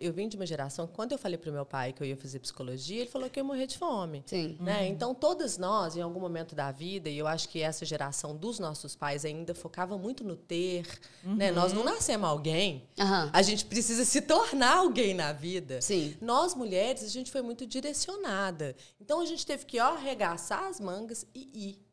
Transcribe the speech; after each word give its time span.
eu 0.00 0.12
vim 0.12 0.28
de 0.28 0.36
uma 0.36 0.46
geração 0.46 0.86
que 0.86 0.94
quando 0.94 1.12
eu 1.12 1.18
falei 1.18 1.36
para 1.36 1.50
o 1.50 1.52
meu 1.52 1.66
pai 1.66 1.92
que 1.92 2.02
eu 2.02 2.06
ia 2.06 2.16
fazer 2.16 2.38
psicologia, 2.38 3.02
ele 3.02 3.10
falou 3.10 3.28
que 3.28 3.38
eu 3.38 3.42
ia 3.42 3.46
morrer 3.46 3.66
de 3.66 3.76
fome. 3.76 4.22
Sim. 4.26 4.56
Né? 4.58 4.88
Então, 4.88 5.14
todas 5.14 5.58
nós, 5.58 5.96
em 5.96 6.00
algum 6.00 6.18
momento 6.18 6.54
da 6.54 6.72
vida, 6.72 7.08
e 7.08 7.18
eu 7.18 7.26
acho 7.26 7.48
que 7.48 7.60
essa 7.60 7.84
geração 7.84 8.34
dos 8.34 8.58
nossos 8.58 8.96
pais 8.96 9.24
ainda 9.24 9.54
focava 9.54 9.98
muito 9.98 10.24
no 10.24 10.36
ter. 10.36 10.86
Né? 11.22 11.52
Nós 11.52 11.72
não 11.72 11.84
nascemos 11.84 12.28
alguém. 12.28 12.88
Aham. 12.98 13.30
A 13.32 13.42
gente 13.42 13.64
precisa 13.64 14.04
se 14.04 14.22
tornar 14.22 14.78
alguém 14.78 15.14
na 15.14 15.32
vida. 15.32 15.80
Sim. 15.82 16.16
Nós, 16.20 16.54
mulheres, 16.54 17.04
a 17.04 17.08
gente 17.08 17.30
foi 17.30 17.42
muito 17.42 17.66
direcionada. 17.66 18.74
Então, 19.00 19.20
a 19.20 19.26
gente 19.26 19.44
teve 19.44 19.66
que 19.66 19.78
ó, 19.78 19.94
arregaçar 19.94 20.64
as 20.64 20.80
mangas 20.80 21.26
e 21.34 21.68
ir. 21.68 21.86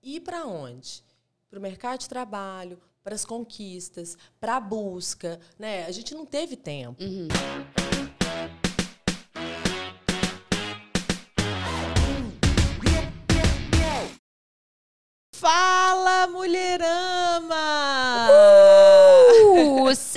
Ir 0.00 0.20
para 0.20 0.46
onde? 0.46 1.02
Para 1.50 1.58
o 1.58 1.62
mercado 1.62 1.98
de 1.98 2.08
trabalho, 2.08 2.78
para 3.08 3.14
as 3.14 3.24
conquistas, 3.24 4.18
para 4.38 4.56
a 4.56 4.60
busca. 4.60 5.40
Né? 5.58 5.86
A 5.86 5.90
gente 5.90 6.14
não 6.14 6.26
teve 6.26 6.56
tempo. 6.56 7.02
Fala, 7.34 8.07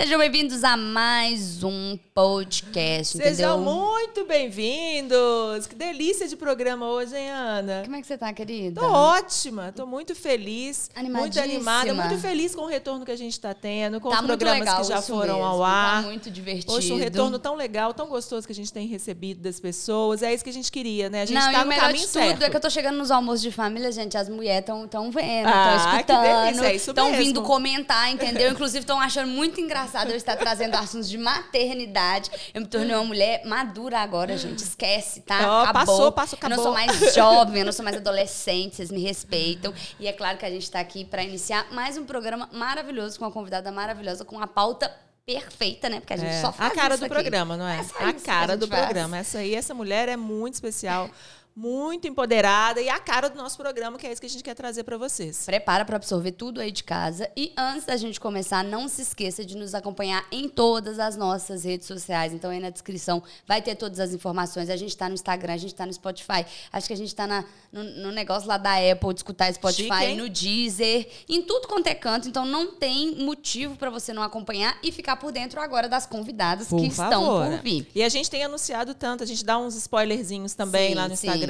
sejam 0.01 0.17
bem-vindos 0.17 0.63
a 0.63 0.75
mais 0.75 1.63
um 1.63 1.95
podcast, 2.11 3.17
Sejam 3.17 3.59
entendeu? 3.59 3.59
muito 3.59 4.25
bem-vindos! 4.25 5.67
Que 5.67 5.75
delícia 5.75 6.27
de 6.27 6.35
programa 6.35 6.87
hoje, 6.87 7.15
hein, 7.15 7.29
Ana? 7.29 7.83
Como 7.83 7.95
é 7.95 8.01
que 8.01 8.07
você 8.07 8.17
tá, 8.17 8.33
querida? 8.33 8.81
Tô 8.81 8.87
ótima, 8.91 9.71
tô 9.71 9.85
muito 9.85 10.15
feliz, 10.15 10.89
muito 11.03 11.39
animada, 11.39 11.93
muito 11.93 12.17
feliz 12.17 12.55
com 12.55 12.63
o 12.63 12.65
retorno 12.65 13.05
que 13.05 13.11
a 13.11 13.15
gente 13.15 13.33
está 13.33 13.53
tendo, 13.53 14.01
com 14.01 14.09
Tá 14.09 14.21
os 14.21 14.25
programas 14.25 14.61
legal 14.61 14.81
que 14.81 14.87
já 14.87 15.03
foram 15.03 15.35
mesmo, 15.35 15.47
ao 15.47 15.63
ar. 15.63 16.01
Tá 16.01 16.07
muito 16.07 16.31
divertido. 16.31 16.73
Poxa, 16.73 16.93
um 16.95 16.97
retorno 16.97 17.37
tão 17.37 17.55
legal, 17.55 17.93
tão 17.93 18.07
gostoso 18.07 18.47
que 18.47 18.53
a 18.53 18.55
gente 18.55 18.73
tem 18.73 18.87
recebido 18.87 19.39
das 19.39 19.59
pessoas. 19.59 20.23
É 20.23 20.33
isso 20.33 20.43
que 20.43 20.49
a 20.49 20.53
gente 20.53 20.71
queria, 20.71 21.11
né? 21.11 21.21
A 21.21 21.25
gente 21.25 21.35
Não, 21.37 21.51
tá 21.51 21.59
e 21.59 21.61
o 21.61 21.63
no 21.63 21.65
melhor 21.67 21.81
caminho 21.81 21.99
de 22.07 22.11
tudo 22.11 22.23
certo. 22.23 22.43
é 22.43 22.49
que 22.49 22.57
eu 22.57 22.61
tô 22.61 22.71
chegando 22.71 22.97
nos 22.97 23.11
almoços 23.11 23.43
de 23.43 23.51
família, 23.51 23.91
gente. 23.91 24.17
As 24.17 24.27
mulheres 24.27 24.61
estão 24.61 24.87
tão 24.87 25.11
vendo, 25.11 25.47
Ah, 25.47 25.75
estão 25.75 25.91
que 25.91 25.95
escutando, 25.97 26.61
delícia, 26.63 27.01
é 27.01 27.17
vindo 27.19 27.43
comentar, 27.43 28.11
entendeu? 28.11 28.49
Inclusive, 28.51 28.79
estão 28.79 28.99
achando 28.99 29.29
muito 29.29 29.61
engraçado 29.61 29.90
eu 30.09 30.15
estar 30.15 30.35
trazendo 30.37 30.75
assuntos 30.75 31.09
de 31.09 31.17
maternidade. 31.17 32.29
Eu 32.53 32.61
me 32.61 32.67
tornei 32.67 32.95
uma 32.95 33.03
mulher 33.03 33.43
madura 33.45 33.99
agora, 33.99 34.37
gente. 34.37 34.63
Esquece, 34.63 35.21
tá? 35.21 35.39
Ó, 35.41 35.61
acabou. 35.63 35.73
passou, 35.85 36.11
passou, 36.11 36.39
Eu 36.41 36.49
não 36.49 36.57
sou 36.57 36.73
acabou. 36.75 36.95
mais 36.99 37.13
jovem, 37.15 37.59
eu 37.59 37.65
não 37.65 37.71
sou 37.73 37.83
mais 37.83 37.97
adolescente, 37.97 38.75
vocês 38.75 38.91
me 38.91 39.01
respeitam. 39.01 39.73
E 39.99 40.07
é 40.07 40.13
claro 40.13 40.37
que 40.37 40.45
a 40.45 40.49
gente 40.49 40.69
tá 40.69 40.79
aqui 40.79 41.03
para 41.05 41.23
iniciar 41.23 41.67
mais 41.71 41.97
um 41.97 42.05
programa 42.05 42.49
maravilhoso 42.51 43.17
com 43.19 43.25
uma 43.25 43.31
convidada 43.31 43.71
maravilhosa, 43.71 44.23
com 44.25 44.35
uma 44.35 44.47
pauta 44.47 44.91
perfeita, 45.25 45.87
né? 45.87 45.99
Porque 45.99 46.13
a 46.13 46.17
gente 46.17 46.33
É, 46.33 46.41
só 46.41 46.51
faz 46.51 46.71
a 46.71 46.75
cara 46.75 46.97
do 46.97 47.05
aqui. 47.05 47.13
programa, 47.13 47.55
não 47.55 47.67
é? 47.67 47.77
É 47.99 48.05
a 48.05 48.13
cara 48.13 48.53
a 48.53 48.55
do 48.55 48.67
faz. 48.67 48.81
programa. 48.83 49.17
Essa 49.17 49.37
aí, 49.39 49.53
essa 49.53 49.73
mulher 49.73 50.09
é 50.09 50.17
muito 50.17 50.55
especial, 50.55 51.09
muito 51.55 52.07
empoderada 52.07 52.81
e 52.81 52.87
a 52.89 52.99
cara 52.99 53.29
do 53.29 53.37
nosso 53.37 53.57
programa, 53.57 53.97
que 53.97 54.07
é 54.07 54.11
isso 54.11 54.21
que 54.21 54.27
a 54.27 54.29
gente 54.29 54.43
quer 54.43 54.55
trazer 54.55 54.83
para 54.83 54.97
vocês. 54.97 55.43
Prepara 55.45 55.83
para 55.83 55.97
absorver 55.97 56.31
tudo 56.31 56.61
aí 56.61 56.71
de 56.71 56.83
casa. 56.83 57.29
E 57.35 57.51
antes 57.57 57.85
da 57.85 57.97
gente 57.97 58.19
começar, 58.19 58.63
não 58.63 58.87
se 58.87 59.01
esqueça 59.01 59.43
de 59.43 59.55
nos 59.57 59.75
acompanhar 59.75 60.25
em 60.31 60.47
todas 60.47 60.97
as 60.97 61.17
nossas 61.17 61.63
redes 61.65 61.85
sociais. 61.87 62.33
Então, 62.33 62.49
aí 62.51 62.59
na 62.59 62.69
descrição 62.69 63.21
vai 63.45 63.61
ter 63.61 63.75
todas 63.75 63.99
as 63.99 64.13
informações. 64.13 64.69
A 64.69 64.77
gente 64.77 64.95
tá 64.95 65.09
no 65.09 65.13
Instagram, 65.13 65.53
a 65.53 65.57
gente 65.57 65.75
tá 65.75 65.85
no 65.85 65.93
Spotify. 65.93 66.45
Acho 66.71 66.87
que 66.87 66.93
a 66.93 66.97
gente 66.97 67.13
tá 67.13 67.27
na- 67.27 67.43
no, 67.71 67.83
no 67.83 68.11
negócio 68.11 68.47
lá 68.47 68.57
da 68.57 68.75
Apple 68.75 69.13
de 69.13 69.19
escutar 69.19 69.53
Spotify, 69.53 69.89
Chique, 70.05 70.15
no 70.15 70.29
Deezer, 70.29 71.07
em 71.27 71.41
tudo 71.41 71.67
quanto 71.67 71.87
é 71.87 71.95
canto. 71.95 72.27
Então, 72.29 72.45
não 72.45 72.71
tem 72.75 73.15
motivo 73.17 73.75
para 73.75 73.89
você 73.89 74.13
não 74.13 74.23
acompanhar 74.23 74.77
e 74.81 74.91
ficar 74.91 75.17
por 75.17 75.31
dentro 75.31 75.59
agora 75.59 75.89
das 75.89 76.05
convidadas 76.05 76.69
que 76.69 76.87
estão 76.87 77.25
por 77.25 77.61
vir. 77.61 77.87
E 77.93 78.01
a 78.03 78.09
gente 78.09 78.29
tem 78.29 78.43
anunciado 78.43 78.93
tanto, 78.93 79.23
a 79.23 79.27
gente 79.27 79.43
dá 79.43 79.57
uns 79.57 79.75
spoilerzinhos 79.75 80.53
também 80.53 80.89
Sim, 80.91 80.95
lá 80.95 81.07
no 81.09 81.15
sim. 81.15 81.27
Instagram. 81.27 81.40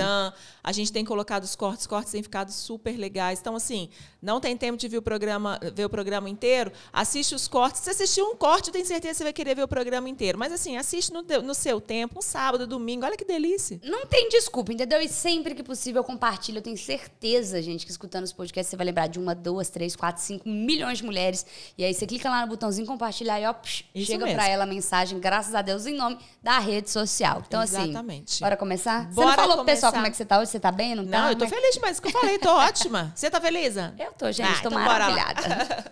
A 0.63 0.71
gente 0.71 0.91
tem 0.91 1.03
colocado 1.03 1.43
os 1.43 1.55
cortes, 1.55 1.81
os 1.81 1.87
cortes 1.87 2.11
têm 2.11 2.21
ficado 2.21 2.51
super 2.51 2.97
legais. 2.97 3.39
Então, 3.39 3.55
assim, 3.55 3.89
não 4.21 4.39
tem 4.39 4.55
tempo 4.55 4.77
de 4.77 4.87
ver 4.87 4.97
o 4.97 5.01
programa, 5.01 5.59
ver 5.73 5.85
o 5.85 5.89
programa 5.89 6.29
inteiro, 6.29 6.71
assiste 6.93 7.33
os 7.33 7.47
cortes. 7.47 7.81
Se 7.81 7.89
assistir 7.89 8.21
um 8.21 8.35
corte, 8.35 8.67
eu 8.67 8.73
tenho 8.73 8.85
certeza 8.85 9.13
que 9.13 9.17
você 9.17 9.23
vai 9.23 9.33
querer 9.33 9.55
ver 9.55 9.63
o 9.63 9.67
programa 9.67 10.07
inteiro. 10.07 10.37
Mas 10.37 10.53
assim, 10.53 10.77
assiste 10.77 11.11
no, 11.11 11.23
no 11.41 11.53
seu 11.53 11.81
tempo, 11.81 12.19
um 12.19 12.21
sábado, 12.21 12.67
domingo. 12.67 13.05
Olha 13.05 13.17
que 13.17 13.25
delícia. 13.25 13.79
Não 13.83 14.05
tem 14.05 14.29
desculpa, 14.29 14.71
entendeu? 14.71 15.01
E 15.01 15.07
sempre 15.07 15.55
que 15.55 15.63
possível 15.63 16.03
compartilha. 16.03 16.59
Eu 16.59 16.61
tenho 16.61 16.77
certeza, 16.77 17.61
gente, 17.61 17.85
que 17.85 17.91
escutando 17.91 18.23
os 18.23 18.33
podcasts 18.33 18.69
você 18.69 18.77
vai 18.77 18.85
lembrar 18.85 19.07
de 19.07 19.19
uma, 19.19 19.33
duas, 19.33 19.69
três, 19.69 19.95
quatro, 19.95 20.21
cinco 20.21 20.47
milhões 20.47 20.99
de 20.99 21.03
mulheres. 21.03 21.45
E 21.77 21.83
aí 21.83 21.93
você 21.93 22.05
clica 22.05 22.29
lá 22.29 22.41
no 22.41 22.47
botãozinho 22.47 22.85
compartilhar 22.87 23.39
e 23.39 23.45
ó, 23.45 23.53
psh, 23.53 23.85
chega 23.95 24.27
pra 24.27 24.47
ela 24.47 24.63
a 24.63 24.67
mensagem, 24.67 25.19
graças 25.19 25.55
a 25.55 25.61
Deus, 25.61 25.85
em 25.85 25.95
nome 25.95 26.17
da 26.41 26.59
rede 26.59 26.89
social. 26.89 27.43
Então, 27.47 27.61
Exatamente. 27.61 28.33
assim, 28.33 28.43
bora 28.43 28.57
começar? 28.57 29.07
você 29.09 29.15
Bora 29.15 29.27
não 29.27 29.35
falou 29.35 29.55
pro 29.57 29.65
começar. 29.81 29.91
como 29.91 30.07
é 30.07 30.09
que 30.11 30.17
você 30.17 30.25
tá 30.25 30.39
hoje? 30.39 30.51
Você 30.51 30.59
tá 30.59 30.71
bem? 30.71 30.95
Não, 30.95 31.05
tá? 31.05 31.21
Não, 31.21 31.29
eu 31.29 31.35
tô 31.35 31.45
é- 31.45 31.47
feliz 31.49 31.77
com 31.77 31.87
o 31.87 32.01
que 32.01 32.07
eu 32.07 32.11
falei, 32.21 32.37
tô 32.39 32.49
ótima. 32.55 33.11
Você 33.15 33.29
tá 33.29 33.39
feliz? 33.41 33.75
Eu 33.77 34.11
tô, 34.17 34.31
gente, 34.31 34.47
Ah, 34.49 34.61
tô 34.61 34.69
então 34.69 34.71
maravilhada. 34.79 35.91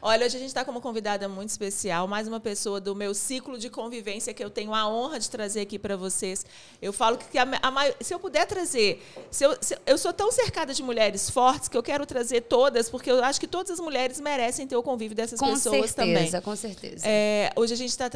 Olha, 0.00 0.26
hoje 0.26 0.36
a 0.36 0.38
gente 0.38 0.48
está 0.48 0.64
com 0.64 0.70
uma 0.70 0.80
convidada 0.80 1.28
muito 1.28 1.48
especial, 1.50 2.06
mais 2.06 2.28
uma 2.28 2.38
pessoa 2.38 2.80
do 2.80 2.94
meu 2.94 3.12
ciclo 3.14 3.58
de 3.58 3.68
convivência 3.68 4.32
que 4.32 4.42
eu 4.44 4.48
tenho 4.48 4.72
a 4.72 4.86
honra 4.88 5.18
de 5.18 5.28
trazer 5.28 5.60
aqui 5.62 5.76
para 5.78 5.96
vocês. 5.96 6.46
Eu 6.80 6.92
falo 6.92 7.18
que 7.18 7.36
a, 7.36 7.42
a 7.42 8.04
se 8.04 8.14
eu 8.14 8.20
puder 8.20 8.46
trazer, 8.46 9.04
se 9.30 9.44
eu, 9.44 9.56
se- 9.60 9.76
eu 9.84 9.98
sou 9.98 10.12
tão 10.12 10.30
cercada 10.30 10.72
de 10.72 10.82
mulheres 10.84 11.28
fortes 11.28 11.68
que 11.68 11.76
eu 11.76 11.82
quero 11.82 12.06
trazer 12.06 12.42
todas, 12.42 12.88
porque 12.88 13.10
eu 13.10 13.24
acho 13.24 13.40
que 13.40 13.48
todas 13.48 13.72
as 13.72 13.80
mulheres 13.80 14.20
merecem 14.20 14.68
ter 14.68 14.76
o 14.76 14.82
convívio 14.84 15.16
dessas 15.16 15.40
com 15.40 15.46
pessoas 15.52 15.92
também. 15.92 16.14
certeza, 16.16 16.40
com 16.40 16.54
certeza. 16.54 17.04
É, 17.04 17.50
hoje 17.56 17.74
a 17.74 17.76
gente 17.76 17.90
está 17.90 18.08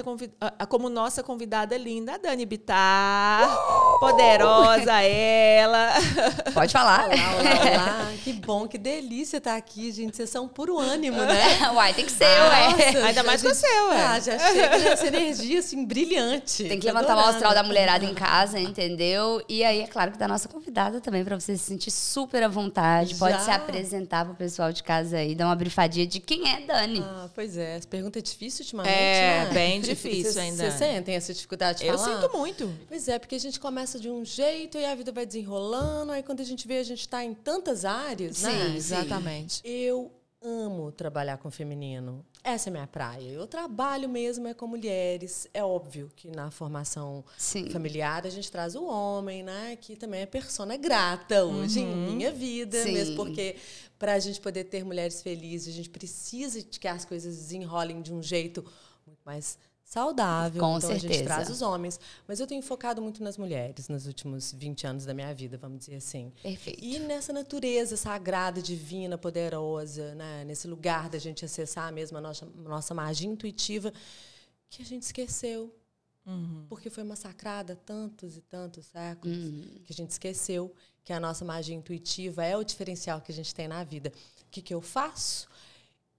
como 0.68 0.88
nossa 0.88 1.22
convidada 1.22 1.76
linda, 1.76 2.14
a 2.14 2.18
Dani 2.18 2.46
Bittar, 2.46 3.98
poderosa 3.98 5.01
ela. 5.04 5.92
Pode 6.54 6.72
falar. 6.72 7.06
Olá, 7.06 7.14
olá, 7.38 7.70
olá. 7.72 8.12
Que 8.22 8.32
bom, 8.32 8.68
que 8.68 8.78
delícia 8.78 9.38
estar 9.38 9.56
aqui, 9.56 9.90
gente. 9.90 10.16
Vocês 10.16 10.30
são 10.30 10.46
puro 10.46 10.78
ânimo, 10.78 11.16
né? 11.18 11.70
Uai, 11.74 11.92
tem 11.92 12.04
que 12.04 12.12
ser, 12.12 12.24
ué. 12.24 12.68
Nossa, 12.70 12.82
Ainda 12.98 13.12
já- 13.14 13.22
mais 13.24 13.42
com 13.42 13.48
o 13.48 13.54
seu, 13.54 13.88
ué. 13.88 14.00
Ah, 14.00 14.20
já 14.20 14.38
chega 14.38 14.78
nessa 14.78 15.06
energia, 15.08 15.58
assim, 15.58 15.84
brilhante. 15.84 16.62
Tem 16.64 16.78
que 16.78 16.86
Tô 16.86 16.92
levantar 16.92 17.08
o 17.16 17.18
adorando. 17.18 17.30
astral 17.34 17.54
da 17.54 17.64
mulherada 17.64 18.04
em 18.04 18.14
casa, 18.14 18.60
entendeu? 18.60 19.42
E 19.48 19.64
aí, 19.64 19.80
é 19.80 19.86
claro 19.88 20.12
que 20.12 20.18
da 20.18 20.28
nossa 20.28 20.48
convidada 20.48 21.00
também, 21.00 21.24
pra 21.24 21.34
você 21.38 21.56
se 21.56 21.64
sentir 21.64 21.90
super 21.90 22.44
à 22.44 22.48
vontade. 22.48 23.16
Pode 23.16 23.32
Já? 23.38 23.40
se 23.40 23.50
apresentar 23.50 24.24
pro 24.24 24.34
pessoal 24.34 24.72
de 24.72 24.84
casa 24.84 25.16
aí, 25.16 25.34
dar 25.34 25.46
uma 25.46 25.56
brifadinha 25.56 26.06
de 26.06 26.20
quem 26.20 26.48
é 26.48 26.60
Dani. 26.60 27.00
Ah, 27.04 27.28
pois 27.34 27.56
é. 27.56 27.76
Essa 27.76 27.88
pergunta 27.88 28.20
é 28.20 28.22
difícil 28.22 28.62
ultimamente, 28.62 28.94
É, 28.94 29.44
né? 29.46 29.50
bem 29.52 29.80
difícil 29.82 30.40
ainda. 30.40 30.58
Vocês 30.58 30.74
sentem 30.74 31.16
essa 31.16 31.34
dificuldade 31.34 31.80
de 31.80 31.86
Eu 31.86 31.98
falar? 31.98 32.20
sinto 32.22 32.36
muito. 32.38 32.72
Pois 32.88 33.08
é, 33.08 33.19
porque 33.19 33.34
a 33.34 33.40
gente 33.40 33.58
começa 33.58 33.98
de 33.98 34.08
um 34.08 34.24
jeito 34.24 34.78
e 34.78 34.84
a 34.92 34.97
vida 34.97 35.12
vai 35.12 35.26
desenrolando. 35.26 36.12
Aí 36.12 36.22
quando 36.22 36.41
a 36.41 36.44
gente 36.44 36.66
vê, 36.66 36.78
a 36.78 36.82
gente 36.82 37.00
está 37.00 37.25
em 37.25 37.34
tantas 37.34 37.84
áreas, 37.84 38.42
né? 38.42 38.50
Sim, 38.50 38.76
Exatamente. 38.76 39.60
Eu 39.64 40.12
amo 40.44 40.91
trabalhar 40.91 41.38
com 41.38 41.50
feminino. 41.50 42.25
Essa 42.42 42.69
é 42.69 42.72
minha 42.72 42.86
praia. 42.86 43.28
Eu 43.28 43.47
trabalho 43.47 44.08
mesmo 44.08 44.48
é 44.48 44.54
com 44.54 44.66
mulheres. 44.66 45.47
É 45.54 45.62
óbvio 45.62 46.10
que 46.16 46.28
na 46.28 46.50
formação 46.50 47.25
Sim. 47.38 47.70
familiar 47.70 48.26
a 48.26 48.31
gente 48.31 48.50
traz 48.50 48.75
o 48.75 48.84
homem, 48.84 49.42
né? 49.42 49.76
Que 49.81 49.94
também 49.94 50.22
é 50.22 50.26
persona 50.26 50.76
grata 50.76 51.44
hoje 51.44 51.81
em 51.81 51.86
minha 51.86 52.32
vida, 52.32 52.82
Sim. 52.82 52.92
mesmo 52.92 53.16
porque 53.16 53.56
para 53.98 54.14
a 54.14 54.19
gente 54.19 54.41
poder 54.41 54.64
ter 54.64 54.84
mulheres 54.84 55.22
felizes, 55.22 55.72
a 55.72 55.76
gente 55.76 55.91
precisa 55.91 56.60
de 56.60 56.81
que 56.81 56.88
as 56.88 57.04
coisas 57.04 57.36
desenrolem 57.36 58.02
de 58.02 58.12
um 58.12 58.20
jeito 58.20 58.64
muito 59.06 59.20
mais 59.25 59.56
saudável. 59.92 60.58
Com 60.58 60.78
então 60.78 60.88
a 60.88 60.94
gente 60.94 61.03
certeza. 61.03 61.25
traz 61.25 61.50
os 61.50 61.60
homens. 61.60 62.00
Mas 62.26 62.41
eu 62.41 62.47
tenho 62.47 62.62
focado 62.62 63.03
muito 63.03 63.22
nas 63.22 63.36
mulheres 63.36 63.88
nos 63.88 64.06
últimos 64.06 64.50
20 64.53 64.86
anos 64.86 65.04
da 65.04 65.12
minha 65.12 65.34
vida, 65.34 65.58
vamos 65.58 65.80
dizer 65.80 65.97
assim. 65.97 66.32
Perfeito. 66.42 66.82
E 66.82 66.98
nessa 66.98 67.30
natureza 67.30 67.94
sagrada, 67.94 68.62
divina, 68.62 69.19
poderosa, 69.19 70.14
né? 70.14 70.44
nesse 70.47 70.66
lugar 70.66 71.10
da 71.10 71.19
gente 71.19 71.44
acessar 71.44 71.92
mesmo 71.92 72.16
a 72.16 72.20
nossa, 72.22 72.47
nossa 72.56 72.94
magia 72.94 73.28
intuitiva, 73.28 73.92
que 74.70 74.81
a 74.81 74.84
gente 74.84 75.02
esqueceu. 75.02 75.75
Porque 76.69 76.88
foi 76.88 77.02
massacrada 77.02 77.75
tantos 77.75 78.37
e 78.37 78.40
tantos 78.40 78.87
séculos 78.87 79.37
que 79.84 79.93
a 79.93 79.94
gente 79.94 80.11
esqueceu 80.11 80.72
que 81.05 81.12
a 81.12 81.19
nossa 81.19 81.44
magia 81.44 81.75
intuitiva 81.75 82.44
é 82.44 82.56
o 82.56 82.62
diferencial 82.62 83.20
que 83.20 83.32
a 83.32 83.34
gente 83.34 83.52
tem 83.52 83.66
na 83.66 83.82
vida. 83.82 84.12
O 84.40 84.50
que, 84.50 84.62
que 84.62 84.72
eu 84.72 84.81
faço? 84.81 85.49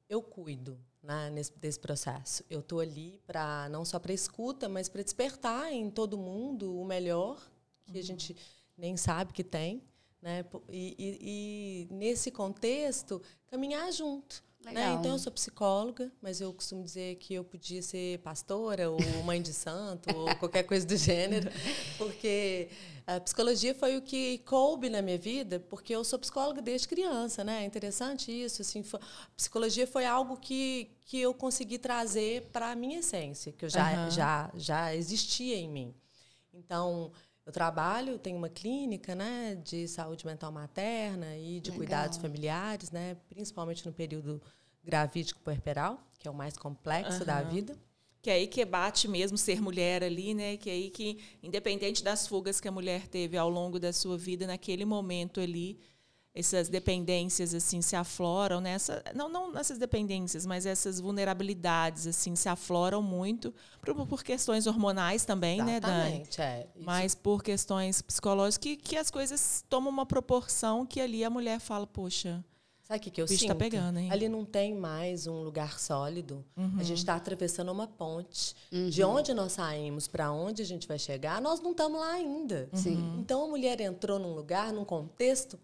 Eu 0.09 0.21
cuido 0.21 0.77
né, 1.03 1.29
nesse, 1.29 1.51
desse 1.59 1.79
processo. 1.79 2.43
Eu 2.49 2.61
estou 2.61 2.79
ali 2.79 3.19
para 3.27 3.67
não 3.69 3.83
só 3.83 3.99
para 3.99 4.13
escuta, 4.13 4.69
mas 4.69 4.87
para 4.87 5.03
despertar 5.03 5.71
em 5.71 5.89
todo 5.89 6.17
mundo 6.17 6.79
o 6.79 6.85
melhor 6.85 7.37
que 7.85 7.99
a 7.99 8.03
gente 8.03 8.35
nem 8.77 8.95
sabe 8.95 9.33
que 9.33 9.43
tem. 9.43 9.83
Né? 10.21 10.45
E, 10.69 10.95
e- 10.97 11.87
e, 11.91 11.93
nesse 11.93 12.31
contexto, 12.31 13.21
caminhar 13.47 13.91
junto. 13.91 14.41
Né? 14.71 14.93
Então, 14.93 15.11
eu 15.11 15.19
sou 15.19 15.31
psicóloga, 15.31 16.11
mas 16.21 16.39
eu 16.39 16.53
costumo 16.53 16.83
dizer 16.83 17.15
que 17.15 17.33
eu 17.33 17.43
podia 17.43 17.81
ser 17.81 18.19
pastora 18.19 18.89
ou 18.89 18.99
mãe 19.23 19.41
de 19.41 19.53
santo 19.53 20.15
ou 20.15 20.33
qualquer 20.37 20.63
coisa 20.63 20.85
do 20.85 20.95
gênero, 20.95 21.51
porque 21.97 22.69
a 23.05 23.19
psicologia 23.19 23.75
foi 23.75 23.97
o 23.97 24.01
que 24.01 24.37
coube 24.39 24.89
na 24.89 25.01
minha 25.01 25.17
vida, 25.17 25.59
porque 25.59 25.93
eu 25.93 26.03
sou 26.03 26.17
psicóloga 26.17 26.61
desde 26.61 26.87
criança, 26.87 27.43
né? 27.43 27.63
É 27.63 27.65
interessante 27.65 28.31
isso. 28.31 28.61
Assim, 28.61 28.81
foi, 28.81 28.99
psicologia 29.35 29.85
foi 29.85 30.05
algo 30.05 30.37
que, 30.37 30.89
que 31.05 31.19
eu 31.19 31.33
consegui 31.33 31.77
trazer 31.77 32.49
para 32.53 32.71
a 32.71 32.75
minha 32.75 32.99
essência, 32.99 33.51
que 33.51 33.65
eu 33.65 33.69
já, 33.69 34.05
uhum. 34.05 34.11
já, 34.11 34.51
já 34.55 34.95
existia 34.95 35.57
em 35.57 35.69
mim. 35.69 35.93
Então, 36.53 37.11
eu 37.45 37.51
trabalho, 37.51 38.17
tenho 38.17 38.37
uma 38.37 38.49
clínica 38.49 39.13
né, 39.13 39.55
de 39.55 39.87
saúde 39.87 40.25
mental 40.25 40.51
materna 40.51 41.35
e 41.37 41.59
de 41.59 41.71
Legal. 41.71 41.77
cuidados 41.77 42.17
familiares, 42.17 42.91
né, 42.91 43.17
principalmente 43.29 43.85
no 43.85 43.91
período 43.91 44.41
gravídico 44.83 45.39
puerperal, 45.41 45.99
que 46.19 46.27
é 46.27 46.31
o 46.31 46.33
mais 46.33 46.57
complexo 46.57 47.19
uhum. 47.19 47.25
da 47.25 47.41
vida. 47.41 47.77
Que 48.21 48.29
é 48.29 48.33
aí 48.35 48.47
que 48.47 48.63
bate 48.63 49.05
mesmo 49.09 49.37
ser 49.37 49.61
mulher 49.61 50.01
ali, 50.01 50.33
né? 50.33 50.55
Que 50.55 50.69
é 50.69 50.73
aí 50.73 50.89
que, 50.89 51.19
independente 51.43 52.01
das 52.01 52.25
fugas 52.25 52.61
que 52.61 52.69
a 52.69 52.71
mulher 52.71 53.05
teve 53.09 53.35
ao 53.35 53.49
longo 53.49 53.77
da 53.77 53.91
sua 53.91 54.17
vida, 54.17 54.47
naquele 54.47 54.85
momento 54.85 55.41
ali, 55.41 55.77
essas 56.35 56.67
dependências 56.67 57.53
assim 57.53 57.81
se 57.81 57.95
afloram 57.95 58.59
nessa 58.59 59.03
não 59.13 59.29
não 59.29 59.55
essas 59.57 59.77
dependências 59.77 60.45
mas 60.45 60.65
essas 60.65 60.99
vulnerabilidades 60.99 62.07
assim 62.07 62.35
se 62.35 62.49
afloram 62.49 63.03
muito 63.03 63.53
por, 63.81 64.07
por 64.07 64.23
questões 64.23 64.65
hormonais 64.65 65.25
também 65.25 65.59
Exatamente, 65.59 66.39
né 66.39 66.63
Dani? 66.63 66.63
É, 66.63 66.67
mas 66.83 67.13
por 67.13 67.43
questões 67.43 68.01
psicológicas 68.01 68.57
que, 68.57 68.75
que 68.75 68.97
as 68.97 69.11
coisas 69.11 69.63
tomam 69.69 69.91
uma 69.91 70.05
proporção 70.05 70.85
que 70.85 70.99
ali 70.99 71.23
a 71.23 71.29
mulher 71.29 71.59
fala 71.59 71.85
poxa 71.85 72.43
Sabe 72.83 72.99
o 72.99 73.01
que, 73.01 73.11
que 73.11 73.21
eu 73.21 73.25
tá 73.25 73.33
sinto? 73.33 73.47
Tá 73.47 73.55
pegando, 73.55 73.97
hein? 73.97 74.11
Ali 74.11 74.27
não 74.27 74.43
tem 74.43 74.75
mais 74.75 75.25
um 75.25 75.41
lugar 75.41 75.79
sólido. 75.79 76.43
Uhum. 76.55 76.75
A 76.77 76.83
gente 76.83 76.97
está 76.97 77.15
atravessando 77.15 77.71
uma 77.71 77.87
ponte. 77.87 78.53
Uhum. 78.73 78.89
De 78.89 79.01
onde 79.05 79.33
nós 79.33 79.53
saímos 79.53 80.05
para 80.05 80.29
onde 80.33 80.61
a 80.61 80.65
gente 80.65 80.85
vai 80.85 80.99
chegar, 80.99 81.41
nós 81.41 81.61
não 81.61 81.71
estamos 81.71 81.97
lá 81.97 82.11
ainda. 82.11 82.69
Sim. 82.73 83.15
Então 83.19 83.45
a 83.45 83.47
mulher 83.47 83.79
entrou 83.79 84.19
num 84.19 84.35
lugar, 84.35 84.73
num 84.73 84.83
contexto 84.83 85.57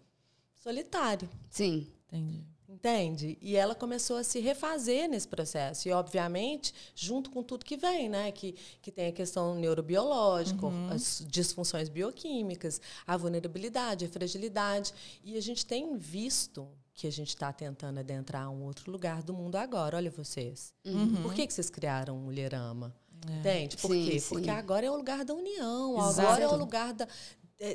solitário. 0.60 1.28
Sim. 1.50 1.88
Entendi. 2.08 2.44
Entende? 2.68 3.36
E 3.42 3.56
ela 3.56 3.74
começou 3.74 4.16
a 4.16 4.22
se 4.22 4.38
refazer 4.38 5.08
nesse 5.08 5.26
processo. 5.26 5.88
E, 5.88 5.92
obviamente, 5.92 6.72
junto 6.94 7.28
com 7.30 7.42
tudo 7.42 7.64
que 7.64 7.76
vem, 7.76 8.08
né? 8.08 8.30
Que, 8.30 8.54
que 8.80 8.92
tem 8.92 9.08
a 9.08 9.12
questão 9.12 9.56
neurobiológica, 9.56 10.66
uhum. 10.66 10.88
as 10.88 11.24
disfunções 11.28 11.88
bioquímicas, 11.88 12.80
a 13.04 13.16
vulnerabilidade, 13.16 14.04
a 14.04 14.08
fragilidade. 14.08 14.94
E 15.24 15.36
a 15.36 15.42
gente 15.42 15.66
tem 15.66 15.96
visto 15.98 16.68
que 16.94 17.06
a 17.08 17.12
gente 17.12 17.30
está 17.30 17.52
tentando 17.52 17.98
adentrar 17.98 18.48
um 18.50 18.62
outro 18.62 18.90
lugar 18.90 19.22
do 19.22 19.34
mundo 19.34 19.56
agora. 19.56 19.96
Olha 19.96 20.10
vocês. 20.10 20.72
Uhum. 20.84 21.22
Por 21.22 21.34
que, 21.34 21.46
que 21.46 21.52
vocês 21.52 21.70
criaram 21.70 22.16
o 22.16 22.20
Mulherama? 22.20 22.94
É. 23.28 23.38
Entende? 23.38 23.76
Por 23.76 23.90
sim, 23.90 24.06
quê? 24.06 24.20
Sim. 24.20 24.34
Porque 24.34 24.50
agora 24.50 24.86
é 24.86 24.90
o 24.90 24.96
lugar 24.96 25.24
da 25.24 25.34
união, 25.34 25.98
Exato. 25.98 26.20
agora 26.20 26.44
é 26.44 26.48
o 26.48 26.56
lugar 26.56 26.94
da, 26.94 27.06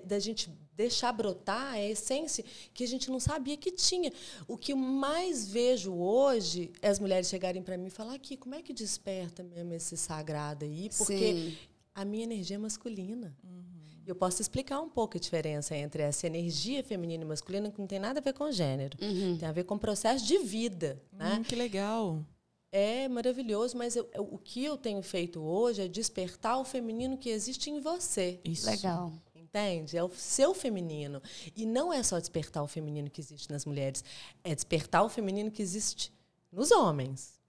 da 0.05 0.19
gente 0.19 0.49
deixar 0.75 1.11
brotar 1.11 1.73
a 1.73 1.81
essência 1.81 2.43
que 2.73 2.83
a 2.83 2.87
gente 2.87 3.09
não 3.09 3.19
sabia 3.19 3.55
que 3.55 3.71
tinha. 3.71 4.11
O 4.47 4.57
que 4.57 4.73
mais 4.73 5.47
vejo 5.47 5.93
hoje 5.93 6.71
é 6.81 6.89
as 6.89 6.99
mulheres 6.99 7.29
chegarem 7.29 7.61
para 7.61 7.77
mim 7.77 7.87
e 7.87 7.91
falar 7.91 8.15
aqui, 8.15 8.35
como 8.35 8.55
é 8.55 8.61
que 8.61 8.73
desperta 8.73 9.43
mesmo 9.43 9.73
esse 9.73 9.95
sagrado 9.95 10.65
aí? 10.65 10.89
Porque 10.97 11.17
Sim. 11.17 11.57
a 11.93 12.03
minha 12.03 12.23
energia 12.23 12.55
é 12.55 12.59
masculina. 12.59 13.35
Uhum. 13.43 13.63
Eu 14.05 14.15
posso 14.15 14.41
explicar 14.41 14.79
um 14.81 14.89
pouco 14.89 15.17
a 15.17 15.19
diferença 15.19 15.75
entre 15.75 16.03
essa 16.03 16.27
energia 16.27 16.83
feminina 16.83 17.23
e 17.23 17.27
masculina, 17.27 17.71
que 17.71 17.79
não 17.79 17.87
tem 17.87 17.99
nada 17.99 18.19
a 18.19 18.23
ver 18.23 18.33
com 18.33 18.51
gênero. 18.51 18.97
Uhum. 19.01 19.37
Tem 19.37 19.47
a 19.47 19.51
ver 19.51 19.63
com 19.63 19.77
processo 19.77 20.23
de 20.25 20.37
vida. 20.39 21.01
Né? 21.11 21.37
Hum, 21.39 21.43
que 21.43 21.55
legal. 21.55 22.23
É 22.71 23.07
maravilhoso, 23.07 23.77
mas 23.77 23.95
eu, 23.95 24.07
eu, 24.13 24.23
o 24.23 24.37
que 24.37 24.63
eu 24.63 24.77
tenho 24.77 25.01
feito 25.01 25.41
hoje 25.41 25.81
é 25.81 25.87
despertar 25.87 26.59
o 26.59 26.65
feminino 26.65 27.17
que 27.17 27.29
existe 27.29 27.71
em 27.71 27.79
você. 27.79 28.39
Isso. 28.43 28.69
Legal 28.69 29.13
entende? 29.56 29.98
É 29.98 30.04
o 30.04 30.10
seu 30.10 30.54
feminino. 30.54 31.22
E 31.56 31.66
não 31.66 31.94
é 31.94 32.04
só 32.04 32.19
despertar 32.19 32.62
o 32.62 32.68
feminino 32.68 33.10
que 33.10 33.22
existe 33.22 33.50
nas 33.50 33.66
mulheres, 33.66 34.04
é 34.44 34.54
despertar 34.54 35.04
o 35.04 35.10
feminino 35.10 35.50
que 35.50 35.62
existe 35.62 36.12
nos 36.52 36.72
homens. 36.72 37.40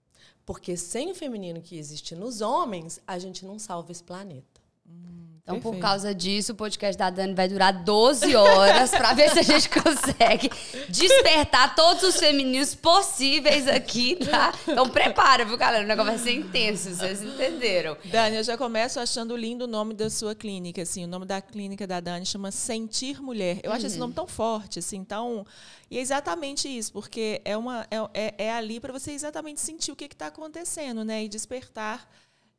Porque 0.45 0.77
sem 0.77 1.11
o 1.11 1.15
feminino 1.15 1.61
que 1.61 1.77
existe 1.77 2.15
nos 2.15 2.39
homens, 2.39 3.01
a 3.05 3.19
gente 3.19 3.45
não 3.45 3.59
salva 3.59 3.91
esse 3.91 4.03
planeta. 4.03 4.61
Então, 5.47 5.61
Perfeito. 5.61 5.75
por 5.75 5.81
causa 5.81 6.13
disso, 6.13 6.51
o 6.51 6.55
podcast 6.55 6.97
da 6.97 7.09
Dani 7.09 7.33
vai 7.33 7.47
durar 7.47 7.71
12 7.71 8.35
horas 8.35 8.91
para 8.91 9.13
ver 9.13 9.31
se 9.31 9.39
a 9.39 9.41
gente 9.41 9.69
consegue 9.71 10.51
despertar 10.89 11.73
todos 11.73 12.03
os 12.03 12.17
femininos 12.17 12.75
possíveis 12.75 13.65
aqui, 13.65 14.17
tá? 14.17 14.53
Então, 14.67 14.89
prepara, 14.89 15.45
viu, 15.45 15.55
galera? 15.55 15.85
O 15.85 15.87
negócio 15.87 16.11
vai 16.11 16.19
ser 16.19 16.33
intenso, 16.33 16.93
vocês 16.93 17.23
entenderam. 17.23 17.95
Dani, 18.03 18.35
eu 18.35 18.43
já 18.43 18.57
começo 18.57 18.99
achando 18.99 19.37
lindo 19.37 19.63
o 19.63 19.67
nome 19.67 19.93
da 19.93 20.09
sua 20.09 20.35
clínica, 20.35 20.81
assim. 20.81 21.05
O 21.05 21.07
nome 21.07 21.25
da 21.25 21.41
clínica 21.41 21.87
da 21.87 22.01
Dani 22.01 22.25
chama 22.25 22.51
Sentir 22.51 23.21
Mulher. 23.21 23.61
Eu 23.63 23.69
uhum. 23.69 23.77
acho 23.77 23.85
esse 23.85 23.95
uhum. 23.95 24.01
nome 24.01 24.13
tão 24.15 24.27
forte, 24.27 24.79
assim, 24.79 25.01
tão... 25.05 25.45
E 25.89 25.97
é 25.97 26.01
exatamente 26.01 26.67
isso, 26.67 26.91
porque 26.91 27.41
é, 27.45 27.55
uma, 27.55 27.87
é, 27.89 27.95
é, 28.13 28.33
é 28.47 28.51
ali 28.51 28.81
para 28.81 28.91
você 28.91 29.11
exatamente 29.11 29.61
sentir 29.61 29.93
o 29.93 29.95
que 29.95 30.03
está 30.03 30.27
acontecendo, 30.27 31.05
né? 31.05 31.23
E 31.23 31.29
despertar 31.29 32.05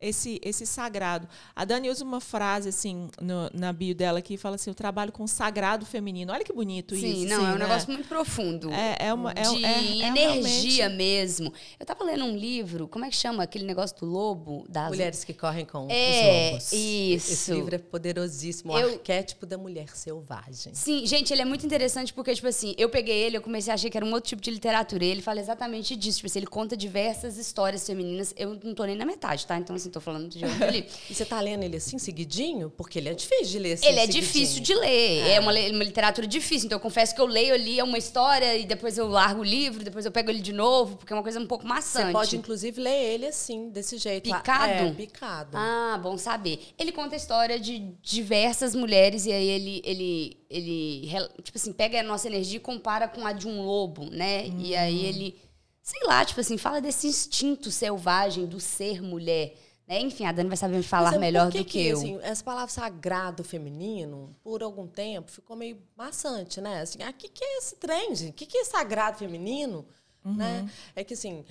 esse, 0.01 0.41
esse 0.45 0.65
sagrado. 0.65 1.29
A 1.55 1.65
Dani 1.65 1.91
usa 1.91 2.05
uma 2.05 2.21
frase 2.21 2.69
assim 2.69 3.09
no, 3.21 3.51
na 3.53 3.73
bio 3.73 3.95
dela 3.95 4.23
que 4.23 4.37
fala 4.37 4.55
assim: 4.55 4.71
eu 4.71 4.75
trabalho 4.75 5.11
com 5.11 5.27
sagrado 5.27 5.85
feminino. 5.85 6.33
Olha 6.33 6.45
que 6.45 6.53
bonito 6.53 6.95
Sim, 6.95 7.07
isso. 7.07 7.21
Sim, 7.21 7.27
não, 7.27 7.47
é 7.47 7.51
um 7.51 7.59
né? 7.59 7.67
negócio 7.67 7.91
muito 7.91 8.09
profundo. 8.09 8.73
É, 8.73 9.09
é 9.09 9.15
uma 9.15 9.33
é, 9.33 9.43
de 9.43 9.65
é, 9.65 9.69
é 9.69 10.07
energia 10.07 10.89
realmente... 10.89 10.97
mesmo. 10.97 11.53
Eu 11.79 11.85
estava 11.85 12.05
lendo 12.05 12.25
um 12.25 12.37
livro, 12.37 12.87
como 12.87 13.05
é 13.05 13.11
que 13.11 13.17
chama 13.17 13.43
aquele 13.43 13.65
negócio 13.65 13.97
do 13.99 14.07
lobo? 14.07 14.65
Das... 14.69 14.89
Mulheres 14.89 15.25
que 15.25 15.35
correm 15.35 15.65
com 15.65 15.89
é, 15.91 16.51
os 16.51 16.53
lobos. 16.53 16.73
Isso. 16.73 17.33
Esse 17.33 17.55
livro 17.55 17.75
é 17.75 17.79
poderosíssimo. 17.79 18.73
O 18.73 18.79
eu... 18.79 18.93
arquétipo 18.93 19.47
da 19.47 19.59
mulher 19.59 19.89
selvagem. 19.97 20.75
Sim, 20.75 21.07
gente, 21.07 21.33
ele 21.33 21.43
é 21.43 21.45
muito 21.45 21.67
interessante 21.67 22.13
porque, 22.13 22.35
tipo 22.35 22.47
assim, 22.47 22.75
eu 22.79 22.89
peguei 22.89 23.17
ele, 23.17 23.37
eu 23.37 23.43
comecei 23.43 23.73
a 23.73 23.75
achar 23.75 23.91
que 23.91 23.97
era 23.97 24.07
um 24.07 24.13
outro 24.13 24.29
tipo 24.29 24.43
de 24.43 24.51
literatura. 24.51 25.05
E 25.05 25.09
ele 25.09 25.23
fala 25.23 25.41
exatamente 25.41 25.97
disso. 25.97 26.19
Tipo 26.19 26.27
assim, 26.27 26.39
ele 26.39 26.47
conta 26.47 26.77
diversas 26.77 27.37
histórias 27.37 27.85
femininas. 27.85 28.33
Eu 28.37 28.59
não 28.63 28.75
tô 28.75 28.85
nem 28.85 28.95
na 28.95 29.05
metade, 29.05 29.45
tá? 29.45 29.59
Então, 29.59 29.75
assim, 29.75 29.88
tô 29.91 30.01
falando 30.01 30.29
de 30.29 30.45
ali. 30.45 30.87
E 31.09 31.15
você 31.15 31.23
está 31.23 31.41
lendo 31.41 31.63
ele 31.63 31.77
assim, 31.77 31.99
seguidinho? 31.99 32.71
Porque 32.71 32.99
ele 32.99 33.09
é 33.09 33.15
difícil 33.15 33.47
de 33.47 33.59
ler 33.59 33.73
assim, 33.73 33.87
Ele 33.87 34.01
é 34.01 34.07
difícil 34.07 34.63
de 34.63 34.75
ler. 34.75 34.89
É, 34.89 35.35
é 35.35 35.41
uma, 35.41 35.53
uma, 35.53 35.85
literatura 35.85 36.27
difícil. 36.27 36.67
Então, 36.67 36.77
eu 36.77 36.81
confesso 36.81 37.15
que 37.15 37.21
eu 37.21 37.27
leio 37.27 37.55
ali 37.55 37.81
uma 37.83 37.99
história 37.99 38.57
e 38.57 38.67
depois 38.67 38.99
eu 38.99 39.09
largo 39.09 39.41
o 39.41 39.45
livro, 39.45 39.83
depois 39.83 40.05
eu 40.05 40.13
pego 40.13 40.31
ele 40.31 40.41
de 40.41 40.53
novo, 40.53 40.97
porque 40.97 41.13
é 41.13 41.17
uma 41.17 41.23
coisa 41.23 41.41
um 41.41 41.47
pouco 41.47 41.67
maçante. 41.67 42.07
Você 42.07 42.13
pode, 42.13 42.37
inclusive, 42.37 42.81
ler 42.81 43.15
ele 43.15 43.27
assim, 43.27 43.71
desse 43.71 43.99
jeito. 43.99 44.25
Picado? 44.25 44.73
É, 44.73 44.93
picado. 44.93 45.51
Ah, 45.57 45.99
bom 46.03 46.17
saber. 46.19 46.61
Ele 46.79 46.93
conta 46.93 47.15
a 47.15 47.19
história 47.19 47.59
de 47.59 47.79
diversas 48.03 48.75
mulheres 48.75 49.27
e 49.27 49.33
aí 49.33 49.49
ele, 49.49 49.83
ele, 49.85 50.37
ele 50.51 51.11
tipo 51.43 51.57
assim, 51.57 51.73
pega 51.73 52.01
a 52.01 52.03
nossa 52.03 52.27
energia 52.27 52.57
e 52.57 52.61
compara 52.61 53.09
com 53.09 53.27
a 53.27 53.33
de 53.33 53.47
um 53.47 53.63
lobo, 53.63 54.05
né? 54.11 54.45
Hum. 54.47 54.61
E 54.61 54.77
aí 54.77 55.05
hum. 55.05 55.09
ele, 55.09 55.41
sei 55.83 56.01
lá, 56.05 56.25
tipo 56.25 56.41
assim, 56.41 56.59
fala 56.59 56.81
desse 56.81 57.07
instinto 57.07 57.71
selvagem 57.71 58.47
do 58.47 58.61
ser 58.61 59.03
mulher. 59.03 59.55
Né? 59.89 60.01
Enfim, 60.01 60.27
a 60.27 60.33
Dani 60.33 60.49
vai 60.49 60.57
saber 60.57 60.77
me 60.77 60.83
falar 60.83 61.13
Mas, 61.13 61.21
melhor 61.21 61.51
que 61.51 61.59
do 61.59 61.65
que, 61.65 61.71
que 61.71 61.87
eu. 61.87 61.97
Assim, 61.97 62.19
essa 62.21 62.45
palavra 62.45 62.69
sagrado 62.69 63.43
feminino, 63.43 64.37
por 64.43 64.63
algum 64.63 64.87
tempo, 64.87 65.31
ficou 65.31 65.57
meio 65.57 65.83
maçante, 65.97 66.61
né? 66.61 66.83
Assim, 66.83 67.03
ah, 67.03 67.09
o 67.09 67.15
que, 67.15 67.29
que 67.29 67.43
é 67.43 67.59
esse 67.59 67.77
trem, 67.77 68.15
gente? 68.15 68.31
O 68.31 68.35
que, 68.35 68.45
que 68.45 68.59
é 68.59 68.65
sagrado 68.65 69.17
feminino? 69.17 69.87
Uhum. 70.23 70.37
Né? 70.37 70.71
É 70.95 71.03
que, 71.03 71.15
assim, 71.15 71.43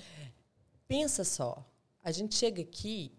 pensa 0.86 1.24
só. 1.24 1.66
A 2.02 2.12
gente 2.12 2.36
chega 2.36 2.62
aqui, 2.62 3.12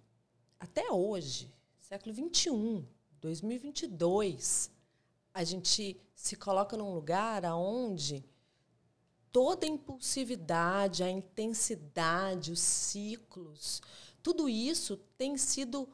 até 0.58 0.90
hoje, 0.90 1.54
século 1.82 2.16
XXI, 2.16 2.86
2022, 3.20 4.72
a 5.34 5.44
gente 5.44 6.00
se 6.16 6.36
coloca 6.38 6.78
num 6.78 6.94
lugar 6.94 7.44
aonde 7.44 8.24
toda 9.32 9.66
a 9.66 9.70
impulsividade, 9.70 11.04
a 11.04 11.10
intensidade, 11.10 12.52
os 12.52 12.60
ciclos, 12.62 13.82
tudo 14.22 14.50
isso 14.50 14.98
tem 15.18 15.38
sido 15.38 15.88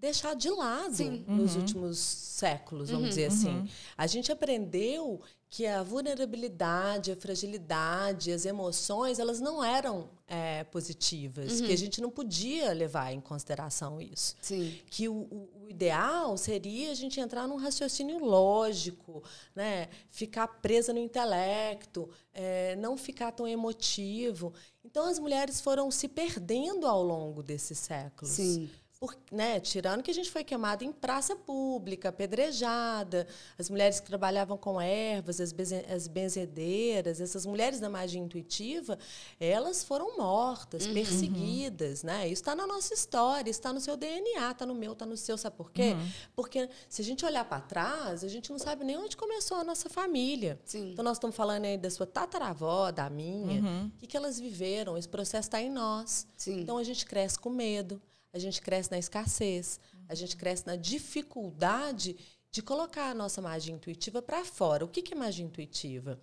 deixado 0.00 0.38
de 0.38 0.48
lado 0.48 0.94
Sim. 0.94 1.24
nos 1.28 1.54
uhum. 1.54 1.60
últimos 1.60 1.98
séculos, 1.98 2.88
vamos 2.88 3.04
uhum, 3.04 3.08
dizer 3.10 3.26
assim. 3.26 3.50
Uhum. 3.50 3.68
A 3.96 4.06
gente 4.06 4.32
aprendeu 4.32 5.20
que 5.50 5.66
a 5.66 5.82
vulnerabilidade, 5.82 7.10
a 7.10 7.16
fragilidade, 7.16 8.30
as 8.30 8.46
emoções, 8.46 9.18
elas 9.18 9.40
não 9.40 9.62
eram 9.62 10.08
é, 10.28 10.62
positivas, 10.62 11.60
que 11.60 11.66
a 11.66 11.70
uhum. 11.70 11.76
gente 11.76 12.00
não 12.00 12.08
podia 12.08 12.72
levar 12.72 13.12
em 13.12 13.20
consideração 13.20 14.00
isso. 14.00 14.36
Sim. 14.40 14.78
Que 14.88 15.08
o, 15.08 15.12
o, 15.12 15.48
o, 15.64 15.68
ideal 15.68 16.36
seria 16.36 16.92
a 16.92 16.94
gente 16.94 17.18
entrar 17.18 17.48
num 17.48 17.56
raciocínio 17.56 18.24
lógico, 18.24 19.24
né? 19.52 19.88
ficar 20.08 20.46
presa 20.46 20.92
no 20.92 21.00
intelecto, 21.00 22.08
é, 22.32 22.76
não 22.76 22.96
ficar 22.96 23.32
tão 23.32 23.46
emotivo. 23.46 24.54
Então, 24.84 25.08
as 25.08 25.18
mulheres 25.18 25.60
foram 25.60 25.90
se 25.90 26.08
perdendo 26.08 26.86
ao 26.86 27.02
longo 27.02 27.42
desses 27.42 27.78
séculos. 27.78 28.32
Sim 28.32 28.70
Por, 29.00 29.16
né, 29.32 29.58
tirando 29.58 30.02
que 30.02 30.10
a 30.10 30.14
gente 30.14 30.30
foi 30.30 30.44
queimado 30.44 30.84
em 30.84 30.92
praça 30.92 31.34
pública, 31.34 32.10
apedrejada, 32.10 33.26
as 33.56 33.70
mulheres 33.70 33.98
que 33.98 34.06
trabalhavam 34.06 34.58
com 34.58 34.78
ervas, 34.78 35.40
as, 35.40 35.52
benze, 35.52 35.76
as 35.90 36.06
benzedeiras, 36.06 37.18
essas 37.18 37.46
mulheres 37.46 37.80
da 37.80 37.88
magia 37.88 38.20
intuitiva, 38.20 38.98
elas 39.40 39.82
foram 39.82 40.18
mortas, 40.18 40.84
uhum. 40.84 40.92
perseguidas. 40.92 42.02
Né? 42.02 42.26
Isso 42.26 42.42
está 42.42 42.54
na 42.54 42.66
nossa 42.66 42.92
história, 42.92 43.48
está 43.48 43.72
no 43.72 43.80
seu 43.80 43.96
DNA, 43.96 44.50
está 44.50 44.66
no 44.66 44.74
meu, 44.74 44.92
está 44.92 45.06
no 45.06 45.16
seu. 45.16 45.38
Sabe 45.38 45.56
por 45.56 45.72
quê? 45.72 45.94
Uhum. 45.94 46.08
Porque 46.36 46.68
se 46.86 47.00
a 47.00 47.04
gente 47.06 47.24
olhar 47.24 47.46
para 47.46 47.62
trás, 47.62 48.22
a 48.22 48.28
gente 48.28 48.50
não 48.50 48.58
sabe 48.58 48.84
nem 48.84 48.98
onde 48.98 49.16
começou 49.16 49.56
a 49.56 49.64
nossa 49.64 49.88
família. 49.88 50.60
Sim. 50.66 50.90
Então, 50.92 51.02
nós 51.02 51.16
estamos 51.16 51.34
falando 51.34 51.64
aí 51.64 51.78
da 51.78 51.88
sua 51.88 52.04
tataravó, 52.04 52.90
da 52.90 53.08
minha, 53.08 53.62
uhum. 53.62 53.86
o 53.86 53.98
que, 53.98 54.06
que 54.06 54.16
elas 54.18 54.38
viveram. 54.38 54.98
Esse 54.98 55.08
processo 55.08 55.48
está 55.48 55.58
em 55.58 55.70
nós. 55.70 56.26
Sim. 56.36 56.60
Então, 56.60 56.76
a 56.76 56.84
gente 56.84 57.06
cresce 57.06 57.38
com 57.38 57.48
medo 57.48 57.98
a 58.32 58.38
gente 58.38 58.60
cresce 58.62 58.90
na 58.90 58.98
escassez, 58.98 59.80
a 60.08 60.14
gente 60.14 60.36
cresce 60.36 60.66
na 60.66 60.76
dificuldade 60.76 62.16
de 62.50 62.62
colocar 62.62 63.10
a 63.10 63.14
nossa 63.14 63.40
magia 63.40 63.74
intuitiva 63.74 64.20
para 64.20 64.44
fora. 64.44 64.84
O 64.84 64.88
que 64.88 65.12
é 65.12 65.16
magia 65.16 65.44
intuitiva? 65.44 66.20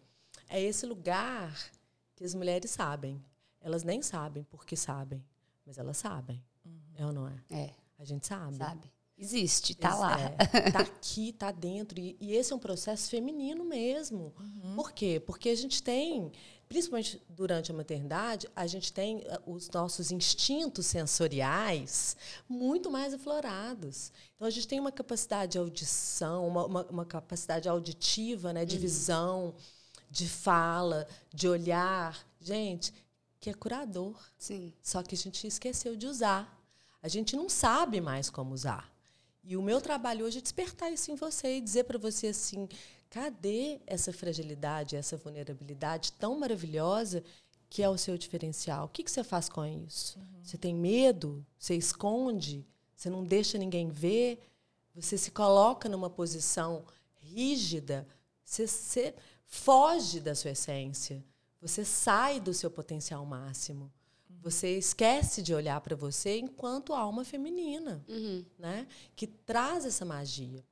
É 0.49 0.61
esse 0.61 0.85
lugar 0.85 1.71
que 2.15 2.23
as 2.23 2.33
mulheres 2.33 2.71
sabem. 2.71 3.23
Elas 3.61 3.83
nem 3.83 4.01
sabem 4.01 4.43
porque 4.43 4.75
sabem, 4.75 5.23
mas 5.65 5.77
elas 5.77 5.97
sabem. 5.97 6.43
Uhum. 6.65 6.81
É 6.95 7.05
ou 7.05 7.13
não 7.13 7.27
é? 7.27 7.43
É. 7.49 7.73
A 7.97 8.05
gente 8.05 8.27
sabe. 8.27 8.57
Sabe. 8.57 8.91
Existe, 9.17 9.73
tá 9.73 9.95
lá. 9.95 10.15
É, 10.19 10.69
tá 10.71 10.79
aqui, 10.81 11.33
tá 11.33 11.51
dentro. 11.51 11.99
E, 11.99 12.15
e, 12.21 12.35
esse 12.35 12.53
é 12.53 12.55
um 12.55 12.59
processo 12.59 13.09
feminino 13.09 13.65
mesmo. 13.65 14.33
Uhum. 14.39 14.75
Por 14.75 14.91
quê? 14.91 15.19
Porque 15.19 15.49
a 15.49 15.55
gente 15.55 15.81
tem 15.81 16.31
principalmente 16.67 17.21
durante 17.29 17.71
a 17.71 17.73
maternidade, 17.73 18.49
a 18.55 18.67
gente 18.67 18.91
tem 18.91 19.21
eh, 19.25 19.39
os 19.45 19.69
nossos 19.69 20.11
instintos 20.11 20.85
sensoriais 20.85 22.17
muito 22.47 22.89
mais 22.91 23.13
aflorados. 23.13 24.11
Então, 24.35 24.47
a 24.47 24.51
gente 24.51 24.67
tem 24.67 24.79
uma 24.79 24.91
capacidade 24.91 25.53
de 25.53 25.57
audição, 25.57 26.47
uma, 26.47 26.65
uma, 26.65 26.85
uma 26.87 27.05
capacidade 27.05 27.69
auditiva, 27.69 28.51
né, 28.51 28.65
de 28.65 28.75
uhum. 28.75 28.81
visão, 28.81 29.55
de 30.09 30.27
fala, 30.27 31.07
de 31.33 31.47
olhar. 31.47 32.25
Gente, 32.39 32.93
que 33.39 33.49
é 33.49 33.53
curador. 33.53 34.19
Sim. 34.37 34.73
Só 34.81 35.01
que 35.01 35.15
a 35.15 35.17
gente 35.17 35.47
esqueceu 35.47 35.95
de 35.95 36.07
usar. 36.07 36.53
A 37.01 37.07
gente 37.07 37.35
não 37.35 37.47
sabe 37.47 38.01
mais 38.01 38.29
como 38.29 38.53
usar. 38.53 38.91
E 39.43 39.55
o 39.55 39.61
meu 39.61 39.79
trabalho 39.79 40.25
hoje 40.25 40.39
é 40.39 40.41
despertar 40.41 40.91
isso 40.91 41.09
em 41.09 41.15
você 41.15 41.57
e 41.57 41.61
dizer 41.61 41.85
para 41.85 41.97
você 41.97 42.27
assim: 42.27 42.67
Cadê 43.09 43.79
essa 43.87 44.11
fragilidade, 44.11 44.95
essa 44.95 45.15
vulnerabilidade 45.15 46.11
tão 46.13 46.37
maravilhosa 46.39 47.23
que 47.69 47.83
é 47.83 47.89
o 47.89 47.97
seu 47.97 48.17
diferencial? 48.17 48.85
O 48.85 48.89
que, 48.89 49.03
que 49.03 49.11
você 49.11 49.23
faz 49.23 49.49
com 49.49 49.65
isso? 49.65 50.17
Uhum. 50.17 50.25
Você 50.43 50.57
tem 50.57 50.73
medo? 50.73 51.45
Você 51.57 51.75
esconde? 51.75 52.65
Você 52.95 53.09
não 53.09 53.23
deixa 53.23 53.57
ninguém 53.57 53.89
ver? 53.89 54.39
Você 54.95 55.17
se 55.17 55.31
coloca 55.31 55.87
numa 55.87 56.09
posição 56.09 56.83
rígida? 57.21 58.07
Você, 58.43 58.67
você 58.67 59.15
foge 59.45 60.19
da 60.19 60.33
sua 60.33 60.51
essência? 60.51 61.23
Você 61.61 61.83
sai 61.85 62.39
do 62.39 62.53
seu 62.53 62.71
potencial 62.71 63.25
máximo? 63.25 63.91
Uhum. 64.29 64.37
Você 64.43 64.77
esquece 64.77 65.41
de 65.41 65.53
olhar 65.53 65.79
para 65.81 65.95
você 65.95 66.39
enquanto 66.39 66.93
alma 66.93 67.23
feminina, 67.23 68.03
uhum. 68.07 68.45
né? 68.57 68.87
Que 69.15 69.27
traz 69.27 69.85
essa 69.85 70.05
magia. 70.05 70.63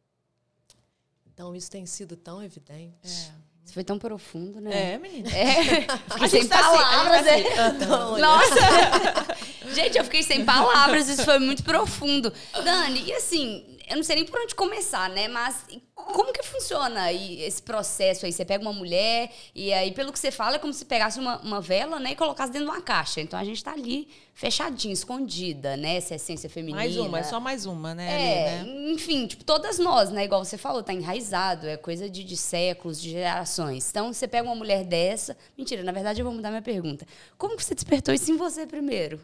Então, 1.36 1.54
isso 1.54 1.70
tem 1.70 1.86
sido 1.86 2.16
tão 2.16 2.42
evidente. 2.42 2.96
É. 3.04 3.46
Isso 3.66 3.74
foi 3.74 3.84
tão 3.84 4.00
profundo, 4.00 4.62
né? 4.62 4.94
É, 4.94 4.98
menina. 4.98 5.30
É. 5.36 5.82
Fiquei 6.14 6.30
sem 6.30 6.48
tá 6.48 6.60
assim, 6.60 6.78
palavras. 6.78 7.28
Assim, 7.28 7.48
assim. 7.48 8.22
Nossa! 8.22 9.74
gente, 9.76 9.98
eu 9.98 10.04
fiquei 10.06 10.24
sem 10.24 10.46
palavras. 10.46 11.10
Isso 11.10 11.26
foi 11.26 11.40
muito 11.40 11.62
profundo. 11.62 12.32
Dani, 12.64 13.04
e 13.04 13.14
assim, 13.14 13.75
eu 13.90 13.96
não 13.96 14.04
sei 14.04 14.18
nem 14.18 14.26
por 14.26 14.40
onde 14.40 14.56
começar, 14.56 15.10
né? 15.10 15.28
Mas 15.28 15.66
como 15.96 16.34
que 16.34 16.44
funciona 16.44 17.12
esse 17.12 17.62
processo 17.62 18.26
aí? 18.26 18.32
Você 18.32 18.46
pega 18.46 18.62
uma 18.62 18.74
mulher 18.74 19.32
e 19.54 19.72
aí, 19.74 19.92
pelo 19.92 20.12
que 20.12 20.20
você 20.20 20.32
fala, 20.32 20.56
é 20.56 20.60
como 20.60 20.74
se 20.74 20.86
pegasse 20.86 21.20
uma, 21.20 21.40
uma 21.42 21.62
vela, 21.62 22.00
né? 22.00 22.12
E 22.12 22.16
colocasse 22.16 22.52
dentro 22.52 22.68
de 22.68 22.74
uma 22.74 22.82
caixa. 22.82 23.22
Então, 23.22 23.40
a 23.40 23.44
gente 23.44 23.64
tá 23.64 23.72
ali 23.72 24.08
fechadinha, 24.34 24.94
escondida, 24.94 25.78
né? 25.78 25.98
Essa 25.98 26.16
essência 26.16 26.50
feminina. 26.50 26.78
Mais 26.78 26.98
uma, 26.98 27.20
é 27.20 27.24
só 27.24 27.40
mais 27.40 27.66
uma, 27.66 27.96
né? 27.96 28.06
É, 28.06 28.60
ali, 28.60 28.70
né? 28.70 28.92
enfim, 28.92 29.28
tipo, 29.28 29.44
todas 29.44 29.80
nós, 29.80 30.10
né? 30.10 30.26
Igual 30.26 30.44
você 30.44 30.58
falou, 30.58 30.84
tá 30.84 30.94
enraizado. 30.94 31.68
É 31.68 31.78
coisa 31.78 32.10
de, 32.10 32.24
de 32.24 32.38
séculos, 32.38 33.02
de 33.02 33.12
gerações. 33.12 33.90
Então, 33.90 34.12
você 34.12 34.28
pega 34.28 34.48
uma 34.48 34.56
mulher 34.56 34.84
dessa... 34.84 35.38
Mentira, 35.58 35.84
na 35.84 35.92
verdade, 35.92 36.22
eu 36.22 36.26
vou 36.26 36.34
mudar 36.34 36.50
minha 36.50 36.62
pergunta. 36.62 37.06
Como 37.38 37.56
que 37.56 37.64
você 37.64 37.76
despertou 37.76 38.14
isso 38.14 38.32
em 38.32 38.38
você 38.38 38.66
primeiro? 38.68 39.22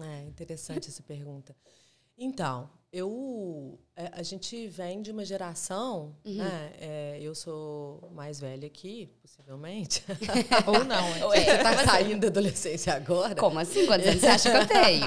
É, 0.00 0.22
interessante 0.28 0.88
essa 0.88 1.02
pergunta. 1.02 1.54
Então, 2.22 2.68
eu 2.92 3.78
é, 3.96 4.10
a 4.12 4.22
gente 4.22 4.66
vem 4.68 5.00
de 5.00 5.10
uma 5.10 5.24
geração, 5.24 6.14
uhum. 6.24 6.34
né? 6.34 6.72
É, 6.78 7.18
eu 7.20 7.34
sou 7.34 8.10
mais 8.14 8.38
velha 8.38 8.66
aqui, 8.66 9.10
possivelmente. 9.22 10.04
Ou 10.66 10.84
não, 10.84 11.32
é. 11.32 11.44
Você 11.44 11.50
está 11.50 11.84
saindo 11.84 12.20
da 12.20 12.26
adolescência 12.28 12.92
agora? 12.94 13.34
Como 13.34 13.58
assim? 13.58 13.86
Quantos 13.86 14.06
anos 14.06 14.20
você 14.20 14.26
acha 14.26 14.50
que 14.50 14.56
eu 14.56 14.66
tenho? 14.66 15.06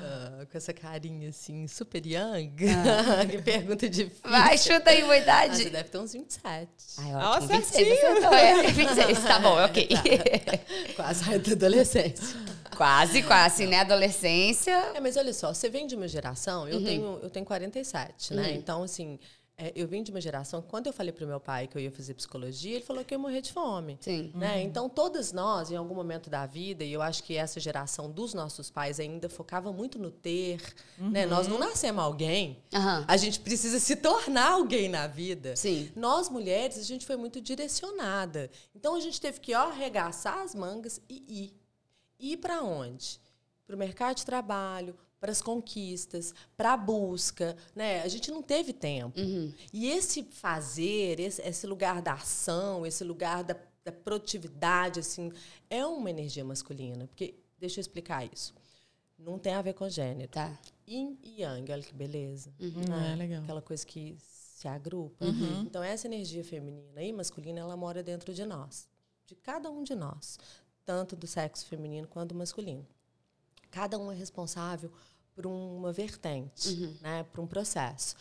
Ah, 0.00 0.46
com 0.50 0.56
essa 0.56 0.72
carinha 0.72 1.28
assim, 1.28 1.66
super 1.66 2.04
young. 2.04 2.54
Ah. 2.70 3.26
que 3.30 3.42
pergunta 3.42 3.88
difícil. 3.88 4.30
Vai, 4.30 4.56
chuta 4.56 4.90
aí, 4.90 5.02
boa 5.02 5.16
idade. 5.16 5.52
Ah, 5.52 5.56
você 5.56 5.70
deve 5.70 5.88
ter 5.88 5.98
uns 5.98 6.12
27. 6.12 6.68
Ai, 6.98 7.14
ótimo. 7.14 7.20
Nossa, 7.20 7.46
26, 7.46 7.92
acertou. 7.92 8.34
É, 8.34 8.62
26, 8.72 9.22
tá 9.24 9.38
bom, 9.40 9.64
ok. 9.64 9.88
Tá. 10.48 10.94
Quase 10.96 11.24
saindo 11.24 11.44
da 11.44 11.66
adolescência. 11.66 12.36
Quase, 12.78 13.22
quase, 13.24 13.66
né? 13.66 13.80
Adolescência. 13.80 14.72
É, 14.94 15.00
mas 15.00 15.16
olha 15.16 15.34
só, 15.34 15.52
você 15.52 15.68
vem 15.68 15.86
de 15.86 15.96
uma 15.96 16.08
geração, 16.08 16.68
eu, 16.68 16.78
uhum. 16.78 16.84
tenho, 16.84 17.18
eu 17.22 17.28
tenho 17.28 17.44
47, 17.44 18.34
né? 18.34 18.42
Uhum. 18.42 18.54
Então, 18.54 18.82
assim, 18.84 19.18
é, 19.60 19.72
eu 19.74 19.88
vim 19.88 20.04
de 20.04 20.12
uma 20.12 20.20
geração, 20.20 20.62
quando 20.62 20.86
eu 20.86 20.92
falei 20.92 21.10
para 21.10 21.24
o 21.24 21.28
meu 21.28 21.40
pai 21.40 21.66
que 21.66 21.76
eu 21.76 21.82
ia 21.82 21.90
fazer 21.90 22.14
psicologia, 22.14 22.76
ele 22.76 22.84
falou 22.84 23.04
que 23.04 23.12
eu 23.12 23.18
ia 23.18 23.20
morrer 23.20 23.40
de 23.40 23.52
fome. 23.52 23.98
Sim. 24.00 24.30
Né? 24.32 24.54
Uhum. 24.54 24.62
Então, 24.62 24.88
todas 24.88 25.32
nós, 25.32 25.72
em 25.72 25.74
algum 25.74 25.96
momento 25.96 26.30
da 26.30 26.46
vida, 26.46 26.84
e 26.84 26.92
eu 26.92 27.02
acho 27.02 27.24
que 27.24 27.34
essa 27.34 27.58
geração 27.58 28.08
dos 28.08 28.32
nossos 28.32 28.70
pais 28.70 29.00
ainda 29.00 29.28
focava 29.28 29.72
muito 29.72 29.98
no 29.98 30.12
ter, 30.12 30.62
uhum. 30.96 31.10
né? 31.10 31.26
Nós 31.26 31.48
não 31.48 31.58
nascemos 31.58 32.04
alguém, 32.04 32.62
uhum. 32.72 33.04
a 33.08 33.16
gente 33.16 33.40
precisa 33.40 33.80
se 33.80 33.96
tornar 33.96 34.52
alguém 34.52 34.88
na 34.88 35.08
vida. 35.08 35.56
Sim. 35.56 35.90
Nós, 35.96 36.28
mulheres, 36.28 36.78
a 36.78 36.84
gente 36.84 37.04
foi 37.04 37.16
muito 37.16 37.40
direcionada. 37.40 38.48
Então, 38.76 38.94
a 38.94 39.00
gente 39.00 39.20
teve 39.20 39.40
que 39.40 39.56
ó, 39.56 39.70
arregaçar 39.70 40.38
as 40.38 40.54
mangas 40.54 41.00
e 41.08 41.24
ir. 41.28 41.67
Ir 42.18 42.36
para 42.38 42.62
onde? 42.62 43.20
Para 43.66 43.76
o 43.76 43.78
mercado 43.78 44.16
de 44.16 44.24
trabalho, 44.24 44.96
para 45.20 45.32
as 45.32 45.42
conquistas, 45.42 46.34
para 46.56 46.72
a 46.72 46.76
busca, 46.76 47.56
né? 47.74 48.02
A 48.02 48.08
gente 48.08 48.30
não 48.30 48.42
teve 48.42 48.72
tempo. 48.72 49.20
Uhum. 49.20 49.52
E 49.72 49.88
esse 49.88 50.22
fazer, 50.22 51.18
esse, 51.20 51.42
esse, 51.42 51.66
lugar 51.66 52.00
da 52.00 52.14
ação, 52.14 52.86
esse 52.86 53.02
lugar 53.04 53.42
da, 53.42 53.56
da, 53.84 53.92
produtividade, 53.92 55.00
assim, 55.00 55.32
é 55.68 55.84
uma 55.84 56.10
energia 56.10 56.44
masculina. 56.44 57.06
Porque, 57.06 57.34
deixa 57.58 57.80
eu 57.80 57.82
explicar 57.82 58.28
isso. 58.32 58.54
Não 59.18 59.38
tem 59.38 59.54
a 59.54 59.62
ver 59.62 59.74
com 59.74 59.88
gênero. 59.88 60.30
Tá. 60.30 60.56
Yin 60.86 61.18
e 61.22 61.42
yang, 61.42 61.72
olha 61.72 61.82
que 61.82 61.94
beleza. 61.94 62.52
Uhum. 62.60 62.88
Né? 62.88 63.12
É, 63.12 63.16
legal. 63.16 63.42
Aquela 63.42 63.62
coisa 63.62 63.84
que 63.84 64.16
se 64.20 64.68
agrupa. 64.68 65.24
Uhum. 65.24 65.62
Então, 65.62 65.82
essa 65.82 66.06
energia 66.06 66.44
feminina 66.44 67.02
e 67.02 67.12
masculina, 67.12 67.58
ela 67.60 67.76
mora 67.76 68.02
dentro 68.02 68.32
de 68.32 68.46
nós. 68.46 68.88
De 69.26 69.34
cada 69.34 69.70
um 69.70 69.82
de 69.82 69.94
nós 69.94 70.38
tanto 70.88 71.14
do 71.14 71.26
sexo 71.26 71.66
feminino 71.66 72.08
quanto 72.08 72.30
do 72.30 72.34
masculino. 72.34 72.86
Cada 73.70 73.98
um 73.98 74.10
é 74.10 74.14
responsável 74.14 74.90
por 75.34 75.46
uma 75.46 75.92
vertente, 75.92 76.70
uhum. 76.70 76.96
né, 77.02 77.24
por 77.24 77.40
um 77.40 77.46
processo. 77.46 78.16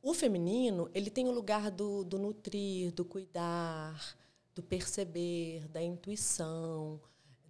O 0.00 0.14
feminino 0.14 0.88
ele 0.94 1.10
tem 1.10 1.26
o 1.26 1.32
lugar 1.32 1.68
do, 1.68 2.04
do 2.04 2.20
nutrir, 2.20 2.92
do 2.92 3.04
cuidar, 3.04 4.16
do 4.54 4.62
perceber, 4.62 5.66
da 5.66 5.82
intuição, 5.82 7.00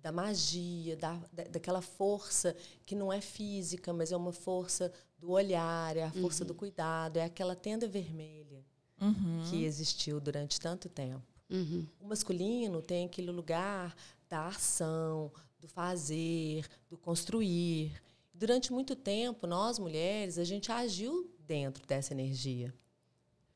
da 0.01 0.11
magia, 0.11 0.97
da, 0.97 1.21
da, 1.31 1.45
daquela 1.45 1.83
força 1.83 2.57
que 2.87 2.95
não 2.95 3.13
é 3.13 3.21
física, 3.21 3.93
mas 3.93 4.11
é 4.11 4.17
uma 4.17 4.33
força 4.33 4.91
do 5.19 5.33
olhar, 5.33 5.99
é 5.99 6.05
a 6.05 6.13
força 6.13 6.45
uhum. 6.45 6.49
do 6.49 6.55
cuidado, 6.55 7.19
é 7.19 7.25
aquela 7.25 7.55
tenda 7.55 7.87
vermelha 7.87 8.65
uhum. 8.99 9.45
que 9.51 9.65
existiu 9.65 10.19
durante 10.19 10.59
tanto 10.59 10.89
tempo. 10.89 11.23
Uhum. 11.51 11.87
O 12.01 12.09
masculino 12.09 12.81
tem 12.81 13.05
aquele 13.05 13.31
lugar 13.31 13.95
da 14.33 14.47
ação, 14.47 15.31
do 15.61 15.69
fazer, 15.69 16.67
do 16.89 16.97
construir. 16.97 18.03
Durante 18.33 18.73
muito 18.73 18.97
tempo, 18.97 19.47
nós 19.47 19.79
mulheres, 19.79 20.39
a 20.39 20.45
gente 20.45 20.73
agiu 20.73 21.31
dentro 21.41 21.87
dessa 21.87 22.15
energia. 22.15 22.73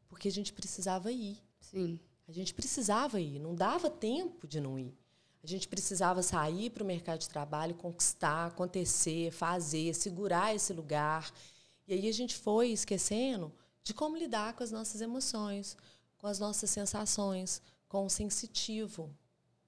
Porque 0.07 0.29
a 0.29 0.31
gente 0.31 0.53
precisava 0.53 1.11
ir. 1.11 1.43
Sim. 1.63 1.99
A 2.29 2.33
gente 2.33 2.53
precisava 2.53 3.19
ir, 3.19 3.39
não 3.39 3.55
dava 3.55 3.89
tempo 3.89 4.47
de 4.47 4.61
não 4.61 4.79
ir. 4.79 4.95
A 5.43 5.47
gente 5.47 5.67
precisava 5.67 6.23
sair 6.23 6.69
para 6.69 6.83
o 6.83 6.87
mercado 6.87 7.21
de 7.21 7.29
trabalho, 7.31 7.75
conquistar, 7.75 8.49
acontecer, 8.49 9.31
fazer, 9.31 9.95
segurar 9.95 10.55
esse 10.55 10.75
lugar. 10.75 11.33
E 11.89 11.95
aí 11.95 12.07
a 12.07 12.13
gente 12.13 12.37
foi 12.37 12.69
esquecendo 12.69 13.51
de 13.83 13.95
como 13.95 14.19
lidar 14.19 14.53
com 14.53 14.63
as 14.63 14.71
nossas 14.71 15.01
emoções, 15.01 15.75
com 16.19 16.27
as 16.27 16.39
nossas 16.39 16.69
sensações, 16.69 17.63
com 17.89 18.05
o 18.05 18.11
sensitivo, 18.11 19.11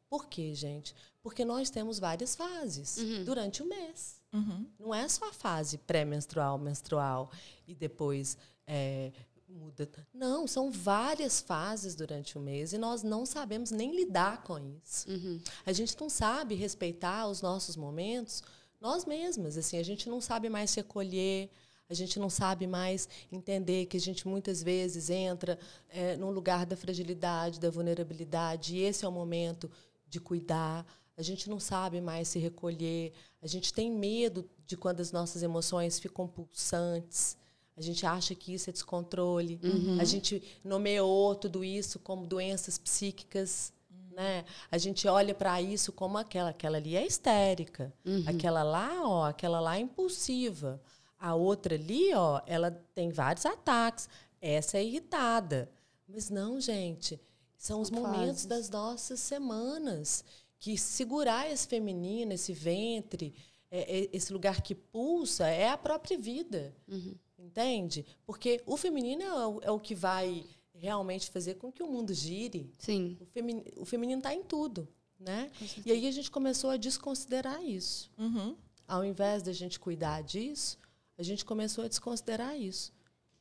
por 0.08 0.26
quê, 0.26 0.54
gente? 0.54 0.94
Porque 1.22 1.44
nós 1.44 1.70
temos 1.70 1.98
várias 1.98 2.34
fases 2.34 2.96
uhum. 2.96 3.24
durante 3.24 3.62
o 3.62 3.66
mês. 3.66 4.20
Uhum. 4.32 4.66
Não 4.78 4.94
é 4.94 5.08
só 5.08 5.28
a 5.28 5.32
fase 5.32 5.78
pré-menstrual, 5.78 6.58
menstrual 6.58 7.30
e 7.66 7.74
depois 7.74 8.36
é, 8.66 9.12
muda. 9.48 9.88
Não, 10.12 10.46
são 10.46 10.70
várias 10.70 11.40
fases 11.40 11.94
durante 11.94 12.36
o 12.36 12.40
mês 12.40 12.72
e 12.72 12.78
nós 12.78 13.02
não 13.02 13.24
sabemos 13.24 13.70
nem 13.70 13.94
lidar 13.94 14.42
com 14.42 14.58
isso. 14.58 15.10
Uhum. 15.10 15.40
A 15.64 15.72
gente 15.72 15.98
não 16.00 16.08
sabe 16.08 16.54
respeitar 16.54 17.26
os 17.26 17.40
nossos 17.42 17.76
momentos 17.76 18.42
nós 18.80 19.04
mesmas. 19.04 19.56
Assim, 19.56 19.78
a 19.78 19.82
gente 19.82 20.08
não 20.08 20.20
sabe 20.20 20.48
mais 20.48 20.70
se 20.70 20.80
acolher, 20.80 21.50
a 21.88 21.94
gente 21.94 22.18
não 22.18 22.28
sabe 22.28 22.66
mais 22.66 23.08
entender 23.32 23.86
que 23.86 23.96
a 23.96 24.00
gente 24.00 24.28
muitas 24.28 24.62
vezes 24.62 25.08
entra 25.08 25.58
é, 25.88 26.16
num 26.16 26.30
lugar 26.30 26.66
da 26.66 26.76
fragilidade, 26.76 27.58
da 27.58 27.70
vulnerabilidade, 27.70 28.76
e 28.76 28.82
esse 28.82 29.04
é 29.04 29.08
o 29.08 29.12
momento 29.12 29.70
de 30.08 30.20
cuidar. 30.20 30.86
A 31.16 31.22
gente 31.22 31.50
não 31.50 31.58
sabe 31.58 32.00
mais 32.00 32.28
se 32.28 32.38
recolher, 32.38 33.12
a 33.42 33.46
gente 33.46 33.72
tem 33.72 33.90
medo 33.90 34.48
de 34.66 34.76
quando 34.76 35.00
as 35.00 35.12
nossas 35.12 35.42
emoções 35.42 35.98
ficam 35.98 36.26
pulsantes. 36.26 37.36
A 37.76 37.80
gente 37.80 38.04
acha 38.04 38.34
que 38.34 38.52
isso 38.52 38.68
é 38.68 38.72
descontrole. 38.72 39.60
Uhum. 39.62 40.00
A 40.00 40.04
gente 40.04 40.42
nomeou 40.64 41.34
tudo 41.36 41.64
isso 41.64 41.98
como 42.00 42.26
doenças 42.26 42.76
psíquicas. 42.76 43.72
Né? 44.10 44.44
A 44.68 44.76
gente 44.78 45.06
olha 45.06 45.32
para 45.32 45.62
isso 45.62 45.92
como 45.92 46.18
aquela, 46.18 46.50
aquela 46.50 46.76
ali 46.76 46.96
é 46.96 47.06
histérica, 47.06 47.92
uhum. 48.04 48.24
aquela 48.26 48.64
lá, 48.64 49.00
ó, 49.04 49.26
aquela 49.26 49.60
lá 49.60 49.76
é 49.76 49.80
impulsiva. 49.80 50.82
A 51.16 51.36
outra 51.36 51.76
ali, 51.76 52.12
ó, 52.14 52.40
ela 52.44 52.72
tem 52.94 53.10
vários 53.10 53.46
ataques. 53.46 54.08
Essa 54.40 54.78
é 54.78 54.84
irritada. 54.84 55.70
Mas 56.08 56.30
não, 56.30 56.60
gente, 56.60 57.20
são 57.58 57.80
os 57.80 57.90
momentos 57.90 58.46
das 58.46 58.70
nossas 58.70 59.18
semanas 59.18 60.24
que 60.60 60.78
segurar 60.78 61.50
esse 61.50 61.66
feminino, 61.66 62.32
esse 62.32 62.52
ventre, 62.52 63.34
é, 63.70 63.98
é, 63.98 64.10
esse 64.12 64.32
lugar 64.32 64.62
que 64.62 64.74
pulsa 64.74 65.46
é 65.48 65.68
a 65.68 65.76
própria 65.76 66.16
vida. 66.16 66.74
Uhum. 66.86 67.14
Entende? 67.38 68.06
Porque 68.24 68.62
o 68.64 68.76
feminino 68.76 69.22
é 69.22 69.46
o, 69.46 69.60
é 69.62 69.70
o 69.70 69.80
que 69.80 69.94
vai 69.94 70.44
realmente 70.74 71.30
fazer 71.30 71.54
com 71.54 71.70
que 71.70 71.82
o 71.82 71.86
mundo 71.86 72.14
gire. 72.14 72.72
Sim. 72.78 73.16
O, 73.20 73.26
femini, 73.26 73.64
o 73.76 73.84
feminino 73.84 74.18
está 74.20 74.32
em 74.32 74.42
tudo. 74.42 74.88
Né? 75.18 75.50
E 75.84 75.90
aí 75.90 76.06
a 76.06 76.12
gente 76.12 76.30
começou 76.30 76.70
a 76.70 76.76
desconsiderar 76.76 77.62
isso. 77.62 78.10
Uhum. 78.16 78.56
Ao 78.86 79.04
invés 79.04 79.42
da 79.42 79.52
gente 79.52 79.78
cuidar 79.78 80.22
disso, 80.22 80.78
a 81.18 81.22
gente 81.24 81.44
começou 81.44 81.84
a 81.84 81.88
desconsiderar 81.88 82.56
isso. 82.56 82.92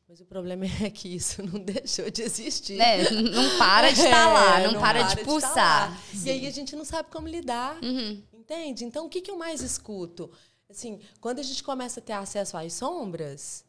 Mas 0.08 0.22
o 0.22 0.26
problema 0.26 0.66
é 0.82 0.90
que 0.90 1.14
isso 1.14 1.44
não 1.44 1.60
deixou 1.60 2.10
de 2.10 2.22
existir. 2.22 2.80
É, 2.80 3.12
não 3.12 3.58
para 3.58 3.90
de 3.92 4.00
estar 4.00 4.12
tá 4.12 4.34
lá, 4.34 4.60
é, 4.60 4.64
não, 4.64 4.74
não, 4.74 4.80
para, 4.80 5.06
para 5.06 5.16
de 5.16 5.24
pulsar. 5.24 6.02
De 6.14 6.28
e 6.28 6.32
aí 6.32 6.48
a 6.48 6.52
gente 6.52 6.76
não 6.76 6.86
sabe 6.86 7.10
como 7.12 7.28
lidar. 7.28 7.78
Uhum. 7.84 8.24
Entende? 8.34 8.86
Então, 8.86 9.06
o 9.06 9.10
que, 9.10 9.20
que 9.20 9.30
eu 9.30 9.38
mais 9.38 9.62
escuto? 9.62 10.32
Assim, 10.70 11.00
quando 11.20 11.40
a 11.40 11.44
gente 11.44 11.62
começa 11.62 12.00
a 12.00 12.04
ter 12.04 12.14
acesso 12.14 12.56
às 12.56 12.74
sombras, 12.74 13.66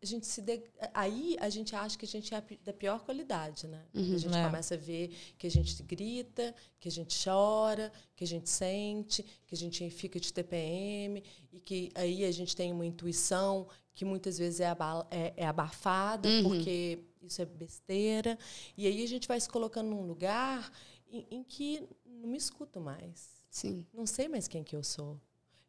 a 0.00 0.06
gente 0.06 0.26
se 0.26 0.40
de... 0.40 0.62
aí 0.94 1.36
a 1.40 1.48
gente 1.50 1.74
acha 1.74 1.98
que 1.98 2.04
a 2.04 2.08
gente 2.08 2.32
é 2.34 2.42
da 2.64 2.72
pior 2.72 3.00
qualidade, 3.00 3.66
né? 3.66 3.84
Uhum, 3.92 4.14
a 4.14 4.18
gente 4.18 4.36
é. 4.36 4.44
começa 4.44 4.74
a 4.74 4.78
ver 4.78 5.14
que 5.36 5.46
a 5.46 5.50
gente 5.50 5.82
grita, 5.82 6.54
que 6.78 6.88
a 6.88 6.90
gente 6.90 7.18
chora, 7.22 7.92
que 8.14 8.24
a 8.24 8.26
gente 8.26 8.48
sente, 8.48 9.24
que 9.46 9.54
a 9.54 9.58
gente 9.58 9.90
fica 9.90 10.20
de 10.20 10.32
TPM 10.32 11.22
e 11.52 11.60
que 11.60 11.90
aí 11.94 12.24
a 12.24 12.30
gente 12.30 12.54
tem 12.54 12.72
uma 12.72 12.86
intuição 12.86 13.66
que 13.98 14.04
muitas 14.04 14.38
vezes 14.38 14.60
é, 14.60 14.68
é, 15.10 15.34
é 15.36 15.46
abafada 15.46 16.28
uhum. 16.28 16.42
porque 16.44 17.00
isso 17.22 17.42
é 17.42 17.44
besteira 17.44 18.38
e 18.76 18.86
aí 18.86 19.02
a 19.02 19.08
gente 19.08 19.28
vai 19.28 19.40
se 19.40 19.48
colocando 19.48 19.90
num 19.90 20.06
lugar 20.06 20.72
em, 21.10 21.26
em 21.30 21.42
que 21.42 21.86
não 22.06 22.28
me 22.28 22.38
escuto 22.38 22.80
mais. 22.80 23.42
Sim. 23.50 23.84
Não 23.92 24.06
sei 24.06 24.28
mais 24.28 24.48
quem 24.48 24.62
que 24.62 24.76
eu 24.76 24.82
sou. 24.82 25.20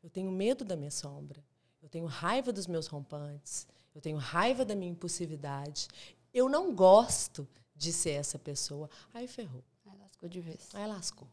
Eu 0.02 0.10
tenho 0.10 0.32
medo 0.32 0.64
da 0.64 0.76
minha 0.76 0.92
sombra. 0.92 1.44
Eu 1.82 1.90
tenho 1.90 2.06
raiva 2.06 2.54
dos 2.54 2.68
meus 2.68 2.88
rompantes 2.88 3.68
eu 3.94 4.02
tenho 4.02 4.18
raiva 4.18 4.64
da 4.64 4.76
minha 4.76 4.92
impulsividade, 4.92 5.88
eu 6.34 6.48
não 6.48 6.74
gosto 6.74 7.48
de 7.76 7.92
ser 7.92 8.12
essa 8.12 8.38
pessoa. 8.38 8.90
Aí 9.14 9.28
ferrou. 9.28 9.64
Aí 9.86 9.98
lascou 9.98 10.30
de 10.30 10.42
vez. 10.42 10.70
Aí 10.74 10.88
lascou. 10.88 11.28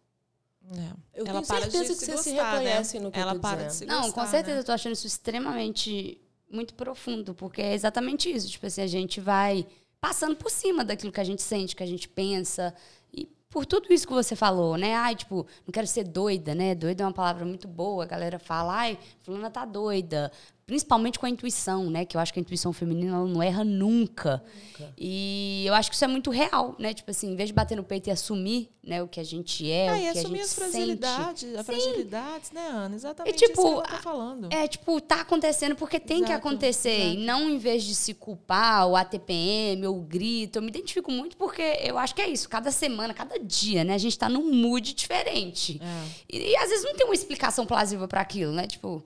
É. 0.72 1.20
Eu 1.20 1.26
Ela 1.26 1.42
tenho 1.42 1.44
certeza 1.44 1.94
que 1.94 2.04
você 2.04 2.16
se 2.18 2.30
reconhece 2.30 2.98
né? 2.98 3.04
no 3.04 3.12
que 3.12 3.18
Ela 3.18 3.34
eu 3.34 3.40
para 3.40 3.66
dizendo. 3.66 3.70
de 3.70 3.76
se 3.76 3.86
Não, 3.86 4.02
gostar, 4.02 4.20
com 4.20 4.30
certeza 4.30 4.54
né? 4.54 4.60
eu 4.60 4.64
tô 4.64 4.72
achando 4.72 4.92
isso 4.94 5.06
extremamente 5.06 6.20
muito 6.50 6.74
profundo, 6.74 7.34
porque 7.34 7.60
é 7.62 7.74
exatamente 7.74 8.30
isso. 8.30 8.48
Tipo 8.48 8.66
assim, 8.66 8.82
a 8.82 8.86
gente 8.86 9.20
vai 9.20 9.66
passando 10.00 10.36
por 10.36 10.50
cima 10.50 10.84
daquilo 10.84 11.12
que 11.12 11.20
a 11.20 11.24
gente 11.24 11.42
sente, 11.42 11.74
que 11.74 11.82
a 11.82 11.86
gente 11.86 12.08
pensa. 12.08 12.74
E 13.12 13.28
por 13.50 13.66
tudo 13.66 13.92
isso 13.92 14.06
que 14.06 14.12
você 14.12 14.36
falou, 14.36 14.76
né? 14.76 14.94
Ai, 14.94 15.16
tipo, 15.16 15.46
não 15.66 15.72
quero 15.72 15.86
ser 15.86 16.04
doida, 16.04 16.54
né? 16.54 16.74
Doida 16.74 17.02
é 17.02 17.06
uma 17.06 17.12
palavra 17.12 17.44
muito 17.44 17.66
boa. 17.66 18.04
A 18.04 18.06
galera 18.06 18.38
fala, 18.38 18.74
ai, 18.74 18.98
fulana 19.22 19.50
tá 19.50 19.64
doida 19.64 20.30
principalmente 20.66 21.16
com 21.16 21.26
a 21.26 21.30
intuição, 21.30 21.88
né? 21.88 22.04
Que 22.04 22.16
eu 22.16 22.20
acho 22.20 22.32
que 22.32 22.40
a 22.40 22.42
intuição 22.42 22.72
feminina 22.72 23.24
não 23.24 23.40
erra 23.40 23.62
nunca. 23.62 24.42
nunca. 24.78 24.92
E 24.98 25.64
eu 25.64 25.72
acho 25.72 25.88
que 25.88 25.94
isso 25.94 26.04
é 26.04 26.08
muito 26.08 26.28
real, 26.28 26.74
né? 26.76 26.92
Tipo 26.92 27.12
assim, 27.12 27.30
em 27.30 27.36
vez 27.36 27.48
de 27.48 27.52
bater 27.52 27.76
no 27.76 27.84
peito 27.84 28.08
e 28.08 28.10
assumir, 28.10 28.68
né, 28.82 29.02
o 29.02 29.06
que 29.06 29.20
a 29.20 29.24
gente 29.24 29.68
é, 29.70 29.88
ah, 29.88 29.92
o 29.92 29.96
que 29.96 30.00
a 30.00 30.12
gente 30.12 30.18
assumir 30.18 30.40
as 30.40 30.54
fragilidades, 30.54 31.54
as 31.54 31.66
fragilidades, 31.66 32.50
né, 32.52 32.66
Ana? 32.68 32.94
Exatamente 32.94 33.34
e, 33.34 33.46
tipo, 33.46 33.60
isso 33.60 33.68
que 33.68 33.74
ela 33.74 33.82
tá 33.82 33.98
falando. 33.98 34.52
É, 34.52 34.66
tipo, 34.66 35.00
tá 35.00 35.20
acontecendo 35.20 35.76
porque 35.76 36.00
tem 36.00 36.18
exato, 36.18 36.32
que 36.32 36.36
acontecer. 36.36 37.00
Exato. 37.00 37.14
E 37.14 37.24
não 37.24 37.48
em 37.48 37.58
vez 37.58 37.84
de 37.84 37.94
se 37.94 38.12
culpar, 38.12 38.88
o 38.88 38.96
ATPM, 38.96 39.86
ou 39.86 39.98
o 39.98 40.02
grito. 40.02 40.58
Eu 40.58 40.62
me 40.62 40.68
identifico 40.68 41.12
muito 41.12 41.36
porque 41.36 41.62
eu 41.80 41.96
acho 41.96 42.12
que 42.12 42.22
é 42.22 42.28
isso. 42.28 42.48
Cada 42.48 42.72
semana, 42.72 43.14
cada 43.14 43.38
dia, 43.38 43.84
né? 43.84 43.94
A 43.94 43.98
gente 43.98 44.18
tá 44.18 44.28
num 44.28 44.52
mood 44.52 44.94
diferente. 44.94 45.80
É. 45.80 46.36
E, 46.36 46.50
e 46.50 46.56
às 46.56 46.70
vezes 46.70 46.84
não 46.84 46.94
tem 46.94 47.06
uma 47.06 47.14
explicação 47.14 47.64
plausível 47.66 48.08
para 48.08 48.20
aquilo, 48.20 48.52
né? 48.52 48.66
Tipo, 48.66 49.04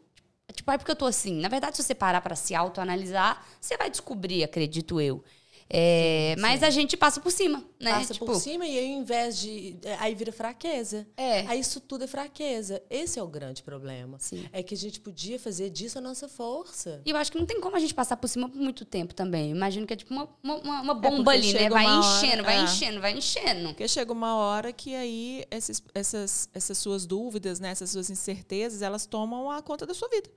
Tipo, 0.60 0.72
é 0.72 0.76
porque 0.76 0.90
eu 0.90 0.96
tô 0.96 1.06
assim. 1.06 1.40
Na 1.40 1.48
verdade, 1.48 1.76
se 1.76 1.82
você 1.82 1.94
parar 1.94 2.20
para 2.20 2.36
se 2.36 2.54
autoanalisar, 2.54 3.42
você 3.58 3.78
vai 3.78 3.88
descobrir, 3.88 4.44
acredito 4.44 5.00
eu. 5.00 5.24
É, 5.72 6.34
sim, 6.34 6.42
mas 6.42 6.64
a 6.64 6.68
gente 6.68 6.96
passa 6.96 7.20
por 7.20 7.30
cima, 7.30 7.64
né? 7.78 7.92
Passa 7.92 8.12
tipo, 8.12 8.26
por 8.26 8.34
cima 8.34 8.66
e 8.66 8.76
aí, 8.76 8.92
ao 8.92 9.00
invés 9.00 9.38
de. 9.38 9.76
É, 9.84 9.94
aí 10.00 10.16
vira 10.16 10.32
fraqueza. 10.32 11.06
É. 11.16 11.46
Aí 11.46 11.60
isso 11.60 11.80
tudo 11.80 12.02
é 12.02 12.06
fraqueza. 12.08 12.82
Esse 12.90 13.20
é 13.20 13.22
o 13.22 13.28
grande 13.28 13.62
problema. 13.62 14.18
Sim. 14.18 14.44
É 14.52 14.64
que 14.64 14.74
a 14.74 14.76
gente 14.76 14.98
podia 14.98 15.38
fazer 15.38 15.70
disso 15.70 15.96
a 15.96 16.00
nossa 16.00 16.28
força. 16.28 17.00
E 17.06 17.10
eu 17.10 17.16
acho 17.16 17.30
que 17.30 17.38
não 17.38 17.46
tem 17.46 17.60
como 17.60 17.76
a 17.76 17.78
gente 17.78 17.94
passar 17.94 18.16
por 18.16 18.26
cima 18.26 18.48
por 18.48 18.58
muito 18.58 18.84
tempo 18.84 19.14
também. 19.14 19.50
imagino 19.52 19.86
que 19.86 19.92
é 19.92 19.96
tipo 19.96 20.12
uma, 20.12 20.28
uma, 20.42 20.80
uma 20.82 20.92
é, 20.92 21.10
bomba 21.10 21.34
é 21.34 21.38
ali, 21.38 21.52
né? 21.52 21.70
Vai 21.70 21.86
enchendo, 21.86 22.32
hora, 22.32 22.42
vai 22.42 22.64
enchendo, 22.64 23.00
vai 23.00 23.12
enchendo. 23.16 23.68
Porque 23.68 23.86
chega 23.86 24.12
uma 24.12 24.34
hora 24.34 24.72
que 24.72 24.96
aí 24.96 25.44
esses, 25.52 25.80
essas, 25.94 26.50
essas 26.52 26.76
suas 26.78 27.06
dúvidas, 27.06 27.60
né? 27.60 27.70
essas 27.70 27.90
suas 27.90 28.10
incertezas, 28.10 28.82
elas 28.82 29.06
tomam 29.06 29.48
a 29.48 29.62
conta 29.62 29.86
da 29.86 29.94
sua 29.94 30.08
vida 30.08 30.28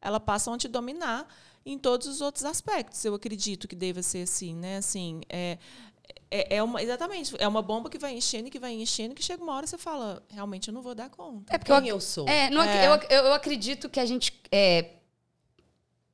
ela 0.00 0.20
passa 0.20 0.52
a 0.52 0.58
te 0.58 0.68
dominar 0.68 1.26
em 1.64 1.78
todos 1.78 2.06
os 2.06 2.20
outros 2.20 2.44
aspectos. 2.44 3.04
Eu 3.04 3.14
acredito 3.14 3.68
que 3.68 3.76
deva 3.76 4.02
ser 4.02 4.22
assim, 4.22 4.54
né? 4.54 4.78
Assim, 4.78 5.20
é, 5.28 5.58
é, 6.30 6.56
é 6.56 6.62
uma, 6.62 6.82
exatamente, 6.82 7.34
é 7.38 7.48
uma 7.48 7.62
bomba 7.62 7.88
que 7.88 7.98
vai 7.98 8.14
enchendo, 8.14 8.50
que 8.50 8.58
vai 8.58 8.72
enchendo, 8.72 9.14
que 9.14 9.22
chega 9.22 9.42
uma 9.42 9.54
hora 9.54 9.66
você 9.66 9.78
fala, 9.78 10.22
realmente 10.28 10.68
eu 10.68 10.74
não 10.74 10.82
vou 10.82 10.94
dar 10.94 11.10
conta. 11.10 11.54
É 11.54 11.58
porque 11.58 11.72
Quem 11.72 11.88
eu, 11.88 11.96
eu 11.96 12.00
sou. 12.00 12.28
É, 12.28 12.50
não, 12.50 12.62
é. 12.62 12.86
Eu, 12.86 13.24
eu 13.24 13.32
acredito 13.32 13.88
que 13.88 14.00
a 14.00 14.06
gente. 14.06 14.32
É, 14.52 14.90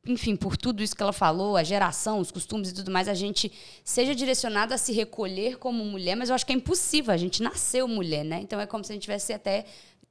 enfim, 0.06 0.36
por 0.36 0.56
tudo 0.56 0.82
isso 0.82 0.94
que 0.94 1.02
ela 1.02 1.14
falou, 1.14 1.56
a 1.56 1.62
geração, 1.62 2.18
os 2.18 2.30
costumes 2.30 2.70
e 2.70 2.74
tudo 2.74 2.90
mais, 2.90 3.08
a 3.08 3.14
gente 3.14 3.50
seja 3.82 4.14
direcionado 4.14 4.74
a 4.74 4.78
se 4.78 4.92
recolher 4.92 5.56
como 5.56 5.82
mulher, 5.82 6.14
mas 6.14 6.28
eu 6.28 6.34
acho 6.34 6.44
que 6.44 6.52
é 6.52 6.56
impossível, 6.56 7.12
a 7.12 7.16
gente 7.16 7.42
nasceu 7.42 7.88
mulher, 7.88 8.22
né? 8.22 8.40
Então 8.42 8.60
é 8.60 8.66
como 8.66 8.84
se 8.84 8.92
a 8.92 8.94
gente 8.94 9.02
tivesse 9.02 9.32
até 9.32 9.64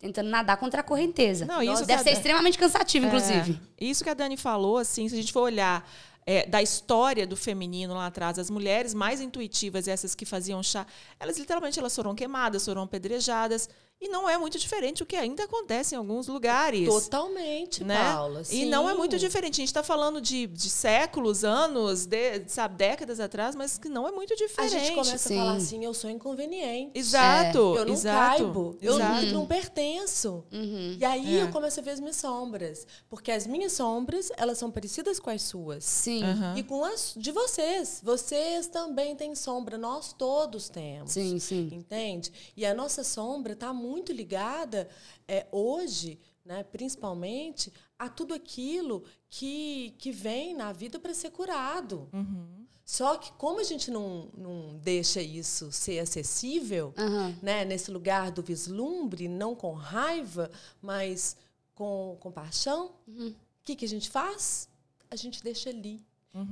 tentando 0.03 0.29
nadar 0.29 0.57
contra 0.57 0.81
a 0.81 0.83
correnteza. 0.83 1.45
Não, 1.45 1.63
isso 1.63 1.85
Deve 1.85 2.03
ser 2.03 2.11
extremamente 2.11 2.57
cansativo, 2.57 3.05
é, 3.05 3.07
inclusive. 3.07 3.59
Isso 3.79 4.03
que 4.03 4.09
a 4.09 4.13
Dani 4.13 4.35
falou, 4.35 4.77
assim, 4.77 5.07
se 5.07 5.15
a 5.15 5.17
gente 5.17 5.31
for 5.31 5.43
olhar 5.43 5.89
é, 6.25 6.45
da 6.45 6.61
história 6.61 7.25
do 7.25 7.37
feminino 7.37 7.93
lá 7.93 8.07
atrás, 8.07 8.37
as 8.37 8.49
mulheres 8.49 8.93
mais 8.93 9.21
intuitivas, 9.21 9.87
essas 9.87 10.13
que 10.13 10.25
faziam 10.25 10.61
chá, 10.61 10.85
elas 11.17 11.37
literalmente 11.37 11.79
elas 11.79 11.95
foram 11.95 12.13
queimadas, 12.13 12.65
foram 12.65 12.81
apedrejadas. 12.81 13.69
E 14.03 14.09
não 14.09 14.29
é 14.29 14.37
muito 14.37 14.59
diferente 14.59 15.01
o 15.01 15.05
que 15.05 15.15
ainda 15.15 15.45
acontece 15.45 15.95
em 15.95 15.97
alguns 15.97 16.27
lugares. 16.27 16.89
Totalmente, 16.89 17.85
né? 17.85 17.95
Paula. 17.95 18.43
Sim. 18.43 18.63
E 18.63 18.65
não 18.65 18.89
é 18.89 18.93
muito 18.93 19.17
diferente. 19.17 19.53
A 19.53 19.61
gente 19.61 19.69
está 19.69 19.81
falando 19.81 20.19
de, 20.19 20.45
de 20.45 20.69
séculos, 20.69 21.45
anos, 21.45 22.05
de, 22.05 22.43
sabe, 22.47 22.75
décadas 22.75 23.21
atrás, 23.21 23.55
mas 23.55 23.77
que 23.77 23.87
não 23.87 24.05
é 24.05 24.11
muito 24.11 24.35
diferente. 24.35 24.75
A 24.75 24.79
gente 24.79 24.91
começa 24.91 25.17
Sim. 25.17 25.39
a 25.39 25.43
falar 25.43 25.55
assim, 25.55 25.85
eu 25.85 25.93
sou 25.93 26.09
inconveniente. 26.09 26.91
Exato. 26.93 27.77
É. 27.77 27.79
Eu 27.79 27.85
não 27.85 27.93
exato, 27.93 28.43
caibo. 28.43 28.77
Eu 28.81 28.95
exato. 28.95 29.25
não 29.27 29.45
pertenço. 29.45 30.43
Uhum. 30.51 30.97
E 30.99 31.05
aí 31.05 31.37
é. 31.37 31.43
eu 31.43 31.49
começo 31.49 31.79
a 31.79 31.83
ver 31.83 31.91
as 31.91 32.01
minhas 32.01 32.17
sombras. 32.17 32.85
Porque 33.09 33.31
as 33.31 33.47
minhas 33.47 33.71
sombras, 33.71 34.29
elas 34.35 34.57
são 34.57 34.69
parecidas 34.69 35.17
com 35.17 35.29
as 35.29 35.43
suas. 35.43 35.85
Sim. 35.85 36.25
Uhum. 36.25 36.57
E 36.57 36.63
com 36.63 36.83
as 36.83 37.13
de 37.15 37.31
vocês. 37.31 38.01
Vocês 38.03 38.67
também 38.67 39.15
têm 39.15 39.33
sombra. 39.33 39.77
Nós 39.77 40.11
todos 40.11 40.67
temos. 40.67 41.13
Sim, 41.13 41.39
sim. 41.39 41.69
Entende? 41.71 42.33
E 42.57 42.65
a 42.65 42.73
nossa 42.73 43.01
sombra 43.01 43.53
está 43.53 43.71
muito 43.71 43.82
muito 43.83 44.11
ligada 44.11 44.89
é, 45.27 45.45
hoje, 45.51 46.19
né, 46.45 46.63
principalmente, 46.63 47.71
a 47.99 48.07
tudo 48.09 48.33
aquilo 48.33 49.03
que, 49.29 49.93
que 49.97 50.11
vem 50.11 50.55
na 50.55 50.71
vida 50.71 50.99
para 50.99 51.13
ser 51.13 51.31
curado. 51.31 52.09
Uhum. 52.13 52.65
Só 52.85 53.17
que 53.17 53.31
como 53.33 53.59
a 53.59 53.63
gente 53.63 53.89
não, 53.91 54.29
não 54.37 54.77
deixa 54.77 55.21
isso 55.21 55.71
ser 55.71 55.99
acessível, 55.99 56.93
uhum. 56.97 57.35
né, 57.41 57.63
nesse 57.63 57.91
lugar 57.91 58.31
do 58.31 58.41
vislumbre, 58.41 59.27
não 59.27 59.55
com 59.55 59.73
raiva, 59.73 60.49
mas 60.81 61.37
com 61.73 62.17
compaixão, 62.19 62.91
o 63.07 63.33
que, 63.63 63.75
que 63.75 63.85
a 63.85 63.89
gente 63.89 64.09
faz? 64.09 64.69
A 65.09 65.15
gente 65.15 65.41
deixa 65.43 65.69
ali. 65.69 66.01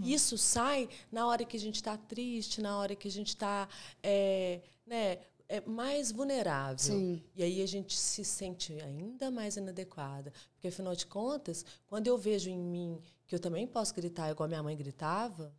Isso 0.04 0.38
sai 0.38 0.88
na 1.12 1.26
hora 1.26 1.44
que 1.44 1.58
a 1.58 1.60
gente 1.60 1.76
está 1.76 1.98
triste, 1.98 2.62
na 2.62 2.78
hora 2.78 2.96
que 2.96 3.08
a 3.08 3.12
gente 3.12 3.30
está 3.30 3.68
é, 4.04 4.62
né, 4.86 5.18
é 5.52 5.62
mais 5.62 6.14
vulnerável. 6.14 6.78
Sim. 6.80 7.22
E 7.36 7.44
aí 7.44 7.62
a 7.62 7.66
gente 7.66 7.98
se 7.98 8.24
sente 8.24 8.74
ainda 8.82 9.30
mais 9.30 9.58
inadequada. 9.58 10.32
Porque, 10.54 10.70
afinal 10.70 10.96
de 10.96 11.06
contas, 11.06 11.66
quando 11.88 12.08
eu 12.08 12.18
vejo 12.18 12.50
em 12.50 12.58
mim 12.58 13.02
que 13.28 13.36
eu 13.36 13.40
também 13.40 13.68
posso 13.68 13.94
gritar 13.94 14.32
igual 14.32 14.48
minha 14.48 14.64
mãe 14.64 14.78
gritava, 14.78 15.54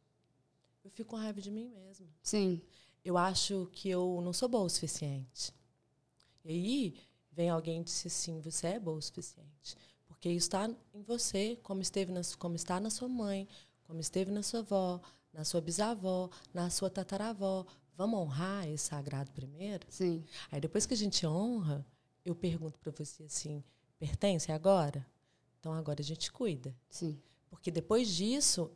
eu 0.82 0.90
fico 0.90 1.10
com 1.10 1.16
raiva 1.16 1.42
de 1.42 1.50
mim 1.50 1.68
mesma. 1.68 2.06
Sim. 2.22 2.62
Eu 3.04 3.18
acho 3.18 3.68
que 3.70 3.90
eu 3.90 4.20
não 4.24 4.32
sou 4.32 4.48
boa 4.48 4.64
o 4.64 4.70
suficiente. 4.70 5.52
E 6.42 6.50
aí 6.50 6.94
vem 7.30 7.50
alguém 7.50 7.82
e 7.82 7.84
diz 7.84 8.06
assim: 8.06 8.40
você 8.40 8.68
é 8.68 8.80
boa 8.80 8.96
o 8.96 9.02
suficiente. 9.02 9.76
Porque 10.06 10.30
isso 10.30 10.46
está 10.46 10.70
em 10.94 11.02
você, 11.02 11.58
como, 11.62 11.82
esteve 11.82 12.12
na, 12.12 12.22
como 12.38 12.56
está 12.56 12.80
na 12.80 12.88
sua 12.88 13.08
mãe, 13.08 13.46
como 13.84 14.00
esteve 14.00 14.30
na 14.30 14.42
sua 14.42 14.60
avó, 14.60 15.00
na 15.32 15.44
sua 15.44 15.60
bisavó, 15.60 16.30
na 16.54 16.70
sua 16.70 16.88
tataravó. 16.88 17.66
Vamos 17.96 18.18
honrar 18.18 18.68
esse 18.68 18.84
sagrado 18.86 19.30
primeiro? 19.32 19.86
Sim. 19.88 20.24
Aí 20.50 20.60
depois 20.60 20.86
que 20.86 20.94
a 20.94 20.96
gente 20.96 21.26
honra, 21.26 21.86
eu 22.24 22.34
pergunto 22.34 22.78
para 22.78 22.92
você 22.92 23.24
assim: 23.24 23.62
pertence 23.98 24.50
agora? 24.50 25.06
Então 25.60 25.72
agora 25.72 26.00
a 26.00 26.04
gente 26.04 26.32
cuida. 26.32 26.74
Sim. 26.88 27.20
Porque 27.50 27.70
depois 27.70 28.08
disso, 28.08 28.70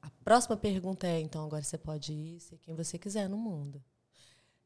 a 0.00 0.10
próxima 0.24 0.56
pergunta 0.56 1.06
é: 1.06 1.20
então 1.20 1.44
agora 1.44 1.62
você 1.62 1.76
pode 1.76 2.12
ir 2.12 2.40
ser 2.40 2.58
quem 2.58 2.74
você 2.74 2.98
quiser 2.98 3.28
no 3.28 3.36
mundo. 3.36 3.82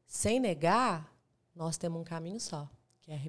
Sem 0.05 0.39
negar, 0.39 1.13
nós 1.55 1.77
temos 1.77 1.99
um 1.99 2.03
caminho 2.03 2.39
só, 2.39 2.69
que 3.01 3.11
é 3.11 3.15
a. 3.15 3.19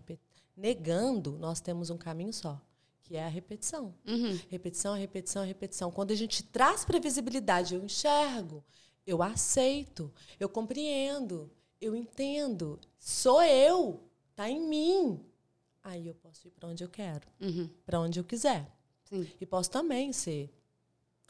Negando, 0.56 1.38
nós 1.38 1.60
temos 1.60 1.90
um 1.90 1.98
caminho 1.98 2.32
só, 2.32 2.58
que 3.02 3.14
é 3.16 3.24
a 3.24 3.28
repetição. 3.28 3.94
Uhum. 4.06 4.38
Repetição, 4.48 4.94
repetição, 4.94 5.44
repetição. 5.44 5.90
Quando 5.90 6.12
a 6.12 6.14
gente 6.14 6.42
traz 6.42 6.84
previsibilidade, 6.84 7.74
eu 7.74 7.84
enxergo, 7.84 8.64
eu 9.06 9.22
aceito, 9.22 10.12
eu 10.40 10.48
compreendo, 10.48 11.50
eu 11.80 11.94
entendo, 11.94 12.78
sou 12.98 13.42
eu, 13.42 14.00
tá 14.34 14.48
em 14.50 14.60
mim. 14.60 15.24
Aí 15.82 16.08
eu 16.08 16.14
posso 16.14 16.48
ir 16.48 16.50
para 16.50 16.68
onde 16.68 16.82
eu 16.82 16.88
quero, 16.88 17.26
Uhum. 17.40 17.70
para 17.84 18.00
onde 18.00 18.18
eu 18.18 18.24
quiser. 18.24 18.70
Sim. 19.04 19.30
E 19.40 19.46
posso 19.46 19.70
também 19.70 20.12
ser 20.12 20.52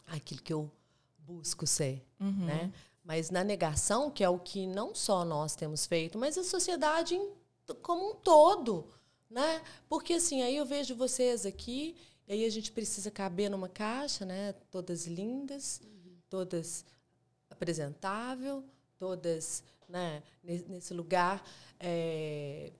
aquilo 0.06 0.40
que 0.40 0.52
eu 0.52 0.70
busco 1.18 1.66
ser, 1.66 2.02
né? 2.18 2.72
Mas 3.04 3.30
na 3.30 3.44
negação, 3.44 4.10
que 4.10 4.24
é 4.24 4.28
o 4.28 4.38
que 4.38 4.66
não 4.66 4.94
só 4.94 5.24
nós 5.24 5.54
temos 5.54 5.84
feito, 5.86 6.16
mas 6.18 6.38
a 6.38 6.42
sociedade 6.44 7.20
como 7.82 8.12
um 8.12 8.14
todo, 8.14 8.86
né? 9.28 9.60
Porque 9.88 10.14
assim, 10.14 10.42
aí 10.42 10.56
eu 10.56 10.64
vejo 10.64 10.94
vocês 10.94 11.44
aqui, 11.44 11.94
e 12.26 12.32
aí 12.32 12.44
a 12.44 12.50
gente 12.50 12.72
precisa 12.72 13.10
caber 13.10 13.50
numa 13.50 13.68
caixa, 13.68 14.24
né? 14.24 14.52
Todas 14.70 15.06
lindas, 15.06 15.80
todas 16.30 16.84
apresentável, 17.56 18.62
todas, 18.98 19.64
né? 19.88 20.22
ne- 20.42 20.64
Nesse 20.68 20.94
lugar 20.94 21.42
é, 21.80 22.72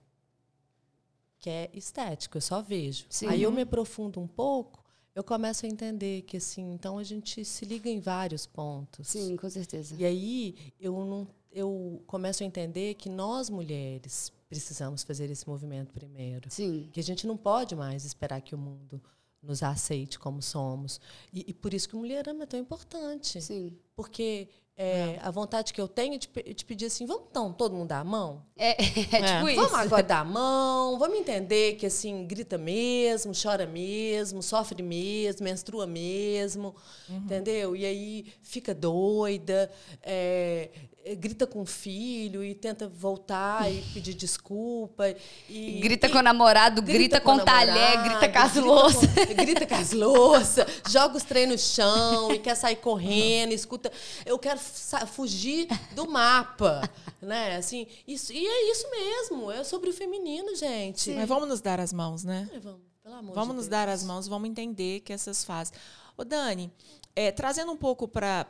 que 1.39 1.49
é 1.49 1.69
estético, 1.73 2.37
eu 2.37 2.41
só 2.41 2.61
vejo. 2.61 3.05
Sim. 3.09 3.27
Aí 3.27 3.43
eu 3.43 3.51
me 3.51 3.61
aprofundo 3.61 4.19
um 4.19 4.27
pouco, 4.27 4.83
eu 5.13 5.23
começo 5.23 5.65
a 5.65 5.69
entender 5.69 6.21
que 6.23 6.37
assim, 6.37 6.73
então 6.73 6.97
a 6.97 7.03
gente 7.03 7.43
se 7.43 7.65
liga 7.65 7.89
em 7.89 7.99
vários 7.99 8.45
pontos. 8.45 9.07
Sim, 9.07 9.35
com 9.35 9.49
certeza. 9.49 9.95
E 9.97 10.05
aí 10.05 10.55
eu 10.79 10.93
não 11.05 11.27
eu 11.51 12.03
começo 12.05 12.43
a 12.43 12.45
entender 12.45 12.93
que 12.95 13.09
nós 13.09 13.49
mulheres 13.49 14.31
precisamos 14.47 15.01
fazer 15.01 15.29
esse 15.31 15.47
movimento 15.47 15.91
primeiro. 15.91 16.51
Sim. 16.51 16.87
Que 16.91 16.99
a 16.99 17.03
gente 17.03 17.25
não 17.25 17.35
pode 17.35 17.75
mais 17.75 18.05
esperar 18.05 18.41
que 18.41 18.53
o 18.53 18.57
mundo 18.57 19.01
nos 19.41 19.63
aceite 19.63 20.19
como 20.19 20.39
somos. 20.41 20.99
E, 21.33 21.45
e 21.49 21.53
por 21.53 21.73
isso 21.73 21.89
que 21.89 21.95
o 21.95 21.99
Mulherama 21.99 22.43
é 22.43 22.45
tão 22.45 22.59
importante. 22.59 23.41
Sim. 23.41 23.75
Porque 23.95 24.49
é, 24.79 25.17
a 25.23 25.31
vontade 25.31 25.73
que 25.73 25.81
eu 25.81 25.87
tenho 25.87 26.13
é 26.13 26.17
de, 26.19 26.29
de 26.53 26.63
pedir 26.63 26.85
assim, 26.85 27.07
vamos 27.07 27.23
então 27.31 27.51
todo 27.51 27.73
mundo 27.73 27.87
dar 27.87 27.99
a 27.99 28.03
mão? 28.03 28.43
É, 28.55 28.73
é 28.79 29.37
tipo 29.37 29.49
isso. 29.49 29.55
Vamos 29.55 29.73
agora 29.73 30.03
dar 30.03 30.19
a 30.19 30.23
mão, 30.23 30.99
vamos 30.99 31.17
entender 31.17 31.73
que 31.77 31.87
assim, 31.87 32.27
grita 32.27 32.59
mesmo, 32.59 33.31
chora 33.33 33.65
mesmo, 33.65 34.43
sofre 34.43 34.83
mesmo, 34.83 35.43
menstrua 35.43 35.87
mesmo, 35.87 36.75
entendeu? 37.09 37.75
E 37.75 37.85
aí 37.85 38.33
fica 38.43 38.75
doida, 38.75 39.71
é, 40.03 40.69
é, 40.69 40.69
grita 41.15 41.45
com 41.47 41.61
o 41.61 41.65
filho 41.65 42.43
e 42.43 42.53
tenta 42.55 42.87
voltar 42.87 43.71
e 43.71 43.81
pedir 43.93 44.13
desculpa. 44.13 45.15
E, 45.49 45.79
Grita 45.81 46.07
e- 46.07 46.09
com 46.11 46.17
o 46.19 46.21
namorado, 46.21 46.81
grita, 46.81 47.19
com, 47.21 47.35
o 47.35 47.43
talher, 47.45 48.03
grita 48.03 48.29
com 48.29 48.39
as 48.39 48.51
grita 48.53 48.65
louças. 48.67 49.09
com- 49.13 49.33
grita 49.45 49.65
com 49.67 49.75
as 49.75 49.91
louças, 49.91 50.65
joga 50.89 51.17
os 51.17 51.23
trem 51.23 51.47
no 51.47 51.57
chão 51.57 52.31
e 52.33 52.39
quer 52.39 52.55
sair 52.55 52.77
correndo, 52.77 53.51
escuta. 53.53 53.91
Eu 54.25 54.37
quero 54.39 54.59
fugir 55.07 55.67
do 55.93 56.07
mapa, 56.09 56.81
né? 57.21 57.55
Assim, 57.57 57.87
isso, 58.07 58.31
e 58.33 58.45
é 58.45 58.71
isso 58.71 58.89
mesmo, 58.89 59.51
é 59.51 59.63
sobre 59.63 59.89
o 59.89 59.93
feminino, 59.93 60.55
gente. 60.55 61.11
Mas 61.11 61.27
vamos 61.27 61.47
nos 61.47 61.61
dar 61.61 61.79
as 61.79 61.93
mãos, 61.93 62.23
né? 62.23 62.49
Ai, 62.53 62.59
vamos, 62.59 62.81
pelo 63.03 63.15
amor 63.15 63.33
Vamos 63.35 63.49
de 63.49 63.55
nos 63.55 63.65
Deus. 63.67 63.69
dar 63.69 63.89
as 63.89 64.03
mãos, 64.03 64.27
vamos 64.27 64.49
entender 64.49 64.99
que 65.01 65.13
essas 65.13 65.43
fases. 65.43 65.73
Ô, 66.17 66.23
Dani, 66.23 66.71
é, 67.17 67.31
trazendo 67.31 67.71
um 67.71 67.75
pouco 67.75 68.07
para 68.07 68.45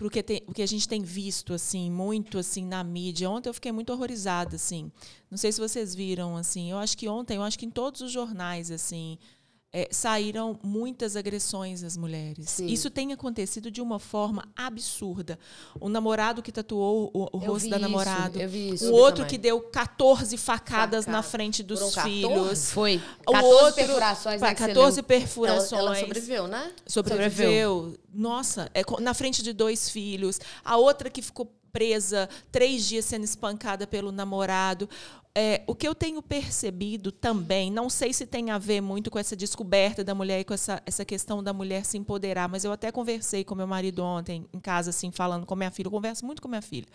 o 0.00 0.08
que, 0.08 0.22
que 0.22 0.62
a 0.62 0.66
gente 0.66 0.86
tem 0.86 1.02
visto, 1.02 1.52
assim, 1.52 1.90
muito 1.90 2.38
assim 2.38 2.64
na 2.64 2.84
mídia. 2.84 3.28
Ontem 3.28 3.48
eu 3.48 3.54
fiquei 3.54 3.72
muito 3.72 3.92
horrorizada, 3.92 4.54
assim. 4.54 4.92
Não 5.28 5.36
sei 5.36 5.50
se 5.50 5.60
vocês 5.60 5.92
viram, 5.92 6.36
assim. 6.36 6.70
Eu 6.70 6.78
acho 6.78 6.96
que 6.96 7.08
ontem, 7.08 7.38
eu 7.38 7.42
acho 7.42 7.58
que 7.58 7.66
em 7.66 7.70
todos 7.70 8.00
os 8.00 8.12
jornais, 8.12 8.70
assim, 8.70 9.18
é, 9.72 9.88
saíram 9.90 10.58
muitas 10.62 11.16
agressões 11.16 11.82
às 11.82 11.96
mulheres. 11.96 12.50
Sim. 12.50 12.66
Isso 12.66 12.90
tem 12.90 13.12
acontecido 13.12 13.70
de 13.70 13.80
uma 13.80 13.98
forma 13.98 14.46
absurda. 14.54 15.38
O 15.80 15.88
namorado 15.88 16.42
que 16.42 16.52
tatuou 16.52 17.10
o, 17.14 17.28
o 17.32 17.38
rosto 17.38 17.70
da 17.70 17.78
namorada. 17.78 18.38
eu 18.42 18.48
vi 18.48 18.74
isso. 18.74 18.90
O 18.90 18.94
outro 18.94 19.24
também. 19.24 19.30
que 19.30 19.38
deu 19.38 19.60
14 19.62 20.36
facadas 20.36 21.06
Facada. 21.06 21.16
na 21.16 21.22
frente 21.22 21.62
dos 21.62 21.78
Foram 21.78 21.92
14? 21.92 22.10
filhos. 22.14 22.70
Foi. 22.70 23.00
O 23.26 23.32
14 23.32 23.54
outro, 23.54 23.74
perfurações, 23.74 24.40
pa- 24.40 24.48
né, 24.48 24.54
que 24.54 24.60
você 24.60 24.68
14 24.68 24.96
leu. 24.96 25.04
perfurações. 25.04 25.72
Ela, 25.72 25.80
ela 25.90 26.00
sobreviveu, 26.00 26.46
né? 26.46 26.72
Sobreviveu. 26.86 27.96
Nossa, 28.12 28.70
é 28.74 28.82
na 29.00 29.14
frente 29.14 29.42
de 29.42 29.52
dois 29.54 29.88
filhos. 29.88 30.38
A 30.64 30.76
outra 30.76 31.08
que 31.08 31.22
ficou 31.22 31.50
presa 31.72 32.28
três 32.50 32.86
dias 32.86 33.06
sendo 33.06 33.24
espancada 33.24 33.86
pelo 33.86 34.12
namorado. 34.12 34.86
É, 35.34 35.62
o 35.66 35.74
que 35.74 35.88
eu 35.88 35.94
tenho 35.94 36.20
percebido 36.22 37.10
também, 37.10 37.70
não 37.70 37.88
sei 37.88 38.12
se 38.12 38.26
tem 38.26 38.50
a 38.50 38.58
ver 38.58 38.82
muito 38.82 39.10
com 39.10 39.18
essa 39.18 39.34
descoberta 39.34 40.04
da 40.04 40.14
mulher 40.14 40.40
e 40.40 40.44
com 40.44 40.52
essa, 40.52 40.82
essa 40.84 41.06
questão 41.06 41.42
da 41.42 41.54
mulher 41.54 41.86
se 41.86 41.96
empoderar, 41.96 42.50
mas 42.50 42.64
eu 42.64 42.72
até 42.72 42.92
conversei 42.92 43.42
com 43.42 43.54
meu 43.54 43.66
marido 43.66 44.04
ontem 44.04 44.44
em 44.52 44.60
casa, 44.60 44.90
assim, 44.90 45.10
falando 45.10 45.46
com 45.46 45.56
minha 45.56 45.70
filha. 45.70 45.86
Eu 45.86 45.90
converso 45.90 46.26
muito 46.26 46.42
com 46.42 46.48
minha 46.48 46.60
filha 46.60 46.86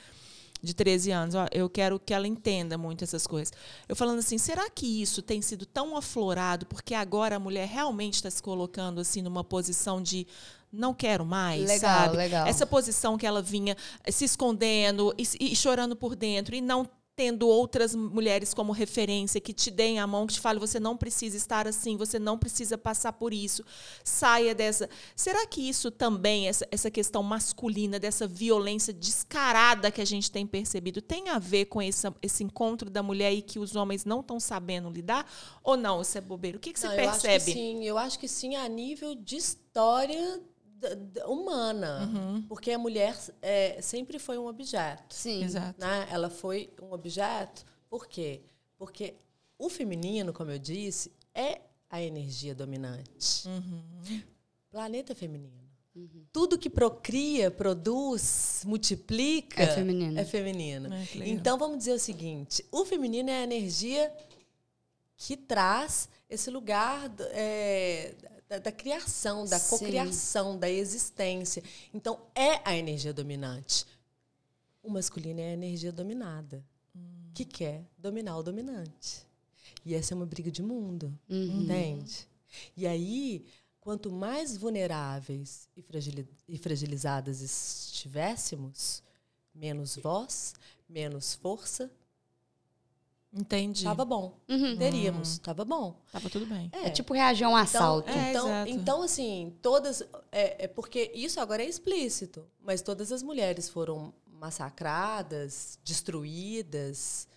de 0.61 0.73
13 0.73 1.11
anos. 1.11 1.35
Ó, 1.35 1.47
eu 1.51 1.69
quero 1.69 1.99
que 1.99 2.13
ela 2.13 2.27
entenda 2.27 2.77
muito 2.77 3.03
essas 3.03 3.25
coisas. 3.25 3.53
Eu 3.87 3.95
falando 3.95 4.19
assim, 4.19 4.37
será 4.37 4.69
que 4.69 5.01
isso 5.01 5.21
tem 5.21 5.41
sido 5.41 5.65
tão 5.65 5.95
aflorado 5.95 6.65
porque 6.65 6.93
agora 6.93 7.35
a 7.35 7.39
mulher 7.39 7.67
realmente 7.67 8.15
está 8.15 8.29
se 8.29 8.41
colocando 8.41 9.01
assim 9.01 9.21
numa 9.21 9.43
posição 9.43 10.01
de 10.01 10.27
não 10.71 10.93
quero 10.93 11.25
mais, 11.25 11.61
Legal, 11.61 11.79
sabe? 11.79 12.17
legal. 12.17 12.45
Essa 12.45 12.65
posição 12.65 13.17
que 13.17 13.25
ela 13.25 13.41
vinha 13.41 13.75
se 14.09 14.25
escondendo 14.25 15.13
e, 15.17 15.25
e 15.39 15.55
chorando 15.55 15.95
por 15.95 16.15
dentro 16.15 16.53
e 16.53 16.61
não 16.61 16.87
tendo 17.17 17.49
outras 17.49 17.95
mulheres 17.95 18.53
como 18.53 18.71
referência 18.71 19.41
que 19.41 19.51
te 19.51 19.71
deem 19.71 19.99
a 19.99 20.05
mão, 20.05 20.27
que 20.27 20.35
te 20.35 20.39
falem, 20.39 20.59
você 20.59 20.79
não 20.79 20.95
precisa 20.95 21.35
estar 21.35 21.67
assim, 21.67 21.97
você 21.97 22.19
não 22.19 22.37
precisa 22.37 22.77
passar 22.77 23.11
por 23.13 23.33
isso, 23.33 23.63
saia 24.03 24.53
dessa. 24.53 24.87
Será 25.15 25.47
que 25.47 25.67
isso 25.67 25.89
também, 25.89 26.47
essa, 26.47 26.67
essa 26.69 26.91
questão 26.91 27.23
masculina, 27.23 27.99
dessa 27.99 28.27
violência 28.27 28.93
descarada 28.93 29.89
que 29.89 29.99
a 29.99 30.05
gente 30.05 30.29
tem 30.29 30.45
percebido, 30.45 31.01
tem 31.01 31.29
a 31.29 31.39
ver 31.39 31.65
com 31.65 31.81
essa, 31.81 32.15
esse 32.21 32.43
encontro 32.43 32.87
da 32.87 33.01
mulher 33.01 33.33
e 33.33 33.41
que 33.41 33.57
os 33.57 33.75
homens 33.75 34.05
não 34.05 34.19
estão 34.19 34.39
sabendo 34.39 34.87
lidar? 34.87 35.27
Ou 35.63 35.75
não, 35.75 36.01
isso 36.03 36.19
é 36.19 36.21
bobeira? 36.21 36.57
O 36.57 36.59
que, 36.59 36.71
que 36.71 36.79
você 36.79 36.87
Não, 36.87 36.93
eu 36.93 37.09
acho 37.09 37.21
que 37.21 37.27
percebe? 37.27 37.51
sim, 37.51 37.83
eu 37.83 37.97
acho 37.97 38.19
que 38.19 38.27
sim 38.27 38.55
a 38.55 38.69
nível 38.69 39.15
de 39.15 39.37
história 39.37 40.39
humana. 41.25 42.05
Uhum. 42.05 42.41
Porque 42.43 42.71
a 42.71 42.77
mulher 42.77 43.15
é, 43.41 43.81
sempre 43.81 44.19
foi 44.19 44.37
um 44.37 44.47
objeto. 44.47 45.13
Sim. 45.15 45.43
Exato. 45.43 45.79
né? 45.79 46.07
Ela 46.11 46.29
foi 46.29 46.69
um 46.81 46.91
objeto. 46.93 47.65
Por 47.89 48.07
quê? 48.07 48.41
Porque 48.77 49.15
o 49.57 49.69
feminino, 49.69 50.31
como 50.33 50.51
eu 50.51 50.59
disse, 50.59 51.11
é 51.33 51.61
a 51.89 52.01
energia 52.01 52.53
dominante. 52.53 53.47
Uhum. 53.47 54.21
Planeta 54.69 55.15
feminino. 55.15 55.57
Tudo 56.31 56.59
que 56.59 56.69
procria, 56.69 57.49
produz, 57.49 58.61
multiplica 58.65 59.63
É 59.63 59.67
feminino. 59.73 60.19
É 60.19 60.23
feminino. 60.25 60.93
É, 60.93 61.07
então 61.27 61.57
vamos 61.57 61.79
dizer 61.79 61.93
o 61.93 61.99
seguinte: 61.99 62.63
o 62.71 62.85
feminino 62.85 63.31
é 63.31 63.39
a 63.39 63.43
energia 63.43 64.13
que 65.15 65.35
traz 65.35 66.07
esse 66.29 66.51
lugar 66.51 67.09
do- 67.09 67.23
é, 67.31 68.13
da, 68.47 68.59
da 68.59 68.71
criação, 68.71 69.45
da 69.45 69.59
Sim. 69.59 69.69
cocriação, 69.69 70.57
da 70.57 70.69
existência. 70.69 71.63
Então 71.93 72.19
é 72.33 72.61
a 72.63 72.75
energia 72.75 73.13
dominante. 73.13 73.85
O 74.81 74.89
masculino 74.89 75.39
é 75.39 75.49
a 75.49 75.53
energia 75.53 75.91
dominada, 75.91 76.63
que 77.33 77.43
quer 77.45 77.83
dominar 77.97 78.37
o 78.37 78.43
dominante. 78.43 79.25
E 79.85 79.93
essa 79.93 80.13
é 80.13 80.15
uma 80.15 80.25
briga 80.25 80.49
de 80.49 80.63
mundo, 80.63 81.17
Uhum. 81.29 81.61
entende? 81.63 82.27
E 82.75 82.87
aí, 82.87 83.45
quanto 83.81 84.11
mais 84.11 84.55
vulneráveis 84.57 85.67
e 86.47 86.57
fragilizadas 86.57 87.41
estivéssemos, 87.41 89.03
menos 89.53 89.95
voz, 89.97 90.53
menos 90.87 91.35
força. 91.35 91.91
Entendi. 93.33 93.83
Tava 93.83 94.05
bom. 94.05 94.37
Uhum. 94.49 94.77
Teríamos. 94.77 95.37
Tava 95.39 95.65
bom. 95.65 95.99
Tava 96.11 96.29
tudo 96.29 96.45
bem. 96.45 96.69
É, 96.71 96.87
é 96.87 96.89
tipo 96.89 97.13
reagir 97.13 97.45
a 97.45 97.49
um 97.49 97.51
então, 97.51 97.61
assalto. 97.61 98.09
Então, 98.09 98.21
é, 98.23 98.31
então, 98.31 98.67
então, 98.67 99.01
assim, 99.03 99.53
todas. 99.61 100.01
É, 100.31 100.65
é 100.65 100.67
porque 100.67 101.11
isso 101.13 101.39
agora 101.39 101.61
é 101.61 101.67
explícito, 101.67 102.45
mas 102.59 102.81
todas 102.81 103.11
as 103.11 103.21
mulheres 103.21 103.69
foram 103.69 104.13
massacradas, 104.39 105.77
destruídas, 105.83 107.27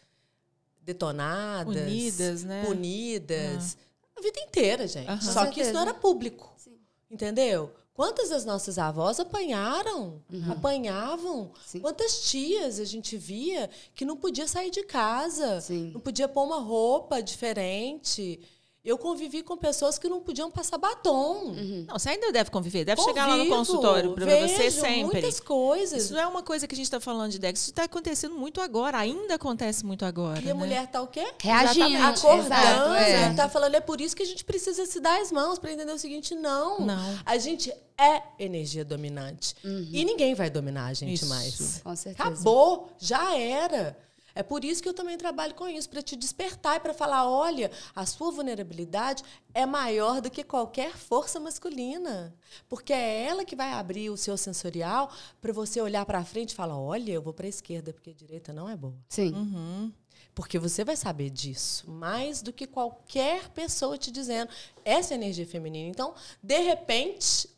detonadas, 0.83 1.74
punidas, 1.74 2.44
né? 2.44 2.64
Punidas. 2.64 3.74
Uhum. 3.74 3.81
A 4.18 4.22
vida 4.22 4.40
inteira, 4.40 4.87
gente. 4.87 5.11
Uhum. 5.11 5.20
Só 5.20 5.46
que 5.46 5.61
isso 5.61 5.72
não 5.72 5.83
era 5.83 5.94
público. 5.94 6.53
Sim. 6.57 6.79
Entendeu? 7.11 7.74
Quantas 8.00 8.30
das 8.30 8.46
nossas 8.46 8.78
avós 8.78 9.20
apanharam, 9.20 10.22
uhum. 10.32 10.52
apanhavam? 10.52 11.52
Sim. 11.66 11.80
Quantas 11.80 12.30
tias 12.30 12.80
a 12.80 12.84
gente 12.86 13.14
via 13.18 13.68
que 13.94 14.06
não 14.06 14.16
podia 14.16 14.48
sair 14.48 14.70
de 14.70 14.82
casa, 14.84 15.60
Sim. 15.60 15.90
não 15.92 16.00
podia 16.00 16.26
pôr 16.26 16.44
uma 16.44 16.60
roupa 16.60 17.22
diferente. 17.22 18.40
Eu 18.82 18.96
convivi 18.96 19.42
com 19.42 19.58
pessoas 19.58 19.98
que 19.98 20.08
não 20.08 20.20
podiam 20.20 20.50
passar 20.50 20.78
batom. 20.78 21.48
Uhum. 21.48 21.84
Não, 21.86 21.98
você 21.98 22.10
ainda 22.10 22.32
deve 22.32 22.50
conviver, 22.50 22.82
deve 22.82 22.98
Convivo, 22.98 23.18
chegar 23.18 23.26
lá 23.28 23.36
no 23.36 23.46
consultório 23.46 24.14
para 24.14 24.24
você 24.24 24.70
sempre. 24.70 25.02
muitas 25.04 25.38
coisas. 25.38 26.04
Isso 26.04 26.14
não 26.14 26.20
é 26.20 26.26
uma 26.26 26.42
coisa 26.42 26.66
que 26.66 26.74
a 26.74 26.76
gente 26.76 26.86
está 26.86 26.98
falando 26.98 27.30
de 27.30 27.38
Dex, 27.38 27.60
isso 27.60 27.70
está 27.70 27.84
acontecendo 27.84 28.34
muito 28.36 28.58
agora, 28.58 28.96
ainda 28.96 29.34
acontece 29.34 29.84
muito 29.84 30.04
agora. 30.06 30.40
E 30.40 30.46
né? 30.46 30.52
a 30.52 30.54
mulher 30.54 30.84
está 30.84 31.02
o 31.02 31.06
quê? 31.06 31.26
Reagindo. 31.42 31.98
Tá 31.98 32.08
acordando, 32.08 32.94
é. 32.94 33.34
tá 33.34 33.48
falando, 33.50 33.74
é 33.74 33.80
por 33.80 34.00
isso 34.00 34.16
que 34.16 34.22
a 34.22 34.26
gente 34.26 34.44
precisa 34.46 34.86
se 34.86 34.98
dar 34.98 35.20
as 35.20 35.30
mãos 35.30 35.58
para 35.58 35.72
entender 35.72 35.92
o 35.92 35.98
seguinte, 35.98 36.34
não. 36.34 36.80
Não. 36.80 37.18
A 37.26 37.36
gente 37.36 37.70
é 37.98 38.22
energia 38.38 38.82
dominante. 38.82 39.54
Uhum. 39.62 39.88
E 39.92 40.04
ninguém 40.06 40.34
vai 40.34 40.48
dominar 40.48 40.86
a 40.86 40.94
gente 40.94 41.16
isso. 41.16 41.26
mais. 41.28 41.80
Com 41.84 41.94
certeza. 41.94 42.28
Acabou, 42.28 42.90
já 42.98 43.36
era. 43.36 43.94
É 44.34 44.42
por 44.42 44.64
isso 44.64 44.82
que 44.82 44.88
eu 44.88 44.94
também 44.94 45.16
trabalho 45.16 45.54
com 45.54 45.68
isso, 45.68 45.88
para 45.88 46.02
te 46.02 46.16
despertar 46.16 46.76
e 46.76 46.80
para 46.80 46.94
falar: 46.94 47.28
olha, 47.28 47.70
a 47.94 48.06
sua 48.06 48.30
vulnerabilidade 48.30 49.22
é 49.52 49.66
maior 49.66 50.20
do 50.20 50.30
que 50.30 50.44
qualquer 50.44 50.96
força 50.96 51.40
masculina. 51.40 52.34
Porque 52.68 52.92
é 52.92 53.24
ela 53.24 53.44
que 53.44 53.56
vai 53.56 53.72
abrir 53.72 54.10
o 54.10 54.16
seu 54.16 54.36
sensorial 54.36 55.12
para 55.40 55.52
você 55.52 55.80
olhar 55.80 56.04
para 56.04 56.24
frente 56.24 56.50
e 56.50 56.54
falar: 56.54 56.78
olha, 56.78 57.12
eu 57.12 57.22
vou 57.22 57.32
para 57.32 57.46
a 57.46 57.48
esquerda, 57.48 57.92
porque 57.92 58.10
a 58.10 58.14
direita 58.14 58.52
não 58.52 58.68
é 58.68 58.76
boa. 58.76 58.96
Sim. 59.08 59.32
Uhum. 59.32 59.92
Porque 60.34 60.58
você 60.58 60.84
vai 60.84 60.96
saber 60.96 61.30
disso 61.30 61.90
mais 61.90 62.40
do 62.40 62.52
que 62.52 62.66
qualquer 62.66 63.48
pessoa 63.50 63.98
te 63.98 64.10
dizendo 64.10 64.50
essa 64.84 65.14
energia 65.14 65.46
feminina. 65.46 65.88
Então, 65.88 66.14
de 66.42 66.58
repente, 66.60 67.48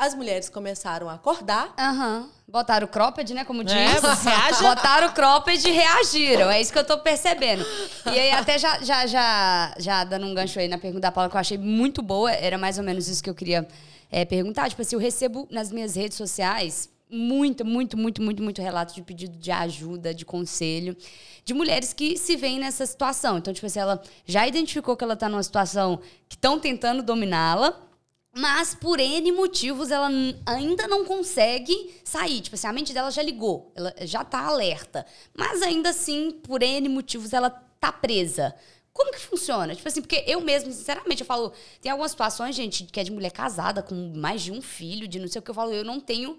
as 0.00 0.14
mulheres 0.14 0.48
começaram 0.48 1.10
a 1.10 1.14
acordar. 1.14 1.74
Aham. 1.78 2.20
Uhum. 2.20 2.28
Botaram 2.48 2.86
o 2.86 2.88
cropped, 2.88 3.34
né? 3.34 3.44
Como 3.44 3.60
é, 3.60 3.64
diz. 3.64 3.76
É, 3.76 4.00
você 4.00 4.28
acha? 4.30 4.62
Botaram 4.64 5.08
o 5.08 5.12
cropped 5.12 5.68
e 5.68 5.70
reagiram. 5.70 6.50
É 6.50 6.58
isso 6.58 6.72
que 6.72 6.78
eu 6.78 6.84
tô 6.84 6.98
percebendo. 6.98 7.64
E 8.06 8.18
aí, 8.18 8.32
até 8.32 8.58
já, 8.58 8.82
já, 8.82 9.06
já, 9.06 9.74
já 9.78 10.02
dando 10.02 10.26
um 10.26 10.34
gancho 10.34 10.58
aí 10.58 10.66
na 10.68 10.78
pergunta 10.78 11.02
da 11.02 11.12
Paula, 11.12 11.28
que 11.28 11.36
eu 11.36 11.40
achei 11.40 11.58
muito 11.58 12.00
boa, 12.00 12.32
era 12.32 12.56
mais 12.56 12.78
ou 12.78 12.82
menos 12.82 13.08
isso 13.08 13.22
que 13.22 13.28
eu 13.28 13.34
queria 13.34 13.68
é, 14.10 14.24
perguntar. 14.24 14.70
Tipo 14.70 14.80
assim, 14.80 14.96
eu 14.96 15.00
recebo 15.00 15.46
nas 15.50 15.70
minhas 15.70 15.94
redes 15.94 16.16
sociais 16.16 16.88
muito, 17.10 17.62
muito, 17.62 17.96
muito, 17.98 18.22
muito, 18.22 18.42
muito 18.42 18.62
relato 18.62 18.94
de 18.94 19.02
pedido 19.02 19.36
de 19.36 19.50
ajuda, 19.52 20.14
de 20.14 20.24
conselho, 20.24 20.96
de 21.44 21.52
mulheres 21.52 21.92
que 21.92 22.16
se 22.16 22.36
veem 22.36 22.58
nessa 22.58 22.86
situação. 22.86 23.36
Então, 23.36 23.52
tipo 23.52 23.66
assim, 23.66 23.80
ela 23.80 24.02
já 24.24 24.48
identificou 24.48 24.96
que 24.96 25.04
ela 25.04 25.14
tá 25.14 25.28
numa 25.28 25.42
situação 25.42 26.00
que 26.26 26.36
estão 26.36 26.58
tentando 26.58 27.02
dominá-la 27.02 27.89
mas 28.32 28.74
por 28.74 29.00
N 29.00 29.32
motivos 29.32 29.90
ela 29.90 30.08
ainda 30.46 30.86
não 30.86 31.04
consegue 31.04 32.00
sair. 32.04 32.40
Tipo 32.40 32.54
assim, 32.54 32.66
a 32.66 32.72
mente 32.72 32.92
dela 32.92 33.10
já 33.10 33.22
ligou, 33.22 33.72
ela 33.74 33.94
já 34.02 34.24
tá 34.24 34.40
alerta. 34.46 35.04
Mas 35.34 35.62
ainda 35.62 35.90
assim, 35.90 36.30
por 36.30 36.62
N 36.62 36.88
motivos, 36.88 37.32
ela 37.32 37.50
tá 37.50 37.90
presa. 37.90 38.54
Como 38.92 39.12
que 39.12 39.18
funciona? 39.18 39.74
Tipo 39.74 39.88
assim, 39.88 40.00
porque 40.00 40.24
eu 40.26 40.40
mesmo, 40.40 40.72
sinceramente, 40.72 41.22
eu 41.22 41.26
falo, 41.26 41.52
tem 41.80 41.90
algumas 41.90 42.10
situações, 42.10 42.54
gente, 42.54 42.84
que 42.84 43.00
é 43.00 43.04
de 43.04 43.12
mulher 43.12 43.30
casada 43.32 43.82
com 43.82 44.12
mais 44.14 44.42
de 44.42 44.52
um 44.52 44.60
filho, 44.60 45.08
de 45.08 45.18
não 45.18 45.28
sei 45.28 45.38
o 45.38 45.42
que 45.42 45.50
eu 45.50 45.54
falo, 45.54 45.72
eu 45.72 45.84
não 45.84 46.00
tenho 46.00 46.38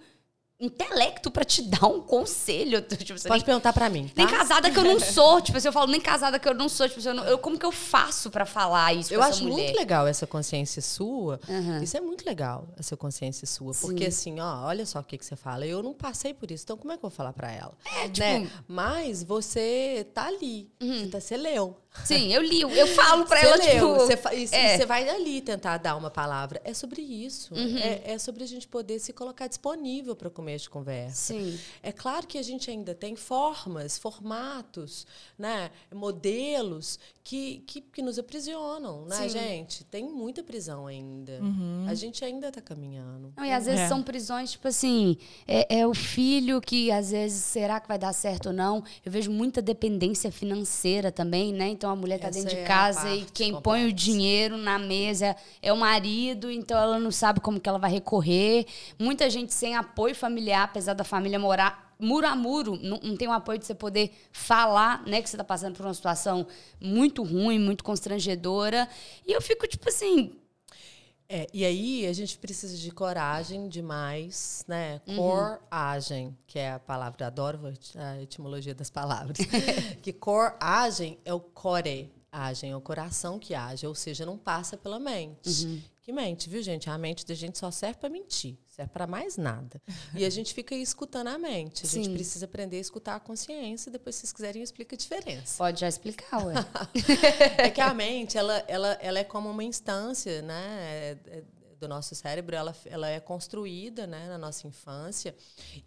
intelecto 0.61 1.31
para 1.31 1.43
te 1.43 1.63
dar 1.63 1.87
um 1.87 2.01
conselho. 2.01 2.81
Tipo, 3.01 3.19
Pode 3.21 3.29
nem, 3.29 3.41
perguntar 3.41 3.73
para 3.73 3.89
mim. 3.89 4.07
Tá? 4.07 4.13
Nem 4.15 4.27
casada 4.27 4.69
que 4.69 4.77
eu 4.77 4.83
não 4.83 4.99
sou. 5.01 5.41
tipo 5.41 5.57
assim, 5.57 5.67
eu 5.67 5.73
falo, 5.73 5.91
nem 5.91 5.99
casada 5.99 6.37
que 6.37 6.47
eu 6.47 6.53
não 6.53 6.69
sou. 6.69 6.87
Tipo 6.87 6.99
assim, 6.99 7.09
eu, 7.09 7.15
não, 7.15 7.23
eu 7.25 7.37
como 7.37 7.57
que 7.57 7.65
eu 7.65 7.71
faço 7.71 8.29
para 8.29 8.45
falar 8.45 8.93
isso? 8.93 9.13
Eu 9.13 9.23
acho 9.23 9.43
mulher? 9.43 9.65
muito 9.65 9.79
legal 9.79 10.07
essa 10.07 10.27
consciência 10.27 10.81
sua. 10.81 11.39
Uhum. 11.47 11.81
Isso 11.81 11.97
é 11.97 12.01
muito 12.01 12.25
legal, 12.25 12.67
essa 12.77 12.95
consciência 12.95 13.47
sua. 13.47 13.73
Sim. 13.73 13.87
Porque 13.87 14.05
assim, 14.05 14.39
ó, 14.39 14.65
olha 14.65 14.85
só 14.85 14.99
o 14.99 15.03
que, 15.03 15.17
que 15.17 15.25
você 15.25 15.35
fala. 15.35 15.65
Eu 15.65 15.81
não 15.81 15.93
passei 15.93 16.33
por 16.33 16.51
isso, 16.51 16.63
então 16.63 16.77
como 16.77 16.93
é 16.93 16.97
que 16.97 17.03
eu 17.03 17.09
vou 17.09 17.15
falar 17.15 17.33
para 17.33 17.51
ela? 17.51 17.73
É, 17.85 18.07
tipo... 18.07 18.19
Né? 18.19 18.49
Mas 18.67 19.23
você 19.23 20.07
tá 20.13 20.27
ali. 20.27 20.69
Uhum. 20.81 20.99
Você, 20.99 21.07
tá, 21.07 21.19
você 21.19 21.37
leu. 21.37 21.77
Sim, 22.05 22.33
eu 22.33 22.41
li, 22.41 22.61
eu 22.61 22.87
falo 22.87 23.25
para 23.25 23.41
ela, 23.41 23.55
leu, 23.57 23.69
tipo... 23.69 23.93
Você, 23.95 24.15
fa- 24.17 24.33
e, 24.33 24.45
é. 24.51 24.77
você 24.77 24.85
vai 24.85 25.09
ali 25.09 25.41
tentar 25.41 25.77
dar 25.77 25.95
uma 25.97 26.09
palavra. 26.09 26.61
É 26.63 26.73
sobre 26.73 27.01
isso. 27.01 27.53
Uhum. 27.53 27.77
É, 27.77 28.13
é, 28.13 28.17
sobre 28.17 28.43
a 28.43 28.47
gente 28.47 28.65
poder 28.67 28.97
se 28.99 29.11
colocar 29.11 29.47
disponível 29.47 30.15
para 30.15 30.29
começo 30.29 30.63
de 30.63 30.69
conversa. 30.69 31.33
Sim. 31.33 31.59
É 31.83 31.91
claro 31.91 32.25
que 32.25 32.37
a 32.37 32.41
gente 32.41 32.71
ainda 32.71 32.95
tem 32.95 33.15
formas, 33.15 33.97
formatos, 33.97 35.05
né, 35.37 35.69
modelos 35.93 36.97
que, 37.23 37.63
que, 37.67 37.81
que 37.81 38.01
nos 38.01 38.17
aprisionam, 38.17 39.05
né, 39.05 39.17
Sim. 39.23 39.29
gente? 39.29 39.83
Tem 39.83 40.03
muita 40.03 40.41
prisão 40.41 40.87
ainda. 40.87 41.39
Uhum. 41.41 41.85
A 41.87 41.93
gente 41.93 42.23
ainda 42.23 42.47
está 42.47 42.61
caminhando. 42.61 43.33
Não, 43.35 43.45
e 43.45 43.51
às 43.51 43.65
vezes 43.65 43.81
é. 43.81 43.87
são 43.87 44.01
prisões, 44.01 44.51
tipo 44.51 44.67
assim, 44.67 45.17
é, 45.47 45.79
é 45.79 45.87
o 45.87 45.93
filho 45.93 46.61
que 46.61 46.89
às 46.89 47.11
vezes 47.11 47.43
será 47.43 47.79
que 47.79 47.87
vai 47.87 47.99
dar 47.99 48.13
certo 48.13 48.47
ou 48.47 48.53
não. 48.53 48.83
Eu 49.05 49.11
vejo 49.11 49.29
muita 49.29 49.61
dependência 49.61 50.31
financeira 50.31 51.11
também, 51.11 51.53
né? 51.53 51.69
Então 51.81 51.89
a 51.89 51.95
mulher 51.95 52.17
está 52.17 52.29
dentro 52.29 52.51
de 52.51 52.57
é 52.57 52.63
casa 52.63 53.09
e 53.09 53.25
quem 53.33 53.59
põe 53.59 53.87
o 53.87 53.91
dinheiro 53.91 54.55
na 54.55 54.77
mesa 54.77 55.35
é 55.63 55.73
o 55.73 55.77
marido, 55.77 56.51
então 56.51 56.77
ela 56.77 56.99
não 56.99 57.09
sabe 57.09 57.39
como 57.39 57.59
que 57.59 57.67
ela 57.67 57.79
vai 57.79 57.89
recorrer. 57.89 58.67
Muita 58.99 59.27
gente 59.31 59.51
sem 59.51 59.75
apoio 59.75 60.13
familiar, 60.13 60.65
apesar 60.65 60.93
da 60.93 61.03
família 61.03 61.39
morar 61.39 61.91
muro 61.99 62.27
a 62.27 62.35
muro, 62.35 62.79
não, 62.83 62.99
não 63.01 63.17
tem 63.17 63.27
o 63.27 63.31
apoio 63.31 63.57
de 63.57 63.65
você 63.65 63.73
poder 63.73 64.11
falar, 64.31 65.01
né, 65.07 65.23
que 65.23 65.29
você 65.29 65.35
está 65.35 65.43
passando 65.43 65.75
por 65.75 65.83
uma 65.83 65.93
situação 65.95 66.45
muito 66.79 67.23
ruim, 67.23 67.57
muito 67.57 67.83
constrangedora. 67.83 68.87
E 69.25 69.31
eu 69.31 69.41
fico 69.41 69.67
tipo 69.67 69.89
assim, 69.89 70.35
é, 71.33 71.47
e 71.53 71.63
aí 71.63 72.05
a 72.05 72.11
gente 72.11 72.37
precisa 72.37 72.75
de 72.75 72.91
coragem 72.91 73.69
demais, 73.69 74.65
né? 74.67 74.99
Uhum. 75.07 75.15
Coragem, 75.15 76.37
que 76.45 76.59
é 76.59 76.73
a 76.73 76.79
palavra, 76.79 77.27
adoro 77.27 77.73
a 77.95 78.21
etimologia 78.21 78.75
das 78.75 78.89
palavras. 78.89 79.37
que 80.03 80.11
coragem 80.11 81.17
é 81.23 81.33
o 81.33 81.39
core, 81.39 82.11
agem, 82.29 82.71
é 82.71 82.75
o 82.75 82.81
coração 82.81 83.39
que 83.39 83.55
age, 83.55 83.87
ou 83.87 83.95
seja, 83.95 84.25
não 84.25 84.37
passa 84.37 84.75
pela 84.75 84.99
mente. 84.99 85.65
Uhum. 85.65 85.81
Que 86.01 86.11
mente, 86.11 86.49
viu, 86.49 86.61
gente? 86.61 86.89
A 86.89 86.97
mente 86.97 87.25
da 87.25 87.33
gente 87.33 87.57
só 87.57 87.71
serve 87.71 87.99
para 87.99 88.09
mentir, 88.09 88.57
serve 88.81 88.91
para 88.91 89.07
mais 89.07 89.37
nada. 89.37 89.81
E 90.15 90.25
a 90.25 90.29
gente 90.29 90.53
fica 90.53 90.73
aí 90.75 90.81
escutando 90.81 91.27
a 91.27 91.37
mente. 91.37 91.85
A 91.85 91.89
Sim. 91.89 92.03
gente 92.03 92.13
precisa 92.13 92.45
aprender 92.45 92.77
a 92.77 92.79
escutar 92.79 93.15
a 93.15 93.19
consciência 93.19 93.89
e 93.89 93.91
depois, 93.91 94.15
se 94.15 94.21
vocês 94.21 94.33
quiserem, 94.33 94.61
explica 94.61 94.95
a 94.95 94.97
diferença. 94.97 95.57
Pode 95.57 95.79
já 95.79 95.87
explicar, 95.87 96.45
ué. 96.45 96.55
é 97.57 97.69
que 97.69 97.81
a 97.81 97.93
mente, 97.93 98.37
ela, 98.37 98.57
ela, 98.67 98.93
ela 99.01 99.19
é 99.19 99.23
como 99.23 99.49
uma 99.49 99.63
instância, 99.63 100.41
né? 100.41 100.63
É, 100.81 101.17
é, 101.27 101.43
do 101.79 101.87
nosso 101.87 102.13
cérebro, 102.13 102.55
ela, 102.55 102.75
ela 102.85 103.09
é 103.09 103.19
construída 103.19 104.05
né, 104.05 104.27
na 104.27 104.37
nossa 104.37 104.67
infância 104.67 105.35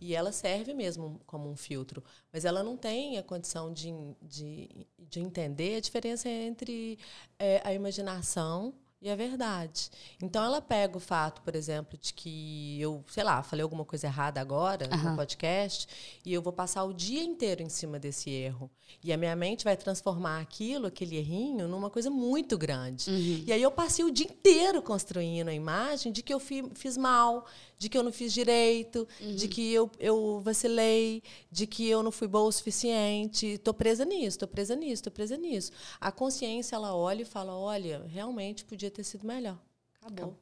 e 0.01 0.13
ela 0.13 0.33
serve 0.33 0.75
mesmo 0.75 1.21
como 1.25 1.49
um 1.49 1.57
filtro. 1.57 2.03
Mas 2.33 2.45
ela 2.45 2.65
não 2.65 2.77
tem 2.77 3.17
a 3.17 3.23
condição 3.23 3.73
de, 3.73 3.93
de, 4.21 4.89
de 4.99 5.21
entender 5.21 5.77
a 5.77 5.81
diferença 5.81 6.29
entre 6.29 6.99
é, 7.39 7.63
a 7.65 7.73
imaginação 7.73 8.75
e 9.05 9.09
é 9.11 9.15
verdade. 9.15 9.91
Então 10.23 10.43
ela 10.43 10.63
pega 10.63 10.97
o 10.97 11.01
fato, 11.01 11.43
por 11.43 11.55
exemplo, 11.55 11.99
de 12.01 12.15
que 12.15 12.81
eu, 12.81 13.05
sei 13.07 13.23
lá, 13.23 13.43
falei 13.43 13.63
alguma 13.63 13.85
coisa 13.85 14.07
errada 14.07 14.41
agora 14.41 14.89
uhum. 14.91 15.11
no 15.11 15.17
podcast 15.17 15.87
e 16.25 16.33
eu 16.33 16.41
vou 16.41 16.55
passar 16.55 16.85
o 16.85 16.93
dia 16.95 17.23
inteiro 17.23 17.63
em 17.63 17.69
cima 17.69 17.99
desse 17.99 18.31
erro. 18.31 18.71
E 19.03 19.13
a 19.13 19.19
minha 19.19 19.37
mente 19.37 19.63
vai 19.63 19.77
transformar 19.77 20.41
aquilo, 20.41 20.87
aquele 20.87 21.19
errinho, 21.19 21.69
numa 21.69 21.91
coisa 21.91 22.09
muito 22.09 22.57
grande. 22.57 23.11
Uhum. 23.11 23.45
E 23.47 23.53
aí 23.53 23.63
eu 23.63 23.71
passei 23.71 24.03
o 24.07 24.11
dia 24.11 24.25
inteiro 24.25 24.81
construindo 24.81 25.49
a 25.49 25.55
imagem 25.55 26.11
de 26.11 26.23
que 26.23 26.33
eu 26.33 26.41
fiz 26.41 26.97
mal, 26.97 27.45
de 27.79 27.89
que 27.89 27.99
eu 27.99 28.03
não 28.03 28.13
fiz 28.13 28.33
direito, 28.33 29.07
uhum. 29.21 29.35
de 29.35 29.49
que 29.49 29.73
eu, 29.73 29.91
eu 29.99 30.41
vacilei, 30.41 31.23
de 31.51 31.67
que 31.67 31.89
eu 31.89 32.03
não 32.03 32.11
fui 32.11 32.29
boa 32.29 32.49
o 32.49 32.53
suficiente. 32.53 33.47
Estou 33.47 33.75
presa 33.75 34.05
nisso, 34.05 34.37
estou 34.37 34.49
presa 34.49 34.77
nisso, 34.77 34.95
estou 34.95 35.13
presa 35.13 35.37
nisso. 35.37 35.73
A 36.01 36.11
consciência, 36.13 36.77
ela 36.77 36.95
olha 36.95 37.23
e 37.23 37.27
fala, 37.27 37.57
olha, 37.57 38.05
realmente 38.09 38.65
podia 38.65 38.91
ter 38.91 39.05
sido 39.05 39.27
melhor. 39.27 39.59
Acabou. 40.01 40.39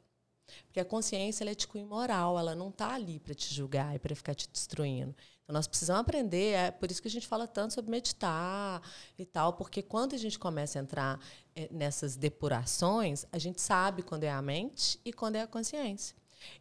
Porque 0.67 0.81
a 0.81 0.85
consciência 0.85 1.45
ela 1.45 1.51
é 1.51 1.55
de 1.55 1.67
cunho 1.67 1.87
moral, 1.87 2.39
ela 2.39 2.55
não 2.55 2.69
está 2.69 2.95
ali 2.95 3.19
para 3.19 3.35
te 3.35 3.53
julgar 3.53 3.95
e 3.95 3.99
para 3.99 4.15
ficar 4.15 4.35
te 4.35 4.49
destruindo. 4.49 5.15
Então, 5.43 5.55
nós 5.55 5.67
precisamos 5.67 6.01
aprender, 6.01 6.55
é 6.55 6.71
por 6.71 6.91
isso 6.91 7.03
que 7.03 7.09
a 7.09 7.11
gente 7.11 7.27
fala 7.27 7.47
tanto 7.47 7.75
sobre 7.75 7.91
meditar 7.91 8.81
e 9.19 9.25
tal, 9.25 9.55
porque 9.55 9.83
quando 9.83 10.15
a 10.15 10.19
gente 10.19 10.39
começa 10.39 10.79
a 10.79 10.83
entrar 10.83 11.21
é, 11.55 11.69
nessas 11.71 12.17
depurações, 12.17 13.25
a 13.33 13.39
gente 13.39 13.61
sabe 13.61 14.03
quando 14.03 14.25
é 14.25 14.31
a 14.31 14.41
mente 14.41 15.01
e 15.05 15.13
quando 15.13 15.37
é 15.37 15.43
a 15.43 15.47
consciência. 15.47 16.17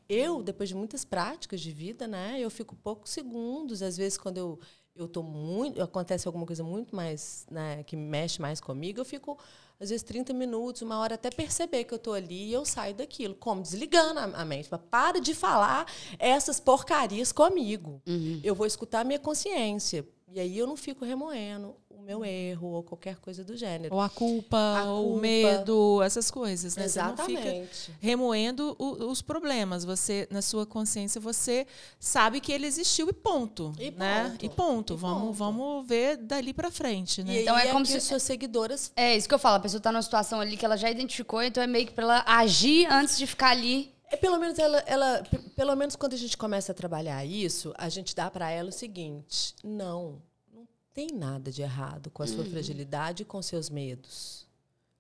Eu, 0.07 0.43
depois 0.43 0.69
de 0.69 0.75
muitas 0.75 1.05
práticas 1.05 1.61
de 1.61 1.71
vida, 1.71 2.07
né, 2.07 2.39
eu 2.39 2.49
fico 2.49 2.75
poucos 2.75 3.11
segundos, 3.11 3.81
às 3.81 3.97
vezes 3.97 4.17
quando 4.17 4.37
eu 4.37 4.59
eu 4.93 5.07
tô 5.07 5.23
muito, 5.23 5.81
acontece 5.81 6.27
alguma 6.27 6.45
coisa 6.45 6.63
muito 6.63 6.95
mais, 6.95 7.45
né, 7.49 7.81
que 7.83 7.95
mexe 7.95 8.41
mais 8.41 8.59
comigo, 8.59 8.99
eu 8.99 9.05
fico 9.05 9.37
às 9.79 9.89
vezes 9.89 10.03
30 10.03 10.31
minutos, 10.33 10.83
uma 10.83 10.99
hora 10.99 11.15
até 11.15 11.31
perceber 11.31 11.85
que 11.85 11.93
eu 11.93 11.97
tô 11.97 12.13
ali 12.13 12.49
e 12.49 12.53
eu 12.53 12.63
saio 12.63 12.93
daquilo, 12.93 13.33
como 13.33 13.63
desligando 13.63 14.19
a, 14.19 14.45
mente, 14.45 14.69
para 14.91 15.19
de 15.19 15.33
falar 15.33 15.87
essas 16.19 16.59
porcarias 16.59 17.31
comigo. 17.31 17.99
Uhum. 18.05 18.39
Eu 18.43 18.53
vou 18.53 18.67
escutar 18.67 18.99
a 18.99 19.03
minha 19.03 19.17
consciência. 19.17 20.07
E 20.33 20.39
aí 20.39 20.57
eu 20.57 20.65
não 20.65 20.77
fico 20.77 21.03
remoendo 21.03 21.75
o 21.89 22.01
meu 22.01 22.23
erro 22.25 22.69
ou 22.69 22.83
qualquer 22.83 23.17
coisa 23.17 23.43
do 23.43 23.55
gênero. 23.55 23.93
Ou 23.93 24.01
a 24.01 24.09
culpa, 24.09 24.57
a 24.57 24.85
ou 24.85 25.03
culpa. 25.03 25.17
o 25.17 25.21
medo, 25.21 26.01
essas 26.01 26.31
coisas. 26.31 26.75
Né? 26.75 26.85
Exatamente. 26.85 27.41
Você 27.41 27.49
não 27.49 27.67
fica 27.67 27.97
remoendo 27.99 28.75
o, 28.79 29.09
os 29.09 29.21
problemas. 29.21 29.83
Você, 29.83 30.27
na 30.31 30.41
sua 30.41 30.65
consciência, 30.65 31.19
você 31.19 31.67
sabe 31.99 32.39
que 32.39 32.51
ele 32.51 32.65
existiu 32.65 33.09
e 33.09 33.13
ponto. 33.13 33.73
E 33.77 33.91
né? 33.91 34.29
ponto. 34.29 34.45
E 34.45 34.49
ponto. 34.49 34.93
E 34.93 34.97
vamos, 34.97 35.21
ponto. 35.21 35.33
vamos 35.33 35.87
ver 35.87 36.17
dali 36.17 36.53
para 36.53 36.71
frente. 36.71 37.23
Né? 37.23 37.33
E 37.33 37.41
então 37.41 37.57
é, 37.57 37.67
é 37.67 37.71
como 37.71 37.85
se 37.85 37.99
suas 37.99 38.23
seguidoras. 38.23 38.91
É 38.95 39.15
isso 39.15 39.27
que 39.27 39.35
eu 39.35 39.39
falo. 39.39 39.57
A 39.57 39.59
pessoa 39.59 39.79
está 39.79 39.91
numa 39.91 40.01
situação 40.01 40.39
ali 40.39 40.57
que 40.57 40.65
ela 40.65 40.77
já 40.77 40.89
identificou, 40.89 41.43
então 41.43 41.61
é 41.61 41.67
meio 41.67 41.85
que 41.85 41.93
para 41.93 42.03
ela 42.03 42.23
agir 42.25 42.87
antes 42.89 43.17
de 43.17 43.27
ficar 43.27 43.49
ali 43.49 43.93
é, 44.11 44.17
pelo 44.17 44.37
menos 44.37 44.59
ela, 44.59 44.79
ela, 44.79 45.23
pelo 45.55 45.75
menos 45.75 45.95
quando 45.95 46.13
a 46.13 46.17
gente 46.17 46.37
começa 46.37 46.71
a 46.71 46.75
trabalhar 46.75 47.25
isso, 47.25 47.73
a 47.77 47.89
gente 47.89 48.15
dá 48.15 48.29
para 48.29 48.49
ela 48.51 48.69
o 48.69 48.73
seguinte: 48.73 49.55
não, 49.63 50.21
tem 50.93 51.07
nada 51.13 51.51
de 51.51 51.61
errado 51.61 52.11
com 52.11 52.21
a 52.21 52.27
sua 52.27 52.43
uhum. 52.43 52.51
fragilidade 52.51 53.23
e 53.23 53.25
com 53.25 53.41
seus 53.41 53.69
medos. 53.69 54.45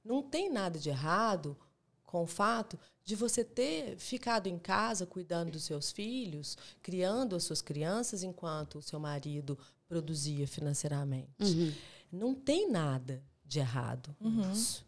Não 0.03 0.23
tem 0.23 0.49
nada 0.49 0.79
de 0.79 0.89
errado 0.89 1.57
com 2.05 2.23
o 2.23 2.27
fato 2.27 2.79
de 3.03 3.15
você 3.15 3.43
ter 3.43 3.97
ficado 3.97 4.47
em 4.47 4.57
casa 4.57 5.05
cuidando 5.05 5.51
dos 5.51 5.63
seus 5.63 5.91
filhos, 5.91 6.57
criando 6.81 7.35
as 7.35 7.43
suas 7.43 7.61
crianças 7.61 8.23
enquanto 8.23 8.79
o 8.79 8.81
seu 8.81 8.99
marido 8.99 9.57
produzia 9.87 10.47
financeiramente. 10.47 11.43
Uhum. 11.43 11.73
Não 12.11 12.33
tem 12.33 12.69
nada 12.69 13.23
de 13.45 13.59
errado 13.59 14.15
uhum. 14.19 14.47
nisso, 14.47 14.85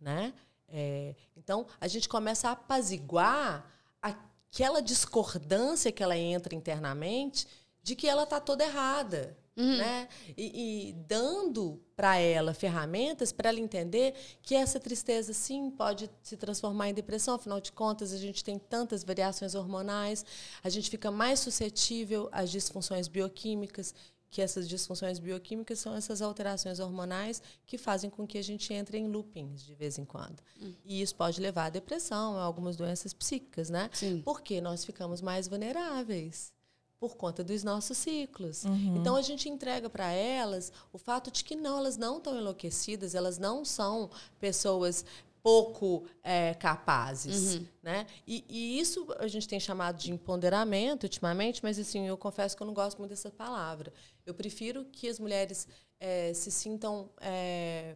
né? 0.00 0.32
É, 0.68 1.14
então 1.36 1.66
a 1.80 1.86
gente 1.86 2.08
começa 2.08 2.48
a 2.48 2.52
apaziguar 2.52 3.70
aquela 4.00 4.80
discordância 4.80 5.92
que 5.92 6.02
ela 6.02 6.16
entra 6.16 6.54
internamente 6.54 7.46
de 7.82 7.94
que 7.94 8.08
ela 8.08 8.22
está 8.24 8.40
toda 8.40 8.64
errada. 8.64 9.36
Uhum. 9.56 9.76
Né? 9.76 10.08
E, 10.36 10.88
e 10.88 10.92
dando 10.94 11.80
para 11.94 12.16
ela 12.18 12.52
ferramentas 12.52 13.30
para 13.30 13.50
ela 13.50 13.60
entender 13.60 14.12
que 14.42 14.52
essa 14.52 14.80
tristeza 14.80 15.32
sim 15.32 15.70
pode 15.70 16.10
se 16.22 16.36
transformar 16.36 16.88
em 16.88 16.94
depressão, 16.94 17.36
afinal 17.36 17.60
de 17.60 17.70
contas 17.70 18.12
a 18.12 18.18
gente 18.18 18.42
tem 18.42 18.58
tantas 18.58 19.04
variações 19.04 19.54
hormonais, 19.54 20.26
a 20.62 20.68
gente 20.68 20.90
fica 20.90 21.08
mais 21.08 21.38
suscetível 21.38 22.28
às 22.32 22.50
disfunções 22.50 23.06
bioquímicas, 23.06 23.94
que 24.34 24.42
essas 24.42 24.68
disfunções 24.68 25.20
bioquímicas 25.20 25.78
são 25.78 25.94
essas 25.94 26.20
alterações 26.20 26.80
hormonais 26.80 27.40
que 27.64 27.78
fazem 27.78 28.10
com 28.10 28.26
que 28.26 28.36
a 28.36 28.42
gente 28.42 28.74
entre 28.74 28.98
em 28.98 29.06
loopings 29.06 29.62
de 29.62 29.76
vez 29.76 29.96
em 29.96 30.04
quando. 30.04 30.42
Uhum. 30.60 30.74
E 30.84 31.00
isso 31.00 31.14
pode 31.14 31.40
levar 31.40 31.66
à 31.66 31.70
depressão, 31.70 32.36
a 32.36 32.42
algumas 32.42 32.74
doenças 32.74 33.14
psíquicas, 33.14 33.70
né? 33.70 33.88
Sim. 33.92 34.22
Porque 34.24 34.60
nós 34.60 34.84
ficamos 34.84 35.22
mais 35.22 35.46
vulneráveis 35.46 36.52
por 36.98 37.14
conta 37.14 37.44
dos 37.44 37.62
nossos 37.62 37.96
ciclos. 37.96 38.64
Uhum. 38.64 38.96
Então 38.96 39.14
a 39.14 39.22
gente 39.22 39.48
entrega 39.48 39.88
para 39.88 40.10
elas 40.10 40.72
o 40.92 40.98
fato 40.98 41.30
de 41.30 41.44
que 41.44 41.54
não, 41.54 41.78
elas 41.78 41.96
não 41.96 42.18
estão 42.18 42.36
enlouquecidas, 42.36 43.14
elas 43.14 43.38
não 43.38 43.64
são 43.64 44.10
pessoas 44.40 45.04
pouco 45.44 46.06
é, 46.22 46.54
capazes, 46.54 47.56
uhum. 47.56 47.66
né? 47.82 48.06
E, 48.26 48.42
e, 48.48 48.80
isso 48.80 49.06
a 49.18 49.28
gente 49.28 49.46
tem 49.46 49.60
chamado 49.60 49.98
de 49.98 50.10
empoderamento 50.10 51.02
ultimamente, 51.02 51.62
mas 51.62 51.78
assim 51.78 52.08
eu 52.08 52.16
confesso 52.16 52.56
que 52.56 52.62
eu 52.62 52.66
não 52.66 52.72
gosto 52.72 52.96
muito 52.96 53.10
dessa 53.10 53.30
palavra. 53.30 53.92
Eu 54.24 54.32
prefiro 54.32 54.86
que 54.86 55.06
as 55.06 55.20
mulheres 55.20 55.68
é, 56.00 56.32
se 56.32 56.50
sintam 56.50 57.10
é, 57.20 57.94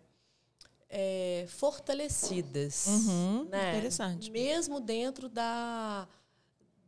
é 0.91 1.47
fortalecidas, 1.49 2.87
uhum. 2.87 3.45
né? 3.45 3.71
Interessante. 3.71 4.31
Mesmo 4.31 4.79
dentro 4.79 5.27
da 5.27 6.07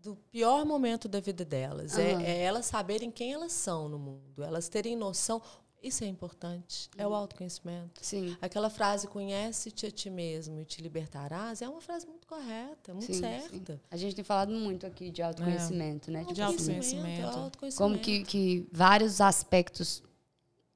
do 0.03 0.17
pior 0.31 0.67
momento 0.67 1.09
da 1.09 1.21
vida 1.21 1.45
delas. 1.45 1.95
Uhum. 1.95 2.01
É, 2.01 2.23
é, 2.23 2.43
elas 2.43 2.67
saberem 2.67 3.11
quem 3.11 3.33
elas 3.33 3.53
são 3.53 3.89
no 3.89 3.99
mundo, 3.99 4.43
elas 4.43 4.69
terem 4.69 4.95
noção. 4.95 5.41
Isso 5.83 6.05
é 6.05 6.07
importante, 6.07 6.91
é 6.97 7.07
o 7.07 7.15
autoconhecimento. 7.15 8.05
Sim. 8.05 8.37
Aquela 8.41 8.69
frase, 8.69 9.09
conhece-te 9.09 9.87
a 9.87 9.91
ti 9.91 10.11
mesmo 10.11 10.61
e 10.61 10.65
te 10.65 10.83
libertarás, 10.83 11.63
é 11.63 11.69
uma 11.69 11.81
frase 11.81 12.07
muito 12.07 12.27
correta, 12.27 12.93
muito 12.93 13.07
sim, 13.07 13.21
certa. 13.21 13.75
Sim. 13.75 13.81
A 13.91 13.97
gente 13.97 14.15
tem 14.15 14.25
falado 14.25 14.53
muito 14.53 14.87
aqui 14.87 15.11
de 15.11 15.23
autoconhecimento, 15.23 16.11
é. 16.11 16.13
né? 16.13 16.21
Tipo, 16.21 16.35
de 16.35 16.43
autoconhecimento. 16.43 17.27
autoconhecimento. 17.27 17.77
Como 17.77 17.99
que, 17.99 18.25
que 18.25 18.69
vários 18.71 19.23
aspectos 19.23 20.03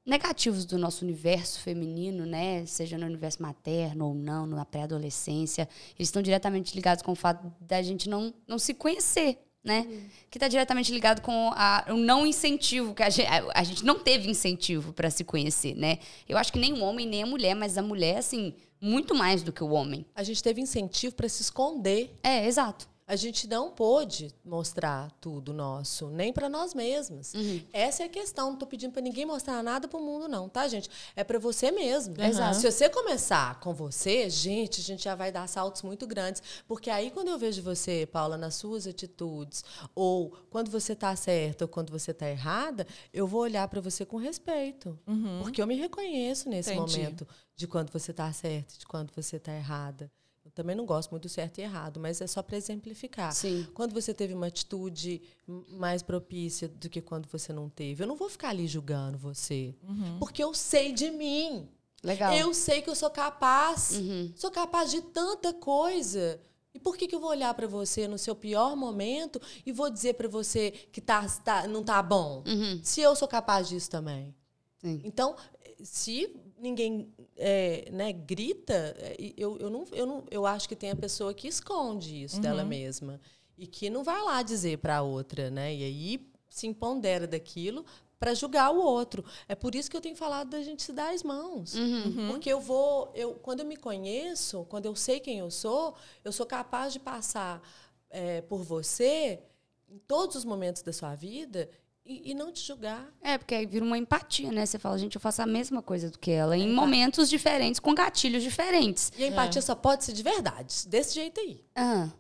negativos 0.07 0.65
do 0.65 0.79
nosso 0.79 1.05
universo 1.05 1.61
feminino, 1.61 2.27
né, 2.27 2.65
seja 2.67 2.99
no 2.99 3.07
universo 3.07 3.43
materno 3.43 4.09
ou 4.09 4.15
não, 4.15 4.47
na 4.47 4.65
pré-adolescência, 4.65 5.69
eles 5.99 6.09
estão 6.09 6.21
diretamente 6.21 6.75
ligados 6.75 7.03
com 7.03 7.13
o 7.13 7.17
fato 7.17 7.51
da 7.61 7.81
gente 7.83 8.09
não, 8.09 8.33
não 8.47 8.59
se 8.59 8.75
conhecer, 8.75 9.39
né? 9.65 9.87
Uhum. 9.89 10.03
Que 10.31 10.37
está 10.37 10.47
diretamente 10.47 10.93
ligado 10.93 11.23
com 11.23 11.51
a, 11.55 11.87
o 11.89 11.97
não 11.97 12.27
incentivo, 12.27 12.95
que 12.95 13.03
a 13.03 13.09
gente, 13.09 13.27
a, 13.27 13.45
a 13.55 13.65
gente 13.65 13.85
não 13.85 13.99
teve 13.99 14.31
incentivo 14.31 14.93
para 14.93 15.09
se 15.11 15.25
conhecer, 15.25 15.75
né? 15.75 15.99
Eu 16.29 16.37
acho 16.37 16.53
que 16.53 16.59
nem 16.59 16.75
o 16.75 16.83
homem 16.83 17.07
nem 17.07 17.23
a 17.23 17.27
mulher, 17.27 17.55
mas 17.55 17.79
a 17.79 17.83
mulher, 17.83 18.19
assim, 18.19 18.55
muito 18.81 19.15
mais 19.15 19.43
do 19.43 19.53
que 19.53 19.65
o 19.65 19.71
homem. 19.71 20.05
A 20.15 20.23
gente 20.23 20.43
teve 20.43 20.61
incentivo 20.61 21.15
para 21.15 21.29
se 21.29 21.43
esconder. 21.43 22.15
É, 22.23 22.47
exato 22.47 22.94
a 23.07 23.17
gente 23.17 23.47
não 23.47 23.71
pôde 23.71 24.35
mostrar 24.43 25.11
tudo 25.21 25.53
nosso, 25.53 26.09
nem 26.09 26.33
para 26.33 26.49
nós 26.49 26.73
mesmas. 26.73 27.35
Uhum. 27.35 27.63
Essa 27.73 28.03
é 28.03 28.07
a 28.07 28.09
questão. 28.09 28.47
Não 28.47 28.55
estou 28.55 28.67
pedindo 28.67 28.93
para 28.93 29.03
ninguém 29.03 29.27
mostrar 29.27 29.63
nada 29.63 29.87
para 29.87 30.01
o 30.01 30.03
mundo, 30.03 30.27
não, 30.27 30.49
tá, 30.49 30.67
gente? 30.67 30.89
É 31.15 31.23
para 31.23 31.39
você 31.39 31.71
mesmo. 31.71 32.15
Uhum. 32.15 32.55
Se 32.55 32.71
você 32.71 32.89
começar 32.89 33.61
com 33.61 33.75
você, 33.75 34.31
gente, 34.31 34.81
a 34.81 34.85
gente 34.85 35.05
já 35.05 35.15
vai 35.15 35.31
dar 35.31 35.47
saltos 35.47 35.83
muito 35.83 36.07
grandes. 36.07 36.43
Porque 36.67 36.89
aí, 36.89 37.11
quando 37.11 37.29
eu 37.29 37.39
vejo 37.39 37.63
você, 37.63 38.07
Paula, 38.11 38.39
nas 38.39 38.55
suas 38.55 38.87
atitudes, 38.87 39.63
ou 39.95 40.31
quando 40.51 40.71
você 40.71 40.95
está 40.95 41.15
certa 41.15 41.65
ou 41.65 41.69
quando 41.69 41.91
você 41.91 42.11
está 42.13 42.29
errada, 42.29 42.87
eu 43.13 43.27
vou 43.27 43.43
olhar 43.43 43.69
para 43.69 43.83
você 43.83 44.07
com 44.07 44.17
respeito. 44.17 44.99
Uhum. 45.07 45.41
Porque 45.43 45.61
eu 45.61 45.67
me 45.67 45.77
reconheço 45.77 46.49
nesse 46.49 46.73
Entendi. 46.73 46.99
momento 46.99 47.29
de 47.55 47.67
quando 47.67 47.93
você 47.93 48.13
está 48.13 48.33
certa, 48.33 48.79
de 48.79 48.87
quando 48.87 49.13
você 49.15 49.37
está 49.37 49.53
errada 49.53 50.11
também 50.55 50.77
não 50.77 50.87
gosto 50.87 51.11
muito 51.11 51.25
do 51.25 51.29
certo 51.29 51.59
e 51.59 51.63
errado, 51.63 51.99
mas 51.99 52.21
é 52.21 52.27
só 52.27 52.43
para 52.43 52.57
exemplificar. 52.57 53.33
Sim. 53.33 53.67
Quando 53.75 53.93
você 53.93 54.15
teve 54.15 54.33
uma 54.33 54.47
atitude 54.47 55.21
mais 55.69 56.03
propícia 56.03 56.69
do 56.69 56.89
que 56.89 57.01
quando 57.01 57.29
você 57.29 57.53
não 57.53 57.69
teve, 57.69 58.03
eu 58.03 58.07
não 58.07 58.17
vou 58.17 58.29
ficar 58.31 58.51
ali 58.51 58.67
julgando 58.67 59.19
você, 59.19 59.75
uhum. 59.83 60.19
porque 60.19 60.43
eu 60.43 60.55
sei 60.55 60.93
de 60.93 61.11
mim. 61.11 61.69
Legal. 62.03 62.35
Eu 62.35 62.53
sei 62.53 62.83
que 62.83 62.91
eu 62.91 62.95
sou 62.95 63.11
capaz. 63.11 63.93
Uhum. 63.93 64.33
Sou 64.37 64.51
capaz 64.51 64.91
de 64.91 65.01
tanta 65.01 65.55
coisa. 65.55 66.39
E 66.75 66.79
por 66.79 66.97
que, 66.97 67.09
que 67.09 67.15
eu 67.15 67.21
vou 67.21 67.31
olhar 67.31 67.55
para 67.55 67.67
você 67.67 68.07
no 68.07 68.19
seu 68.19 68.37
pior 68.37 68.77
momento 68.77 69.41
e 69.65 69.73
vou 69.73 69.89
dizer 69.89 70.15
para 70.15 70.29
você 70.29 70.71
que 70.71 71.01
tá, 71.01 71.27
tá, 71.43 71.67
não 71.67 71.83
tá 71.83 72.03
bom? 72.03 72.45
Uhum. 72.47 72.81
Se 72.83 73.01
eu 73.01 73.17
sou 73.17 73.27
capaz 73.27 73.69
disso 73.69 73.91
também. 73.91 74.35
Sim. 74.79 75.01
Então, 75.03 75.35
se 75.83 76.37
ninguém 76.59 77.13
é, 77.37 77.89
né, 77.93 78.13
grita, 78.13 78.95
é, 78.99 79.17
eu, 79.37 79.59
eu, 79.59 79.71
não, 79.71 79.85
eu, 79.93 80.07
não, 80.07 80.25
eu 80.31 80.47
acho 80.47 80.69
que 80.69 80.77
tem 80.77 80.91
a 80.91 80.97
pessoa 80.97 81.35
que 81.35 81.49
esconde 81.49 82.25
isso 82.25 82.37
uhum. 82.37 82.43
dela 82.43 82.65
mesma 82.65 83.21
e 83.57 83.67
que 83.67 83.91
não 83.91 84.03
vai 84.03 84.21
lá 84.23 84.43
dizer 84.43 84.79
para 84.79 84.97
a 84.97 85.03
outra, 85.03 85.51
né? 85.51 85.75
E 85.75 85.85
aí 85.85 86.31
se 86.49 86.67
empodera 86.67 87.27
daquilo 87.27 87.85
para 88.19 88.35
julgar 88.35 88.71
o 88.71 88.81
outro. 88.81 89.25
É 89.49 89.55
por 89.55 89.75
isso 89.75 89.91
que 89.91 89.97
eu 89.97 90.01
tenho 90.01 90.17
falado 90.17 90.51
da 90.51 90.63
gente 90.63 90.83
se 90.83 90.93
dar 90.93 91.13
as 91.13 91.23
mãos. 91.23 91.75
Uhum. 91.75 92.05
uhum. 92.05 92.29
Porque 92.29 92.51
eu 92.51 92.61
vou, 92.61 93.13
eu, 93.15 93.35
quando 93.35 93.61
eu 93.61 93.67
me 93.67 93.77
conheço, 93.77 94.65
quando 94.69 94.87
eu 94.87 94.97
sei 94.97 95.21
quem 95.21 95.39
eu 95.39 95.51
sou, 95.51 95.95
eu 96.25 96.33
sou 96.33 96.47
capaz 96.47 96.93
de 96.93 97.01
passar 97.01 97.61
é, 98.09 98.41
por 98.43 98.63
você 98.63 99.43
em 99.89 99.99
todos 99.99 100.37
os 100.37 100.45
momentos 100.45 100.83
da 100.83 100.93
sua 100.93 101.15
vida 101.15 101.69
e, 102.07 102.33
e, 102.33 102.35
não 102.35 102.53
te 102.53 102.61
julgar. 102.61 103.07
É, 103.23 103.39
porque 103.39 103.55
aí 103.55 103.65
vira 103.65 103.85
uma 103.85 103.97
empatia, 103.97 104.53
né? 104.53 104.67
Você 104.67 104.79
fala, 104.79 104.99
gente, 104.99 105.15
eu 105.15 105.21
faço 105.21 105.41
a 105.41 105.47
mesma 105.47 105.81
coisa 105.81 106.11
do 106.11 106.19
que 106.19 106.31
ela, 106.31 106.57
em 106.57 106.71
é. 106.71 106.73
momentos 106.73 107.31
diferentes, 107.31 107.81
com 107.81 107.95
gatilhos 107.95 108.43
diferentes. 108.43 109.11
E 109.17 109.25
a 109.25 109.29
empatia 109.29 109.61
é. 109.61 109.63
só 109.63 109.75
pode 109.75 110.05
ser 110.05 110.13
de 110.13 110.23
verdade, 110.23 110.87
desse 110.87 111.15
jeito 111.15 111.41
aí. 111.41 111.65
Uhum. 111.79 112.13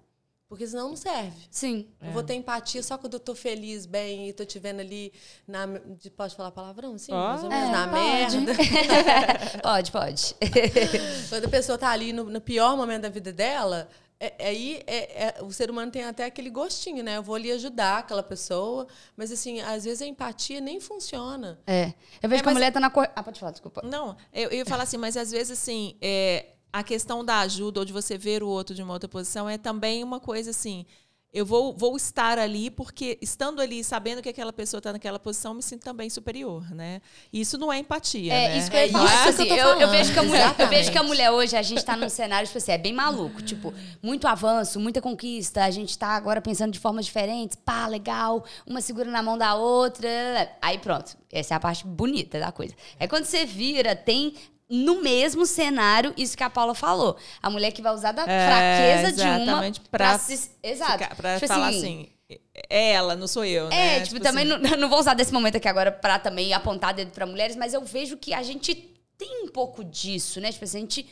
Porque 0.48 0.66
senão 0.66 0.90
não 0.90 0.96
serve. 0.96 1.36
Sim. 1.50 1.88
Eu 2.00 2.08
é. 2.08 2.12
vou 2.12 2.22
ter 2.22 2.34
empatia 2.34 2.82
só 2.82 2.96
quando 2.96 3.14
eu 3.14 3.20
tô 3.20 3.34
feliz, 3.34 3.86
bem, 3.86 4.28
e 4.28 4.32
tô 4.32 4.44
te 4.44 4.58
vendo 4.58 4.80
ali 4.80 5.12
na. 5.48 5.66
Pode 6.16 6.36
falar 6.36 6.50
palavrão? 6.52 6.96
Sim, 6.96 7.12
mais 7.12 7.42
ou 7.42 7.48
menos, 7.48 7.68
é, 7.68 7.72
na 7.72 7.88
pode. 7.88 8.38
merda. 8.38 8.52
pode, 9.62 9.90
pode. 9.90 10.36
quando 11.28 11.44
a 11.46 11.48
pessoa 11.48 11.76
tá 11.76 11.88
ali 11.88 12.12
no, 12.12 12.24
no 12.24 12.40
pior 12.40 12.76
momento 12.76 13.02
da 13.02 13.08
vida 13.08 13.32
dela, 13.32 13.88
é, 14.38 14.46
aí 14.48 14.82
é, 14.86 15.26
é, 15.38 15.42
o 15.42 15.52
ser 15.52 15.70
humano 15.70 15.90
tem 15.90 16.04
até 16.04 16.24
aquele 16.24 16.50
gostinho, 16.50 17.02
né? 17.02 17.16
Eu 17.16 17.22
vou 17.22 17.34
ali 17.34 17.50
ajudar 17.52 17.98
aquela 17.98 18.22
pessoa, 18.22 18.86
mas 19.16 19.32
assim, 19.32 19.60
às 19.60 19.84
vezes 19.84 20.02
a 20.02 20.06
empatia 20.06 20.60
nem 20.60 20.80
funciona. 20.80 21.58
É. 21.66 21.94
Eu 22.22 22.28
vejo 22.28 22.40
É, 22.40 22.42
que 22.42 22.48
a 22.48 22.52
mulher 22.52 22.72
tá 22.72 22.80
na 22.80 22.90
cor. 22.90 23.08
Ah, 23.14 23.22
pode 23.22 23.38
falar, 23.38 23.52
desculpa. 23.52 23.82
Não, 23.84 24.16
eu, 24.32 24.50
eu 24.50 24.58
ia 24.58 24.66
falar 24.66 24.84
assim, 24.84 24.96
mas 24.96 25.16
às 25.16 25.30
vezes 25.30 25.58
assim, 25.58 25.96
é, 26.00 26.46
a 26.72 26.82
questão 26.82 27.24
da 27.24 27.38
ajuda 27.38 27.80
ou 27.80 27.84
de 27.84 27.92
você 27.92 28.18
ver 28.18 28.42
o 28.42 28.48
outro 28.48 28.74
de 28.74 28.82
uma 28.82 28.92
outra 28.92 29.08
posição 29.08 29.48
é 29.48 29.56
também 29.56 30.02
uma 30.02 30.18
coisa 30.18 30.50
assim. 30.50 30.84
Eu 31.34 31.44
vou, 31.44 31.74
vou 31.76 31.96
estar 31.96 32.38
ali 32.38 32.70
porque, 32.70 33.18
estando 33.20 33.60
ali, 33.60 33.82
sabendo 33.82 34.22
que 34.22 34.28
aquela 34.28 34.52
pessoa 34.52 34.78
está 34.78 34.92
naquela 34.92 35.18
posição, 35.18 35.52
me 35.52 35.62
sinto 35.62 35.82
também 35.82 36.08
superior, 36.08 36.70
né? 36.72 37.00
E 37.32 37.40
isso 37.40 37.58
não 37.58 37.72
é 37.72 37.78
empatia, 37.80 38.32
É, 38.32 38.48
né? 38.50 38.58
isso 38.58 38.70
que 38.70 38.76
eu 38.76 38.80
É 38.80 38.86
isso 38.86 38.94
Tipo 38.94 39.08
que 39.08 39.16
eu 39.16 39.28
assim, 39.30 39.48
tô 39.48 39.54
eu, 39.54 39.80
eu 39.80 39.90
vejo 39.90 40.12
que 40.12 40.18
a 40.20 40.22
mulher, 40.22 40.54
eu 40.56 40.68
vejo 40.68 40.68
que 40.68 40.78
a 40.78 40.80
Exatamente. 40.80 41.06
mulher 41.08 41.30
hoje, 41.32 41.56
a 41.56 41.62
gente 41.62 41.84
tá 41.84 41.96
num 41.96 42.08
cenário, 42.08 42.46
tipo 42.46 42.58
assim, 42.58 42.70
é 42.70 42.78
bem 42.78 42.92
maluco. 42.92 43.42
Tipo, 43.42 43.74
muito 44.00 44.28
avanço, 44.28 44.78
muita 44.78 45.00
conquista. 45.02 45.64
A 45.64 45.70
gente 45.72 45.98
tá 45.98 46.10
agora 46.10 46.40
pensando 46.40 46.70
de 46.70 46.78
formas 46.78 47.04
diferentes. 47.04 47.56
Pá, 47.56 47.88
legal. 47.88 48.44
Uma 48.64 48.80
segura 48.80 49.10
na 49.10 49.20
mão 49.22 49.36
da 49.36 49.56
outra. 49.56 50.08
Aí 50.62 50.78
pronto. 50.78 51.16
Essa 51.32 51.54
é 51.54 51.56
a 51.56 51.60
parte 51.60 51.84
bonita 51.84 52.38
da 52.38 52.52
coisa. 52.52 52.74
É 52.98 53.08
quando 53.08 53.24
você 53.24 53.44
vira, 53.44 53.96
tem 53.96 54.34
no 54.68 55.02
mesmo 55.02 55.44
cenário 55.46 56.12
isso 56.16 56.36
que 56.36 56.42
a 56.42 56.50
Paula 56.50 56.74
falou. 56.74 57.16
A 57.42 57.50
mulher 57.50 57.70
que 57.72 57.82
vai 57.82 57.92
usar 57.94 58.12
da 58.12 58.22
É, 58.26 58.48
fraqueza 58.48 59.12
de 59.16 59.22
uma 59.22 59.40
exatamente, 59.42 59.80
pra, 59.90 59.98
pra 60.10 60.18
se... 60.18 60.50
Exato. 60.62 60.92
Ficar- 60.92 61.14
Pra 61.16 61.34
Tipo 61.34 61.46
falar 61.48 61.68
assim, 61.68 62.08
é 62.70 62.92
ela, 62.92 63.14
não 63.14 63.26
sou 63.26 63.44
eu, 63.44 63.68
né? 63.68 63.98
É, 63.98 64.00
tipo, 64.00 64.18
também 64.20 64.50
assim, 64.50 64.62
não, 64.62 64.76
não 64.78 64.88
vou 64.88 64.98
usar 64.98 65.14
desse 65.14 65.32
momento 65.32 65.56
aqui 65.56 65.68
agora 65.68 65.92
pra 65.92 66.18
também 66.18 66.52
apontar 66.54 66.94
dedo 66.94 67.10
pra 67.10 67.26
mulheres, 67.26 67.56
mas 67.56 67.74
eu 67.74 67.82
vejo 67.84 68.16
que 68.16 68.32
a 68.32 68.42
gente 68.42 68.74
tem 69.18 69.44
um 69.44 69.48
pouco 69.48 69.84
disso, 69.84 70.40
né? 70.40 70.50
Tipo 70.50 70.64
assim, 70.64 70.78
a 70.78 70.80
gente 70.80 71.06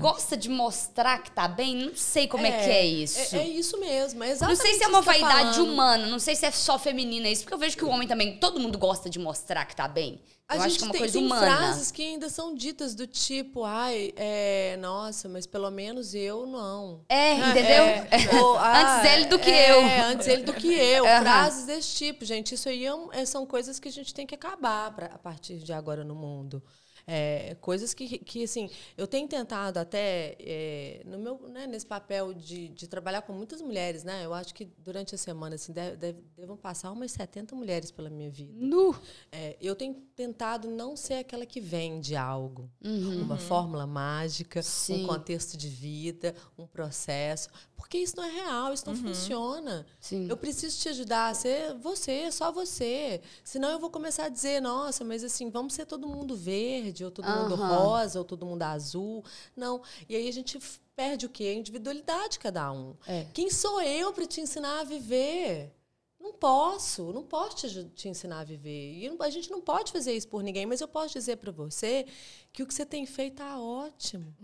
gosta 0.00 0.36
de 0.36 0.48
mostrar 0.48 1.22
que 1.22 1.30
tá 1.30 1.46
bem, 1.48 1.74
não 1.86 1.96
sei 1.96 2.26
como 2.28 2.46
é, 2.46 2.50
que 2.50 2.70
é 2.70 2.84
isso. 2.86 3.36
É, 3.36 3.40
é 3.40 3.48
isso 3.48 3.78
mesmo. 3.78 4.22
É 4.22 4.26
não 4.26 4.32
exatamente 4.32 4.62
sei 4.62 4.74
se 4.74 4.84
é 4.84 4.88
uma 4.88 5.02
vaidade 5.02 5.56
falando. 5.56 5.72
humana, 5.72 6.06
não 6.06 6.18
sei 6.18 6.34
se 6.34 6.46
é 6.46 6.50
só 6.50 6.78
feminina 6.78 7.28
isso, 7.28 7.42
porque 7.42 7.54
eu 7.54 7.58
vejo 7.58 7.76
que 7.76 7.84
o 7.84 7.88
homem 7.88 8.06
também, 8.08 8.38
todo 8.38 8.60
mundo 8.60 8.78
gosta 8.78 9.08
de 9.10 9.18
mostrar 9.18 9.64
que 9.66 9.74
tá 9.76 9.86
bem. 9.88 10.20
A 10.48 10.54
eu 10.54 10.60
gente 10.60 10.66
acho 10.68 10.78
que 10.78 10.84
é 10.84 10.86
uma 10.86 10.92
tem, 10.92 11.00
coisa 11.00 11.18
tem 11.18 11.26
humana. 11.26 11.56
frases 11.56 11.90
que 11.90 12.02
ainda 12.02 12.28
são 12.28 12.54
ditas 12.54 12.94
do 12.94 13.04
tipo, 13.04 13.64
ai, 13.64 14.12
é, 14.14 14.76
nossa, 14.78 15.28
mas 15.28 15.44
pelo 15.44 15.68
menos 15.72 16.14
eu 16.14 16.46
não. 16.46 17.04
É, 17.08 17.34
entendeu? 17.34 17.84
É, 17.84 18.08
ou, 18.40 18.56
ah, 18.56 18.98
Antes 19.00 19.12
ele 19.12 19.24
do 19.26 19.38
que 19.40 19.50
é, 19.50 19.72
eu. 19.72 20.04
Antes 20.06 20.28
ele 20.28 20.42
do 20.44 20.52
que 20.52 20.72
eu. 20.72 21.04
Aham. 21.04 21.20
Frases 21.22 21.66
desse 21.66 21.96
tipo, 21.96 22.24
gente. 22.24 22.54
Isso 22.54 22.68
aí 22.68 22.86
é 22.86 22.92
é- 23.12 23.26
são 23.26 23.44
coisas 23.44 23.80
que 23.80 23.88
a 23.88 23.92
gente 23.92 24.14
tem 24.14 24.24
que 24.24 24.36
acabar 24.36 24.94
pra, 24.94 25.06
a 25.06 25.18
partir 25.18 25.56
de 25.58 25.72
agora 25.72 26.04
no 26.04 26.14
mundo. 26.14 26.62
É, 27.08 27.54
coisas 27.60 27.94
que, 27.94 28.18
que, 28.18 28.42
assim, 28.42 28.68
eu 28.96 29.06
tenho 29.06 29.28
tentado 29.28 29.78
até, 29.78 30.36
é, 30.40 31.02
no 31.04 31.18
meu, 31.18 31.38
né, 31.48 31.64
nesse 31.66 31.86
papel 31.86 32.34
de, 32.34 32.66
de 32.68 32.88
trabalhar 32.88 33.22
com 33.22 33.32
muitas 33.32 33.62
mulheres, 33.62 34.02
né? 34.02 34.24
Eu 34.24 34.34
acho 34.34 34.52
que 34.52 34.64
durante 34.78 35.14
a 35.14 35.18
semana, 35.18 35.54
assim, 35.54 35.72
deve, 35.72 35.96
deve- 35.96 36.18
devam 36.36 36.56
passar 36.56 36.90
umas 36.90 37.12
70 37.12 37.54
mulheres 37.54 37.92
pela 37.92 38.10
minha 38.10 38.28
vida. 38.30 38.52
Nu. 38.56 38.92
É, 39.30 39.56
eu 39.60 39.76
tenho 39.76 39.94
tentado 40.16 40.68
não 40.68 40.96
ser 40.96 41.14
aquela 41.14 41.46
que 41.46 41.60
vende 41.60 42.16
algo, 42.16 42.68
Uhum. 42.84 43.22
uma 43.22 43.36
fórmula 43.38 43.86
mágica, 43.86 44.60
Sim. 44.62 45.04
um 45.04 45.06
contexto 45.06 45.56
de 45.56 45.68
vida, 45.68 46.34
um 46.58 46.66
processo, 46.66 47.48
porque 47.76 47.98
isso 47.98 48.16
não 48.16 48.24
é 48.24 48.30
real, 48.30 48.72
isso 48.72 48.84
não 48.86 48.96
funciona. 48.96 49.86
Sim. 50.00 50.26
Eu 50.28 50.36
preciso 50.36 50.76
te 50.80 50.88
ajudar 50.88 51.28
a 51.28 51.34
ser 51.34 51.74
você, 51.74 52.32
só 52.32 52.50
você. 52.50 53.20
Senão 53.44 53.70
eu 53.70 53.78
vou 53.78 53.90
começar 53.90 54.24
a 54.24 54.28
dizer, 54.28 54.60
nossa, 54.60 55.04
mas 55.04 55.22
assim, 55.22 55.50
vamos 55.50 55.74
ser 55.74 55.86
todo 55.86 56.08
mundo 56.08 56.34
verde, 56.36 56.95
ou 57.04 57.10
todo 57.10 57.26
mundo 57.26 57.54
Aham. 57.54 57.68
rosa, 57.68 58.18
ou 58.18 58.24
todo 58.24 58.46
mundo 58.46 58.62
azul. 58.62 59.24
Não. 59.54 59.82
E 60.08 60.16
aí 60.16 60.28
a 60.28 60.32
gente 60.32 60.58
perde 60.94 61.26
o 61.26 61.28
quê? 61.28 61.44
A 61.44 61.54
individualidade 61.54 62.32
de 62.32 62.38
cada 62.38 62.72
um. 62.72 62.94
É. 63.06 63.26
Quem 63.34 63.50
sou 63.50 63.80
eu 63.82 64.12
para 64.12 64.26
te 64.26 64.40
ensinar 64.40 64.80
a 64.80 64.84
viver? 64.84 65.72
Não 66.18 66.32
posso, 66.32 67.12
não 67.12 67.22
posso 67.22 67.56
te, 67.56 67.84
te 67.90 68.08
ensinar 68.08 68.40
a 68.40 68.44
viver. 68.44 68.94
E 68.98 69.16
a 69.20 69.30
gente 69.30 69.50
não 69.50 69.60
pode 69.60 69.92
fazer 69.92 70.12
isso 70.12 70.26
por 70.26 70.42
ninguém, 70.42 70.66
mas 70.66 70.80
eu 70.80 70.88
posso 70.88 71.12
dizer 71.12 71.36
para 71.36 71.52
você 71.52 72.04
que 72.52 72.62
o 72.62 72.66
que 72.66 72.74
você 72.74 72.84
tem 72.84 73.06
feito 73.06 73.34
está 73.34 73.60
ótimo. 73.60 74.34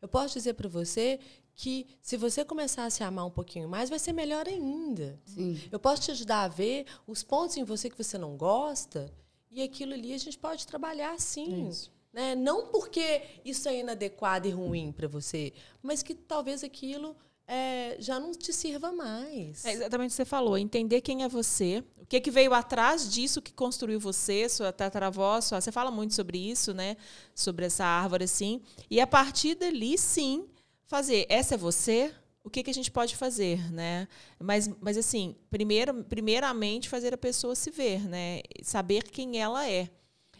Eu 0.00 0.08
posso 0.08 0.34
dizer 0.34 0.54
para 0.54 0.68
você 0.68 1.20
que 1.54 1.86
se 2.00 2.16
você 2.16 2.44
começar 2.44 2.84
a 2.84 2.90
se 2.90 3.02
amar 3.02 3.26
um 3.26 3.30
pouquinho 3.30 3.68
mais, 3.68 3.90
vai 3.90 3.98
ser 3.98 4.12
melhor 4.12 4.46
ainda. 4.48 5.20
Sim. 5.26 5.60
Eu 5.70 5.78
posso 5.78 6.02
te 6.02 6.12
ajudar 6.12 6.44
a 6.44 6.48
ver 6.48 6.86
os 7.06 7.22
pontos 7.24 7.56
em 7.56 7.64
você 7.64 7.90
que 7.90 8.02
você 8.02 8.16
não 8.16 8.36
gosta 8.36 9.12
e 9.50 9.62
aquilo 9.62 9.94
ali 9.94 10.12
a 10.12 10.18
gente 10.18 10.38
pode 10.38 10.66
trabalhar 10.66 11.18
sim. 11.18 11.70
Né? 12.12 12.34
Não 12.34 12.66
porque 12.66 13.22
isso 13.44 13.68
é 13.68 13.80
inadequado 13.80 14.48
e 14.48 14.50
ruim 14.50 14.92
para 14.92 15.06
você, 15.06 15.52
mas 15.82 16.02
que 16.02 16.14
talvez 16.14 16.64
aquilo 16.64 17.14
é, 17.46 17.96
já 17.98 18.20
não 18.20 18.32
te 18.32 18.52
sirva 18.52 18.92
mais. 18.92 19.64
É 19.64 19.72
exatamente 19.72 20.10
o 20.10 20.12
que 20.12 20.16
você 20.16 20.24
falou, 20.24 20.58
entender 20.58 21.00
quem 21.00 21.22
é 21.22 21.28
você, 21.28 21.82
o 21.96 22.04
que, 22.04 22.20
que 22.20 22.30
veio 22.30 22.52
atrás 22.52 23.10
disso 23.10 23.40
que 23.40 23.52
construiu 23.52 23.98
você, 23.98 24.48
sua 24.48 24.70
tataravó, 24.72 25.40
sua, 25.40 25.60
você 25.60 25.72
fala 25.72 25.90
muito 25.90 26.14
sobre 26.14 26.38
isso, 26.38 26.74
né? 26.74 26.96
Sobre 27.34 27.66
essa 27.66 27.84
árvore, 27.84 28.24
assim. 28.24 28.60
E 28.90 29.00
a 29.00 29.06
partir 29.06 29.54
dali, 29.54 29.96
sim, 29.96 30.46
fazer, 30.84 31.26
essa 31.28 31.54
é 31.54 31.58
você, 31.58 32.14
o 32.48 32.50
que, 32.50 32.62
que 32.62 32.70
a 32.70 32.74
gente 32.74 32.90
pode 32.90 33.14
fazer, 33.14 33.70
né? 33.70 34.08
Mas, 34.40 34.68
mas 34.80 34.96
assim, 34.96 35.36
primeiro, 35.50 36.02
primeiramente 36.04 36.88
fazer 36.88 37.14
a 37.14 37.18
pessoa 37.18 37.54
se 37.54 37.70
ver, 37.70 38.08
né? 38.08 38.40
Saber 38.62 39.04
quem 39.04 39.38
ela 39.38 39.68
é. 39.68 39.88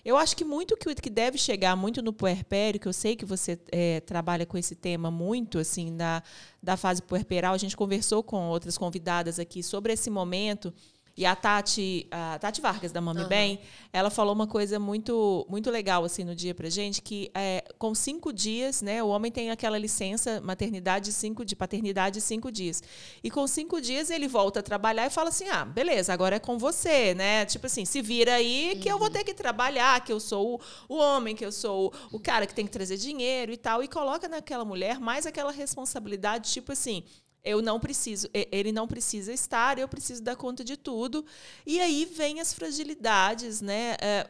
Eu 0.05 0.17
acho 0.17 0.35
que 0.35 0.45
muito 0.45 0.77
que, 0.77 0.95
que 0.95 1.11
deve 1.11 1.37
chegar 1.37 1.77
muito 1.77 2.01
no 2.01 2.13
puerpério, 2.13 2.81
que 2.81 2.89
eu 2.89 2.93
sei 2.93 3.15
que 3.15 3.27
você 3.27 3.59
é, 3.71 4.01
trabalha 4.01 4.47
com 4.47 4.57
esse 4.57 4.75
tema 4.75 5.11
muito, 5.11 5.59
assim, 5.59 5.95
da, 5.97 6.23
da 6.63 6.77
fase 6.79 7.03
puerperal. 7.03 7.53
A 7.53 7.59
gente 7.59 7.77
conversou 7.77 8.23
com 8.23 8.49
outras 8.49 8.79
convidadas 8.79 9.39
aqui 9.39 9.63
sobre 9.63 9.93
esse 9.93 10.09
momento. 10.09 10.73
E 11.19 11.27
a 11.27 11.35
Tati, 11.35 12.07
a 12.12 12.39
Tati 12.39 12.61
Vargas, 12.61 12.93
da 12.93 13.01
Mami 13.01 13.25
Bem, 13.25 13.59
ela 13.93 14.09
falou 14.09 14.33
uma 14.33 14.47
coisa 14.47 14.79
muito, 14.79 15.45
muito 15.51 15.69
legal 15.69 16.05
assim 16.05 16.23
no 16.23 16.33
dia 16.33 16.55
pra 16.55 16.71
gente, 16.71 17.03
que 17.03 17.29
é, 17.35 17.64
com 17.77 17.93
cinco 17.93 18.33
dias, 18.33 18.83
né, 18.83 19.03
o 19.03 19.09
homem 19.09 19.33
tem 19.33 19.51
aquela 19.51 19.77
licença 19.77 20.41
maternidade 20.41 21.07
de 21.07 21.12
cinco 21.12 21.45
de 21.45 21.57
paternidade 21.57 22.14
de 22.14 22.21
cinco 22.21 22.53
dias. 22.53 22.85
E 23.21 23.33
com 23.33 23.45
cinco 23.49 23.81
dias 23.81 24.11
ele 24.11 24.29
volta 24.29 24.61
a 24.61 24.62
trabalhar 24.62 25.07
e 25.07 25.11
fala 25.11 25.31
assim: 25.31 25.49
ah, 25.49 25.64
beleza, 25.64 26.12
agora 26.12 26.37
é 26.37 26.39
com 26.39 26.57
você, 26.57 27.14
né? 27.14 27.45
Tipo 27.47 27.66
assim, 27.66 27.85
se 27.85 28.01
vira 28.01 28.35
aí 28.35 28.79
que 28.81 28.89
eu 28.89 28.97
vou 28.97 29.11
ter 29.11 29.25
que 29.25 29.35
trabalhar, 29.35 30.05
que 30.05 30.12
eu 30.12 30.21
sou 30.21 30.55
o, 30.89 30.95
o 30.95 30.99
homem, 30.99 31.35
que 31.35 31.45
eu 31.45 31.51
sou 31.51 31.93
o, 32.12 32.16
o 32.19 32.21
cara 32.21 32.47
que 32.47 32.55
tem 32.55 32.64
que 32.64 32.71
trazer 32.71 32.97
dinheiro 32.97 33.51
e 33.51 33.57
tal. 33.57 33.83
E 33.83 33.89
coloca 33.89 34.29
naquela 34.29 34.64
mulher 34.64 35.01
mais 35.01 35.27
aquela 35.27 35.51
responsabilidade, 35.51 36.53
tipo 36.53 36.71
assim 36.71 37.03
eu 37.45 37.62
não 37.62 37.78
preciso, 37.80 38.28
ele 38.32 38.72
não 38.72 38.86
precisa 38.86 39.32
estar, 39.32 39.78
eu 39.78 39.89
preciso 39.89 40.22
dar 40.22 40.36
conta 40.36 40.64
de 40.64 40.76
tudo. 40.76 41.24
E 41.66 41.80
aí 41.80 42.05
vem 42.05 42.41
as 42.41 42.53
fragilidades, 42.53 43.61
né? 43.61 43.97
é, 44.01 44.28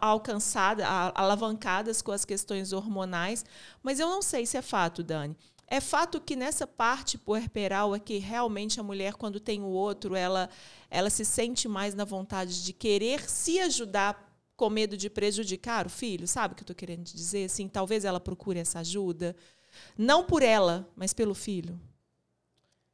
alcançadas, 0.00 0.84
alavancadas 1.14 2.02
com 2.02 2.10
as 2.10 2.24
questões 2.24 2.72
hormonais. 2.72 3.44
Mas 3.82 4.00
eu 4.00 4.08
não 4.08 4.20
sei 4.20 4.44
se 4.44 4.56
é 4.56 4.62
fato, 4.62 5.02
Dani. 5.02 5.36
É 5.68 5.80
fato 5.80 6.20
que 6.20 6.36
nessa 6.36 6.66
parte 6.66 7.16
puerperal 7.16 7.94
é 7.94 7.98
que 7.98 8.18
realmente 8.18 8.78
a 8.78 8.82
mulher, 8.82 9.14
quando 9.14 9.40
tem 9.40 9.62
o 9.62 9.68
outro, 9.68 10.14
ela, 10.14 10.50
ela 10.90 11.08
se 11.08 11.24
sente 11.24 11.66
mais 11.66 11.94
na 11.94 12.04
vontade 12.04 12.62
de 12.62 12.72
querer 12.72 13.28
se 13.30 13.58
ajudar 13.60 14.28
com 14.54 14.68
medo 14.68 14.96
de 14.96 15.08
prejudicar 15.08 15.86
o 15.86 15.90
filho, 15.90 16.28
sabe 16.28 16.52
o 16.52 16.56
que 16.56 16.60
eu 16.60 16.64
estou 16.64 16.76
querendo 16.76 17.04
dizer? 17.04 17.46
Assim, 17.46 17.68
talvez 17.68 18.04
ela 18.04 18.20
procure 18.20 18.58
essa 18.58 18.80
ajuda, 18.80 19.34
não 19.96 20.24
por 20.24 20.42
ela, 20.42 20.86
mas 20.94 21.14
pelo 21.14 21.34
filho. 21.34 21.80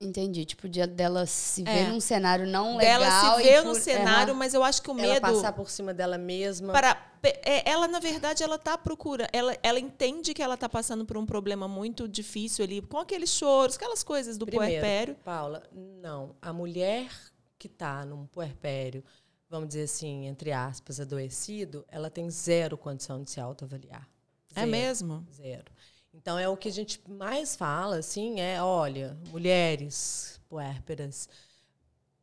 Entendi. 0.01 0.45
Tipo, 0.45 0.69
de, 0.69 0.87
dela 0.87 1.27
se 1.27 1.65
ver 1.65 1.71
É. 1.87 1.89
num 1.89 1.99
cenário 2.01 2.47
não 2.47 2.77
legal. 2.77 3.01
dela 3.01 3.37
se 3.37 3.43
vê 3.43 3.57
por- 3.57 3.65
no 3.69 3.75
cenário, 3.75 4.31
Aham. 4.31 4.39
mas 4.39 4.55
eu 4.55 4.63
acho 4.63 4.81
que 4.81 4.89
o 4.91 4.93
Ela 4.93 5.01
medo 5.15 5.21
passar 5.23 5.53
por 5.53 5.69
cima 5.69 5.93
dela 5.93 6.17
mesma. 6.17 6.73
para 6.73 6.97
é, 7.25 7.69
ela 7.69 7.89
na 7.89 7.99
verdade 7.99 8.45
ela 8.45 8.57
tá 8.57 8.75
à 8.75 8.79
procura, 8.79 9.29
ela, 9.33 9.57
ela 9.61 9.81
entende 9.81 10.33
que 10.33 10.41
ela 10.41 10.57
tá 10.57 10.69
passando 10.69 11.05
por 11.05 11.17
um 11.17 11.27
problema 11.27 11.67
muito 11.67 12.07
difícil 12.07 12.65
ali, 12.65 12.81
com 12.81 12.97
aqueles 12.99 13.31
choros, 13.31 13.75
aquelas 13.75 14.05
coisas 14.05 14.39
do 14.39 14.47
Primeiro, 14.47 14.73
puerpério. 14.81 15.15
Paula, 15.25 15.65
não. 15.73 16.37
A 16.41 16.53
mulher 16.53 17.11
que 17.59 17.67
está 17.67 18.05
num 18.05 18.25
puerpério, 18.27 19.03
vamos 19.51 19.67
dizer 19.71 19.83
assim, 19.83 20.27
entre 20.27 20.53
aspas, 20.53 21.01
adoecido, 21.01 21.85
ela 21.89 22.09
tem 22.09 22.31
zero 22.31 22.79
condição 22.79 23.21
de 23.21 23.33
se 23.33 23.41
autoavaliar. 23.41 24.09
É 24.55 24.61
Zero. 24.61 24.71
mesmo? 24.71 25.27
Zero. 25.35 25.65
Então 26.13 26.39
é 26.39 26.49
o 26.49 26.57
que 26.57 26.69
a 26.69 26.73
gente 26.73 27.01
mais 27.09 27.55
fala, 27.55 27.99
assim, 27.99 28.41
é, 28.41 28.63
olha, 28.63 29.17
mulheres 29.29 30.41
puérperas, 30.49 31.29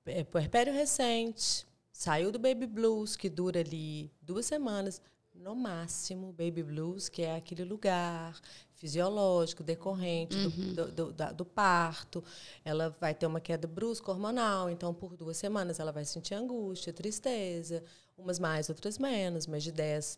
é, 0.05 0.23
puerpério 0.23 0.73
recente, 0.73 1.65
saiu 1.91 2.31
do 2.31 2.39
baby 2.39 2.65
blues, 2.65 3.15
que 3.15 3.29
dura 3.29 3.59
ali 3.59 4.11
duas 4.21 4.45
semanas, 4.45 5.01
no 5.33 5.53
máximo, 5.55 6.31
baby 6.31 6.63
blues, 6.63 7.09
que 7.09 7.21
é 7.21 7.35
aquele 7.35 7.63
lugar 7.65 8.39
fisiológico, 8.75 9.63
decorrente 9.63 10.35
do, 10.35 10.49
do, 10.73 10.91
do- 10.91 11.11
da- 11.13 11.31
do 11.31 11.45
parto. 11.45 12.23
Ela 12.63 12.95
vai 13.01 13.13
ter 13.13 13.25
uma 13.25 13.41
queda 13.41 13.67
brusca 13.67 14.11
hormonal, 14.11 14.69
então 14.69 14.93
por 14.93 15.15
duas 15.17 15.35
semanas 15.37 15.79
ela 15.79 15.91
vai 15.91 16.05
sentir 16.05 16.33
angústia, 16.35 16.93
tristeza, 16.93 17.83
umas 18.17 18.39
mais, 18.39 18.69
outras 18.69 18.97
menos, 18.97 19.45
mas 19.45 19.61
de 19.63 19.71
10, 19.73 20.17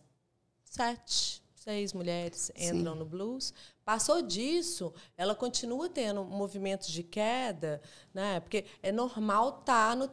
7 0.63 1.41
seis 1.67 1.91
mulheres 1.91 2.49
entram 2.55 2.93
Sim. 2.93 2.99
no 2.99 3.05
blues. 3.05 3.53
Passou 3.83 4.21
disso, 4.21 4.93
ela 5.17 5.35
continua 5.35 5.89
tendo 5.89 6.23
movimentos 6.23 6.87
de 6.87 7.03
queda, 7.03 7.81
né? 8.13 8.39
Porque 8.39 8.63
é 8.81 8.89
normal 8.89 9.59
estar 9.59 9.89
tá 9.89 9.95
no 9.95 10.09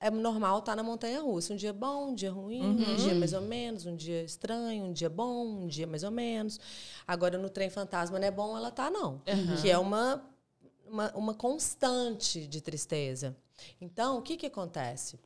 é 0.00 0.10
normal 0.10 0.60
estar 0.60 0.72
tá 0.72 0.76
na 0.76 0.82
montanha 0.82 1.20
russa. 1.20 1.52
Um 1.52 1.56
dia 1.56 1.72
bom, 1.72 2.10
um 2.10 2.14
dia 2.14 2.30
ruim, 2.30 2.60
uhum. 2.60 2.92
um 2.92 2.96
dia 2.96 3.14
mais 3.16 3.32
ou 3.32 3.40
menos, 3.40 3.84
um 3.84 3.96
dia 3.96 4.22
estranho, 4.22 4.84
um 4.84 4.92
dia 4.92 5.10
bom, 5.10 5.64
um 5.64 5.66
dia 5.66 5.88
mais 5.88 6.04
ou 6.04 6.10
menos. 6.10 6.60
Agora, 7.06 7.36
no 7.36 7.48
trem 7.48 7.68
fantasma 7.68 8.16
não 8.16 8.26
é 8.26 8.30
bom 8.30 8.56
ela 8.56 8.70
tá, 8.70 8.90
não. 8.90 9.14
Uhum. 9.26 9.56
Que 9.60 9.70
é 9.70 9.78
uma, 9.78 10.22
uma, 10.86 11.10
uma 11.16 11.34
constante 11.34 12.46
de 12.46 12.60
tristeza. 12.60 13.36
Então, 13.80 14.18
o 14.18 14.22
que, 14.22 14.36
que 14.36 14.46
acontece? 14.46 15.18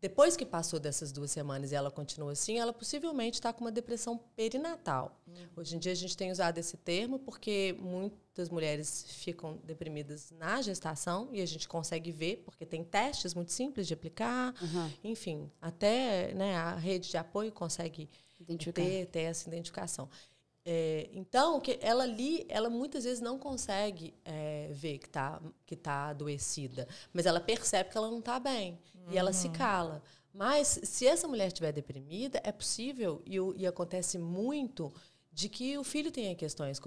Depois 0.00 0.36
que 0.36 0.44
passou 0.44 0.78
dessas 0.78 1.10
duas 1.10 1.30
semanas 1.30 1.72
e 1.72 1.74
ela 1.74 1.90
continua 1.90 2.32
assim, 2.32 2.58
ela 2.58 2.72
possivelmente 2.72 3.34
está 3.34 3.52
com 3.52 3.62
uma 3.62 3.72
depressão 3.72 4.18
perinatal. 4.36 5.18
Uhum. 5.26 5.34
Hoje 5.56 5.74
em 5.74 5.78
dia 5.78 5.92
a 5.92 5.96
gente 5.96 6.14
tem 6.16 6.30
usado 6.30 6.58
esse 6.58 6.76
termo 6.76 7.18
porque 7.18 7.74
muitas 7.78 8.50
mulheres 8.50 9.06
ficam 9.08 9.58
deprimidas 9.64 10.30
na 10.32 10.60
gestação 10.60 11.30
e 11.32 11.40
a 11.40 11.46
gente 11.46 11.66
consegue 11.66 12.12
ver, 12.12 12.42
porque 12.44 12.66
tem 12.66 12.84
testes 12.84 13.34
muito 13.34 13.52
simples 13.52 13.86
de 13.86 13.94
aplicar. 13.94 14.54
Uhum. 14.60 14.92
Enfim, 15.02 15.50
até 15.62 16.34
né, 16.34 16.56
a 16.56 16.74
rede 16.76 17.08
de 17.08 17.16
apoio 17.16 17.50
consegue 17.50 18.10
ter, 18.74 19.06
ter 19.06 19.20
essa 19.20 19.48
identificação. 19.48 20.10
É, 20.68 21.08
então, 21.12 21.60
que 21.60 21.78
ela 21.80 22.02
ali, 22.02 22.44
ela 22.48 22.68
muitas 22.68 23.04
vezes 23.04 23.20
não 23.20 23.38
consegue 23.38 24.12
é, 24.24 24.68
ver 24.72 24.98
que 24.98 25.06
está 25.06 25.40
que 25.64 25.76
tá 25.76 26.08
adoecida, 26.08 26.88
mas 27.12 27.24
ela 27.24 27.38
percebe 27.40 27.88
que 27.88 27.96
ela 27.96 28.10
não 28.10 28.18
está 28.18 28.40
bem 28.40 28.76
uhum. 29.06 29.12
e 29.12 29.18
ela 29.18 29.32
se 29.32 29.46
uhum. 29.46 29.52
cala. 29.52 30.02
Mas 30.32 30.80
se 30.82 31.06
essa 31.06 31.26
mulher 31.26 31.46
estiver 31.46 31.72
deprimida, 31.72 32.40
é 32.44 32.52
possível 32.52 33.22
e, 33.24 33.36
e, 33.56 33.66
acontece 33.66 34.18
muito 34.18 34.92
de 35.32 35.48
que 35.48 35.78
o 35.78 35.84
filho 35.84 36.10
tenha 36.10 36.34
questões 36.34 36.78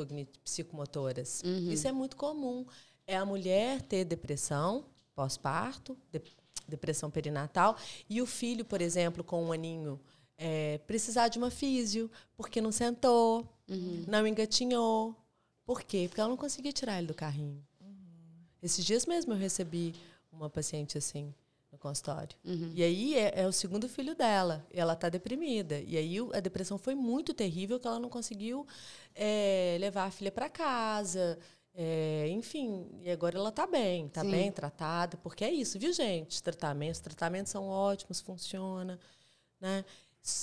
psicomotoras. 0.43 1.41
Uhum. 1.43 1.71
Isso 1.71 1.87
é 1.87 1.91
muito 1.91 2.15
comum. 2.15 2.65
É 3.07 3.17
a 3.17 3.25
mulher 3.25 3.81
ter 3.81 4.05
depressão 4.05 4.85
pós-parto, 5.15 5.97
de, 6.11 6.21
depressão 6.67 7.09
perinatal, 7.09 7.75
e 8.07 8.21
o 8.21 8.27
filho, 8.27 8.63
por 8.63 8.81
exemplo, 8.81 9.23
com 9.23 9.43
um 9.43 9.51
aninho 9.51 9.99
é, 10.37 10.77
precisar 10.85 11.27
de 11.27 11.39
uma 11.39 11.49
físio, 11.49 12.09
porque 12.37 12.61
não 12.61 12.71
sentou, 12.71 13.47
uhum. 13.67 14.05
não 14.07 14.27
engatinhou. 14.27 15.15
Por 15.65 15.81
quê? 15.81 16.05
Porque 16.07 16.21
ela 16.21 16.29
não 16.29 16.37
conseguia 16.37 16.71
tirar 16.71 16.99
ele 16.99 17.07
do 17.07 17.15
carrinho. 17.15 17.63
Uhum. 17.81 18.45
Esses 18.61 18.85
dias 18.85 19.05
mesmo 19.07 19.33
eu 19.33 19.37
recebi 19.37 19.93
uma 20.31 20.49
paciente 20.49 20.97
assim 20.97 21.33
no 21.71 21.77
consultório. 21.77 22.35
Uhum. 22.43 22.71
E 22.75 22.83
aí 22.83 23.15
é, 23.15 23.41
é, 23.41 23.47
o 23.47 23.51
segundo 23.51 23.87
filho 23.87 24.15
dela. 24.15 24.65
Ela 24.71 24.93
está 24.93 25.09
deprimida. 25.09 25.79
E 25.79 25.97
aí 25.97 26.17
a 26.33 26.39
depressão 26.39 26.77
foi 26.77 26.95
muito 26.95 27.33
terrível 27.33 27.79
que 27.79 27.87
ela 27.87 27.99
não 27.99 28.09
conseguiu 28.09 28.65
é, 29.15 29.77
levar 29.79 30.05
a 30.05 30.11
filha 30.11 30.31
para 30.31 30.49
casa. 30.49 31.37
É, 31.73 32.27
enfim, 32.29 32.89
e 33.01 33.09
agora 33.09 33.37
ela 33.37 33.49
está 33.49 33.65
bem, 33.65 34.07
está 34.07 34.21
bem 34.21 34.51
tratada, 34.51 35.15
porque 35.17 35.45
é 35.45 35.51
isso, 35.51 35.79
viu, 35.79 35.93
gente? 35.93 36.43
Tratamentos, 36.43 36.99
tratamentos 36.99 37.51
são 37.51 37.67
ótimos, 37.69 38.19
funciona, 38.19 38.99
né? 39.61 39.85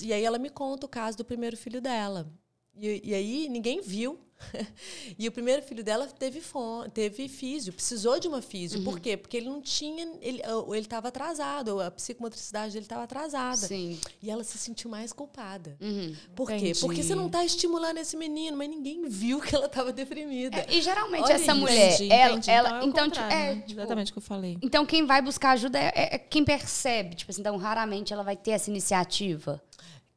E 0.00 0.12
aí 0.14 0.24
ela 0.24 0.38
me 0.38 0.48
conta 0.48 0.86
o 0.86 0.88
caso 0.88 1.18
do 1.18 1.24
primeiro 1.24 1.56
filho 1.56 1.80
dela. 1.80 2.26
E, 2.74 3.10
e 3.10 3.14
aí 3.14 3.48
ninguém 3.48 3.82
viu. 3.82 4.18
e 5.18 5.26
o 5.26 5.32
primeiro 5.32 5.62
filho 5.62 5.82
dela 5.82 6.06
teve 6.06 6.40
fome, 6.40 6.90
teve 6.90 7.28
físio, 7.28 7.72
precisou 7.72 8.18
de 8.18 8.28
uma 8.28 8.42
físio. 8.42 8.78
Uhum. 8.78 8.84
Por 8.84 9.00
quê? 9.00 9.16
Porque 9.16 9.36
ele 9.36 9.48
não 9.48 9.60
tinha, 9.60 10.06
ele 10.20 10.42
estava 10.78 11.08
atrasado, 11.08 11.80
a 11.80 11.90
psicomotricidade 11.90 12.72
dele 12.72 12.84
estava 12.84 13.04
atrasada. 13.04 13.56
Sim. 13.56 13.98
E 14.22 14.30
ela 14.30 14.44
se 14.44 14.58
sentiu 14.58 14.90
mais 14.90 15.12
culpada. 15.12 15.76
Uhum. 15.80 16.14
Por 16.34 16.50
Entendi. 16.50 16.74
quê? 16.74 16.80
Porque 16.80 17.02
você 17.02 17.14
não 17.14 17.26
está 17.26 17.44
estimulando 17.44 17.98
esse 17.98 18.16
menino, 18.16 18.56
mas 18.56 18.68
ninguém 18.68 19.08
viu 19.08 19.40
que 19.40 19.54
ela 19.54 19.66
estava 19.66 19.92
deprimida. 19.92 20.58
É, 20.58 20.66
e 20.70 20.82
geralmente 20.82 21.24
Olha 21.24 21.34
essa 21.34 21.52
isso. 21.52 21.60
mulher, 21.60 21.94
entendi, 21.94 22.12
ela, 22.12 22.32
entendi. 22.32 22.50
ela, 22.50 22.84
então, 22.84 23.06
então 23.06 23.24
é, 23.24 23.54
né? 23.54 23.62
tipo, 23.66 23.80
exatamente 23.80 24.10
o 24.10 24.14
que 24.14 24.18
eu 24.18 24.22
falei. 24.22 24.58
Então 24.62 24.84
quem 24.84 25.06
vai 25.06 25.22
buscar 25.22 25.52
ajuda 25.52 25.78
é, 25.78 25.92
é, 25.94 26.14
é 26.14 26.18
quem 26.18 26.44
percebe, 26.44 27.14
tipo 27.14 27.30
assim, 27.30 27.40
então 27.40 27.56
raramente 27.56 28.12
ela 28.12 28.22
vai 28.22 28.36
ter 28.36 28.52
essa 28.52 28.70
iniciativa. 28.70 29.62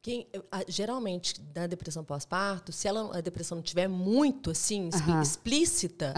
Quem, 0.02 0.26
geralmente, 0.66 1.34
na 1.54 1.66
depressão 1.66 2.02
pós-parto, 2.02 2.72
se 2.72 2.88
ela, 2.88 3.18
a 3.18 3.20
depressão 3.20 3.56
não 3.56 3.62
tiver 3.62 3.86
muito 3.86 4.50
assim, 4.50 4.88
explícita, 5.20 6.14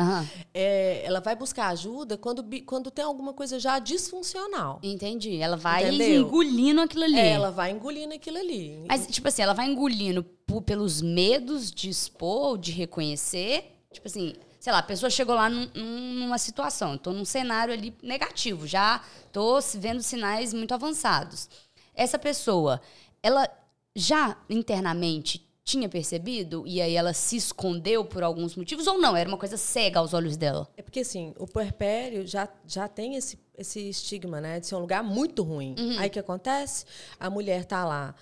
é, 0.54 1.02
ela 1.04 1.18
vai 1.18 1.34
buscar 1.34 1.66
ajuda 1.68 2.16
quando, 2.16 2.44
quando 2.64 2.92
tem 2.92 3.04
alguma 3.04 3.32
coisa 3.32 3.58
já 3.58 3.80
disfuncional. 3.80 4.78
Entendi. 4.84 5.36
Ela 5.38 5.56
vai 5.56 5.88
Entendeu? 5.88 6.22
engolindo 6.22 6.80
aquilo 6.80 7.02
ali. 7.02 7.18
É, 7.18 7.30
ela 7.30 7.50
vai 7.50 7.72
engolindo 7.72 8.14
aquilo 8.14 8.38
ali. 8.38 8.84
Mas, 8.86 9.08
tipo 9.08 9.26
assim, 9.26 9.42
ela 9.42 9.52
vai 9.52 9.66
engolindo 9.66 10.22
pelos 10.64 11.02
medos 11.02 11.68
de 11.68 11.90
expor, 11.90 12.58
de 12.58 12.70
reconhecer. 12.70 13.80
Tipo 13.92 14.06
assim, 14.06 14.34
sei 14.60 14.72
lá, 14.72 14.78
a 14.78 14.84
pessoa 14.84 15.10
chegou 15.10 15.34
lá 15.34 15.50
num, 15.50 15.68
numa 15.74 16.38
situação, 16.38 16.94
estou 16.94 17.12
num 17.12 17.24
cenário 17.24 17.74
ali 17.74 17.92
negativo, 18.00 18.64
já 18.64 19.02
estou 19.26 19.58
vendo 19.74 20.00
sinais 20.02 20.54
muito 20.54 20.72
avançados. 20.72 21.50
Essa 21.92 22.16
pessoa, 22.16 22.80
ela 23.20 23.50
já 23.94 24.36
internamente 24.48 25.48
tinha 25.64 25.88
percebido 25.88 26.64
e 26.66 26.80
aí 26.80 26.96
ela 26.96 27.12
se 27.12 27.36
escondeu 27.36 28.04
por 28.04 28.22
alguns 28.22 28.56
motivos 28.56 28.86
ou 28.86 28.98
não? 28.98 29.16
Era 29.16 29.28
uma 29.28 29.38
coisa 29.38 29.56
cega 29.56 30.00
aos 30.00 30.12
olhos 30.12 30.36
dela? 30.36 30.68
É 30.76 30.82
porque 30.82 31.00
assim, 31.00 31.32
o 31.38 31.46
puerpério 31.46 32.26
já, 32.26 32.48
já 32.66 32.88
tem 32.88 33.14
esse, 33.14 33.38
esse 33.56 33.88
estigma, 33.88 34.40
né, 34.40 34.58
de 34.58 34.66
ser 34.66 34.74
um 34.74 34.80
lugar 34.80 35.02
muito 35.04 35.42
ruim. 35.42 35.74
Uhum. 35.78 35.98
Aí 35.98 36.08
o 36.08 36.10
que 36.10 36.18
acontece? 36.18 36.84
A 37.18 37.30
mulher 37.30 37.64
tá 37.64 37.84
lá 37.84 38.14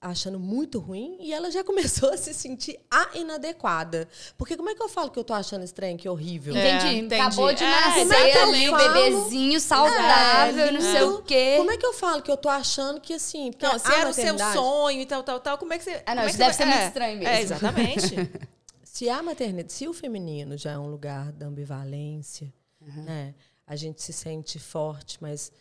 achando 0.00 0.38
muito 0.38 0.78
ruim 0.78 1.16
e 1.20 1.32
ela 1.32 1.50
já 1.50 1.62
começou 1.64 2.10
a 2.10 2.16
se 2.16 2.32
sentir 2.32 2.78
a 2.90 3.16
inadequada. 3.16 4.08
Porque 4.36 4.56
como 4.56 4.70
é 4.70 4.74
que 4.74 4.82
eu 4.82 4.88
falo 4.88 5.10
que 5.10 5.18
eu 5.18 5.24
tô 5.24 5.32
achando 5.32 5.64
estranho, 5.64 5.96
que 5.96 6.06
é 6.06 6.10
horrível? 6.10 6.56
É, 6.56 6.76
entendi. 6.76 6.98
entendi. 6.98 7.20
Acabou 7.20 7.52
de 7.52 7.64
é, 7.64 7.70
nascer 7.70 8.12
é, 8.12 8.42
ali, 8.42 8.68
o 8.68 8.76
bebezinho 8.76 9.60
saudável, 9.60 10.66
é, 10.66 10.72
não 10.72 10.80
sei 10.80 11.02
o 11.02 11.22
quê. 11.22 11.54
Como 11.56 11.70
é 11.70 11.76
que 11.76 11.86
eu 11.86 11.92
falo 11.92 12.22
que 12.22 12.30
eu 12.30 12.36
tô 12.36 12.48
achando 12.48 13.00
que 13.00 13.14
assim... 13.14 13.50
Não, 13.60 13.78
se 13.78 13.92
era 13.92 14.10
o 14.10 14.12
seu 14.12 14.38
sonho 14.38 15.00
e 15.00 15.06
tal, 15.06 15.22
tal, 15.22 15.40
tal, 15.40 15.58
como 15.58 15.72
é 15.72 15.78
que 15.78 15.84
você... 15.84 16.02
Ah, 16.06 16.14
não, 16.14 16.26
isso 16.26 16.36
é 16.36 16.38
deve 16.38 16.54
ser 16.54 16.64
muito 16.64 16.82
estranho 16.82 17.18
mesmo. 17.18 17.34
É, 17.34 17.40
exatamente. 17.40 18.30
se 18.84 19.08
a 19.08 19.22
maternidade, 19.22 19.72
se 19.72 19.86
o 19.86 19.92
feminino 19.92 20.56
já 20.56 20.72
é 20.72 20.78
um 20.78 20.88
lugar 20.88 21.32
da 21.32 21.46
ambivalência, 21.46 22.52
uhum. 22.80 23.04
né? 23.04 23.34
A 23.66 23.76
gente 23.76 24.02
se 24.02 24.12
sente 24.14 24.58
forte, 24.58 25.18
mas 25.20 25.52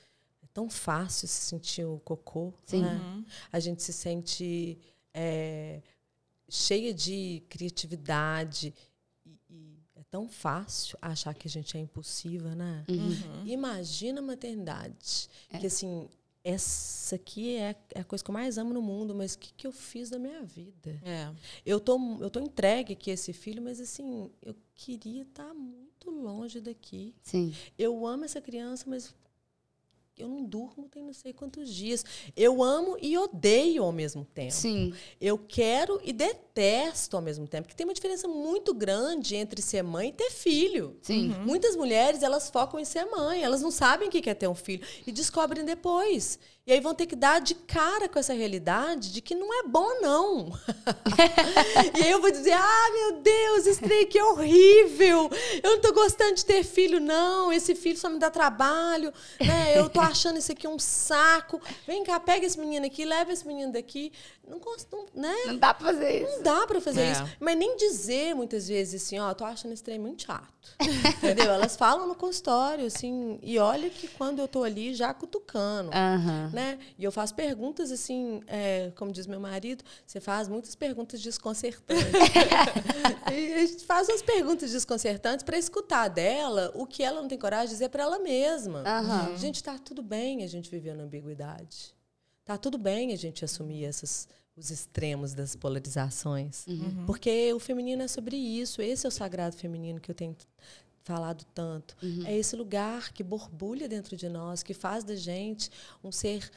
tão 0.58 0.72
fácil 0.72 1.28
se 1.28 1.42
sentir 1.42 1.86
o 1.86 2.00
cocô. 2.00 2.52
Sim. 2.66 2.82
Né? 2.82 2.96
Uhum. 2.96 3.24
A 3.52 3.60
gente 3.60 3.84
se 3.84 3.94
sente 3.94 4.76
é, 5.14 5.84
cheia 6.50 6.92
de 6.92 7.44
criatividade. 7.48 8.74
E, 9.24 9.38
e, 9.52 9.80
é 9.96 10.04
tão 10.10 10.28
fácil 10.28 10.98
achar 11.00 11.36
que 11.36 11.48
a 11.48 11.52
gente 11.52 11.78
é 11.78 11.80
impulsiva, 11.80 12.56
né? 12.56 12.84
Uhum. 12.90 13.46
Imagina 13.46 14.20
a 14.20 14.24
maternidade. 14.24 15.30
É. 15.52 15.60
Que 15.60 15.68
assim, 15.68 16.10
essa 16.44 17.14
aqui 17.14 17.56
é, 17.56 17.76
é, 17.94 18.00
a 18.00 18.04
coisa 18.04 18.24
que 18.24 18.32
eu 18.32 18.34
mais 18.34 18.58
amo 18.58 18.74
no 18.74 18.82
mundo, 18.82 19.14
mas 19.14 19.36
o 19.36 19.38
que, 19.38 19.54
que 19.54 19.68
eu 19.68 19.72
fiz 19.72 20.10
da 20.10 20.18
minha 20.18 20.42
vida? 20.42 21.00
É. 21.06 21.32
Eu 21.64 21.80
tô, 21.80 22.00
eu 22.20 22.32
tô 22.32 22.40
entregue 22.40 22.94
aqui 22.94 23.12
a 23.12 23.14
esse 23.14 23.32
filho, 23.32 23.62
mas 23.62 23.80
assim, 23.80 24.32
eu 24.42 24.56
queria 24.74 25.22
estar 25.22 25.54
muito 25.54 26.10
longe 26.10 26.60
daqui. 26.60 27.14
Sim. 27.22 27.54
Eu 27.78 28.08
amo 28.08 28.26
essa 28.26 28.42
criança, 28.42 28.86
mas 28.88 29.14
eu 30.18 30.28
não 30.28 30.44
durmo 30.44 30.90
tem 30.90 31.04
não 31.04 31.14
sei 31.14 31.32
quantos 31.32 31.74
dias. 31.74 32.04
Eu 32.36 32.64
amo 32.64 32.98
e 33.00 33.18
odeio 33.18 33.84
ao 33.84 33.92
mesmo 33.92 34.26
tempo. 34.26 34.52
Sim. 34.52 34.94
Eu 35.22 35.38
quero 35.38 36.00
e 36.04 36.12
detesto 36.12 37.16
ao 37.16 37.22
mesmo 37.22 37.48
tempo. 37.48 37.68
Porque 37.68 37.76
tem 37.76 37.86
uma 37.86 37.94
diferença 37.94 38.28
muito 38.28 38.74
grande 38.74 39.36
entre 39.36 39.62
ser 39.62 39.84
mãe 39.84 40.10
e 40.10 40.14
ter 40.14 40.32
filho. 40.32 40.98
Sim. 41.04 41.30
Uhum. 41.30 41.46
Muitas 41.46 41.76
mulheres, 41.76 42.24
elas 42.24 42.50
focam 42.50 42.80
em 42.80 42.86
ser 42.86 43.06
mãe. 43.06 43.44
Elas 43.44 43.62
não 43.62 43.70
sabem 43.70 44.08
o 44.08 44.12
que 44.12 44.28
é 44.28 44.34
ter 44.34 44.48
um 44.48 44.56
filho. 44.56 44.86
E 45.06 45.12
descobrem 45.12 45.64
depois. 45.64 46.40
E 46.68 46.74
aí 46.74 46.82
vão 46.82 46.94
ter 46.94 47.06
que 47.06 47.16
dar 47.16 47.40
de 47.40 47.56
cara 47.56 48.10
com 48.10 48.20
essa 48.20 48.34
realidade 48.34 49.14
de 49.14 49.22
que 49.22 49.34
não 49.34 49.58
é 49.58 49.64
bom, 49.64 50.02
não. 50.02 50.52
e 51.98 52.04
aí 52.04 52.12
eu 52.12 52.20
vou 52.20 52.30
dizer, 52.30 52.52
ah, 52.52 52.90
meu 52.94 53.22
Deus, 53.22 53.66
esse 53.66 53.80
trem 53.80 54.04
aqui 54.04 54.20
é 54.20 54.26
horrível. 54.26 55.32
Eu 55.64 55.72
não 55.72 55.80
tô 55.80 55.94
gostando 55.94 56.36
de 56.36 56.44
ter 56.44 56.66
filho, 56.66 57.00
não. 57.00 57.54
Esse 57.54 57.74
filho 57.74 57.98
só 57.98 58.10
me 58.10 58.20
dá 58.20 58.30
trabalho. 58.30 59.14
Né? 59.40 59.80
Eu 59.80 59.88
tô 59.88 60.02
achando 60.02 60.40
isso 60.40 60.52
aqui 60.52 60.68
um 60.68 60.78
saco. 60.78 61.62
Vem 61.88 62.04
cá, 62.04 62.20
pega 62.20 62.46
esse 62.46 62.60
menino 62.60 62.86
aqui, 62.86 63.06
leva 63.06 63.32
esse 63.32 63.48
menino 63.48 63.72
daqui. 63.72 64.12
Não 64.46 64.60
gosto, 64.60 65.06
né? 65.16 65.36
Não 65.46 65.58
dá 65.58 65.74
pra 65.74 65.88
fazer 65.88 66.24
isso. 66.24 66.36
Não 66.36 66.44
dá 66.44 66.68
pra 66.68 66.82
fazer 66.82 67.02
é. 67.02 67.12
isso. 67.14 67.24
Mas 67.40 67.58
nem 67.58 67.78
dizer 67.78 68.36
muitas 68.36 68.68
vezes 68.68 69.02
assim, 69.02 69.18
ó, 69.20 69.34
tô 69.34 69.46
achando 69.46 69.72
esse 69.72 69.84
trem 69.84 70.00
muito 70.00 70.24
chato. 70.24 70.48
Entendeu? 70.82 71.50
Elas 71.50 71.78
falam 71.78 72.08
no 72.08 72.16
consultório, 72.16 72.86
assim, 72.86 73.40
e 73.42 73.58
olha 73.58 73.90
que 73.90 74.08
quando 74.10 74.40
eu 74.40 74.50
tô 74.50 74.64
ali 74.64 74.94
já 74.94 75.14
cutucando. 75.14 75.92
Uhum 75.92 76.57
né? 76.58 76.80
E 76.98 77.04
eu 77.04 77.12
faço 77.12 77.36
perguntas 77.36 77.92
assim, 77.92 78.42
é, 78.48 78.92
como 78.96 79.12
diz 79.12 79.28
meu 79.28 79.40
marido, 79.40 79.84
você 80.06 80.20
faz 80.20 80.48
muitas 80.48 80.74
perguntas 80.74 81.22
desconcertantes. 81.22 82.04
e 83.32 83.54
a 83.54 83.66
gente 83.66 83.86
faz 83.86 84.10
umas 84.10 84.24
perguntas 84.24 84.72
desconcertantes 84.72 85.44
para 85.44 85.56
escutar 85.56 86.08
dela 86.08 86.72
o 86.74 86.88
que 86.88 87.04
ela 87.04 87.22
não 87.22 87.28
tem 87.28 87.38
coragem 87.38 87.68
de 87.68 87.74
dizer 87.74 87.90
para 87.90 88.02
ela 88.02 88.18
mesma. 88.18 88.80
Uhum. 88.80 89.38
Gente, 89.38 89.64
tá 89.64 89.78
tudo 89.78 90.02
bem 90.02 90.44
a 90.44 90.48
gente 90.48 90.72
viver 90.72 90.96
na 90.96 91.04
ambiguidade. 91.04 91.94
tá 92.44 92.58
tudo 92.58 92.80
bem 92.80 93.14
a 93.14 93.16
gente 93.16 93.46
assumir 93.46 93.84
esses 93.84 94.28
os 94.58 94.72
extremos 94.72 95.36
das 95.36 95.56
polarizações, 95.56 96.66
uhum. 96.66 97.06
porque 97.06 97.54
o 97.54 97.60
feminino 97.60 98.02
é 98.02 98.08
sobre 98.08 98.36
isso. 98.36 98.82
Esse 98.82 99.06
é 99.06 99.08
o 99.08 99.12
sagrado 99.12 99.56
feminino 99.56 100.00
que 100.00 100.10
eu 100.10 100.16
tenho 100.16 100.36
falado 101.08 101.46
tanto. 101.56 101.96
Uhum. 102.04 102.26
É 102.26 102.36
esse 102.36 102.56
lugar 102.56 103.14
que 103.14 103.24
borbulha 103.24 103.88
dentro 103.88 104.18
de 104.18 104.28
nós, 104.28 104.62
que 104.62 104.74
faz 104.74 105.06
da 105.06 105.16
gente 105.16 105.72
um 106.04 106.12
ser 106.12 106.52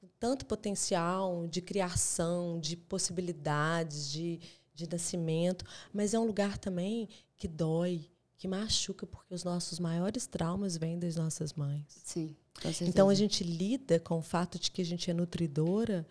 com 0.00 0.08
tanto 0.18 0.44
potencial 0.44 1.46
de 1.46 1.62
criação, 1.62 2.58
de 2.58 2.76
possibilidades, 2.76 4.10
de, 4.10 4.40
de 4.74 4.88
nascimento, 4.90 5.64
mas 5.92 6.12
é 6.12 6.18
um 6.18 6.26
lugar 6.26 6.58
também 6.58 7.08
que 7.36 7.46
dói, 7.46 8.10
que 8.36 8.48
machuca, 8.48 9.06
porque 9.06 9.32
os 9.32 9.44
nossos 9.44 9.78
maiores 9.78 10.26
traumas 10.26 10.76
vêm 10.76 10.98
das 10.98 11.14
nossas 11.14 11.52
mães. 11.52 11.84
Sim. 11.88 12.36
Então 12.82 13.08
a 13.08 13.14
gente 13.14 13.42
lida 13.44 13.98
com 14.00 14.18
o 14.18 14.22
fato 14.22 14.58
de 14.58 14.70
que 14.70 14.82
a 14.82 14.84
gente 14.84 15.10
é 15.10 15.14
nutridora, 15.14 16.06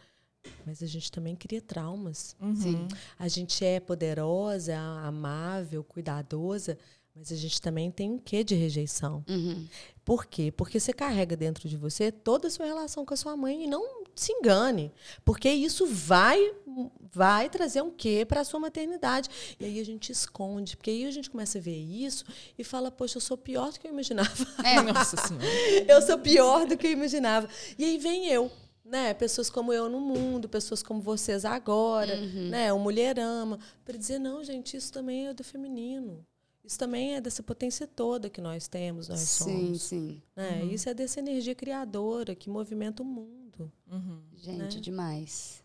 mas 0.66 0.82
a 0.82 0.88
gente 0.88 1.12
também 1.12 1.36
cria 1.36 1.62
traumas. 1.62 2.36
Uhum. 2.40 2.88
A 3.18 3.28
gente 3.28 3.64
é 3.64 3.80
poderosa, 3.80 4.78
amável, 4.78 5.84
cuidadosa, 5.84 6.78
mas 7.16 7.32
a 7.32 7.36
gente 7.36 7.61
também 7.61 7.91
tem 7.91 8.11
um 8.11 8.18
quê 8.18 8.43
de 8.43 8.55
rejeição. 8.55 9.24
Uhum. 9.30 9.68
Por 10.03 10.26
quê? 10.26 10.51
Porque 10.51 10.80
você 10.80 10.91
carrega 10.91 11.38
dentro 11.38 11.70
de 11.70 11.78
você 11.78 12.11
toda 12.11 12.47
a 12.47 12.51
sua 12.51 12.66
relação 12.66 13.05
com 13.05 13.14
a 13.14 13.18
sua 13.18 13.38
mãe 13.38 13.64
e 13.64 13.68
não 13.68 14.03
se 14.16 14.32
engane, 14.34 14.91
porque 15.24 15.49
isso 15.49 15.86
vai 15.88 16.53
vai 17.11 17.49
trazer 17.49 17.84
um 17.84 17.91
quê 17.91 18.26
para 18.28 18.41
a 18.41 18.43
sua 18.43 18.59
maternidade. 18.59 19.30
E 19.59 19.66
aí 19.66 19.80
a 19.80 19.86
gente 19.86 20.11
esconde, 20.11 20.76
porque 20.76 20.89
aí 20.89 21.05
a 21.05 21.11
gente 21.11 21.30
começa 21.30 21.59
a 21.59 21.61
ver 21.61 21.78
isso 21.78 22.26
e 22.57 22.64
fala, 22.64 22.89
poxa, 22.89 23.18
eu 23.18 23.22
sou 23.22 23.38
pior 23.38 23.72
do 23.72 23.80
que 23.80 23.88
eu 23.88 23.91
imaginava. 23.91 24.47
É, 24.64 24.82
nossa 24.91 25.16
senhora. 25.18 25.45
eu 25.88 26.01
sou 26.01 26.18
pior 26.18 26.66
do 26.66 26.76
que 26.76 26.88
eu 26.88 26.91
imaginava. 26.91 27.47
E 27.78 27.86
aí 27.86 27.97
vem 27.99 28.28
eu, 28.28 28.51
né? 28.84 29.14
Pessoas 29.14 29.51
como 29.51 29.72
eu 29.72 29.88
no 29.88 29.99
mundo, 29.99 30.49
pessoas 30.49 30.82
como 30.82 30.99
vocês 30.99 31.45
agora, 31.45 32.16
uhum. 32.16 32.49
né? 32.49 32.74
O 32.74 32.80
Mulherama, 32.80 33.59
para 33.86 33.95
dizer 33.95 34.18
não, 34.18 34.43
gente, 34.43 34.76
isso 34.76 34.91
também 34.91 35.28
é 35.28 35.34
do 35.34 35.43
feminino. 35.43 36.26
Isso 36.64 36.80
também 36.80 37.16
é 37.16 37.22
dessa 37.22 37.43
potência 37.43 37.86
toda 37.86 38.30
que 38.30 38.39
nós 38.39 38.68
temos, 38.68 39.09
nós 39.09 39.20
sim, 39.20 39.43
somos. 39.43 39.82
Sim, 39.82 40.22
né? 40.36 40.61
Uhum. 40.61 40.70
Isso 40.70 40.88
é 40.88 40.93
dessa 40.93 41.20
energia 41.20 41.53
criadora 41.53 42.34
que 42.34 42.49
movimenta 42.49 43.03
o 43.03 43.05
mundo. 43.05 43.72
Uhum. 43.91 44.22
Gente, 44.38 44.76
né? 44.76 44.82
demais. 44.82 45.61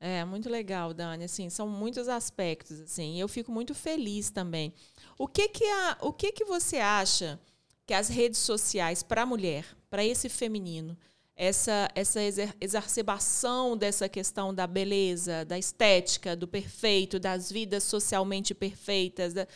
É, 0.00 0.24
muito 0.24 0.48
legal, 0.48 0.92
Dani. 0.92 1.24
Assim, 1.24 1.48
são 1.50 1.68
muitos 1.68 2.08
aspectos, 2.08 2.80
assim. 2.80 3.16
E 3.16 3.20
eu 3.20 3.28
fico 3.28 3.52
muito 3.52 3.74
feliz 3.74 4.30
também. 4.30 4.72
O 5.18 5.28
que 5.28 5.48
que, 5.48 5.64
a, 5.64 5.98
o 6.00 6.12
que 6.12 6.32
que 6.32 6.44
você 6.44 6.78
acha 6.78 7.38
que 7.86 7.94
as 7.94 8.08
redes 8.08 8.38
sociais 8.38 9.02
para 9.02 9.22
a 9.22 9.26
mulher, 9.26 9.64
para 9.90 10.04
esse 10.04 10.28
feminino, 10.28 10.96
essa, 11.36 11.88
essa 11.94 12.20
exacerbação 12.60 13.76
dessa 13.76 14.08
questão 14.08 14.54
da 14.54 14.66
beleza, 14.66 15.44
da 15.44 15.58
estética, 15.58 16.34
do 16.34 16.48
perfeito, 16.48 17.20
das 17.20 17.50
vidas 17.50 17.84
socialmente 17.84 18.54
perfeitas, 18.54 19.34
da, 19.34 19.46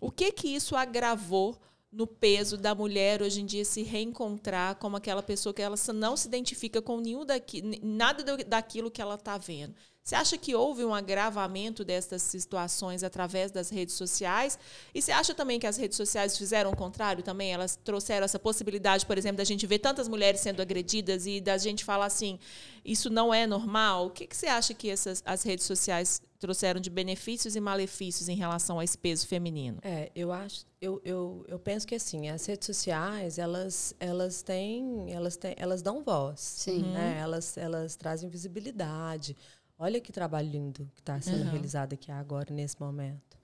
o 0.00 0.10
que 0.10 0.32
que 0.32 0.48
isso 0.48 0.74
agravou 0.74 1.58
no 1.92 2.06
peso 2.06 2.56
da 2.56 2.74
mulher 2.74 3.20
hoje 3.20 3.40
em 3.40 3.46
dia 3.46 3.64
se 3.64 3.82
reencontrar 3.82 4.76
como 4.76 4.96
aquela 4.96 5.22
pessoa 5.22 5.52
que 5.52 5.60
ela 5.60 5.76
não 5.92 6.16
se 6.16 6.28
identifica 6.28 6.80
com 6.80 7.00
nenhum 7.00 7.24
daqui, 7.24 7.62
nada 7.82 8.36
daquilo 8.46 8.90
que 8.90 9.02
ela 9.02 9.16
está 9.16 9.36
vendo? 9.36 9.74
Você 10.02 10.14
acha 10.14 10.38
que 10.38 10.54
houve 10.54 10.84
um 10.84 10.94
agravamento 10.94 11.84
destas 11.84 12.22
situações 12.22 13.04
através 13.04 13.50
das 13.50 13.68
redes 13.68 13.94
sociais? 13.94 14.58
E 14.94 15.02
você 15.02 15.12
acha 15.12 15.34
também 15.34 15.60
que 15.60 15.66
as 15.66 15.76
redes 15.76 15.96
sociais 15.96 16.38
fizeram 16.38 16.70
o 16.70 16.76
contrário 16.76 17.22
também? 17.22 17.52
Elas 17.52 17.76
trouxeram 17.76 18.24
essa 18.24 18.38
possibilidade, 18.38 19.04
por 19.04 19.18
exemplo, 19.18 19.36
da 19.36 19.44
gente 19.44 19.66
ver 19.66 19.78
tantas 19.78 20.08
mulheres 20.08 20.40
sendo 20.40 20.62
agredidas 20.62 21.26
e 21.26 21.40
da 21.40 21.58
gente 21.58 21.84
falar 21.84 22.06
assim, 22.06 22.38
isso 22.84 23.10
não 23.10 23.32
é 23.32 23.46
normal? 23.46 24.06
O 24.06 24.10
que, 24.10 24.26
que 24.26 24.36
você 24.36 24.46
acha 24.46 24.72
que 24.72 24.88
essas, 24.88 25.22
as 25.26 25.42
redes 25.42 25.66
sociais 25.66 26.22
trouxeram 26.40 26.80
de 26.80 26.88
benefícios 26.88 27.54
e 27.54 27.60
malefícios 27.60 28.28
em 28.28 28.34
relação 28.34 28.80
a 28.80 28.84
esse 28.84 28.96
peso 28.96 29.26
feminino? 29.26 29.78
É, 29.82 30.10
eu 30.14 30.32
acho, 30.32 30.64
eu, 30.80 31.00
eu, 31.04 31.44
eu 31.46 31.58
penso 31.58 31.86
que 31.86 31.94
assim, 31.94 32.28
as 32.28 32.44
redes 32.46 32.66
sociais, 32.66 33.38
elas, 33.38 33.94
elas 34.00 34.42
têm, 34.42 35.12
elas 35.12 35.36
têm, 35.36 35.54
elas 35.58 35.82
dão 35.82 36.02
voz. 36.02 36.40
Sim. 36.40 36.82
Né? 36.82 37.18
Elas, 37.20 37.56
elas 37.56 37.94
trazem 37.94 38.28
visibilidade. 38.28 39.36
Olha 39.78 40.00
que 40.00 40.10
trabalho 40.10 40.50
lindo 40.50 40.90
que 40.94 41.02
está 41.02 41.20
sendo 41.20 41.44
uhum. 41.44 41.50
realizado 41.50 41.92
aqui 41.92 42.10
agora, 42.10 42.52
nesse 42.52 42.80
momento. 42.80 43.38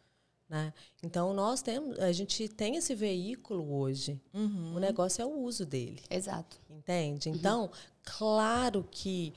Né? 0.48 0.72
Então, 1.02 1.34
nós 1.34 1.60
temos, 1.60 1.98
a 1.98 2.12
gente 2.12 2.48
tem 2.48 2.76
esse 2.76 2.94
veículo 2.94 3.74
hoje. 3.74 4.20
Uhum. 4.32 4.74
O 4.76 4.78
negócio 4.78 5.20
é 5.20 5.26
o 5.26 5.38
uso 5.40 5.66
dele. 5.66 6.00
Exato. 6.08 6.58
Entende? 6.70 7.28
Então, 7.28 7.64
uhum. 7.64 7.70
claro 8.04 8.86
que 8.90 9.34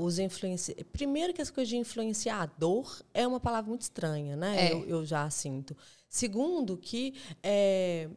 os 0.00 0.18
influenci... 0.18 0.74
Primeiro 0.92 1.32
que 1.32 1.40
essa 1.40 1.52
coisa 1.52 1.68
de 1.68 1.76
influenciador 1.76 3.02
é 3.12 3.26
uma 3.26 3.40
palavra 3.40 3.68
muito 3.68 3.82
estranha, 3.82 4.36
né? 4.36 4.68
É. 4.68 4.72
Eu, 4.72 4.84
eu, 4.86 5.04
já 5.04 5.28
sinto. 5.30 5.76
Segundo 6.08 6.76
que 6.76 7.14
é, 7.42 8.08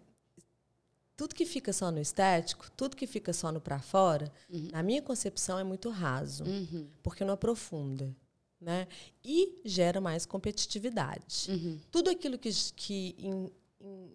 tudo 1.17 1.33
que 1.33 1.45
fica 1.45 1.73
só 1.73 1.91
no 1.91 1.99
estético, 1.99 2.69
tudo 2.77 2.95
que 2.95 3.07
fica 3.07 3.33
só 3.33 3.51
no 3.51 3.59
para 3.59 3.79
fora, 3.79 4.31
uhum. 4.49 4.69
na 4.71 4.83
minha 4.83 5.01
concepção 5.01 5.57
é 5.57 5.63
muito 5.63 5.89
raso, 5.89 6.43
uhum. 6.43 6.87
porque 7.01 7.25
não 7.25 7.33
aprofunda, 7.33 8.15
né? 8.61 8.87
E 9.23 9.59
gera 9.65 9.99
mais 9.99 10.25
competitividade. 10.27 11.49
Uhum. 11.49 11.79
Tudo 11.91 12.11
aquilo 12.11 12.37
que, 12.37 12.51
que 12.75 13.15
in, 13.17 13.49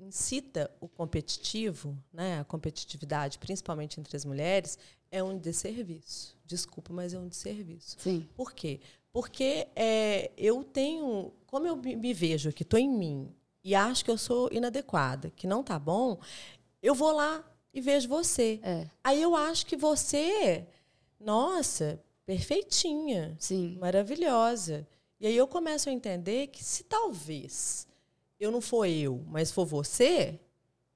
incita 0.01 0.71
o 0.81 0.89
competitivo, 0.89 1.97
né, 2.13 2.41
a 2.41 2.45
competitividade, 2.45 3.39
principalmente 3.39 4.01
entre 4.01 4.17
as 4.17 4.25
mulheres, 4.25 4.79
é 5.11 5.23
um 5.23 5.39
desserviço. 5.39 6.37
Desculpa, 6.45 6.93
mas 6.93 7.15
é 7.15 7.19
um 7.19 7.29
desserviço. 7.29 7.97
Sim. 7.99 8.29
Por 8.35 8.53
quê? 8.53 8.81
Porque 9.13 9.69
é, 9.77 10.31
eu 10.37 10.65
tenho, 10.65 11.33
como 11.47 11.67
eu 11.67 11.77
me 11.77 12.15
vejo 12.15 12.53
que 12.53 12.63
estou 12.63 12.79
em 12.81 12.89
mim 12.89 13.35
e 13.63 13.75
acho 13.75 14.05
que 14.05 14.11
eu 14.11 14.19
sou 14.19 14.49
inadequada, 14.51 15.31
que 15.31 15.47
não 15.47 15.63
tá 15.63 15.79
bom, 15.79 16.19
eu 16.83 16.95
vou 16.95 17.13
lá 17.13 17.45
e 17.73 17.81
vejo 17.81 18.09
você. 18.09 18.59
É. 18.63 18.87
Aí 19.05 19.21
eu 19.23 19.37
acho 19.37 19.67
que 19.67 19.77
você, 19.77 20.67
nossa, 21.21 22.03
perfeitinha, 22.27 23.37
Sim. 23.39 23.77
maravilhosa. 23.79 24.87
E 25.21 25.27
aí 25.27 25.37
eu 25.37 25.47
começo 25.47 25.89
a 25.89 25.93
entender 25.93 26.49
que 26.49 26.65
se 26.65 26.83
talvez 26.85 27.87
eu 28.43 28.51
não 28.51 28.61
for 28.61 28.85
eu, 28.87 29.23
mas 29.29 29.53
for 29.53 29.65
você, 29.65 30.41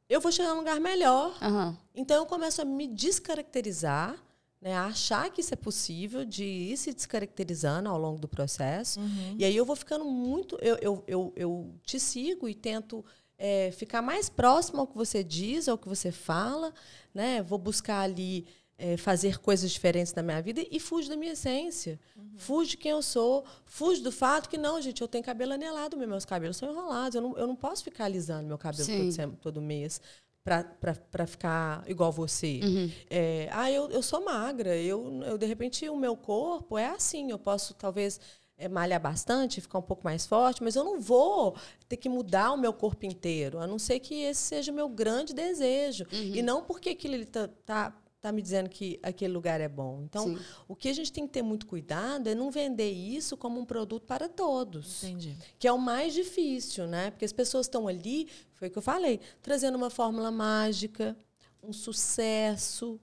eu 0.09 0.21
vou 0.21 0.33
chegar 0.33 0.51
num 0.51 0.59
lugar 0.59 0.81
melhor. 0.81 1.37
Uhum. 1.41 1.77
Então 1.95 2.17
eu 2.17 2.27
começo 2.27 2.61
a 2.61 2.65
me 2.65 2.87
descaracterizar, 2.89 4.17
né, 4.61 4.75
a 4.75 4.87
achar 4.87 5.31
que 5.31 5.41
isso 5.41 5.55
é 5.55 5.57
possível, 5.57 6.25
de 6.25 6.45
ir 6.45 6.77
se 6.77 6.93
descaracterizando 6.93 7.89
ao 7.89 7.99
longo 7.99 8.19
do 8.19 8.27
processo. 8.27 8.99
Uhum. 8.99 9.37
E 9.39 9.45
aí 9.45 9.57
eu 9.57 9.65
vou 9.65 9.77
ficando 9.77 10.05
muito. 10.05 10.59
Eu, 10.61 10.77
eu, 10.81 11.05
eu, 11.07 11.33
eu 11.37 11.75
te 11.85 12.01
sigo 12.01 12.49
e 12.49 12.55
tento 12.55 13.05
é, 13.39 13.71
ficar 13.71 14.03
mais 14.03 14.29
próximo 14.29 14.81
ao 14.81 14.87
que 14.87 14.97
você 14.97 15.23
diz, 15.23 15.69
ao 15.69 15.79
que 15.79 15.89
você 15.89 16.11
fala, 16.11 16.73
né? 17.15 17.43
Vou 17.43 17.59
buscar 17.59 18.01
ali 18.01 18.47
é, 18.79 18.97
fazer 18.97 19.39
coisas 19.39 19.71
diferentes 19.71 20.13
na 20.15 20.23
minha 20.23 20.41
vida 20.43 20.65
e 20.71 20.79
fujo 20.79 21.09
da 21.09 21.17
minha 21.17 21.33
essência. 21.33 21.99
Uhum. 22.17 22.33
Fujo 22.37 22.71
de 22.71 22.77
quem 22.77 22.91
eu 22.91 23.03
sou, 23.03 23.45
fujo 23.65 24.03
do 24.03 24.13
fato 24.13 24.49
que, 24.49 24.59
não, 24.59 24.81
gente, 24.81 25.01
eu 25.01 25.09
tenho 25.09 25.25
cabelo 25.25 25.53
anelado, 25.53 25.97
meus 25.97 26.25
cabelos 26.25 26.57
são 26.57 26.71
enrolados, 26.71 27.15
eu 27.15 27.23
não, 27.23 27.37
eu 27.39 27.47
não 27.47 27.57
posso 27.57 27.83
ficar 27.83 28.05
alisando 28.05 28.47
meu 28.47 28.59
cabelo 28.59 28.87
todo, 28.87 29.37
todo 29.37 29.63
mês 29.63 30.01
para 30.47 31.27
ficar 31.27 31.83
igual 31.89 32.13
você. 32.13 32.61
Uhum. 32.63 32.91
É, 33.11 33.49
ah, 33.51 33.71
eu, 33.71 33.91
eu 33.91 34.01
sou 34.01 34.25
magra, 34.25 34.77
eu, 34.77 35.23
eu, 35.25 35.37
de 35.37 35.45
repente 35.45 35.89
o 35.89 35.97
meu 35.97 36.17
corpo 36.17 36.79
é 36.79 36.87
assim, 36.87 37.33
eu 37.33 37.39
posso 37.39 37.75
talvez 37.75 38.21
é, 38.57 38.69
malhar 38.69 39.01
bastante, 39.01 39.61
ficar 39.61 39.79
um 39.79 39.83
pouco 39.83 40.05
mais 40.05 40.25
forte, 40.25 40.63
mas 40.63 40.77
eu 40.77 40.85
não 40.85 41.01
vou 41.01 41.57
ter 41.89 41.97
que 41.97 42.09
mudar 42.09 42.53
o 42.53 42.57
meu 42.57 42.73
corpo 42.73 43.05
inteiro, 43.05 43.59
a 43.59 43.67
não 43.67 43.79
ser 43.79 43.99
que 43.99 44.23
esse 44.23 44.41
seja 44.41 44.71
o 44.71 44.75
meu 44.75 44.89
grande 44.89 45.35
desejo. 45.35 46.07
Uhum. 46.13 46.35
E 46.37 46.43
não 46.43 46.63
porque 46.63 46.91
aquilo 46.91 47.17
está 47.17 47.49
tá, 47.65 47.93
tá 48.27 48.33
me 48.33 48.43
dizendo 48.43 48.69
que 48.69 48.99
aquele 49.03 49.33
lugar 49.33 49.61
é 49.61 49.69
bom. 49.69 50.03
Então, 50.03 50.25
Sim. 50.25 50.39
o 50.67 50.75
que 50.75 50.89
a 50.89 50.93
gente 50.93 51.13
tem 51.13 51.27
que 51.27 51.33
ter 51.33 51.43
muito 51.43 51.67
cuidado 51.67 52.29
é 52.29 52.35
não 52.35 52.51
vender 52.51 52.91
isso 52.91 53.37
como 53.37 53.61
um 53.61 53.65
produto 53.65 54.05
para 54.05 54.29
todos. 54.29 55.05
Entendi. 55.05 55.37
Que 55.59 55.69
é 55.69 55.73
o 55.73 55.79
mais 55.79 56.13
difícil, 56.13 56.87
né? 56.87 57.11
Porque 57.11 57.25
as 57.25 57.33
pessoas 57.33 57.67
estão 57.67 57.87
ali, 57.87 58.29
foi 58.55 58.69
o 58.69 58.71
que 58.71 58.79
eu 58.79 58.83
falei, 58.83 59.21
trazendo 59.41 59.77
uma 59.77 59.91
fórmula 59.91 60.31
mágica, 60.31 61.17
um 61.63 61.73
sucesso, 61.73 63.01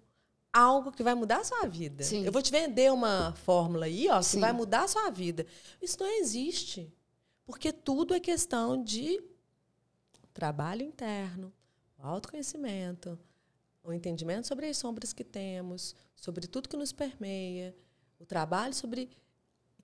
algo 0.52 0.92
que 0.92 1.04
vai 1.04 1.16
mudar 1.16 1.38
a 1.38 1.44
sua 1.44 1.66
vida. 1.68 2.04
Sim. 2.04 2.26
Eu 2.26 2.32
vou 2.32 2.42
te 2.42 2.52
vender 2.52 2.92
uma 2.92 3.34
fórmula 3.46 3.86
aí, 3.86 4.10
ó, 4.10 4.22
Sim. 4.22 4.38
que 4.38 4.42
vai 4.42 4.52
mudar 4.52 4.84
a 4.84 4.88
sua 4.88 5.10
vida. 5.10 5.46
Isso 5.82 5.98
não 6.00 6.20
existe. 6.20 6.94
Porque 7.46 7.72
tudo 7.72 8.14
é 8.14 8.20
questão 8.20 8.84
de 8.84 9.22
trabalho 10.34 10.84
interno, 10.84 11.54
autoconhecimento, 11.98 13.18
o 13.84 13.92
entendimento 13.92 14.48
sobre 14.48 14.68
as 14.68 14.78
sombras 14.78 15.12
que 15.12 15.24
temos, 15.24 15.96
sobre 16.16 16.48
tudo 16.48 16.70
que 16.70 16.78
nos 16.78 16.92
permeia, 16.92 17.76
o 18.20 18.26
trabalho 18.26 18.74
sobre 18.74 19.10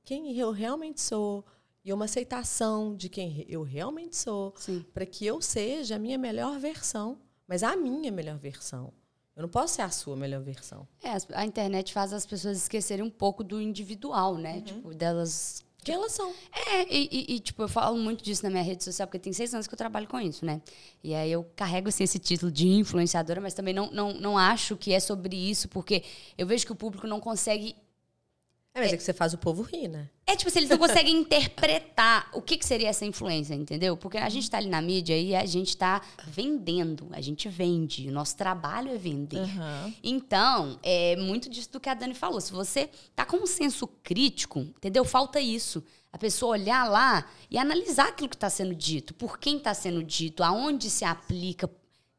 quem 0.03 0.37
eu 0.37 0.51
realmente 0.51 1.01
sou 1.01 1.45
e 1.83 1.91
uma 1.93 2.05
aceitação 2.05 2.95
de 2.95 3.09
quem 3.09 3.45
eu 3.47 3.63
realmente 3.63 4.15
sou, 4.15 4.53
para 4.93 5.05
que 5.05 5.25
eu 5.25 5.41
seja 5.41 5.95
a 5.95 5.99
minha 5.99 6.17
melhor 6.17 6.59
versão, 6.59 7.19
mas 7.47 7.63
a 7.63 7.75
minha 7.75 8.11
melhor 8.11 8.37
versão. 8.37 8.93
Eu 9.35 9.43
não 9.43 9.49
posso 9.49 9.75
ser 9.75 9.83
a 9.83 9.89
sua 9.89 10.17
melhor 10.17 10.41
versão. 10.41 10.87
É, 11.01 11.11
a 11.33 11.45
internet 11.45 11.93
faz 11.93 12.11
as 12.11 12.25
pessoas 12.25 12.57
esquecerem 12.57 13.05
um 13.05 13.09
pouco 13.09 13.43
do 13.43 13.61
individual, 13.61 14.35
né? 14.35 14.55
Uhum. 14.55 14.61
Tipo, 14.61 14.93
delas 14.93 15.63
quem 15.83 15.95
elas 15.95 16.11
são. 16.11 16.31
É, 16.51 16.93
e, 16.93 17.09
e, 17.11 17.35
e, 17.35 17.39
tipo, 17.39 17.61
eu 17.61 17.69
falo 17.69 17.97
muito 17.97 18.23
disso 18.23 18.43
na 18.43 18.49
minha 18.49 18.63
rede 18.63 18.83
social, 18.83 19.07
porque 19.07 19.19
tem 19.19 19.31
seis 19.33 19.53
anos 19.53 19.67
que 19.67 19.73
eu 19.73 19.77
trabalho 19.77 20.07
com 20.07 20.19
isso, 20.19 20.45
né? 20.45 20.61
E 21.03 21.13
aí 21.15 21.31
eu 21.31 21.45
carrego, 21.55 21.87
assim, 21.89 22.03
esse 22.03 22.19
título 22.19 22.51
de 22.51 22.67
influenciadora, 22.67 23.39
mas 23.39 23.53
também 23.53 23.73
não, 23.73 23.89
não, 23.91 24.13
não 24.13 24.37
acho 24.37 24.75
que 24.75 24.93
é 24.93 24.99
sobre 24.99 25.35
isso, 25.35 25.69
porque 25.69 26.03
eu 26.37 26.45
vejo 26.45 26.65
que 26.65 26.71
o 26.71 26.75
público 26.75 27.07
não 27.07 27.19
consegue 27.19 27.75
é, 28.73 28.81
mas 28.81 28.91
é, 28.91 28.93
é 28.93 28.97
que 28.97 29.03
você 29.03 29.13
faz 29.13 29.33
o 29.33 29.37
povo 29.37 29.63
rir, 29.63 29.87
né? 29.87 30.09
É 30.25 30.35
tipo, 30.35 30.49
se 30.51 30.59
eles 30.59 30.69
não 30.69 30.77
conseguem 30.77 31.15
interpretar 31.17 32.29
o 32.33 32.41
que, 32.41 32.57
que 32.57 32.65
seria 32.65 32.89
essa 32.89 33.03
influência, 33.03 33.55
entendeu? 33.55 33.97
Porque 33.97 34.17
a 34.17 34.29
gente 34.29 34.43
está 34.43 34.57
ali 34.57 34.69
na 34.69 34.81
mídia 34.81 35.17
e 35.17 35.35
a 35.35 35.45
gente 35.45 35.69
está 35.69 36.01
vendendo, 36.27 37.07
a 37.11 37.19
gente 37.19 37.49
vende, 37.49 38.07
o 38.07 38.11
nosso 38.11 38.37
trabalho 38.37 38.91
é 38.91 38.97
vender. 38.97 39.39
Uhum. 39.39 39.93
Então, 40.03 40.79
é 40.83 41.15
muito 41.15 41.49
disso 41.49 41.71
do 41.71 41.79
que 41.79 41.89
a 41.89 41.95
Dani 41.95 42.13
falou. 42.13 42.39
Se 42.39 42.51
você 42.51 42.89
tá 43.15 43.25
com 43.25 43.37
um 43.37 43.47
senso 43.47 43.87
crítico, 44.03 44.59
entendeu? 44.59 45.03
Falta 45.03 45.41
isso. 45.41 45.83
A 46.11 46.17
pessoa 46.17 46.51
olhar 46.51 46.87
lá 46.89 47.27
e 47.49 47.57
analisar 47.57 48.09
aquilo 48.09 48.29
que 48.29 48.35
está 48.35 48.49
sendo 48.49 48.75
dito, 48.75 49.13
por 49.13 49.39
quem 49.39 49.57
está 49.57 49.73
sendo 49.73 50.03
dito, 50.03 50.43
aonde 50.43 50.89
se 50.89 51.05
aplica. 51.05 51.69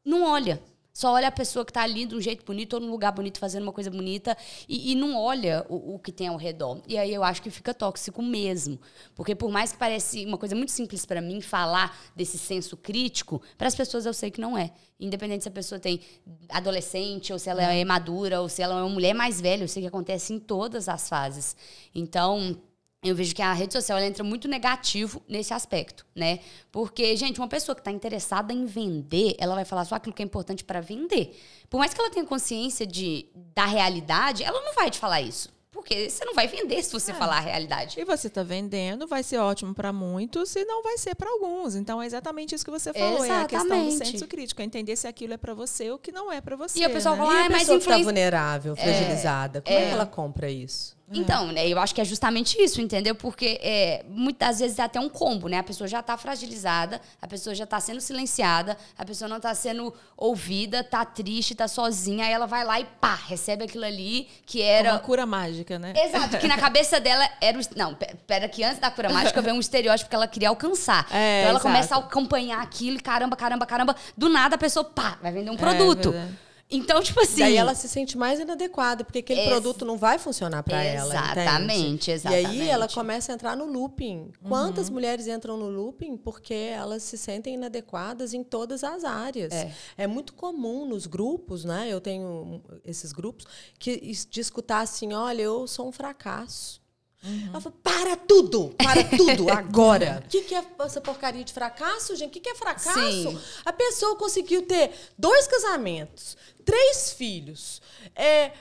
Não 0.05 0.25
olha. 0.25 0.61
Só 1.01 1.15
olha 1.15 1.29
a 1.29 1.33
pessoa 1.33 1.65
que 1.65 1.71
está 1.71 1.81
ali 1.81 2.05
de 2.05 2.15
um 2.15 2.21
jeito 2.21 2.45
bonito 2.45 2.75
ou 2.75 2.81
num 2.81 2.91
lugar 2.91 3.11
bonito 3.11 3.39
fazendo 3.39 3.63
uma 3.63 3.73
coisa 3.73 3.91
bonita 3.91 4.37
e, 4.69 4.93
e 4.93 4.95
não 4.95 5.17
olha 5.17 5.65
o, 5.67 5.95
o, 5.95 5.99
que 5.99 6.13
tem 6.13 6.29
ao 6.29 6.37
redor. 6.37 6.83
E 6.87 6.99
aí 6.99 7.15
eu 7.15 7.25
acho 7.25 7.41
que 7.41 7.49
fica 7.49 7.73
tóxico 7.73 8.23
mesmo. 8.23 8.79
Porque 9.15 9.35
por 9.35 9.51
mais 9.51 9.73
que 9.73 9.79
pareça 9.79 10.19
uma 10.19 10.37
coisa 10.37 10.55
muito 10.55 10.71
simples 10.71 11.07
para 11.07 11.23
mim 11.23 11.41
falar 11.41 11.99
desse 12.15 12.37
senso 12.37 12.77
crítico, 12.77 13.41
para 13.57 13.67
as 13.67 13.75
pessoas 13.75 14.05
eu 14.05 14.13
sei 14.13 14.31
que 14.31 14.43
não 14.43 14.59
é. 14.59 14.73
Independente 15.01 15.45
se 15.45 15.49
a 15.49 15.53
pessoa 15.53 15.81
tem 15.81 16.03
adolescente 16.51 17.33
ou 17.33 17.39
se 17.39 17.49
ela 17.49 17.63
é 17.63 17.83
madura 17.83 18.43
ou 18.43 18.47
se 18.51 18.61
ela 18.61 18.79
é 18.79 18.83
uma 18.83 18.91
mulher 18.91 19.15
mais 19.15 19.41
velha, 19.41 19.65
eu 19.65 19.69
sei 19.69 19.81
que 19.81 19.89
acontece 19.89 20.35
em 20.35 20.39
todas 20.39 20.87
as 20.87 21.09
fases. 21.09 21.57
Então, 21.95 22.61
eu 23.03 23.15
vejo 23.15 23.35
que 23.35 23.41
a 23.41 23.53
rede 23.53 23.73
social 23.73 23.99
entra 23.99 24.23
muito 24.23 24.47
negativo 24.47 25.23
nesse 25.27 25.55
aspecto, 25.55 26.05
né? 26.15 26.41
Porque, 26.71 27.17
gente, 27.17 27.41
uma 27.41 27.49
pessoa 27.49 27.75
que 27.75 27.81
está 27.81 27.91
interessada 27.91 28.53
em 28.53 28.67
vender, 28.67 29.35
ela 29.39 29.55
vai 29.55 29.65
falar 29.65 29.87
só 29.87 29.95
aquilo 29.95 30.15
que 30.15 30.23
é 30.23 30.25
importante 30.25 30.63
para 30.63 30.81
vender. 30.81 31.35
Por 31.71 31.79
mais 31.79 31.95
que 31.95 32.01
ela 32.01 32.11
tenha 32.11 32.27
consciência 32.27 32.87
de, 32.87 33.27
da 33.55 33.65
realidade, 33.65 34.45
ela 34.45 34.61
não 34.61 34.75
vai 34.75 34.91
te 34.91 34.99
falar 34.99 35.23
isso. 35.23 35.49
Porque 35.71 36.11
você 36.11 36.25
não 36.27 36.35
vai 36.35 36.47
vender 36.47 36.83
se 36.83 36.93
você 36.93 37.13
é. 37.13 37.15
falar 37.15 37.39
a 37.39 37.41
realidade. 37.41 37.99
E 37.99 38.05
você 38.05 38.27
está 38.27 38.43
vendendo, 38.43 39.07
vai 39.07 39.23
ser 39.23 39.39
ótimo 39.39 39.73
para 39.73 39.93
muitos 39.93 40.55
e 40.55 40.65
não 40.65 40.83
vai 40.83 40.99
ser 40.99 41.15
para 41.15 41.31
alguns. 41.31 41.77
Então 41.77 42.03
é 42.03 42.07
exatamente 42.07 42.55
isso 42.55 42.65
que 42.65 42.71
você 42.71 42.93
falou. 42.93 43.25
Exatamente. 43.25 43.33
É 43.33 43.57
a 43.57 43.61
questão 43.61 43.87
do 43.87 43.93
senso 43.93 44.27
crítico. 44.27 44.61
É 44.61 44.65
entender 44.65 44.97
se 44.97 45.07
aquilo 45.07 45.33
é 45.33 45.37
para 45.39 45.55
você 45.55 45.91
ou 45.91 45.99
que 45.99 46.13
não 46.13 46.31
é 46.31 46.41
para 46.41 46.57
você. 46.57 46.79
E 46.79 46.85
a 46.85 46.91
pessoa 46.91 47.17
né? 47.17 47.23
fala, 47.23 47.35
ah, 47.35 47.47
é 47.47 47.49
mais 47.49 47.63
influência. 47.63 47.97
Tá 47.97 48.03
vulnerável, 48.03 48.77
fragilizada. 48.77 49.61
É, 49.61 49.63
Como 49.63 49.79
é 49.79 49.87
que 49.87 49.93
ela 49.93 50.07
compra 50.07 50.51
isso? 50.51 51.00
Então, 51.13 51.49
né, 51.49 51.67
eu 51.67 51.79
acho 51.81 51.93
que 51.93 52.01
é 52.01 52.05
justamente 52.05 52.57
isso, 52.63 52.81
entendeu? 52.81 53.17
Porque 53.17 53.59
é, 53.63 54.05
muitas 54.09 54.61
vezes 54.61 54.79
é 54.79 54.83
até 54.83 55.01
um 55.01 55.09
combo, 55.09 55.49
né? 55.49 55.59
A 55.59 55.63
pessoa 55.63 55.89
já 55.89 55.99
está 55.99 56.17
fragilizada, 56.17 57.01
a 57.21 57.27
pessoa 57.27 57.53
já 57.55 57.65
está 57.65 57.81
sendo 57.81 58.01
silenciada, 58.01 58.77
a 58.97 59.05
pessoa 59.05 59.29
não 59.29 59.39
está 59.39 59.53
sendo 59.55 59.93
ouvida, 60.17 60.81
está 60.81 61.05
triste, 61.05 61.53
está 61.53 61.67
sozinha, 61.67 62.25
aí 62.27 62.33
ela 62.33 62.47
vai 62.47 62.65
lá 62.65 62.79
e 62.79 62.85
pá, 62.85 63.17
recebe 63.27 63.65
aquilo 63.65 63.85
ali 63.85 64.29
que 64.47 64.63
era. 64.63 64.93
Uma 64.93 64.99
cura 65.01 65.27
mágica, 65.27 65.79
né? 65.81 65.95
Exato, 65.97 66.39
que 66.39 66.47
na 66.47 66.57
cabeça 66.59 67.01
dela 67.01 67.29
era 67.41 67.59
o. 67.59 67.63
Não, 67.77 67.97
pera, 68.27 68.49
que 68.49 68.63
antes 68.63 68.79
da 68.79 68.91
cura 68.91 69.11
mágica 69.11 69.43
veio 69.43 69.57
um 69.57 69.61
estereótipo 69.61 70.09
que 70.09 70.15
ela 70.15 70.29
queria 70.29 70.49
alcançar. 70.49 71.07
É, 71.11 71.41
então 71.41 71.51
ela 71.51 71.59
exato. 71.59 71.63
começa 71.63 71.95
a 71.97 71.99
acompanhar 71.99 72.63
aquilo 72.63 72.99
e 72.99 73.01
caramba, 73.01 73.35
caramba, 73.35 73.67
caramba. 73.67 73.97
Do 74.17 74.29
nada 74.29 74.55
a 74.55 74.59
pessoa, 74.59 74.85
pá, 74.85 75.19
vai 75.21 75.33
vender 75.33 75.51
um 75.51 75.55
é, 75.55 75.59
produto. 75.59 76.15
É 76.15 76.50
então, 76.71 77.03
tipo 77.03 77.21
assim. 77.21 77.41
Daí 77.41 77.57
ela 77.57 77.75
se 77.75 77.89
sente 77.89 78.16
mais 78.16 78.39
inadequada, 78.39 79.05
porque 79.05 79.18
aquele 79.18 79.47
produto 79.47 79.85
não 79.85 79.97
vai 79.97 80.18
funcionar 80.18 80.62
para 80.62 80.83
ela. 80.83 81.12
Exatamente, 81.12 82.11
exatamente. 82.11 82.57
E 82.57 82.62
aí 82.62 82.68
ela 82.68 82.89
começa 82.89 83.33
a 83.33 83.35
entrar 83.35 83.57
no 83.57 83.66
looping. 83.66 84.31
Quantas 84.47 84.89
uhum. 84.89 84.95
mulheres 84.95 85.27
entram 85.27 85.57
no 85.57 85.68
looping 85.68 86.16
porque 86.16 86.55
elas 86.55 87.03
se 87.03 87.18
sentem 87.18 87.55
inadequadas 87.55 88.33
em 88.33 88.45
todas 88.45 88.85
as 88.85 89.05
áreas? 89.05 89.53
É. 89.53 89.73
é 89.99 90.07
muito 90.07 90.33
comum 90.35 90.87
nos 90.87 91.07
grupos, 91.07 91.64
né? 91.64 91.89
Eu 91.89 92.01
tenho 92.01 92.62
esses 92.85 93.12
grupos, 93.12 93.47
que 93.79 93.99
de 94.31 94.41
escutar 94.41 94.81
assim: 94.81 95.12
olha, 95.12 95.43
eu 95.43 95.66
sou 95.66 95.89
um 95.89 95.93
fracasso. 95.93 96.81
Uhum. 97.23 97.49
Ela 97.51 97.61
falou, 97.61 97.79
para 97.83 98.16
tudo, 98.16 98.75
para 98.79 99.05
tudo, 99.05 99.51
agora. 99.53 100.23
O 100.25 100.29
que, 100.29 100.43
que 100.43 100.55
é 100.55 100.64
essa 100.81 101.01
porcaria 101.01 101.45
de 101.45 101.53
fracasso, 101.53 102.16
gente? 102.16 102.31
O 102.31 102.33
que, 102.33 102.41
que 102.41 102.49
é 102.49 102.55
fracasso? 102.55 102.99
Sim. 102.99 103.39
A 103.64 103.73
pessoa 103.73 104.16
conseguiu 104.16 104.62
ter 104.62 104.91
dois 105.18 105.47
casamentos, 105.47 106.37
três 106.71 107.12
filhos, 107.12 107.83
é, 108.14 108.53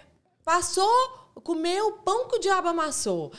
passou, 0.43 0.89
comeu 1.43 1.91
pão 2.03 2.27
que 2.27 2.37
o 2.37 2.39
diabo 2.39 2.67
amassou, 2.67 3.31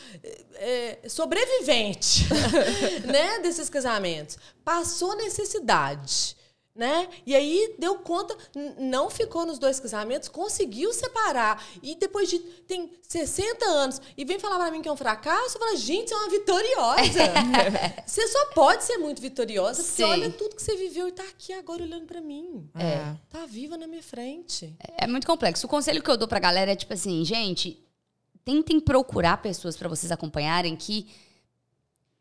é, 0.55 1.09
sobrevivente 1.09 2.29
né, 3.05 3.41
desses 3.41 3.69
casamentos, 3.69 4.39
passou 4.65 5.17
necessidade 5.17 6.37
né? 6.81 7.09
E 7.27 7.37
aí 7.37 7.75
deu 7.79 7.97
conta, 7.97 8.35
não 8.79 9.11
ficou 9.11 9.45
nos 9.45 9.59
dois 9.59 9.79
casamentos, 9.79 10.31
conseguiu 10.31 10.95
separar. 10.95 11.63
E 11.83 11.95
depois 11.95 12.31
de 12.31 12.39
tem 12.39 12.91
60 13.07 13.67
anos 13.67 14.01
e 14.17 14.25
vem 14.25 14.39
falar 14.39 14.57
para 14.57 14.71
mim 14.71 14.81
que 14.81 14.89
é 14.89 14.93
um 14.93 14.97
fracasso, 14.97 15.59
fala, 15.59 15.77
gente, 15.77 16.09
você 16.09 16.15
é 16.15 16.17
uma 16.17 16.31
vitoriosa. 16.31 17.21
você 18.07 18.27
só 18.29 18.47
pode 18.55 18.85
ser 18.85 18.97
muito 18.97 19.21
vitoriosa, 19.21 19.83
porque 19.83 20.03
Sim. 20.03 20.09
olha 20.09 20.31
tudo 20.31 20.57
que 20.57 20.63
você 20.63 20.75
viveu 20.75 21.07
e 21.07 21.13
tá 21.13 21.23
aqui 21.25 21.53
agora 21.53 21.83
olhando 21.83 22.07
para 22.07 22.23
mim. 22.23 22.67
É. 22.75 23.15
Tá 23.29 23.45
viva 23.45 23.77
na 23.77 23.87
minha 23.87 24.03
frente. 24.03 24.75
É 24.97 25.07
muito 25.07 25.27
complexo. 25.27 25.67
O 25.67 25.69
conselho 25.69 26.03
que 26.03 26.11
eu 26.11 26.17
dou 26.17 26.27
pra 26.27 26.39
galera 26.39 26.73
é 26.73 26.77
tipo 26.77 26.95
assim, 26.95 27.23
gente, 27.27 27.79
tentem 28.43 28.81
procurar 28.81 29.37
pessoas 29.43 29.77
para 29.77 29.87
vocês 29.87 30.11
acompanharem 30.11 30.75
que 30.75 31.11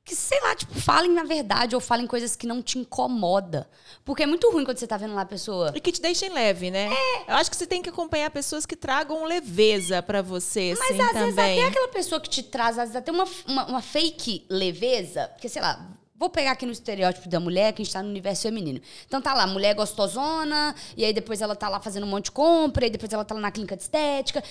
que, 0.09 0.15
sei 0.15 0.41
lá, 0.41 0.55
tipo, 0.55 0.73
falem 0.73 1.11
na 1.11 1.23
verdade 1.23 1.75
ou 1.75 1.81
falem 1.81 2.07
coisas 2.07 2.35
que 2.35 2.47
não 2.47 2.63
te 2.63 2.79
incomoda. 2.79 3.69
Porque 4.03 4.23
é 4.23 4.25
muito 4.25 4.49
ruim 4.49 4.65
quando 4.65 4.79
você 4.79 4.87
tá 4.87 4.97
vendo 4.97 5.13
lá 5.13 5.21
a 5.21 5.25
pessoa. 5.25 5.71
E 5.75 5.79
que 5.79 5.91
te 5.91 6.01
deixem 6.01 6.29
leve, 6.29 6.71
né? 6.71 6.89
É. 6.91 7.31
Eu 7.31 7.35
acho 7.35 7.51
que 7.51 7.55
você 7.55 7.67
tem 7.67 7.79
que 7.79 7.89
acompanhar 7.89 8.31
pessoas 8.31 8.65
que 8.65 8.75
tragam 8.75 9.23
leveza 9.23 10.01
para 10.01 10.23
você, 10.23 10.73
Mas 10.79 10.89
assim, 10.89 11.01
às 11.01 11.07
também. 11.09 11.33
vezes 11.35 11.37
até 11.37 11.63
aquela 11.63 11.87
pessoa 11.89 12.19
que 12.19 12.27
te 12.27 12.41
traz, 12.41 12.79
às 12.79 12.89
vezes 12.89 12.95
até 12.95 13.11
uma, 13.11 13.25
uma, 13.45 13.65
uma 13.67 13.81
fake 13.83 14.47
leveza. 14.49 15.27
Porque, 15.27 15.47
sei 15.47 15.61
lá, 15.61 15.95
Vou 16.15 16.29
pegar 16.29 16.51
aqui 16.51 16.65
no 16.65 16.73
estereótipo 16.73 17.29
da 17.29 17.39
mulher, 17.39 17.71
que 17.71 17.81
a 17.81 17.85
gente 17.85 17.93
tá 17.93 18.03
no 18.03 18.09
universo 18.09 18.41
feminino. 18.41 18.81
Então 19.07 19.21
tá 19.21 19.33
lá, 19.33 19.47
mulher 19.47 19.73
gostosona, 19.73 20.75
e 20.97 21.05
aí 21.05 21.13
depois 21.13 21.39
ela 21.41 21.55
tá 21.55 21.69
lá 21.69 21.79
fazendo 21.79 22.03
um 22.03 22.09
monte 22.09 22.25
de 22.25 22.31
compra, 22.31 22.85
e 22.85 22.89
depois 22.89 23.13
ela 23.13 23.23
tá 23.23 23.33
lá 23.33 23.39
na 23.39 23.51
clínica 23.51 23.77
de 23.77 23.83
estética. 23.83 24.43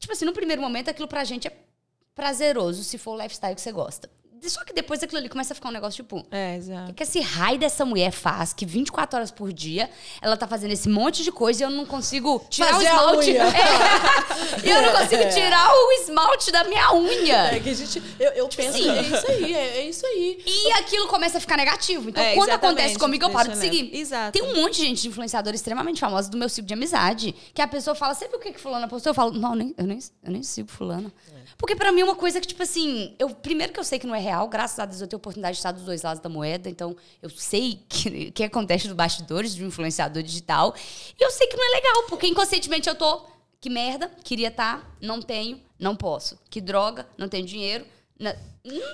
Tipo 0.00 0.12
assim, 0.12 0.24
no 0.24 0.32
primeiro 0.32 0.60
momento 0.60 0.88
aquilo 0.90 1.06
pra 1.06 1.22
gente 1.22 1.46
é 1.46 1.52
prazeroso, 2.12 2.82
se 2.82 2.98
for 2.98 3.12
o 3.12 3.22
lifestyle 3.22 3.54
que 3.54 3.60
você 3.60 3.70
gosta. 3.70 4.10
Só 4.48 4.64
que 4.64 4.72
depois 4.72 5.02
aquilo 5.02 5.18
ali 5.18 5.28
começa 5.28 5.52
a 5.52 5.54
ficar 5.54 5.68
um 5.68 5.72
negócio 5.72 6.02
tipo. 6.02 6.26
É, 6.30 6.56
exato. 6.56 6.84
O 6.84 6.86
que, 6.88 6.94
que 6.94 7.02
esse 7.02 7.20
raio 7.20 7.58
dessa 7.58 7.84
mulher 7.84 8.10
faz? 8.10 8.52
Que 8.52 8.66
24 8.66 9.16
horas 9.16 9.30
por 9.30 9.52
dia 9.52 9.88
ela 10.20 10.36
tá 10.36 10.46
fazendo 10.46 10.72
esse 10.72 10.88
monte 10.88 11.22
de 11.22 11.30
coisa 11.30 11.62
e 11.62 11.66
eu 11.66 11.70
não 11.70 11.86
consigo 11.86 12.44
tirar 12.50 12.72
Fazer 12.72 12.86
o 12.86 12.88
esmalte. 12.88 13.36
É. 13.36 14.66
e 14.66 14.70
eu 14.70 14.82
não 14.82 14.92
consigo 14.98 15.28
tirar 15.30 15.72
o 15.72 15.92
esmalte 16.02 16.50
da 16.50 16.64
minha 16.64 16.92
unha. 16.94 17.54
É 17.54 17.60
que 17.60 17.70
a 17.70 17.74
gente. 17.74 18.02
Eu, 18.18 18.32
eu 18.32 18.48
penso, 18.48 18.78
Sim. 18.78 18.90
é 18.90 19.02
isso 19.02 19.30
aí, 19.30 19.54
é, 19.54 19.78
é, 19.78 19.88
isso 19.88 20.06
aí. 20.06 20.42
E 20.46 20.72
aquilo 20.72 21.06
começa 21.08 21.38
a 21.38 21.40
ficar 21.40 21.56
negativo. 21.56 22.10
Então, 22.10 22.22
é, 22.22 22.34
quando 22.34 22.50
acontece 22.50 22.98
comigo, 22.98 23.24
eu 23.24 23.30
paro 23.30 23.50
de 23.50 23.58
seguir. 23.58 23.94
Exato. 23.94 24.32
Tem 24.32 24.42
um 24.42 24.54
monte 24.56 24.76
de 24.76 24.86
gente 24.86 25.02
de 25.02 25.08
influenciador 25.08 25.54
extremamente 25.54 26.00
famosa 26.00 26.30
do 26.30 26.36
meu 26.36 26.48
ciclo 26.48 26.66
de 26.66 26.74
amizade. 26.74 27.34
Que 27.54 27.62
a 27.62 27.68
pessoa 27.68 27.94
fala, 27.94 28.14
sempre 28.14 28.36
o 28.36 28.40
que, 28.40 28.52
que 28.52 28.60
fulana 28.60 28.88
postou? 28.88 29.10
Eu 29.10 29.14
falo, 29.14 29.32
não, 29.32 29.54
nem, 29.54 29.74
eu, 29.76 29.86
nem, 29.86 29.98
eu 30.24 30.32
nem 30.32 30.42
sigo 30.42 30.68
fulana. 30.68 31.12
É. 31.32 31.41
Porque 31.56 31.76
para 31.76 31.92
mim 31.92 32.00
é 32.00 32.04
uma 32.04 32.14
coisa 32.14 32.40
que, 32.40 32.46
tipo 32.46 32.62
assim, 32.62 33.14
eu, 33.18 33.30
primeiro 33.30 33.72
que 33.72 33.80
eu 33.80 33.84
sei 33.84 33.98
que 33.98 34.06
não 34.06 34.14
é 34.14 34.18
real, 34.18 34.48
graças 34.48 34.78
a 34.78 34.84
Deus 34.84 35.00
eu 35.00 35.06
tenho 35.06 35.18
oportunidade 35.18 35.54
de 35.54 35.58
estar 35.58 35.72
dos 35.72 35.84
dois 35.84 36.02
lados 36.02 36.22
da 36.22 36.28
moeda, 36.28 36.68
então 36.68 36.96
eu 37.20 37.30
sei 37.30 37.80
que, 37.88 38.30
que 38.32 38.44
acontece 38.44 38.86
nos 38.86 38.96
bastidores 38.96 39.54
de 39.54 39.64
um 39.64 39.68
influenciador 39.68 40.22
digital. 40.22 40.74
E 41.18 41.24
eu 41.24 41.30
sei 41.30 41.46
que 41.46 41.56
não 41.56 41.64
é 41.64 41.76
legal, 41.76 42.02
porque 42.08 42.26
inconscientemente 42.26 42.88
eu 42.88 42.94
tô. 42.94 43.32
Que 43.60 43.70
merda, 43.70 44.10
queria 44.24 44.48
estar, 44.48 44.78
tá, 44.80 44.86
não 45.00 45.22
tenho, 45.22 45.60
não 45.78 45.94
posso. 45.94 46.36
Que 46.50 46.60
droga, 46.60 47.06
não 47.16 47.28
tenho 47.28 47.46
dinheiro. 47.46 47.86
Não, 48.18 48.34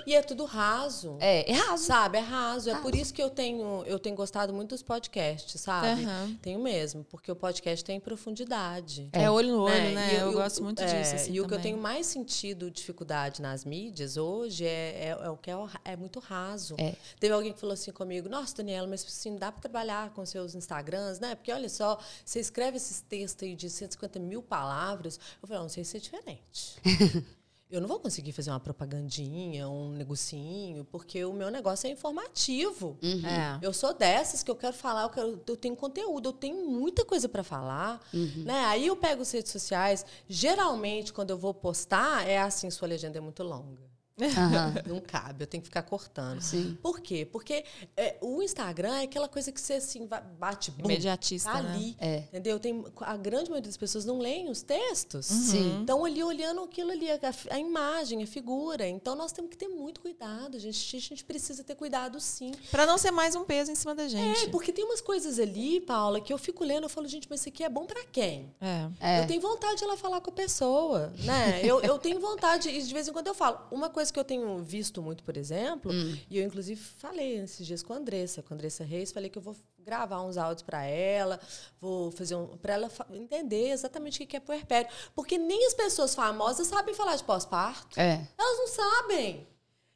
e 0.06 0.14
é 0.14 0.22
tudo 0.22 0.44
raso. 0.44 1.16
É, 1.20 1.50
é 1.50 1.54
raso. 1.54 1.84
Sabe, 1.84 2.18
é 2.18 2.20
raso. 2.20 2.70
raso. 2.70 2.70
É 2.70 2.80
por 2.80 2.94
isso 2.94 3.12
que 3.12 3.22
eu 3.22 3.28
tenho, 3.28 3.84
eu 3.86 3.98
tenho 3.98 4.16
gostado 4.16 4.52
muito 4.52 4.70
dos 4.70 4.82
podcasts, 4.82 5.60
sabe? 5.60 6.04
Uhum. 6.04 6.36
Tenho 6.40 6.58
mesmo, 6.58 7.04
porque 7.04 7.30
o 7.30 7.36
podcast 7.36 7.84
tem 7.84 8.00
profundidade. 8.00 9.08
É, 9.12 9.24
é 9.24 9.30
olho 9.30 9.48
no 9.48 9.62
olho, 9.62 9.74
né? 9.74 9.90
né? 9.90 10.14
Eu, 10.16 10.26
eu, 10.26 10.32
gosto 10.32 10.62
muito 10.62 10.82
é, 10.82 10.86
disso. 10.86 11.14
Assim, 11.14 11.24
e 11.24 11.26
também. 11.26 11.40
o 11.40 11.48
que 11.48 11.54
eu 11.54 11.60
tenho 11.60 11.76
mais 11.76 12.06
sentido 12.06 12.70
dificuldade 12.70 13.42
nas 13.42 13.64
mídias 13.64 14.16
hoje 14.16 14.64
é, 14.64 15.08
é, 15.08 15.18
é 15.22 15.30
o 15.30 15.36
que 15.36 15.50
é, 15.50 15.54
é, 15.84 15.96
muito 15.96 16.18
raso. 16.18 16.74
É. 16.78 16.94
Teve 17.20 17.34
alguém 17.34 17.52
que 17.52 17.60
falou 17.60 17.74
assim 17.74 17.92
comigo: 17.92 18.28
Nossa, 18.28 18.56
Daniela, 18.56 18.86
mas 18.86 19.04
assim, 19.04 19.36
dá 19.36 19.52
para 19.52 19.60
trabalhar 19.60 20.10
com 20.10 20.24
seus 20.24 20.54
Instagrams, 20.54 21.20
né? 21.20 21.34
Porque 21.34 21.52
olha 21.52 21.68
só, 21.68 21.98
você 22.24 22.40
escreve 22.40 22.78
esses 22.78 23.00
textos 23.00 23.46
aí 23.46 23.54
de 23.54 23.68
150 23.68 24.18
mil 24.18 24.42
palavras. 24.42 25.20
Eu 25.42 25.46
falei: 25.46 25.62
Não 25.62 25.68
sei 25.68 25.84
se 25.84 25.96
é 25.98 26.00
diferente. 26.00 26.76
eu 27.70 27.80
não 27.80 27.88
vou 27.88 28.00
conseguir 28.00 28.32
fazer 28.32 28.50
uma 28.50 28.60
propagandinha, 28.60 29.68
um 29.68 29.90
negocinho, 29.92 30.84
porque 30.86 31.24
o 31.24 31.32
meu 31.32 31.50
negócio 31.50 31.86
é 31.86 31.90
informativo. 31.90 32.98
Uhum. 33.02 33.26
É. 33.26 33.58
Eu 33.60 33.72
sou 33.72 33.92
dessas 33.92 34.42
que 34.42 34.50
eu 34.50 34.56
quero 34.56 34.74
falar, 34.74 35.02
eu, 35.02 35.10
quero, 35.10 35.42
eu 35.46 35.56
tenho 35.56 35.76
conteúdo, 35.76 36.30
eu 36.30 36.32
tenho 36.32 36.68
muita 36.68 37.04
coisa 37.04 37.28
para 37.28 37.44
falar. 37.44 38.00
Uhum. 38.12 38.44
Né? 38.44 38.64
Aí 38.66 38.86
eu 38.86 38.96
pego 38.96 39.22
as 39.22 39.30
redes 39.30 39.52
sociais. 39.52 40.04
Geralmente, 40.28 41.12
quando 41.12 41.30
eu 41.30 41.38
vou 41.38 41.52
postar, 41.52 42.26
é 42.26 42.38
assim: 42.38 42.70
sua 42.70 42.88
legenda 42.88 43.18
é 43.18 43.20
muito 43.20 43.42
longa. 43.42 43.87
Uhum. 44.18 44.94
Não 44.94 45.00
cabe, 45.00 45.44
eu 45.44 45.46
tenho 45.46 45.62
que 45.62 45.68
ficar 45.68 45.82
cortando. 45.82 46.40
Sim. 46.40 46.76
Por 46.82 47.00
quê? 47.00 47.24
Porque 47.24 47.64
é, 47.96 48.16
o 48.20 48.42
Instagram 48.42 48.96
é 48.96 49.02
aquela 49.04 49.28
coisa 49.28 49.52
que 49.52 49.60
você 49.60 49.74
assim, 49.74 50.08
bate 50.38 50.70
bum, 50.70 50.84
Imediatista. 50.84 51.50
Tá 51.50 51.58
ali. 51.58 51.90
Né? 51.90 51.96
É. 52.00 52.18
Entendeu? 52.18 52.58
Tem, 52.58 52.84
a 53.00 53.16
grande 53.16 53.50
maioria 53.50 53.68
das 53.68 53.76
pessoas 53.76 54.04
não 54.04 54.18
leem 54.18 54.48
os 54.48 54.62
textos. 54.62 55.30
Uhum. 55.30 55.42
Sim. 55.42 55.80
Estão 55.80 56.04
ali 56.04 56.22
olhando 56.22 56.62
aquilo 56.62 56.90
ali, 56.90 57.10
a, 57.10 57.18
a, 57.50 57.58
imagem, 57.58 58.22
a 58.22 58.26
figura. 58.26 58.86
Então 58.86 59.14
nós 59.14 59.32
temos 59.32 59.50
que 59.50 59.56
ter 59.56 59.68
muito 59.68 60.00
cuidado, 60.00 60.58
gente. 60.58 60.96
A 60.96 61.00
gente 61.00 61.24
precisa 61.24 61.62
ter 61.62 61.74
cuidado 61.74 62.20
sim. 62.20 62.52
Para 62.70 62.86
não 62.86 62.98
ser 62.98 63.10
mais 63.10 63.34
um 63.34 63.44
peso 63.44 63.70
em 63.70 63.74
cima 63.74 63.94
da 63.94 64.08
gente. 64.08 64.44
É, 64.44 64.48
porque 64.48 64.72
tem 64.72 64.84
umas 64.84 65.00
coisas 65.00 65.38
ali, 65.38 65.80
Paula, 65.80 66.20
que 66.20 66.32
eu 66.32 66.38
fico 66.38 66.64
lendo, 66.64 66.84
eu 66.84 66.88
falo, 66.88 67.06
gente, 67.06 67.26
mas 67.30 67.40
isso 67.40 67.48
aqui 67.48 67.62
é 67.62 67.68
bom 67.68 67.86
para 67.86 68.04
quem? 68.06 68.52
É. 68.60 68.88
é. 69.00 69.22
Eu 69.22 69.26
tenho 69.26 69.40
vontade 69.40 69.76
de 69.76 69.84
ir 69.84 69.86
lá 69.86 69.96
falar 69.96 70.20
com 70.20 70.30
a 70.30 70.32
pessoa, 70.32 71.12
né? 71.24 71.60
eu, 71.62 71.80
eu 71.80 71.98
tenho 71.98 72.20
vontade, 72.20 72.68
e 72.68 72.82
de 72.82 72.92
vez 72.92 73.08
em 73.08 73.12
quando 73.12 73.26
eu 73.26 73.34
falo. 73.34 73.58
Uma 73.70 73.88
coisa 73.88 74.07
que 74.12 74.18
eu 74.18 74.24
tenho 74.24 74.58
visto 74.58 74.78
visto 74.78 75.02
muito, 75.02 75.22
por 75.22 75.36
exemplo, 75.36 75.92
hum. 75.92 76.18
e 76.30 76.38
eu 76.38 76.44
inclusive 76.44 76.80
falei 76.80 77.38
esses 77.38 77.66
dias 77.66 77.82
com 77.82 77.92
a 77.92 77.96
Andressa, 77.96 78.42
com 78.42 78.52
a 78.52 78.56
Andressa 78.56 78.84
Reis, 78.84 79.12
falei 79.12 79.28
que 79.28 79.38
eu 79.38 79.42
vou 79.42 79.56
gravar 79.78 80.22
uns 80.22 80.36
áudios 80.36 80.62
para 80.62 80.84
ela, 80.84 81.40
vou 81.80 82.10
fazer 82.10 82.34
um 82.34 82.46
para 82.58 82.74
ela 82.74 82.90
entender 83.12 83.70
exatamente 83.70 84.22
o 84.22 84.26
que 84.26 84.36
é 84.36 84.40
puerpério, 84.40 84.90
porque 85.14 85.38
nem 85.38 85.66
as 85.66 85.74
pessoas 85.74 86.14
famosas 86.14 86.66
sabem 86.66 86.94
falar 86.94 87.16
de 87.16 87.24
pós-parto. 87.24 87.98
É. 87.98 88.26
Elas 88.36 88.58
não 88.58 88.68
sabem. 88.68 89.46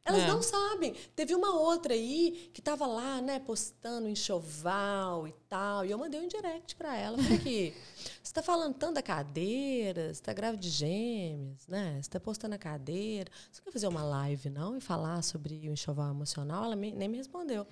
Elas 0.04 0.22
é. 0.22 0.26
não 0.26 0.42
sabem. 0.42 0.94
Teve 1.14 1.32
uma 1.32 1.54
outra 1.54 1.94
aí 1.94 2.50
que 2.52 2.60
estava 2.60 2.86
lá, 2.86 3.22
né, 3.22 3.38
postando 3.38 4.08
enxoval 4.08 5.28
e 5.28 5.32
tal. 5.48 5.84
E 5.84 5.92
eu 5.92 5.98
mandei 5.98 6.20
um 6.20 6.26
direct 6.26 6.74
para 6.74 6.96
ela. 6.96 7.16
Falei 7.16 7.38
que 7.38 7.74
você 8.20 8.22
está 8.24 8.42
falando 8.42 8.74
tanto 8.74 8.94
da 8.94 9.02
cadeira, 9.02 10.06
você 10.06 10.10
está 10.10 10.32
grávida 10.32 10.60
de 10.60 10.70
gêmeos, 10.70 11.68
né? 11.68 11.92
Você 11.94 12.00
está 12.00 12.18
postando 12.18 12.56
a 12.56 12.58
cadeira. 12.58 13.30
Você 13.50 13.62
quer 13.62 13.70
fazer 13.70 13.86
uma 13.86 14.02
live, 14.02 14.50
não? 14.50 14.76
E 14.76 14.80
falar 14.80 15.22
sobre 15.22 15.68
o 15.68 15.72
enxoval 15.72 16.10
emocional? 16.10 16.64
Ela 16.64 16.74
me, 16.74 16.90
nem 16.90 17.08
me 17.08 17.18
respondeu. 17.18 17.64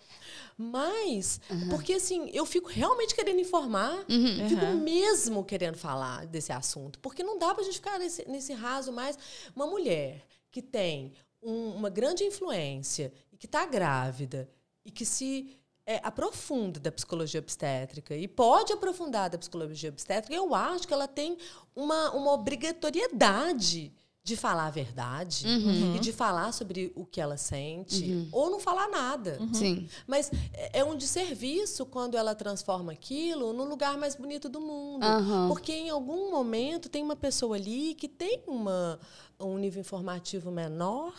Mas, 0.57 1.41
uhum. 1.51 1.70
porque 1.70 1.95
assim, 1.95 2.31
eu 2.33 2.47
fico 2.47 2.68
realmente 2.68 3.12
querendo 3.12 3.41
informar, 3.41 4.05
uhum. 4.09 4.49
fico 4.49 4.64
uhum. 4.64 4.81
mesmo 4.81 5.45
querendo 5.45 5.76
falar 5.76 6.26
desse 6.26 6.53
assunto. 6.53 7.01
Porque 7.01 7.24
não 7.24 7.37
dá 7.37 7.53
para 7.53 7.62
a 7.62 7.64
gente 7.64 7.74
ficar 7.74 7.99
nesse, 7.99 8.28
nesse 8.28 8.53
raso 8.53 8.93
mais. 8.93 9.18
Uma 9.53 9.66
mulher 9.66 10.24
que 10.53 10.62
tem 10.62 11.12
um, 11.43 11.70
uma 11.70 11.88
grande 11.88 12.24
influência 12.24 13.12
e 13.32 13.36
que 13.36 13.47
está 13.47 13.66
grávida 13.66 14.49
e 14.84 14.91
que 14.91 15.05
se 15.05 15.57
é, 15.86 16.01
aprofunda 16.03 16.78
da 16.78 16.93
psicologia 16.93 17.41
obstétrica 17.41 18.14
e 18.14 18.28
pode 18.28 18.72
aprofundar 18.72 19.30
da 19.30 19.38
psicologia 19.38 19.91
obstétrica, 19.91 20.34
eu 20.34 20.55
acho 20.55 20.86
que 20.86 20.95
ela 20.95 21.09
tem 21.09 21.36
uma, 21.74 22.11
uma 22.12 22.32
obrigatoriedade 22.32 23.93
de 24.22 24.36
falar 24.36 24.66
a 24.66 24.70
verdade 24.70 25.47
uhum. 25.47 25.97
e 25.97 25.99
de 25.99 26.12
falar 26.12 26.53
sobre 26.53 26.93
o 26.95 27.07
que 27.07 27.20
ela 27.20 27.38
sente 27.38 28.05
uhum. 28.05 28.28
ou 28.30 28.51
não 28.51 28.61
falar 28.61 28.88
nada. 28.88 29.38
Uhum. 29.41 29.55
Sim. 29.55 29.88
Mas 30.07 30.30
é, 30.53 30.80
é 30.80 30.84
um 30.84 30.95
desserviço 30.95 31.86
quando 31.86 32.16
ela 32.16 32.34
transforma 32.34 32.93
aquilo 32.93 33.53
no 33.53 33.64
lugar 33.64 33.97
mais 33.97 34.14
bonito 34.14 34.49
do 34.49 34.61
mundo. 34.61 35.07
Porque 35.49 35.72
em 35.72 35.88
algum 35.88 36.30
momento 36.30 36.88
tem 36.88 37.03
uma 37.03 37.16
pessoa 37.16 37.57
ali 37.57 37.95
que 37.95 38.09
tem 38.09 38.43
uma, 38.47 39.01
um 39.41 39.59
nível 39.59 39.80
informativo 39.80 40.51
menor, 40.51 41.14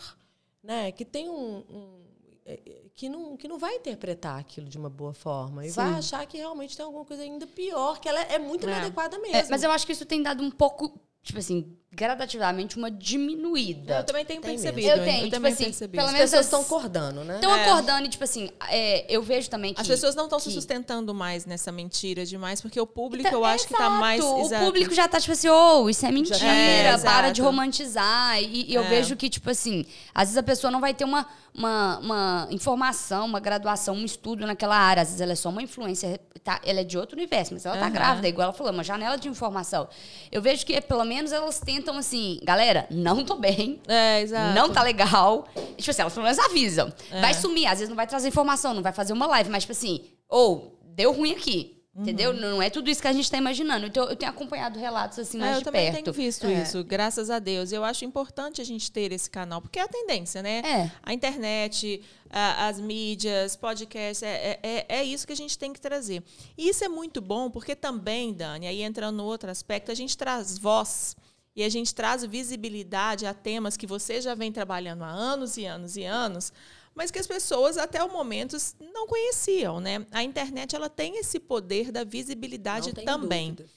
né? 0.62 0.92
que 0.92 1.04
tem 1.04 1.28
um, 1.28 1.58
um 1.58 2.02
é, 2.44 2.54
é, 2.54 2.82
que 2.94 3.08
não, 3.08 3.36
que 3.36 3.46
não 3.46 3.58
vai 3.58 3.76
interpretar 3.76 4.38
aquilo 4.38 4.68
de 4.68 4.76
uma 4.76 4.90
boa 4.90 5.14
forma 5.14 5.64
e 5.64 5.70
Sim. 5.70 5.76
vai 5.76 5.94
achar 5.94 6.26
que 6.26 6.36
realmente 6.36 6.76
tem 6.76 6.84
alguma 6.84 7.04
coisa 7.04 7.22
ainda 7.22 7.46
pior, 7.46 8.00
que 8.00 8.08
ela 8.08 8.20
é, 8.20 8.34
é 8.34 8.38
muito 8.38 8.66
é. 8.66 8.70
inadequada 8.70 9.18
mesmo. 9.18 9.36
É, 9.36 9.48
mas 9.48 9.62
eu 9.62 9.70
acho 9.70 9.86
que 9.86 9.92
isso 9.92 10.04
tem 10.04 10.22
dado 10.22 10.42
um 10.42 10.50
pouco 10.50 10.98
tipo 11.22 11.38
assim, 11.38 11.76
gradativamente 11.94 12.78
uma 12.78 12.90
diminuída. 12.90 13.98
Eu 13.98 14.04
também 14.04 14.24
tenho 14.24 14.40
tem 14.40 14.52
percebido. 14.52 14.88
Eu 14.88 15.04
tenho, 15.04 15.26
eu 15.26 15.30
tipo 15.30 15.46
assim, 15.46 15.64
percebido. 15.64 16.00
pelo 16.00 16.12
menos 16.12 16.22
as 16.22 16.30
pessoas 16.30 16.46
estão 16.46 16.60
acordando, 16.62 17.22
né? 17.22 17.34
Estão 17.34 17.54
é. 17.54 17.62
acordando 17.62 18.06
e 18.06 18.08
tipo 18.08 18.24
assim, 18.24 18.50
é, 18.70 19.04
eu 19.14 19.22
vejo 19.22 19.50
também 19.50 19.74
que 19.74 19.80
as 19.80 19.86
pessoas 19.86 20.14
não 20.14 20.24
estão 20.24 20.38
que... 20.38 20.44
se 20.44 20.52
sustentando 20.52 21.12
mais 21.12 21.44
nessa 21.44 21.70
mentira 21.70 22.24
demais, 22.24 22.62
porque 22.62 22.80
o 22.80 22.86
público 22.86 23.28
então, 23.28 23.40
eu 23.40 23.44
acho 23.44 23.66
exato. 23.66 23.74
que 23.74 23.78
tá 23.78 23.90
mais 23.90 24.24
o 24.24 24.40
exato. 24.40 24.64
público 24.64 24.94
já 24.94 25.06
tá 25.06 25.20
tipo 25.20 25.32
assim, 25.32 25.50
oh, 25.50 25.90
isso 25.90 26.06
é 26.06 26.10
mentira, 26.10 26.46
é, 26.46 26.96
para 26.98 27.30
de 27.30 27.42
romantizar 27.42 28.42
e, 28.42 28.70
e 28.70 28.74
eu 28.74 28.84
é. 28.84 28.88
vejo 28.88 29.14
que 29.14 29.28
tipo 29.28 29.50
assim, 29.50 29.84
às 30.14 30.28
vezes 30.28 30.38
a 30.38 30.42
pessoa 30.42 30.70
não 30.70 30.80
vai 30.80 30.94
ter 30.94 31.04
uma, 31.04 31.26
uma, 31.54 31.98
uma 31.98 32.48
informação, 32.50 33.26
uma 33.26 33.40
graduação, 33.40 33.94
um 33.94 34.04
estudo 34.04 34.46
naquela 34.46 34.76
área, 34.76 35.02
às 35.02 35.08
vezes 35.08 35.20
ela 35.20 35.32
é 35.32 35.36
só 35.36 35.50
uma 35.50 35.62
influência, 35.62 36.18
tá, 36.42 36.58
ela 36.64 36.80
é 36.80 36.84
de 36.84 36.96
outro 36.96 37.16
universo, 37.16 37.52
mas 37.52 37.66
ela 37.66 37.76
tá 37.76 37.86
uhum. 37.86 37.92
grávida, 37.92 38.28
igual 38.28 38.46
ela 38.46 38.52
falou, 38.54 38.72
uma 38.72 38.82
janela 38.82 39.18
de 39.18 39.28
informação. 39.28 39.88
Eu 40.30 40.40
vejo 40.40 40.64
que 40.64 40.80
pelo 40.80 41.04
menos 41.04 41.32
elas 41.32 41.60
tentam 41.60 41.81
então, 41.82 41.98
assim, 41.98 42.38
galera, 42.42 42.86
não 42.90 43.24
tô 43.24 43.36
bem. 43.36 43.80
É, 43.88 44.20
exato. 44.20 44.54
Não 44.54 44.70
tá 44.70 44.82
legal. 44.82 45.46
Tipo 45.76 45.90
assim, 45.90 46.00
elas 46.00 46.14
pelo 46.14 46.24
menos 46.24 46.38
avisam. 46.38 46.92
É. 47.10 47.20
Vai 47.20 47.34
sumir, 47.34 47.66
às 47.66 47.78
vezes 47.78 47.88
não 47.88 47.96
vai 47.96 48.06
trazer 48.06 48.28
informação, 48.28 48.72
não 48.72 48.82
vai 48.82 48.92
fazer 48.92 49.12
uma 49.12 49.26
live, 49.26 49.50
mas, 49.50 49.64
tipo 49.64 49.72
assim, 49.72 50.04
ou 50.28 50.78
oh, 50.80 50.86
deu 50.94 51.12
ruim 51.12 51.32
aqui. 51.32 51.82
Uhum. 51.94 52.02
Entendeu? 52.02 52.32
Não 52.32 52.62
é 52.62 52.70
tudo 52.70 52.88
isso 52.88 53.02
que 53.02 53.08
a 53.08 53.12
gente 53.12 53.24
está 53.24 53.36
imaginando. 53.36 53.86
Então, 53.86 54.08
eu 54.08 54.16
tenho 54.16 54.30
acompanhado 54.30 54.78
relatos 54.78 55.18
assim 55.18 55.36
mais 55.36 55.56
é, 55.56 55.58
de 55.58 55.64
perto. 55.64 55.76
Eu 55.76 55.86
também 55.88 56.02
tenho 56.02 56.14
visto 56.14 56.46
é. 56.46 56.62
isso, 56.62 56.82
graças 56.82 57.28
a 57.28 57.38
Deus. 57.38 57.70
Eu 57.70 57.84
acho 57.84 58.04
importante 58.06 58.62
a 58.62 58.64
gente 58.64 58.90
ter 58.90 59.12
esse 59.12 59.28
canal, 59.28 59.60
porque 59.60 59.78
é 59.78 59.82
a 59.82 59.88
tendência, 59.88 60.42
né? 60.42 60.62
É. 60.64 60.90
A 61.02 61.12
internet, 61.12 62.02
a, 62.30 62.68
as 62.68 62.80
mídias, 62.80 63.56
podcasts, 63.56 64.22
é, 64.22 64.58
é, 64.62 64.86
é, 64.88 65.04
isso 65.04 65.26
que 65.26 65.34
a 65.34 65.36
gente 65.36 65.58
tem 65.58 65.70
que 65.70 65.80
trazer. 65.80 66.22
E 66.56 66.70
isso 66.70 66.82
é 66.82 66.88
muito 66.88 67.20
bom, 67.20 67.50
porque 67.50 67.76
também, 67.76 68.32
Dani, 68.32 68.66
aí 68.66 68.82
entrando 68.82 69.16
no 69.16 69.24
outro 69.24 69.50
aspecto, 69.50 69.90
a 69.90 69.94
gente 69.94 70.16
traz 70.16 70.56
voz 70.56 71.14
e 71.54 71.62
a 71.62 71.68
gente 71.68 71.94
traz 71.94 72.24
visibilidade 72.24 73.26
a 73.26 73.34
temas 73.34 73.76
que 73.76 73.86
você 73.86 74.20
já 74.20 74.34
vem 74.34 74.50
trabalhando 74.50 75.04
há 75.04 75.10
anos 75.10 75.56
e 75.56 75.64
anos 75.64 75.96
e 75.96 76.04
anos, 76.04 76.52
mas 76.94 77.10
que 77.10 77.18
as 77.18 77.26
pessoas 77.26 77.76
até 77.76 78.02
o 78.02 78.12
momento 78.12 78.56
não 78.92 79.06
conheciam, 79.06 79.80
né? 79.80 80.06
A 80.10 80.22
internet 80.22 80.76
ela 80.76 80.88
tem 80.88 81.18
esse 81.18 81.38
poder 81.38 81.90
da 81.90 82.04
visibilidade 82.04 82.92
também. 82.92 83.54
Dúvida. 83.54 83.70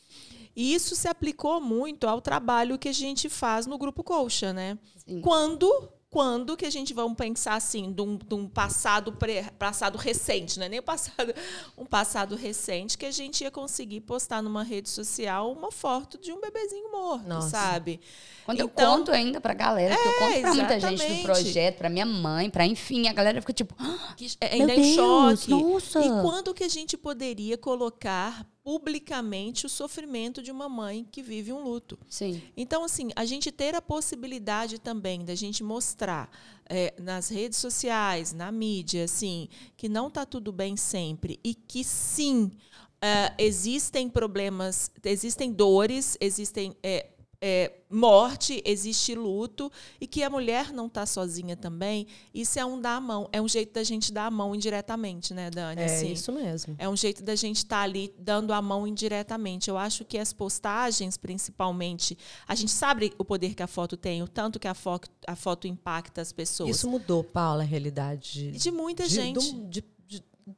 E 0.56 0.74
isso 0.74 0.96
se 0.96 1.08
aplicou 1.08 1.60
muito 1.60 2.08
ao 2.08 2.22
trabalho 2.22 2.80
que 2.80 2.88
a 2.88 2.94
gente 2.94 3.28
faz 3.28 3.66
no 3.66 3.78
grupo 3.78 4.04
Colcha, 4.04 4.54
né? 4.54 4.78
Sim. 5.06 5.20
Quando 5.20 5.90
quando 6.16 6.56
que 6.56 6.66
a 6.66 6.70
gente 6.70 6.94
vamos 6.94 7.18
pensar 7.18 7.56
assim 7.56 7.92
de 7.92 8.02
um, 8.02 8.16
de 8.16 8.34
um 8.34 8.48
passado 8.48 9.12
pré, 9.12 9.52
passado 9.60 9.98
recente, 9.98 10.58
não 10.58 10.66
é 10.66 10.70
nem 10.70 10.82
passado, 10.82 11.34
um 11.78 11.86
passado 11.86 12.38
recente 12.38 12.98
que 12.98 13.06
a 13.06 13.12
gente 13.12 13.44
ia 13.44 13.52
conseguir 13.52 14.00
postar 14.00 14.42
numa 14.42 14.64
rede 14.64 14.88
social 14.88 15.52
uma 15.52 15.74
foto 15.74 16.18
de 16.18 16.32
um 16.32 16.40
bebezinho 16.40 16.90
morto, 16.90 17.28
Nossa. 17.28 17.50
sabe? 17.50 18.00
Quando 18.46 18.62
então, 18.62 18.86
eu 18.86 18.98
conto 18.98 19.12
ainda 19.12 19.42
pra 19.42 19.54
galera, 19.54 19.94
é, 19.94 19.98
que 19.98 20.08
eu 20.08 20.14
conto 20.14 20.40
pra 20.40 20.54
muita 20.54 20.80
gente 20.80 21.06
do 21.06 21.24
projeto, 21.24 21.78
pra 21.80 21.90
minha 21.90 22.06
mãe, 22.06 22.50
pra 22.50 22.66
enfim, 22.66 23.10
a 23.10 23.14
galera 23.14 23.42
fica 23.42 23.52
tipo, 23.52 23.76
ah, 23.78 24.16
ainda 24.50 24.74
em 24.74 24.96
choque. 24.96 25.50
Nossa. 25.50 26.00
E 26.00 26.08
quando 26.22 26.54
que 26.54 26.64
a 26.64 26.70
gente 26.70 26.96
poderia 26.96 27.58
colocar 27.58 28.48
publicamente 28.66 29.68
o 29.68 29.70
sofrimento 29.70 30.42
de 30.42 30.52
uma 30.52 30.68
mãe 30.68 31.08
que 31.12 31.22
vive 31.22 31.54
um 31.54 31.64
luto. 31.64 32.00
Sim. 32.10 32.42
Então, 32.58 32.84
assim, 32.84 33.12
a 33.16 33.24
gente 33.24 33.52
ter 33.52 33.76
a 33.76 33.82
possibilidade 33.82 34.80
também 34.80 35.24
da 35.24 35.36
gente 35.36 35.64
mostrar 35.64 36.32
é, 36.68 36.92
nas 37.00 37.30
redes 37.30 37.60
sociais, 37.60 38.34
na 38.34 38.52
mídia, 38.52 39.04
assim, 39.04 39.48
que 39.78 39.88
não 39.88 40.08
está 40.08 40.26
tudo 40.26 40.52
bem 40.52 40.76
sempre 40.76 41.40
e 41.44 41.54
que 41.54 41.84
sim 41.84 42.52
é, 43.00 43.36
existem 43.38 44.10
problemas, 44.10 44.90
existem 45.04 45.52
dores, 45.54 46.18
existem 46.20 46.76
é, 46.82 47.10
é, 47.42 47.72
morte, 47.90 48.62
existe 48.66 49.16
luto 49.16 49.72
e 50.00 50.08
que 50.08 50.24
a 50.24 50.30
mulher 50.30 50.72
não 50.72 50.88
está 50.88 51.06
sozinha 51.06 51.56
também. 51.56 52.08
Isso 52.34 52.60
é 52.60 52.66
um 52.66 52.80
dar 52.80 52.96
a 52.96 53.02
mão, 53.02 53.30
é 53.32 53.42
um 53.42 53.48
jeito 53.48 53.74
da 53.74 53.84
gente 53.84 54.12
dar 54.12 54.26
a 54.26 54.32
mão 54.32 54.56
indiretamente, 54.56 55.34
né, 55.34 55.50
Dani? 55.50 55.82
É 55.82 55.86
assim, 55.86 56.12
isso 56.12 56.32
mesmo. 56.32 56.76
É 56.78 56.90
um 56.90 56.96
jeito 56.96 57.24
da 57.24 57.36
gente 57.36 57.58
estar 57.58 57.78
tá 57.78 57.84
ali 57.84 58.14
dando 58.20 58.54
a 58.54 58.62
mão 58.62 58.88
indiretamente. 58.88 59.70
Eu 59.70 59.78
acho 59.78 60.04
que 60.04 60.18
as 60.18 60.34
postagens, 60.34 61.18
principalmente, 61.18 62.18
a 62.48 62.56
gente 62.56 62.72
sabe 62.72 63.14
o 63.18 63.26
poder 63.26 63.54
que 63.54 63.64
a 63.64 63.68
foto 63.68 63.96
tem, 63.96 64.22
o 64.22 64.28
tanto 64.28 64.60
que 64.60 64.68
a 64.68 64.74
foto, 64.74 65.10
a 65.28 65.36
foto 65.36 65.68
impacta 65.68 66.22
as 66.22 66.32
pessoas. 66.32 66.70
Isso 66.70 66.90
mudou, 66.90 67.24
Paula, 67.24 67.64
a 67.64 67.66
realidade 67.66 68.52
de, 68.52 68.52
de 68.52 68.72
muita 68.72 69.08
de, 69.08 69.16
gente. 69.16 69.54
De, 69.68 69.84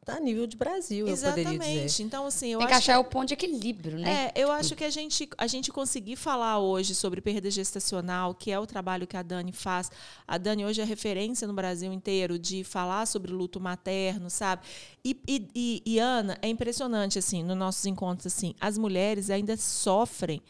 a 0.05 0.19
nível 0.19 0.45
de 0.45 0.57
Brasil, 0.57 1.07
Exatamente. 1.07 1.47
eu 1.47 1.59
poderia 1.59 1.85
dizer. 1.85 2.03
Então, 2.03 2.25
assim, 2.25 2.49
eu 2.49 2.59
Tem 2.59 2.67
que 2.67 2.73
achar 2.73 2.93
que... 2.93 2.99
o 2.99 3.03
ponto 3.05 3.27
de 3.27 3.33
equilíbrio, 3.33 3.97
né? 3.97 4.31
É, 4.35 4.41
eu 4.41 4.51
acho 4.51 4.75
que 4.75 4.83
a 4.83 4.89
gente, 4.89 5.29
a 5.37 5.47
gente 5.47 5.71
conseguir 5.71 6.17
falar 6.17 6.59
hoje 6.59 6.93
sobre 6.93 7.21
perda 7.21 7.49
gestacional, 7.49 8.33
que 8.33 8.51
é 8.51 8.59
o 8.59 8.67
trabalho 8.67 9.07
que 9.07 9.15
a 9.15 9.21
Dani 9.21 9.53
faz. 9.53 9.89
A 10.27 10.37
Dani 10.37 10.65
hoje 10.65 10.81
é 10.81 10.83
referência 10.83 11.47
no 11.47 11.53
Brasil 11.53 11.91
inteiro 11.93 12.37
de 12.37 12.63
falar 12.63 13.05
sobre 13.05 13.31
luto 13.31 13.59
materno, 13.59 14.29
sabe? 14.29 14.65
E, 15.05 15.17
e, 15.27 15.47
e, 15.55 15.83
e 15.85 15.99
Ana, 15.99 16.37
é 16.41 16.49
impressionante, 16.49 17.17
assim, 17.17 17.41
nos 17.41 17.57
nossos 17.57 17.85
encontros, 17.85 18.27
assim, 18.27 18.53
as 18.59 18.77
mulheres 18.77 19.29
ainda 19.29 19.55
sofrem 19.55 20.41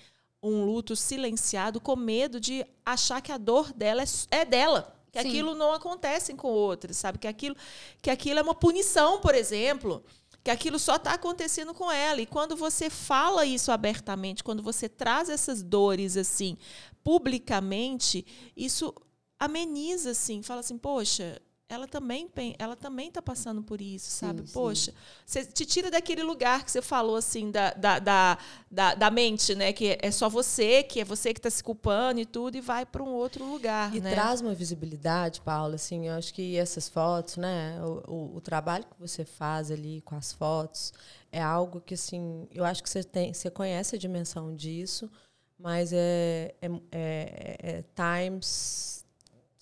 um 0.41 0.65
luto 0.65 0.95
silenciado 0.95 1.79
com 1.79 1.95
medo 1.95 2.39
de 2.39 2.65
achar 2.85 3.21
que 3.21 3.31
a 3.31 3.37
dor 3.37 3.71
dela 3.73 4.01
é, 4.03 4.37
é 4.37 4.45
dela. 4.45 4.96
Que 5.11 5.21
Sim. 5.21 5.27
aquilo 5.27 5.55
não 5.55 5.73
acontece 5.73 6.33
com 6.33 6.47
outros, 6.47 6.97
sabe? 6.97 7.17
Que 7.17 7.27
aquilo, 7.27 7.55
que 8.01 8.09
aquilo 8.09 8.39
é 8.39 8.43
uma 8.43 8.55
punição, 8.55 9.19
por 9.19 9.35
exemplo 9.35 10.03
que 10.47 10.51
aquilo 10.51 10.79
só 10.79 10.95
está 10.95 11.11
acontecendo 11.11 11.73
com 11.73 11.91
ela. 11.91 12.21
E 12.21 12.25
quando 12.25 12.55
você 12.55 12.89
fala 12.89 13.45
isso 13.45 13.69
abertamente, 13.69 14.45
quando 14.45 14.63
você 14.63 14.87
traz 14.87 15.27
essas 15.27 15.61
dores 15.61 16.15
assim 16.15 16.57
publicamente, 17.03 18.25
isso 18.55 18.93
ameniza 19.37 20.11
assim, 20.11 20.41
fala 20.41 20.61
assim, 20.61 20.77
poxa, 20.77 21.41
ela 21.69 21.85
também 21.85 22.29
ela 22.57 22.75
também 22.77 23.09
está 23.09 23.21
passando 23.21 23.61
por 23.61 23.81
isso, 23.81 24.09
sabe? 24.09 24.47
Sim, 24.47 24.53
Poxa, 24.53 24.93
você 25.25 25.45
te 25.45 25.65
tira 25.65 25.91
daquele 25.91 26.23
lugar 26.23 26.63
que 26.63 26.71
você 26.71 26.81
falou 26.81 27.17
assim 27.17 27.51
da, 27.51 27.71
da, 27.71 27.99
da, 27.99 28.37
da, 28.71 28.95
da 28.95 29.11
mente, 29.11 29.53
né? 29.53 29.73
Que 29.73 29.97
é 30.01 30.09
só 30.09 30.29
você, 30.29 30.81
que 30.83 31.01
é 31.01 31.03
você 31.03 31.33
que 31.33 31.39
está 31.39 31.49
se 31.49 31.61
culpando 31.61 32.21
e 32.21 32.25
tudo, 32.25 32.55
e 32.55 32.61
vai 32.61 32.85
para 32.85 33.03
um 33.03 33.09
outro 33.09 33.43
lugar. 33.45 33.93
E 33.93 33.99
né? 33.99 34.11
traz 34.11 34.39
uma 34.39 34.53
visibilidade, 34.53 35.41
Paula. 35.41 35.75
Assim, 35.75 36.07
eu 36.07 36.13
acho 36.13 36.33
que 36.33 36.55
essas 36.55 36.87
fotos, 36.87 37.35
né? 37.35 37.77
O, 37.83 38.13
o, 38.13 38.35
o, 38.37 38.41
trabalho 38.41 38.85
que 38.85 38.99
você 38.99 39.25
faz 39.25 39.69
ali 39.69 40.01
com 40.01 40.15
as 40.15 40.31
fotos 40.31 40.93
é 41.31 41.41
algo 41.41 41.81
que 41.81 41.95
assim, 41.95 42.47
eu 42.53 42.63
acho 42.63 42.81
que 42.81 42.89
você 42.89 43.03
tem, 43.03 43.33
você 43.33 43.49
conhece 43.49 43.95
a 43.95 43.99
dimensão 43.99 44.55
disso, 44.55 45.11
mas 45.59 45.91
é, 45.91 46.55
é, 46.61 46.69
é, 46.91 47.57
é 47.61 47.83
times 47.93 49.05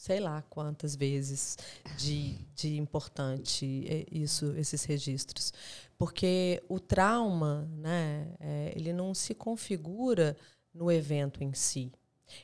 sei 0.05 0.19
lá 0.19 0.43
quantas 0.51 0.95
vezes 0.95 1.57
de, 1.97 2.37
de 2.53 2.77
importante 2.77 3.87
é 3.89 4.05
isso, 4.11 4.53
esses 4.55 4.83
registros. 4.83 5.51
Porque 5.97 6.61
o 6.69 6.79
trauma, 6.79 7.67
né, 7.75 8.27
é, 8.39 8.71
ele 8.75 8.93
não 8.93 9.15
se 9.15 9.33
configura 9.33 10.37
no 10.71 10.91
evento 10.91 11.43
em 11.43 11.55
si. 11.55 11.91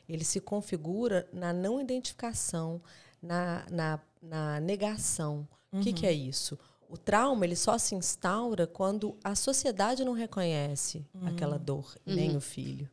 Ele 0.09 0.23
se 0.23 0.39
configura 0.39 1.29
na 1.31 1.53
não 1.53 1.79
identificação, 1.79 2.81
na, 3.21 3.63
na, 3.69 3.99
na 4.19 4.59
negação. 4.59 5.47
O 5.71 5.75
uhum. 5.77 5.83
que, 5.83 5.93
que 5.93 6.07
é 6.07 6.11
isso? 6.11 6.57
O 6.89 6.97
trauma 6.97 7.45
ele 7.45 7.55
só 7.55 7.77
se 7.77 7.93
instaura 7.93 8.65
quando 8.65 9.15
a 9.23 9.35
sociedade 9.35 10.03
não 10.03 10.13
reconhece 10.13 11.05
uhum. 11.13 11.27
aquela 11.27 11.59
dor, 11.59 11.95
uhum. 12.07 12.15
nem 12.15 12.35
o 12.35 12.41
filho. 12.41 12.89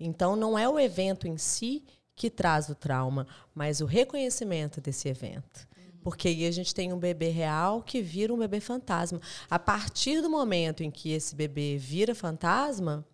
Então, 0.00 0.34
não 0.36 0.58
é 0.58 0.66
o 0.66 0.80
evento 0.80 1.28
em 1.28 1.36
si 1.36 1.84
que 2.16 2.30
traz 2.30 2.70
o 2.70 2.74
trauma, 2.74 3.26
mas 3.54 3.80
o 3.80 3.84
reconhecimento 3.86 4.80
desse 4.80 5.06
evento. 5.08 5.68
Porque 6.02 6.28
aí 6.28 6.46
a 6.46 6.50
gente 6.50 6.74
tem 6.74 6.92
um 6.92 6.98
bebê 6.98 7.28
real 7.28 7.82
que 7.82 8.00
vira 8.00 8.32
um 8.32 8.38
bebê 8.38 8.60
fantasma. 8.60 9.20
A 9.50 9.58
partir 9.58 10.22
do 10.22 10.30
momento 10.30 10.82
em 10.82 10.90
que 10.90 11.10
esse 11.10 11.34
bebê 11.34 11.76
vira 11.76 12.14
fantasma, 12.14 13.04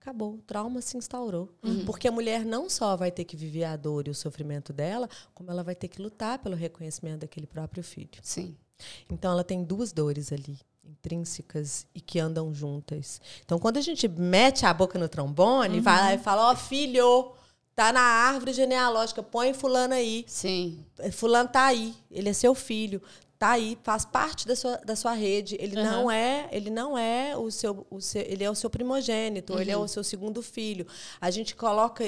acabou, 0.00 0.36
o 0.36 0.38
trauma 0.38 0.80
se 0.80 0.96
instaurou. 0.96 1.54
Uhum. 1.62 1.84
Porque 1.84 2.08
a 2.08 2.12
mulher 2.12 2.44
não 2.44 2.70
só 2.70 2.96
vai 2.96 3.10
ter 3.10 3.24
que 3.24 3.36
viver 3.36 3.64
a 3.64 3.76
dor 3.76 4.08
e 4.08 4.10
o 4.10 4.14
sofrimento 4.14 4.72
dela, 4.72 5.08
como 5.34 5.50
ela 5.50 5.62
vai 5.62 5.74
ter 5.74 5.88
que 5.88 6.00
lutar 6.00 6.38
pelo 6.38 6.56
reconhecimento 6.56 7.20
daquele 7.20 7.46
próprio 7.46 7.84
filho. 7.84 8.18
Sim. 8.22 8.56
Então 9.10 9.30
ela 9.30 9.44
tem 9.44 9.62
duas 9.62 9.92
dores 9.92 10.32
ali 10.32 10.58
intrínsecas 10.82 11.86
e 11.94 12.00
que 12.00 12.18
andam 12.18 12.52
juntas. 12.52 13.20
Então, 13.44 13.58
quando 13.58 13.76
a 13.76 13.82
gente 13.82 14.08
mete 14.08 14.66
a 14.66 14.72
boca 14.72 14.98
no 14.98 15.08
trombone, 15.08 15.76
uhum. 15.76 15.82
vai 15.82 16.00
lá 16.00 16.14
e 16.14 16.18
fala: 16.18 16.48
Ó, 16.48 16.52
oh, 16.52 16.56
filho, 16.56 17.32
Tá 17.80 17.94
na 17.94 18.02
árvore 18.02 18.52
genealógica, 18.52 19.22
põe 19.22 19.54
fulano 19.54 19.94
aí. 19.94 20.26
Sim. 20.28 20.84
Fulano 21.12 21.48
tá 21.48 21.64
aí, 21.64 21.94
ele 22.10 22.28
é 22.28 22.32
seu 22.34 22.54
filho, 22.54 23.00
tá 23.38 23.52
aí, 23.52 23.78
faz 23.82 24.04
parte 24.04 24.46
da 24.46 24.54
sua, 24.54 24.76
da 24.84 24.94
sua 24.94 25.14
rede. 25.14 25.56
Ele 25.58 25.78
uhum. 25.78 25.84
não 25.84 26.10
é, 26.10 26.46
ele 26.52 26.68
não 26.68 26.98
é 26.98 27.34
o 27.34 27.50
seu, 27.50 27.86
o 27.88 27.98
seu, 27.98 28.20
ele 28.20 28.44
é 28.44 28.50
o 28.50 28.54
seu 28.54 28.68
primogênito, 28.68 29.54
uhum. 29.54 29.60
ele 29.60 29.70
é 29.70 29.78
o 29.78 29.88
seu 29.88 30.04
segundo 30.04 30.42
filho. 30.42 30.86
A 31.18 31.30
gente 31.30 31.56
coloca 31.56 32.04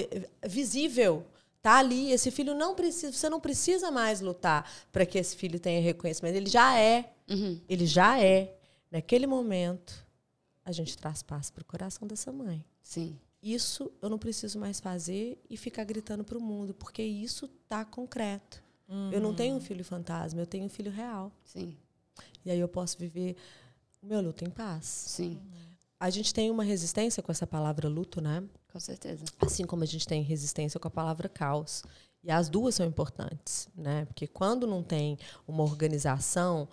visível, 0.46 1.24
tá 1.62 1.78
ali, 1.78 2.12
esse 2.12 2.30
filho 2.30 2.54
não 2.54 2.74
precisa, 2.74 3.10
você 3.10 3.30
não 3.30 3.40
precisa 3.40 3.90
mais 3.90 4.20
lutar 4.20 4.70
para 4.92 5.06
que 5.06 5.16
esse 5.16 5.34
filho 5.34 5.58
tenha 5.58 5.80
reconhecimento, 5.80 6.36
ele 6.36 6.50
já 6.50 6.78
é. 6.78 7.14
Uhum. 7.30 7.58
Ele 7.66 7.86
já 7.86 8.20
é. 8.20 8.54
Naquele 8.90 9.26
momento, 9.26 10.06
a 10.66 10.70
gente 10.70 10.98
traz 10.98 11.22
paz 11.22 11.50
para 11.50 11.62
o 11.62 11.64
coração 11.64 12.06
dessa 12.06 12.30
mãe. 12.30 12.62
Sim 12.82 13.18
isso 13.42 13.90
eu 14.00 14.08
não 14.08 14.18
preciso 14.18 14.58
mais 14.58 14.78
fazer 14.78 15.42
e 15.50 15.56
ficar 15.56 15.84
gritando 15.84 16.22
para 16.22 16.38
o 16.38 16.40
mundo, 16.40 16.72
porque 16.72 17.02
isso 17.02 17.48
tá 17.68 17.84
concreto. 17.84 18.62
Uhum. 18.88 19.10
Eu 19.10 19.20
não 19.20 19.34
tenho 19.34 19.54
um 19.54 19.56
uhum. 19.56 19.60
filho 19.60 19.84
fantasma, 19.84 20.40
eu 20.40 20.46
tenho 20.46 20.64
um 20.64 20.68
filho 20.68 20.92
real. 20.92 21.32
Sim. 21.44 21.76
E 22.44 22.50
aí 22.50 22.58
eu 22.58 22.68
posso 22.68 22.98
viver 22.98 23.36
o 24.02 24.06
meu 24.06 24.20
luto 24.20 24.44
em 24.44 24.50
paz. 24.50 24.86
Sim. 24.86 25.40
A 25.98 26.10
gente 26.10 26.34
tem 26.34 26.50
uma 26.50 26.64
resistência 26.64 27.22
com 27.22 27.32
essa 27.32 27.46
palavra 27.46 27.88
luto, 27.88 28.20
né? 28.20 28.42
Com 28.72 28.80
certeza. 28.80 29.24
Assim 29.40 29.64
como 29.64 29.82
a 29.82 29.86
gente 29.86 30.06
tem 30.06 30.22
resistência 30.22 30.78
com 30.78 30.88
a 30.88 30.90
palavra 30.90 31.28
caos. 31.28 31.82
E 32.24 32.30
as 32.30 32.48
duas 32.48 32.74
são 32.76 32.86
importantes, 32.86 33.68
né? 33.74 34.04
Porque 34.04 34.26
quando 34.26 34.66
não 34.66 34.82
tem 34.82 35.18
uma 35.46 35.62
organização, 35.62 36.68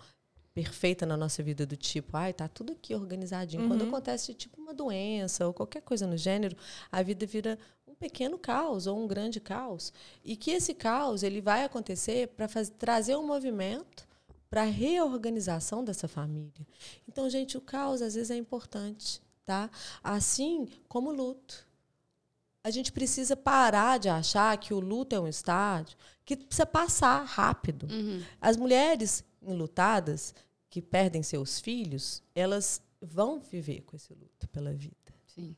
perfeita 0.54 1.06
na 1.06 1.16
nossa 1.16 1.42
vida 1.42 1.64
do 1.64 1.76
tipo, 1.76 2.16
ai, 2.16 2.32
tá 2.32 2.48
tudo 2.48 2.72
aqui 2.72 2.94
organizadinho. 2.94 3.62
Uhum. 3.62 3.68
Quando 3.68 3.84
acontece 3.84 4.34
tipo 4.34 4.60
uma 4.60 4.74
doença 4.74 5.46
ou 5.46 5.54
qualquer 5.54 5.82
coisa 5.82 6.06
no 6.06 6.16
gênero, 6.16 6.56
a 6.90 7.02
vida 7.02 7.24
vira 7.26 7.58
um 7.86 7.94
pequeno 7.94 8.38
caos 8.38 8.86
ou 8.86 8.98
um 8.98 9.06
grande 9.06 9.40
caos. 9.40 9.92
E 10.24 10.36
que 10.36 10.50
esse 10.50 10.74
caos 10.74 11.22
ele 11.22 11.40
vai 11.40 11.64
acontecer 11.64 12.28
para 12.28 12.48
trazer 12.78 13.16
um 13.16 13.26
movimento 13.26 14.08
para 14.48 14.62
a 14.62 14.66
reorganização 14.66 15.84
dessa 15.84 16.08
família. 16.08 16.66
Então, 17.08 17.30
gente, 17.30 17.56
o 17.56 17.60
caos 17.60 18.02
às 18.02 18.14
vezes 18.14 18.32
é 18.32 18.36
importante, 18.36 19.22
tá? 19.44 19.70
Assim 20.02 20.66
como 20.88 21.10
o 21.10 21.14
luto. 21.14 21.68
A 22.62 22.70
gente 22.70 22.92
precisa 22.92 23.36
parar 23.36 23.98
de 23.98 24.08
achar 24.08 24.58
que 24.58 24.74
o 24.74 24.80
luto 24.80 25.14
é 25.14 25.20
um 25.20 25.28
estágio 25.28 25.96
que 26.24 26.36
precisa 26.36 26.66
passar 26.66 27.24
rápido. 27.24 27.86
Uhum. 27.90 28.22
As 28.40 28.56
mulheres 28.56 29.24
enlutadas 29.42 30.34
que 30.68 30.80
perdem 30.80 31.22
seus 31.22 31.58
filhos, 31.58 32.22
elas 32.34 32.80
vão 33.00 33.40
viver 33.40 33.82
com 33.82 33.96
esse 33.96 34.12
luto 34.14 34.48
pela 34.48 34.72
vida. 34.72 34.94
Sim. 35.26 35.56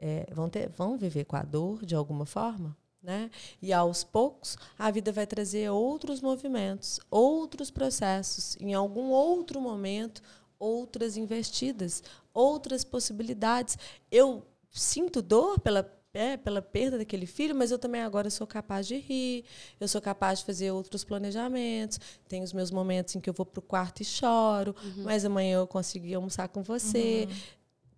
É, 0.00 0.32
vão, 0.32 0.48
ter, 0.48 0.68
vão 0.68 0.96
viver 0.96 1.24
com 1.24 1.36
a 1.36 1.42
dor 1.42 1.84
de 1.84 1.94
alguma 1.94 2.24
forma. 2.24 2.76
Né? 3.02 3.30
E 3.62 3.72
aos 3.72 4.02
poucos 4.02 4.56
a 4.78 4.90
vida 4.90 5.12
vai 5.12 5.26
trazer 5.26 5.70
outros 5.70 6.20
movimentos, 6.20 7.00
outros 7.10 7.70
processos, 7.70 8.56
em 8.60 8.74
algum 8.74 9.10
outro 9.10 9.60
momento, 9.60 10.20
outras 10.58 11.16
investidas, 11.16 12.02
outras 12.34 12.84
possibilidades. 12.84 13.78
Eu 14.10 14.44
sinto 14.70 15.22
dor 15.22 15.60
pela 15.60 15.82
é, 16.12 16.36
pela 16.36 16.62
perda 16.62 16.98
daquele 16.98 17.26
filho, 17.26 17.54
mas 17.54 17.70
eu 17.70 17.78
também 17.78 18.00
agora 18.00 18.30
sou 18.30 18.46
capaz 18.46 18.86
de 18.86 18.96
rir, 18.96 19.44
eu 19.78 19.86
sou 19.86 20.00
capaz 20.00 20.40
de 20.40 20.44
fazer 20.44 20.70
outros 20.70 21.04
planejamentos. 21.04 22.00
Tenho 22.26 22.44
os 22.44 22.52
meus 22.52 22.70
momentos 22.70 23.14
em 23.14 23.20
que 23.20 23.28
eu 23.28 23.34
vou 23.34 23.46
para 23.46 23.58
o 23.58 23.62
quarto 23.62 24.00
e 24.00 24.04
choro, 24.04 24.74
uhum. 24.82 25.04
mas 25.04 25.24
amanhã 25.24 25.58
eu 25.58 25.66
consegui 25.66 26.14
almoçar 26.14 26.48
com 26.48 26.62
você. 26.62 27.28
Uhum. 27.28 27.36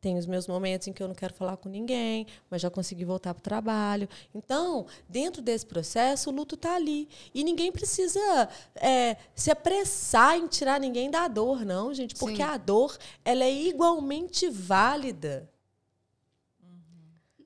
Tem 0.00 0.16
os 0.16 0.24
meus 0.24 0.46
momentos 0.46 0.88
em 0.88 0.94
que 0.94 1.02
eu 1.02 1.08
não 1.08 1.14
quero 1.14 1.34
falar 1.34 1.58
com 1.58 1.68
ninguém, 1.68 2.26
mas 2.48 2.62
já 2.62 2.70
consegui 2.70 3.04
voltar 3.04 3.34
para 3.34 3.40
o 3.40 3.42
trabalho. 3.42 4.08
Então, 4.34 4.86
dentro 5.06 5.42
desse 5.42 5.66
processo, 5.66 6.30
o 6.30 6.32
luto 6.32 6.54
está 6.54 6.74
ali. 6.74 7.06
E 7.34 7.44
ninguém 7.44 7.70
precisa 7.70 8.48
é, 8.76 9.18
se 9.34 9.50
apressar 9.50 10.38
em 10.38 10.46
tirar 10.46 10.80
ninguém 10.80 11.10
da 11.10 11.28
dor, 11.28 11.66
não, 11.66 11.92
gente, 11.92 12.14
porque 12.14 12.36
Sim. 12.36 12.42
a 12.42 12.56
dor 12.56 12.96
ela 13.22 13.44
é 13.44 13.52
igualmente 13.52 14.48
válida 14.48 15.46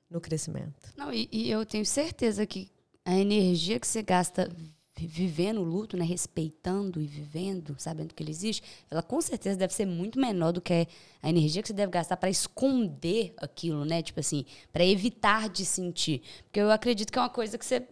no 0.09 0.21
crescimento. 0.21 0.93
Não, 0.95 1.11
e, 1.11 1.27
e, 1.31 1.49
eu 1.49 1.65
tenho 1.65 1.85
certeza 1.85 2.45
que 2.45 2.69
a 3.03 3.15
energia 3.15 3.79
que 3.79 3.87
você 3.87 4.01
gasta 4.01 4.49
vivendo 4.97 5.59
o 5.59 5.63
luto, 5.63 5.97
né, 5.97 6.05
respeitando 6.05 7.01
e 7.01 7.05
vivendo, 7.05 7.75
sabendo 7.77 8.13
que 8.13 8.23
ele 8.23 8.31
existe, 8.31 8.63
ela 8.89 9.03
com 9.03 9.19
certeza 9.19 9.57
deve 9.57 9.73
ser 9.73 9.85
muito 9.85 10.17
menor 10.17 10.53
do 10.53 10.61
que 10.61 10.87
a 11.21 11.29
energia 11.29 11.61
que 11.61 11.67
você 11.67 11.73
deve 11.73 11.91
gastar 11.91 12.15
para 12.15 12.29
esconder 12.29 13.33
aquilo, 13.37 13.83
né? 13.83 14.01
Tipo 14.01 14.21
assim, 14.21 14.45
para 14.71 14.85
evitar 14.85 15.49
de 15.49 15.65
sentir. 15.65 16.21
Porque 16.45 16.61
eu 16.61 16.71
acredito 16.71 17.11
que 17.11 17.19
é 17.19 17.21
uma 17.21 17.29
coisa 17.29 17.57
que 17.57 17.65
você, 17.65 17.85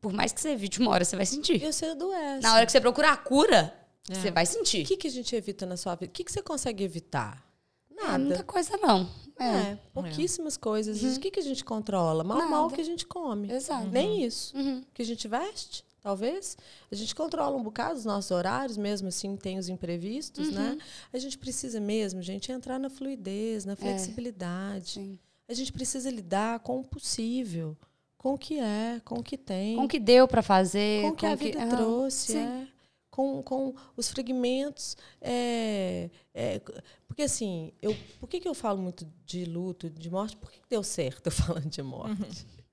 por 0.00 0.12
mais 0.12 0.32
que 0.32 0.40
você 0.40 0.50
evite 0.50 0.78
uma 0.78 0.92
hora, 0.92 1.04
você 1.04 1.16
vai 1.16 1.26
sentir. 1.26 1.60
E 1.60 1.72
você 1.72 1.86
adoece. 1.86 2.42
Na 2.42 2.54
hora 2.54 2.64
que 2.64 2.70
você 2.70 2.80
procurar 2.80 3.12
a 3.12 3.16
cura, 3.16 3.74
é. 4.08 4.14
você 4.14 4.30
vai 4.30 4.46
sentir. 4.46 4.84
O 4.84 4.86
que, 4.86 4.96
que 4.96 5.08
a 5.08 5.10
gente 5.10 5.34
evita 5.34 5.66
na 5.66 5.76
sua 5.76 5.96
vida? 5.96 6.10
O 6.10 6.12
que, 6.12 6.22
que 6.22 6.30
você 6.30 6.42
consegue 6.42 6.84
evitar? 6.84 7.44
Nada. 7.90 8.14
É, 8.14 8.18
muita 8.18 8.44
coisa 8.44 8.76
não. 8.76 9.10
É, 9.38 9.44
é 9.44 9.78
pouquíssimas 9.92 10.56
coisas. 10.56 11.02
Uhum. 11.02 11.14
O 11.14 11.20
que, 11.20 11.30
que 11.30 11.40
a 11.40 11.42
gente 11.42 11.64
controla? 11.64 12.22
Mal, 12.22 12.38
Nada. 12.38 12.50
mal 12.50 12.70
que 12.70 12.80
a 12.80 12.84
gente 12.84 13.06
come. 13.06 13.50
Exato. 13.50 13.88
Nem 13.88 14.24
isso. 14.24 14.56
Uhum. 14.56 14.82
Que 14.92 15.02
a 15.02 15.04
gente 15.04 15.26
veste, 15.26 15.84
talvez. 16.00 16.56
A 16.90 16.94
gente 16.94 17.14
controla 17.14 17.56
um 17.56 17.62
bocado 17.62 17.98
os 17.98 18.04
nossos 18.04 18.30
horários, 18.30 18.76
mesmo 18.76 19.08
assim 19.08 19.36
tem 19.36 19.58
os 19.58 19.68
imprevistos, 19.68 20.50
né? 20.50 20.70
uhum. 20.70 20.76
né? 20.76 20.78
A 21.12 21.18
gente 21.18 21.36
precisa 21.36 21.80
mesmo, 21.80 22.22
gente, 22.22 22.52
entrar 22.52 22.78
na 22.78 22.88
fluidez, 22.88 23.64
na 23.64 23.72
é. 23.72 23.76
flexibilidade. 23.76 25.18
É. 25.48 25.52
A 25.52 25.54
gente 25.54 25.72
precisa 25.72 26.10
lidar 26.10 26.60
com 26.60 26.80
o 26.80 26.84
possível, 26.84 27.76
com 28.16 28.34
o 28.34 28.38
que 28.38 28.58
é, 28.58 29.00
com 29.04 29.16
o 29.16 29.22
que 29.22 29.36
tem. 29.36 29.76
Com 29.76 29.84
o 29.84 29.88
que 29.88 29.98
deu 29.98 30.26
para 30.26 30.42
fazer. 30.42 31.02
Com 31.02 31.08
o 31.08 31.16
que 31.16 31.26
a 31.26 31.34
vida 31.34 31.66
trouxe, 31.66 32.36
é 32.36 32.68
com, 33.14 33.40
com 33.44 33.72
os 33.96 34.10
fragmentos. 34.10 34.96
É, 35.20 36.10
é, 36.34 36.60
porque 37.06 37.22
assim, 37.22 37.72
eu, 37.80 37.96
por 38.18 38.28
que, 38.28 38.40
que 38.40 38.48
eu 38.48 38.54
falo 38.54 38.82
muito 38.82 39.06
de 39.24 39.44
luto, 39.44 39.88
de 39.88 40.10
morte? 40.10 40.36
Por 40.36 40.50
que, 40.50 40.58
que 40.58 40.68
deu 40.68 40.82
certo 40.82 41.28
eu 41.28 41.30
falando 41.32 41.68
de 41.68 41.80
morte? 41.80 42.20
Uhum. 42.20 42.64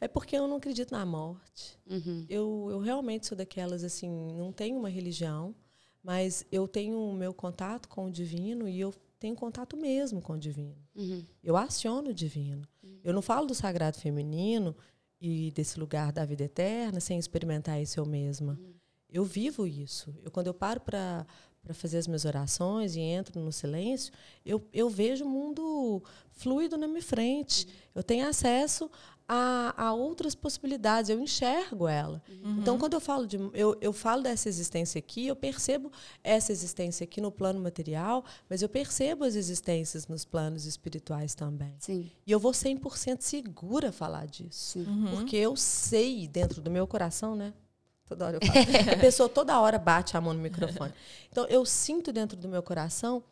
É 0.00 0.08
porque 0.08 0.36
eu 0.36 0.48
não 0.48 0.56
acredito 0.56 0.90
na 0.90 1.06
morte. 1.06 1.78
Uhum. 1.88 2.26
Eu, 2.28 2.66
eu 2.72 2.80
realmente 2.80 3.24
sou 3.28 3.38
daquelas 3.38 3.84
assim, 3.84 4.10
não 4.36 4.52
tenho 4.52 4.76
uma 4.76 4.88
religião, 4.88 5.54
mas 6.02 6.44
eu 6.50 6.66
tenho 6.66 6.98
o 6.98 7.14
meu 7.14 7.32
contato 7.32 7.88
com 7.88 8.06
o 8.06 8.10
divino 8.10 8.68
e 8.68 8.80
eu 8.80 8.92
tenho 9.20 9.36
contato 9.36 9.76
mesmo 9.76 10.20
com 10.20 10.32
o 10.32 10.38
divino. 10.38 10.76
Uhum. 10.96 11.22
Eu 11.40 11.56
aciono 11.56 12.10
o 12.10 12.14
divino. 12.14 12.66
Uhum. 12.82 12.98
Eu 13.04 13.12
não 13.12 13.22
falo 13.22 13.46
do 13.46 13.54
sagrado 13.54 13.96
feminino 13.96 14.74
e 15.20 15.52
desse 15.52 15.78
lugar 15.78 16.10
da 16.10 16.24
vida 16.24 16.42
eterna 16.42 16.98
sem 16.98 17.16
experimentar 17.16 17.80
isso 17.80 18.00
eu 18.00 18.04
mesma. 18.04 18.58
Uhum. 18.60 18.74
Eu 19.14 19.24
vivo 19.24 19.64
isso. 19.64 20.12
Eu 20.24 20.30
quando 20.32 20.48
eu 20.48 20.54
paro 20.54 20.80
para 20.80 21.24
fazer 21.72 21.98
as 21.98 22.08
minhas 22.08 22.24
orações 22.24 22.96
e 22.96 23.00
entro 23.00 23.40
no 23.40 23.52
silêncio, 23.52 24.12
eu, 24.44 24.66
eu 24.72 24.90
vejo 24.90 25.24
o 25.24 25.28
mundo 25.28 26.02
fluido 26.32 26.76
na 26.76 26.88
minha 26.88 27.00
frente. 27.00 27.68
Eu 27.94 28.02
tenho 28.02 28.26
acesso 28.28 28.90
a, 29.28 29.72
a, 29.76 29.94
outras 29.94 30.34
possibilidades, 30.34 31.08
eu 31.08 31.20
enxergo 31.20 31.86
ela. 31.86 32.20
Uhum. 32.28 32.58
Então, 32.58 32.76
quando 32.76 32.94
eu 32.94 33.00
falo 33.00 33.24
de 33.24 33.36
eu, 33.54 33.76
eu 33.80 33.92
falo 33.92 34.22
dessa 34.22 34.48
existência 34.48 34.98
aqui, 34.98 35.28
eu 35.28 35.36
percebo 35.36 35.92
essa 36.24 36.50
existência 36.50 37.04
aqui 37.04 37.20
no 37.20 37.30
plano 37.30 37.60
material, 37.60 38.24
mas 38.50 38.62
eu 38.62 38.68
percebo 38.68 39.24
as 39.24 39.36
existências 39.36 40.08
nos 40.08 40.24
planos 40.24 40.66
espirituais 40.66 41.36
também. 41.36 41.74
Sim. 41.78 42.10
E 42.26 42.32
eu 42.32 42.40
vou 42.40 42.50
100% 42.50 43.20
segura 43.20 43.92
falar 43.92 44.26
disso. 44.26 44.80
Uhum. 44.80 45.10
Porque 45.12 45.36
eu 45.36 45.56
sei 45.56 46.26
dentro 46.26 46.60
do 46.60 46.68
meu 46.68 46.86
coração, 46.86 47.36
né? 47.36 47.54
Toda 48.08 48.26
hora 48.26 48.38
eu 48.40 48.46
falo. 48.46 48.92
a 48.92 48.98
pessoa 49.00 49.28
toda 49.28 49.58
hora 49.60 49.78
bate 49.78 50.16
a 50.16 50.20
mão 50.20 50.34
no 50.34 50.40
microfone. 50.40 50.92
Então, 51.30 51.46
eu 51.46 51.64
sinto 51.64 52.12
dentro 52.12 52.36
do 52.36 52.48
meu 52.48 52.62
coração 52.62 53.22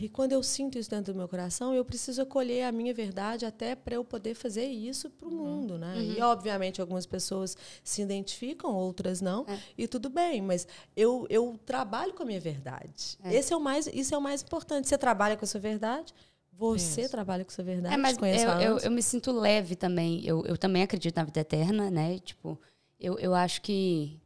e 0.00 0.08
quando 0.08 0.32
eu 0.32 0.42
sinto 0.42 0.78
isso 0.78 0.90
dentro 0.90 1.12
do 1.12 1.16
meu 1.16 1.28
coração, 1.28 1.74
eu 1.74 1.84
preciso 1.84 2.22
acolher 2.22 2.64
a 2.64 2.72
minha 2.72 2.92
verdade 2.92 3.46
até 3.46 3.74
para 3.74 3.94
eu 3.94 4.04
poder 4.04 4.34
fazer 4.34 4.66
isso 4.66 5.08
para 5.08 5.28
o 5.28 5.30
uhum. 5.30 5.38
mundo, 5.38 5.78
né? 5.78 5.94
Uhum. 5.94 6.12
E 6.14 6.20
obviamente 6.20 6.80
algumas 6.80 7.06
pessoas 7.06 7.56
se 7.82 8.02
identificam, 8.02 8.74
outras 8.74 9.20
não, 9.20 9.44
é. 9.48 9.58
e 9.78 9.86
tudo 9.86 10.10
bem. 10.10 10.42
Mas 10.42 10.66
eu, 10.96 11.26
eu 11.30 11.58
trabalho 11.64 12.12
com 12.12 12.22
a 12.22 12.26
minha 12.26 12.40
verdade. 12.40 13.16
É. 13.24 13.34
Esse 13.34 13.52
é 13.52 13.56
o 13.56 13.60
mais, 13.60 13.86
isso 13.86 14.14
é 14.14 14.18
o 14.18 14.22
mais 14.22 14.42
importante. 14.42 14.88
Você 14.88 14.98
trabalha 14.98 15.36
com 15.36 15.44
a 15.44 15.48
sua 15.48 15.60
verdade. 15.60 16.12
Você 16.58 17.08
trabalha 17.08 17.44
com 17.44 17.50
a 17.50 17.54
sua 17.54 17.64
verdade. 17.64 17.94
É, 17.94 17.96
mas 17.96 18.16
eu, 18.18 18.50
eu, 18.60 18.78
eu, 18.78 18.90
me 18.90 19.02
sinto 19.02 19.32
leve 19.32 19.74
também. 19.74 20.24
Eu, 20.24 20.44
eu 20.46 20.56
também 20.56 20.82
acredito 20.82 21.16
na 21.16 21.24
vida 21.24 21.40
eterna, 21.40 21.90
né? 21.90 22.18
Tipo, 22.18 22.58
eu, 23.02 23.18
eu 23.18 23.34
acho 23.34 23.60
que 23.60 24.20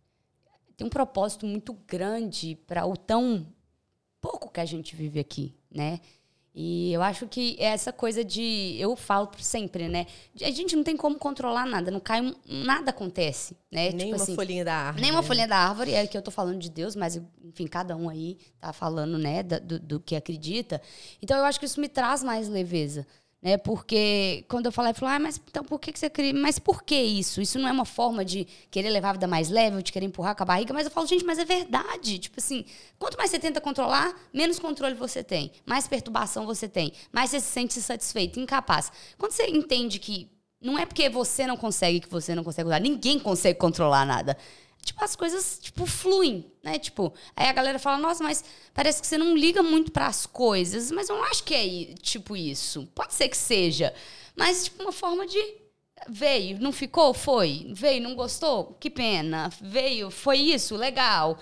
tem 0.77 0.87
um 0.87 0.91
propósito 0.91 1.47
muito 1.47 1.72
grande 1.87 2.59
para 2.66 2.85
o 2.85 2.95
tão 2.95 3.47
pouco 4.20 4.51
que 4.51 4.61
a 4.61 4.66
gente 4.66 4.95
vive 4.95 5.18
aqui, 5.18 5.55
né? 5.70 6.01
E 6.59 6.91
eu 6.93 7.03
acho 7.03 7.27
que 7.27 7.55
essa 7.59 7.93
coisa 7.93 8.24
de. 8.24 8.77
Eu 8.79 8.97
falo 8.97 9.31
sempre, 9.39 9.89
né? 9.89 10.07
A 10.43 10.51
gente 10.51 10.74
não 10.74 10.83
tem 10.83 10.97
como 10.97 11.18
controlar 11.18 11.66
nada, 11.66 11.91
não 11.91 12.01
cai. 12.01 12.35
Nada 12.47 12.91
acontece, 12.91 13.55
né? 13.70 13.91
Nem 13.91 13.99
tipo 13.99 14.09
uma 14.09 14.16
assim, 14.16 14.35
folhinha 14.35 14.64
da 14.64 14.74
árvore. 14.74 15.03
Nem 15.03 15.11
uma 15.11 15.20
né? 15.20 15.27
folhinha 15.27 15.49
da 15.49 15.59
árvore, 15.59 15.93
é 15.93 16.07
que 16.07 16.16
eu 16.16 16.22
tô 16.22 16.31
falando 16.31 16.59
de 16.59 16.70
Deus, 16.70 16.97
mas, 16.97 17.20
enfim, 17.45 17.66
cada 17.66 17.95
um 17.95 18.09
aí 18.09 18.39
tá 18.59 18.72
falando, 18.72 19.18
né, 19.18 19.43
do, 19.43 19.79
do 19.79 20.01
que 20.01 20.16
acredita. 20.16 20.81
Então 21.20 21.37
eu 21.37 21.45
acho 21.45 21.61
que 21.61 21.66
isso 21.66 21.79
me 21.79 21.91
traz 21.91 22.22
mais 22.22 22.49
leveza 22.49 23.07
né? 23.47 23.57
Porque 23.57 24.45
quando 24.49 24.67
eu 24.67 24.73
falei, 24.73 24.93
falou, 24.93 25.15
ah, 25.15 25.21
mas 25.21 25.41
então 25.49 25.63
por 25.63 25.79
que, 25.79 25.93
que 25.93 26.01
você 26.01 26.11
queria? 26.11 26.35
Mas 26.35 26.59
por 26.59 26.83
que 26.83 26.97
isso? 26.97 27.41
Isso 27.41 27.61
não 27.61 27.69
é 27.69 27.73
uma 27.73 27.85
forma 27.85 28.25
de 28.25 28.45
querer 28.73 28.91
levar 28.91 29.11
a 29.11 29.13
vida 29.13 29.29
mais 29.29 29.49
leve, 29.49 29.77
ou 29.77 29.83
de 29.83 29.93
querer 29.93 30.05
empurrar 30.05 30.35
com 30.35 30.43
a 30.43 30.47
barriga, 30.47 30.75
mas 30.75 30.87
eu 30.87 30.91
falo, 30.91 31.07
gente, 31.07 31.25
mas 31.25 31.39
é 31.39 31.45
verdade. 31.45 32.19
Tipo 32.19 32.41
assim, 32.41 32.65
quanto 32.99 33.17
mais 33.17 33.31
você 33.31 33.39
tenta 33.39 33.61
controlar, 33.61 34.13
menos 34.35 34.59
controle 34.59 34.97
você 34.97 35.23
tem, 35.23 35.53
mais 35.65 35.87
perturbação 35.87 36.45
você 36.45 36.69
tem, 36.69 36.93
mais 37.13 37.31
você 37.31 37.39
se 37.39 37.47
sente 37.47 37.79
insatisfeito, 37.79 38.41
incapaz. 38.41 38.91
Quando 39.17 39.31
você 39.31 39.47
entende 39.47 40.01
que 40.01 40.29
não 40.61 40.77
é 40.77 40.85
porque 40.85 41.09
você 41.09 41.47
não 41.47 41.57
consegue 41.57 42.01
que 42.01 42.11
você 42.11 42.35
não 42.35 42.43
consegue 42.43 42.65
controlar, 42.65 42.81
ninguém 42.81 43.17
consegue 43.21 43.61
controlar 43.61 44.05
nada 44.05 44.37
tipo, 44.87 45.05
as 45.05 45.16
coisas, 45.16 45.59
tipo, 45.61 45.84
fluem, 45.84 46.51
né? 46.62 46.78
Tipo, 46.78 47.12
aí 47.34 47.49
a 47.49 47.53
galera 47.53 47.78
fala, 47.78 47.99
nossa, 47.99 48.22
mas 48.22 48.45
parece 48.72 49.01
que 49.01 49.07
você 49.07 49.18
não 49.18 49.37
liga 49.37 49.62
muito 49.62 49.91
para 49.91 50.07
as 50.07 50.24
coisas. 50.24 50.91
Mas 50.91 51.09
eu 51.09 51.16
não 51.16 51.24
acho 51.24 51.43
que 51.43 51.55
é, 51.55 51.95
tipo, 52.01 52.37
isso. 52.37 52.89
Pode 52.95 53.12
ser 53.12 53.28
que 53.28 53.37
seja. 53.37 53.93
Mas, 54.34 54.64
tipo, 54.64 54.82
uma 54.82 54.93
forma 54.93 55.26
de... 55.26 55.39
Veio, 56.09 56.61
não 56.61 56.72
ficou? 56.72 57.12
Foi. 57.12 57.66
Veio, 57.72 58.03
não 58.03 58.14
gostou? 58.14 58.76
Que 58.78 58.89
pena. 58.89 59.51
Veio, 59.61 60.11
foi 60.11 60.39
isso, 60.39 60.76
legal. 60.76 61.39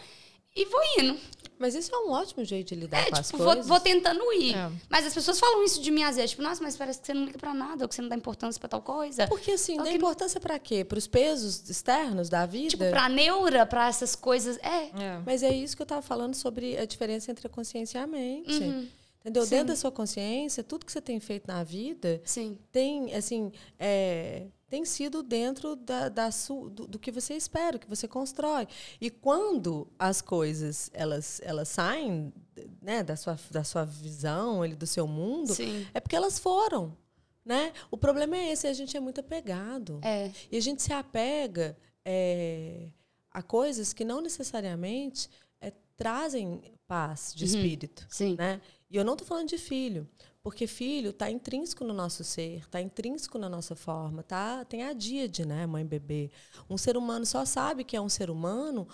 E 0.57 0.64
vou 0.64 0.80
indo. 0.99 1.18
Mas 1.59 1.75
isso 1.75 1.95
é 1.95 1.99
um 1.99 2.11
ótimo 2.11 2.45
jeito 2.45 2.75
de 2.75 2.81
lidar 2.81 2.99
é, 2.99 3.05
com 3.05 3.07
tipo, 3.07 3.21
as 3.21 3.31
coisas. 3.31 3.55
Vou, 3.55 3.65
vou 3.65 3.81
tentando 3.81 4.21
ir. 4.33 4.55
É. 4.55 4.71
Mas 4.89 5.07
as 5.07 5.15
pessoas 5.15 5.39
falam 5.39 5.65
isso 5.65 5.81
de 5.81 5.91
mim 5.91 6.03
às 6.03 6.17
vezes. 6.17 6.31
Tipo, 6.31 6.43
nossa, 6.43 6.63
mas 6.63 6.77
parece 6.77 7.01
que 7.01 7.07
você 7.07 7.15
não 7.15 7.25
liga 7.25 7.39
pra 7.39 7.55
nada, 7.55 7.85
ou 7.85 7.89
que 7.89 7.95
você 7.95 8.03
não 8.03 8.09
dá 8.09 8.17
importância 8.17 8.59
pra 8.59 8.69
tal 8.69 8.83
coisa. 8.83 9.27
Porque 9.29 9.53
assim, 9.53 9.77
dá 9.77 9.85
que... 9.85 9.93
importância 9.93 10.41
pra 10.41 10.59
quê? 10.59 10.85
Pros 10.85 11.07
pesos 11.07 11.69
externos 11.69 12.29
da 12.29 12.45
vida? 12.47 12.71
Tipo, 12.71 12.91
pra 12.91 13.09
neura, 13.09 13.65
pra 13.67 13.89
essas 13.89 14.15
coisas. 14.15 14.59
É. 14.59 14.85
é. 14.87 15.23
Mas 15.25 15.43
é 15.43 15.53
isso 15.53 15.77
que 15.77 15.83
eu 15.83 15.87
tava 15.87 16.03
falando 16.03 16.35
sobre 16.35 16.77
a 16.77 16.85
diferença 16.85 17.31
entre 17.31 17.47
a 17.47 17.51
consciência 17.51 17.99
e 17.99 18.03
a 18.03 18.07
mente. 18.07 18.63
Uhum. 18.63 18.89
Entendeu? 19.25 19.43
Sim. 19.45 19.51
Dentro 19.51 19.69
da 19.69 19.77
sua 19.77 19.91
consciência, 19.91 20.63
tudo 20.63 20.85
que 20.85 20.93
você 20.93 21.01
tem 21.01 21.19
feito 21.19 21.47
na 21.47 21.65
vida 21.65 22.21
Sim. 22.27 22.59
tem, 22.71 23.15
assim, 23.15 23.51
é, 23.79 24.49
tem 24.69 24.85
sido 24.85 25.23
dentro 25.23 25.77
da, 25.77 26.09
da 26.09 26.31
su, 26.31 26.71
do, 26.71 26.87
do, 26.87 26.99
que 26.99 27.12
você 27.12 27.35
espera, 27.35 27.79
que 27.79 27.89
você 27.89 28.09
constrói. 28.09 28.67
E 29.01 29.11
quando 29.11 29.87
as 29.99 30.21
coisas 30.21 30.91
elas, 30.93 31.41
elas 31.45 31.69
saem 31.69 32.33
né, 32.81 33.03
da, 33.03 33.17
sua, 33.17 33.39
da 33.51 33.65
sua 33.65 33.85
visão, 33.85 34.65
ele, 34.65 34.75
do 34.75 34.87
seu 34.87 35.07
mundo, 35.07 35.55
Sim. 35.55 35.87
é 35.93 36.01
porque 36.01 36.17
elas 36.17 36.39
foram. 36.39 36.97
Né? 37.45 37.73
O 37.91 37.97
problema 37.97 38.37
é 38.37 38.53
esse, 38.53 38.67
a 38.67 38.73
gente 38.73 38.97
é 38.97 39.01
muito 39.01 39.21
apegado. 39.21 40.01
É. 40.03 40.31
E 40.51 40.57
a 40.57 40.61
gente 40.61 40.83
se 40.83 40.93
apega 40.93 41.77
é, 42.05 42.89
a 43.31 43.43
coisas 43.43 43.93
que 43.93 44.05
não 44.05 44.23
necessariamente 44.23 45.29
é, 45.61 45.71
trazem 45.95 46.62
paz 46.87 47.35
de 47.35 47.45
uhum. 47.45 47.51
espírito. 47.51 48.07
Sim. 48.09 48.35
Né? 48.39 48.61
E 48.91 48.97
eu 48.97 49.05
não 49.05 49.12
estou 49.12 49.27
falando 49.27 49.49
de 49.49 49.59
filho, 49.59 50.09
porque 50.45 50.66
filho 50.66 51.09
está 51.09 51.30
intrínseco 51.30 51.84
no 51.84 51.95
nosso 51.95 52.22
ser, 52.22 52.59
está 52.59 52.78
intrínseco 52.78 53.38
na 53.38 53.49
nossa 53.49 53.74
forma, 53.74 54.22
tá? 54.22 54.62
Tem 54.66 54.82
a 54.82 54.92
díade, 54.92 55.47
né, 55.47 55.66
mãe 55.66 55.86
bebê. 55.86 56.30
Um 56.68 56.76
ser 56.76 56.99
humano 56.99 57.24
só 57.24 57.47
sabe 57.47 57.82
que 57.82 57.97
é 57.97 58.01
um 58.01 58.11
ser 58.11 58.28
humano 58.28 58.86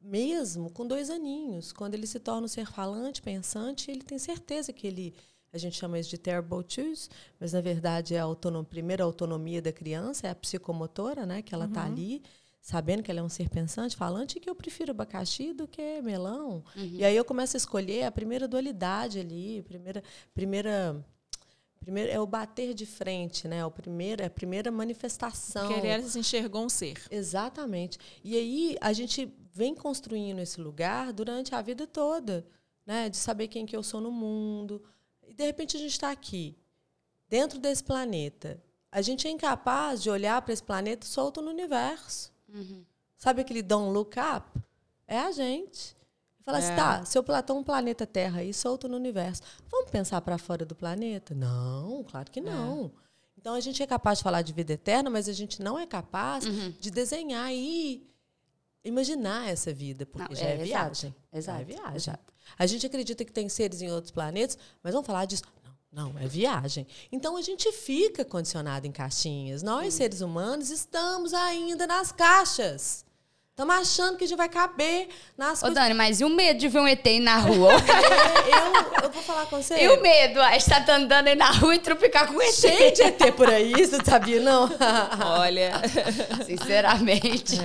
mesmo 0.00 0.68
com 0.70 0.84
dois 0.84 1.08
aninhos. 1.08 1.70
Quando 1.70 1.94
ele 1.94 2.06
se 2.06 2.18
torna 2.18 2.46
um 2.46 2.48
ser 2.48 2.66
falante, 2.66 3.22
pensante, 3.22 3.92
ele 3.92 4.02
tem 4.02 4.18
certeza 4.18 4.72
que 4.72 4.88
ele 4.88 5.14
a 5.50 5.56
gente 5.56 5.78
chama 5.78 5.98
isso 5.98 6.10
de 6.10 6.18
terrible 6.18 6.62
twos, 6.62 7.08
mas 7.40 7.54
na 7.54 7.60
verdade 7.62 8.14
é 8.14 8.18
a 8.18 8.24
autonom, 8.24 8.64
primeira 8.64 9.02
autonomia 9.04 9.62
da 9.62 9.72
criança, 9.72 10.26
é 10.26 10.30
a 10.30 10.34
psicomotora, 10.34 11.24
né, 11.24 11.40
que 11.40 11.54
ela 11.54 11.64
está 11.64 11.86
uhum. 11.86 11.92
ali 11.92 12.22
sabendo 12.68 13.02
que 13.02 13.10
ela 13.10 13.20
é 13.20 13.22
um 13.22 13.30
ser 13.30 13.48
pensante, 13.48 13.96
falante, 13.96 14.38
que 14.38 14.48
eu 14.48 14.54
prefiro 14.54 14.90
abacaxi 14.90 15.54
do 15.54 15.66
que 15.66 16.02
melão. 16.02 16.62
Uhum. 16.76 16.90
E 16.92 17.02
aí 17.02 17.16
eu 17.16 17.24
começo 17.24 17.56
a 17.56 17.58
escolher 17.58 18.02
a 18.02 18.12
primeira 18.12 18.46
dualidade 18.46 19.18
ali, 19.18 19.62
primeira, 19.62 20.04
primeira, 20.34 21.02
primeira 21.80 22.12
é 22.12 22.20
o 22.20 22.26
bater 22.26 22.74
de 22.74 22.84
frente, 22.84 23.48
né? 23.48 23.64
O 23.64 23.70
primeiro, 23.70 24.22
é 24.22 24.26
a 24.26 24.30
primeira 24.30 24.70
manifestação. 24.70 25.66
Querer 25.66 25.88
ela 25.88 26.02
se 26.02 26.18
enxergou 26.18 26.62
um 26.62 26.68
ser. 26.68 27.00
Exatamente. 27.10 27.98
E 28.22 28.36
aí 28.36 28.76
a 28.82 28.92
gente 28.92 29.32
vem 29.50 29.74
construindo 29.74 30.40
esse 30.40 30.60
lugar 30.60 31.10
durante 31.10 31.54
a 31.54 31.62
vida 31.62 31.86
toda, 31.86 32.46
né? 32.84 33.08
De 33.08 33.16
saber 33.16 33.48
quem 33.48 33.64
que 33.64 33.74
eu 33.74 33.82
sou 33.82 33.98
no 33.98 34.12
mundo. 34.12 34.82
E 35.26 35.32
de 35.32 35.42
repente 35.42 35.74
a 35.78 35.80
gente 35.80 35.92
está 35.92 36.10
aqui, 36.10 36.54
dentro 37.30 37.58
desse 37.58 37.82
planeta. 37.82 38.62
A 38.92 39.00
gente 39.00 39.26
é 39.26 39.30
incapaz 39.30 40.02
de 40.02 40.10
olhar 40.10 40.42
para 40.42 40.52
esse 40.52 40.62
planeta 40.62 41.06
solto 41.06 41.40
no 41.40 41.48
universo. 41.50 42.36
Uhum. 42.52 42.84
Sabe 43.16 43.40
aquele 43.40 43.62
don't 43.62 43.92
look 43.92 44.16
up? 44.18 44.46
É 45.06 45.18
a 45.18 45.32
gente. 45.32 45.96
Fala 46.44 46.58
assim, 46.58 46.68
é. 46.68 46.74
assim, 46.74 47.00
tá, 47.00 47.04
seu 47.04 47.22
Platão, 47.22 47.58
um 47.58 47.64
planeta 47.64 48.06
Terra 48.06 48.40
aí, 48.40 48.54
solto 48.54 48.88
no 48.88 48.96
universo. 48.96 49.42
Vamos 49.70 49.90
pensar 49.90 50.20
para 50.22 50.38
fora 50.38 50.64
do 50.64 50.74
planeta? 50.74 51.34
Não, 51.34 52.04
claro 52.04 52.30
que 52.30 52.40
não. 52.40 52.86
É. 52.86 53.08
Então 53.38 53.54
a 53.54 53.60
gente 53.60 53.82
é 53.82 53.86
capaz 53.86 54.18
de 54.18 54.24
falar 54.24 54.42
de 54.42 54.52
vida 54.52 54.72
eterna, 54.72 55.10
mas 55.10 55.28
a 55.28 55.32
gente 55.32 55.62
não 55.62 55.78
é 55.78 55.86
capaz 55.86 56.46
uhum. 56.46 56.72
de 56.80 56.90
desenhar 56.90 57.52
e 57.52 58.08
imaginar 58.82 59.48
essa 59.48 59.72
vida, 59.72 60.06
porque 60.06 60.34
não, 60.34 60.40
já 60.40 60.46
é, 60.46 60.54
é 60.54 60.64
viagem. 60.64 61.14
Exato, 61.32 61.60
é 61.60 61.64
viagem. 61.64 61.96
Exato. 61.96 62.32
A 62.58 62.66
gente 62.66 62.86
acredita 62.86 63.24
que 63.24 63.32
tem 63.32 63.48
seres 63.48 63.82
em 63.82 63.90
outros 63.90 64.10
planetas, 64.10 64.56
mas 64.82 64.92
vamos 64.92 65.06
falar 65.06 65.26
disso. 65.26 65.42
Não, 65.90 66.18
é 66.18 66.26
viagem. 66.26 66.86
Então 67.10 67.36
a 67.36 67.42
gente 67.42 67.72
fica 67.72 68.24
condicionado 68.24 68.86
em 68.86 68.92
caixinhas. 68.92 69.62
Nós, 69.62 69.94
seres 69.94 70.20
humanos, 70.20 70.70
estamos 70.70 71.32
ainda 71.32 71.86
nas 71.86 72.12
caixas. 72.12 73.07
Estamos 73.58 73.74
achando 73.74 74.16
que 74.16 74.22
a 74.22 74.26
gente 74.28 74.36
vai 74.36 74.48
caber 74.48 75.08
nas 75.36 75.58
Ô, 75.58 75.62
coisas. 75.62 75.74
Dani, 75.74 75.92
mas 75.92 76.20
e 76.20 76.24
o 76.24 76.28
medo 76.28 76.60
de 76.60 76.68
ver 76.68 76.78
um 76.78 76.86
ET 76.86 77.04
aí 77.04 77.18
na 77.18 77.38
rua? 77.38 77.72
É, 78.48 79.00
eu, 79.00 79.04
eu 79.04 79.10
vou 79.10 79.22
falar 79.22 79.46
com 79.46 79.60
você. 79.60 79.74
e 79.82 79.88
o 79.88 80.00
medo? 80.00 80.40
A 80.40 80.52
gente 80.52 80.70
tá 80.70 80.94
andando 80.96 81.26
aí 81.26 81.34
na 81.34 81.50
rua 81.50 81.74
e 81.74 81.78
tropicar 81.80 82.28
com 82.28 82.34
um 82.34 82.40
ET. 82.40 82.54
Cheio 82.54 82.94
de 82.94 83.02
ET 83.02 83.34
por 83.34 83.48
aí, 83.50 83.72
você 83.72 83.98
sabia, 84.04 84.40
não? 84.40 84.70
Olha, 85.40 85.72
Sinceramente. 86.46 87.56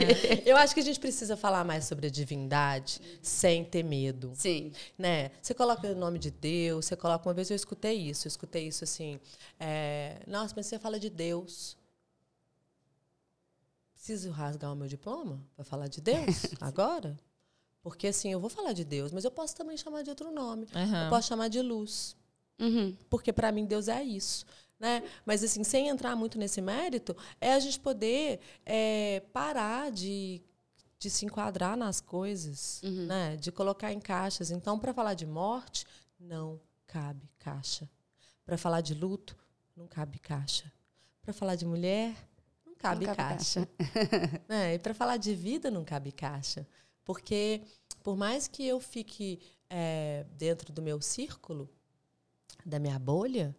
Eu 0.45 0.57
acho 0.57 0.73
que 0.73 0.79
a 0.79 0.83
gente 0.83 0.99
precisa 0.99 1.37
falar 1.37 1.63
mais 1.63 1.85
sobre 1.85 2.07
a 2.07 2.09
divindade 2.09 2.99
sem 3.21 3.63
ter 3.63 3.83
medo. 3.83 4.31
Sim. 4.33 4.71
né? 4.97 5.29
Você 5.41 5.53
coloca 5.53 5.87
o 5.87 5.95
nome 5.95 6.17
de 6.17 6.31
Deus, 6.31 6.85
você 6.87 6.95
coloca. 6.95 7.29
Uma 7.29 7.35
vez 7.35 7.51
eu 7.51 7.55
escutei 7.55 7.93
isso, 7.93 8.27
eu 8.27 8.29
escutei 8.29 8.67
isso 8.67 8.83
assim. 8.83 9.19
é, 9.59 10.15
Nossa, 10.25 10.53
mas 10.57 10.65
você 10.65 10.79
fala 10.79 10.99
de 10.99 11.11
Deus. 11.11 11.77
Preciso 14.03 14.31
rasgar 14.31 14.73
o 14.73 14.75
meu 14.75 14.85
diploma 14.85 15.41
para 15.55 15.63
falar 15.63 15.87
de 15.87 16.01
Deus 16.01 16.47
agora? 16.59 17.17
Porque 17.81 18.07
assim, 18.07 18.33
eu 18.33 18.37
vou 18.37 18.49
falar 18.49 18.73
de 18.73 18.83
Deus, 18.83 19.13
mas 19.13 19.23
eu 19.23 19.31
posso 19.31 19.55
também 19.55 19.77
chamar 19.77 20.01
de 20.01 20.09
outro 20.09 20.29
nome. 20.29 20.67
Aham. 20.75 21.05
Eu 21.05 21.09
posso 21.09 21.29
chamar 21.29 21.47
de 21.47 21.61
luz. 21.61 22.13
Uhum. 22.59 22.97
Porque 23.09 23.31
para 23.31 23.49
mim 23.49 23.63
Deus 23.65 23.87
é 23.87 24.03
isso. 24.03 24.45
Né? 24.77 25.03
Mas 25.25 25.41
assim, 25.41 25.63
sem 25.63 25.87
entrar 25.87 26.17
muito 26.17 26.37
nesse 26.37 26.61
mérito, 26.61 27.15
é 27.39 27.53
a 27.53 27.59
gente 27.61 27.79
poder 27.79 28.41
é, 28.65 29.21
parar 29.31 29.89
de, 29.89 30.41
de 30.99 31.09
se 31.09 31.25
enquadrar 31.25 31.77
nas 31.77 32.01
coisas, 32.01 32.81
né? 32.83 33.37
de 33.37 33.53
colocar 33.53 33.93
em 33.93 34.01
caixas. 34.01 34.51
Então, 34.51 34.77
para 34.77 34.93
falar 34.93 35.13
de 35.13 35.25
morte, 35.25 35.85
não 36.19 36.59
cabe 36.85 37.31
caixa. 37.39 37.89
Para 38.45 38.57
falar 38.57 38.81
de 38.81 38.93
luto, 38.93 39.33
não 39.77 39.87
cabe 39.87 40.19
caixa. 40.19 40.69
Para 41.21 41.31
falar 41.31 41.55
de 41.55 41.65
mulher, 41.65 42.13
cabe, 42.83 43.05
cabe 43.05 43.17
caixa. 43.17 43.67
né? 44.47 44.75
E 44.75 44.79
para 44.79 44.93
falar 44.93 45.17
de 45.17 45.33
vida, 45.33 45.71
não 45.71 45.83
cabe 45.83 46.11
caixa. 46.11 46.67
Porque, 47.03 47.61
por 48.03 48.15
mais 48.15 48.47
que 48.47 48.65
eu 48.65 48.79
fique 48.79 49.39
é, 49.69 50.25
dentro 50.37 50.71
do 50.71 50.81
meu 50.81 51.01
círculo, 51.01 51.69
da 52.65 52.79
minha 52.79 52.99
bolha, 52.99 53.55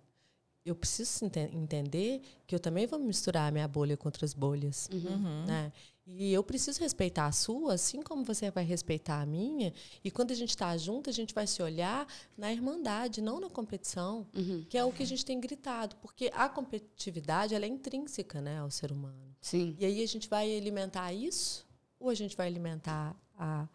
eu 0.64 0.74
preciso 0.74 1.24
ente- 1.26 1.40
entender 1.52 2.22
que 2.46 2.54
eu 2.54 2.60
também 2.60 2.86
vou 2.86 2.98
misturar 2.98 3.48
a 3.48 3.50
minha 3.50 3.68
bolha 3.68 3.96
com 3.96 4.08
outras 4.08 4.32
bolhas. 4.32 4.88
Uhum. 4.92 5.44
Né? 5.44 5.72
E 6.06 6.32
eu 6.34 6.44
preciso 6.44 6.80
respeitar 6.80 7.26
a 7.26 7.32
sua, 7.32 7.74
assim 7.74 8.02
como 8.02 8.24
você 8.24 8.50
vai 8.50 8.62
respeitar 8.62 9.22
a 9.22 9.26
minha. 9.26 9.72
E 10.04 10.10
quando 10.10 10.32
a 10.32 10.34
gente 10.34 10.50
está 10.50 10.76
junto, 10.76 11.08
a 11.08 11.12
gente 11.12 11.32
vai 11.32 11.46
se 11.46 11.62
olhar 11.62 12.06
na 12.36 12.52
irmandade, 12.52 13.22
não 13.22 13.40
na 13.40 13.48
competição, 13.48 14.26
Uhum. 14.36 14.64
que 14.68 14.76
é 14.76 14.84
o 14.84 14.92
que 14.92 15.02
a 15.02 15.06
gente 15.06 15.24
tem 15.24 15.40
gritado. 15.40 15.96
Porque 15.96 16.30
a 16.34 16.46
competitividade 16.48 17.54
ela 17.54 17.64
é 17.64 17.68
intrínseca 17.68 18.40
né, 18.42 18.58
ao 18.58 18.70
ser 18.70 18.92
humano. 18.92 19.34
Sim. 19.40 19.74
E 19.78 19.84
aí 19.86 20.02
a 20.02 20.06
gente 20.06 20.28
vai 20.28 20.54
alimentar 20.54 21.10
isso 21.12 21.66
ou 21.98 22.10
a 22.10 22.14
gente 22.14 22.36
vai 22.36 22.48
alimentar 22.48 23.16
a, 23.38 23.66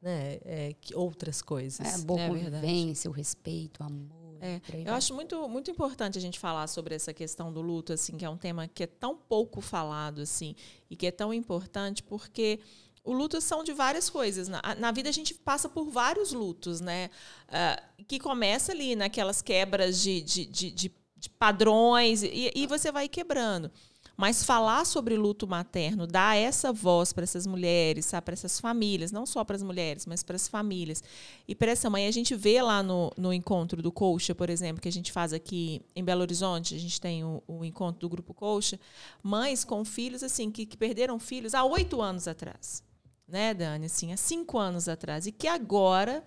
né, 0.00 0.38
é, 0.42 0.72
que- 0.80 0.94
outras 0.94 1.42
coisas? 1.42 1.86
É, 1.86 1.94
a 1.94 1.98
boa 1.98 2.18
É 2.20 2.30
verdade. 2.30 2.50
convivência, 2.66 3.10
o 3.10 3.12
respeito, 3.12 3.82
o 3.82 3.84
amor. 3.84 4.23
É, 4.46 4.60
eu 4.90 4.92
acho 4.94 5.14
muito, 5.14 5.48
muito 5.48 5.70
importante 5.70 6.18
a 6.18 6.20
gente 6.20 6.38
falar 6.38 6.66
sobre 6.66 6.94
essa 6.94 7.14
questão 7.14 7.50
do 7.52 7.62
luto, 7.62 7.92
assim, 7.94 8.16
que 8.16 8.24
é 8.24 8.28
um 8.28 8.36
tema 8.36 8.68
que 8.68 8.82
é 8.82 8.86
tão 8.86 9.16
pouco 9.16 9.60
falado, 9.60 10.20
assim, 10.20 10.54
e 10.90 10.96
que 10.96 11.06
é 11.06 11.10
tão 11.10 11.32
importante 11.32 12.02
porque 12.02 12.60
o 13.02 13.12
luto 13.12 13.40
são 13.40 13.64
de 13.64 13.72
várias 13.72 14.10
coisas. 14.10 14.48
Na, 14.48 14.60
na 14.78 14.92
vida 14.92 15.08
a 15.08 15.12
gente 15.12 15.32
passa 15.34 15.68
por 15.68 15.88
vários 15.90 16.32
lutos, 16.32 16.80
né? 16.80 17.10
Ah, 17.48 17.82
que 18.06 18.18
começa 18.18 18.72
ali 18.72 18.94
naquelas 18.94 19.40
quebras 19.40 20.00
de, 20.02 20.20
de, 20.20 20.44
de, 20.44 20.70
de- 20.70 20.94
de 21.16 21.30
padrões 21.30 22.22
e, 22.22 22.50
e 22.54 22.66
você 22.66 22.92
vai 22.92 23.08
quebrando. 23.08 23.70
Mas 24.16 24.44
falar 24.44 24.84
sobre 24.84 25.16
luto 25.16 25.46
materno, 25.46 26.06
dar 26.06 26.36
essa 26.36 26.72
voz 26.72 27.12
para 27.12 27.24
essas 27.24 27.46
mulheres, 27.46 28.12
para 28.24 28.32
essas 28.32 28.60
famílias, 28.60 29.10
não 29.10 29.26
só 29.26 29.42
para 29.42 29.56
as 29.56 29.62
mulheres, 29.62 30.06
mas 30.06 30.22
para 30.22 30.36
as 30.36 30.46
famílias. 30.46 31.02
E 31.48 31.54
para 31.54 31.72
essa 31.72 31.90
mãe, 31.90 32.06
a 32.06 32.10
gente 32.12 32.34
vê 32.34 32.62
lá 32.62 32.82
no, 32.82 33.12
no 33.16 33.32
encontro 33.32 33.82
do 33.82 33.90
Colcha, 33.90 34.34
por 34.34 34.48
exemplo, 34.48 34.80
que 34.80 34.88
a 34.88 34.92
gente 34.92 35.10
faz 35.10 35.32
aqui 35.32 35.82
em 35.96 36.04
Belo 36.04 36.20
Horizonte, 36.20 36.74
a 36.74 36.78
gente 36.78 37.00
tem 37.00 37.24
o, 37.24 37.42
o 37.48 37.64
encontro 37.64 38.00
do 38.00 38.08
Grupo 38.08 38.32
Colcha, 38.32 38.78
mães 39.22 39.64
com 39.64 39.84
filhos 39.84 40.22
assim 40.22 40.50
que, 40.50 40.64
que 40.64 40.76
perderam 40.76 41.18
filhos 41.18 41.54
há 41.54 41.64
oito 41.64 42.00
anos 42.00 42.28
atrás. 42.28 42.82
Né, 43.26 43.54
Dani? 43.54 43.86
Assim, 43.86 44.12
há 44.12 44.16
cinco 44.16 44.58
anos 44.58 44.86
atrás. 44.86 45.26
E 45.26 45.32
que 45.32 45.48
agora 45.48 46.22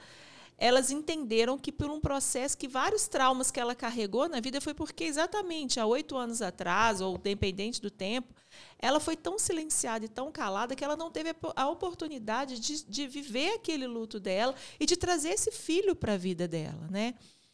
elas 0.58 0.90
entenderam 0.90 1.58
que 1.58 1.72
por 1.72 1.90
um 1.92 2.00
processo 2.00 2.58
que 2.58 2.68
vários 2.68 3.08
traumas 3.08 3.52
que 3.52 3.60
ela 3.60 3.76
carregou 3.76 4.28
na 4.28 4.40
vida 4.40 4.60
foi 4.60 4.74
porque 4.74 5.04
exatamente 5.04 5.80
há 5.80 5.86
oito 5.86 6.18
anos 6.18 6.42
atrás, 6.42 7.00
ou 7.00 7.18
dependente 7.18 7.80
do 7.82 7.92
tempo, 7.92 8.34
ela 8.80 9.00
foi 9.00 9.16
tão 9.16 9.38
silenciada 9.38 10.06
e 10.06 10.10
tão 10.10 10.32
calada 10.32 10.76
que 10.76 10.84
ela 10.84 10.96
não 10.96 11.12
teve 11.12 11.30
a 11.30 11.34
po- 11.36 11.54
a 11.56 11.70
oportunidade 11.70 12.60
de, 12.60 12.84
de 12.86 13.08
viver 13.08 13.54
aquele 13.54 13.86
luto 13.86 14.20
dela 14.20 14.56
e 14.80 14.86
de 14.86 14.98
trazer 14.98 15.30
esse 15.30 15.52
filho 15.52 15.96
para 15.96 16.14
a 16.14 16.18
vida 16.18 16.48
dela, 16.48 16.88
né? 16.90 17.14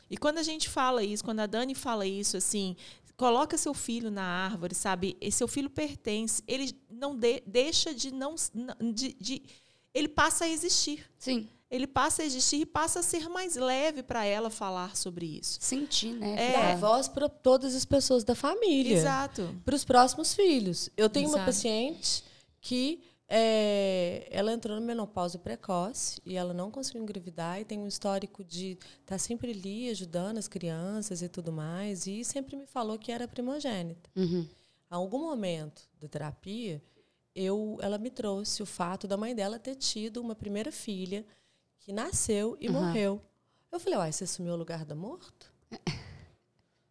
E 0.09 0.15
quando 0.15 0.37
a 0.37 0.43
gente 0.43 0.69
fala 0.69 1.03
isso, 1.03 1.23
quando 1.25 1.39
a 1.41 1.45
Dani 1.45 1.73
fala 1.75 2.05
isso, 2.05 2.37
assim, 2.37 2.75
coloca 3.17 3.57
seu 3.57 3.73
filho 3.73 4.09
na 4.11 4.23
árvore, 4.23 4.75
sabe? 4.75 5.17
E 5.19 5.31
seu 5.31 5.47
filho 5.47 5.69
pertence, 5.69 6.41
ele 6.47 6.73
não 6.89 7.15
de- 7.17 7.41
deixa 7.45 7.93
de 7.93 8.11
não 8.11 8.35
de, 8.93 9.13
de 9.19 9.41
ele 9.93 10.07
passa 10.07 10.45
a 10.45 10.49
existir 10.49 11.05
Sim. 11.19 11.47
Ele 11.73 11.87
passa 11.87 12.21
a 12.21 12.25
existir 12.25 12.57
e 12.57 12.65
passa 12.67 12.99
a 12.99 13.03
ser 13.03 13.27
mais 13.27 13.55
leve 13.55 14.03
para 14.03 14.23
ela 14.23 14.51
falar 14.51 14.95
sobre 14.95 15.25
isso. 15.25 15.57
Sentir, 15.59 16.13
né? 16.13 16.51
É. 16.51 16.53
Dar 16.53 16.77
voz 16.77 17.07
para 17.07 17.27
todas 17.27 17.73
as 17.73 17.83
pessoas 17.83 18.23
da 18.23 18.35
família. 18.35 18.95
Exato. 18.95 19.59
Para 19.65 19.73
os 19.73 19.83
próximos 19.83 20.35
filhos. 20.35 20.91
Eu 20.95 21.09
tenho 21.09 21.29
uma 21.29 21.37
Exato. 21.37 21.47
paciente 21.47 22.23
que 22.61 23.01
é, 23.27 24.27
ela 24.29 24.53
entrou 24.53 24.79
na 24.79 24.85
menopausa 24.85 25.39
precoce 25.39 26.21
e 26.23 26.35
ela 26.35 26.53
não 26.53 26.69
conseguiu 26.69 27.01
engravidar 27.01 27.59
e 27.59 27.65
tem 27.65 27.79
um 27.79 27.87
histórico 27.87 28.43
de 28.43 28.77
estar 28.99 29.17
sempre 29.17 29.49
ali 29.49 29.89
ajudando 29.89 30.37
as 30.37 30.47
crianças 30.47 31.23
e 31.23 31.27
tudo 31.27 31.51
mais 31.51 32.05
e 32.05 32.23
sempre 32.23 32.55
me 32.55 32.67
falou 32.67 32.99
que 32.99 33.11
era 33.11 33.27
primogênita. 33.27 34.11
Uhum. 34.15 34.47
A 34.91 34.97
algum 34.97 35.21
momento 35.21 35.89
da 35.99 36.07
terapia, 36.07 36.83
eu, 37.35 37.79
ela 37.81 37.97
me 37.97 38.11
trouxe 38.11 38.61
o 38.61 38.65
fato 38.67 39.07
da 39.07 39.17
mãe 39.17 39.33
dela 39.33 39.57
ter 39.57 39.73
tido 39.73 40.21
uma 40.21 40.35
primeira 40.35 40.71
filha 40.71 41.25
que 41.83 41.91
nasceu 41.93 42.57
e 42.59 42.67
Uhum. 42.67 42.73
morreu. 42.73 43.21
Eu 43.71 43.79
falei, 43.79 43.97
uai, 43.99 44.11
você 44.11 44.23
assumiu 44.23 44.53
o 44.53 44.57
lugar 44.57 44.85
da 44.85 44.95
morto? 44.95 45.51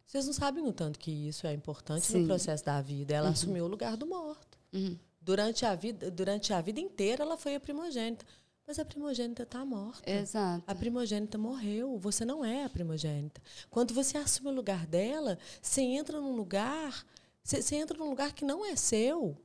Vocês 0.05 0.25
não 0.27 0.33
sabem 0.33 0.63
o 0.67 0.71
tanto 0.71 0.99
que 0.99 1.09
isso 1.11 1.47
é 1.47 1.53
importante 1.53 2.05
Sim. 2.05 2.19
no 2.19 2.27
processo 2.27 2.63
da 2.63 2.79
vida. 2.81 3.13
Ela 3.15 3.29
assumiu 3.29 3.65
o 3.65 3.67
lugar 3.67 3.97
do 3.97 4.05
morto. 4.05 4.59
Uhum. 4.71 4.95
Durante 5.19 5.65
a 5.65 5.73
vida, 5.73 6.11
durante 6.11 6.53
a 6.53 6.61
vida 6.61 6.79
inteira, 6.79 7.23
ela 7.23 7.35
foi 7.37 7.55
a 7.55 7.59
primogênita. 7.59 8.23
Mas 8.67 8.77
a 8.77 8.85
primogênita 8.85 9.41
está 9.43 9.65
morta. 9.65 10.07
Exato. 10.09 10.63
A 10.67 10.75
primogênita 10.75 11.37
morreu. 11.37 11.97
Você 11.97 12.23
não 12.23 12.45
é 12.45 12.63
a 12.63 12.69
primogênita. 12.69 13.41
Quando 13.71 13.93
você 13.93 14.17
assume 14.17 14.49
o 14.49 14.53
lugar 14.53 14.85
dela, 14.85 15.39
você 15.61 15.81
entra 15.81 16.21
num 16.21 16.35
lugar, 16.35 17.03
você, 17.43 17.61
você 17.61 17.75
entra 17.75 17.97
num 17.97 18.09
lugar 18.09 18.33
que 18.33 18.45
não 18.45 18.63
é 18.63 18.75
seu. 18.75 19.35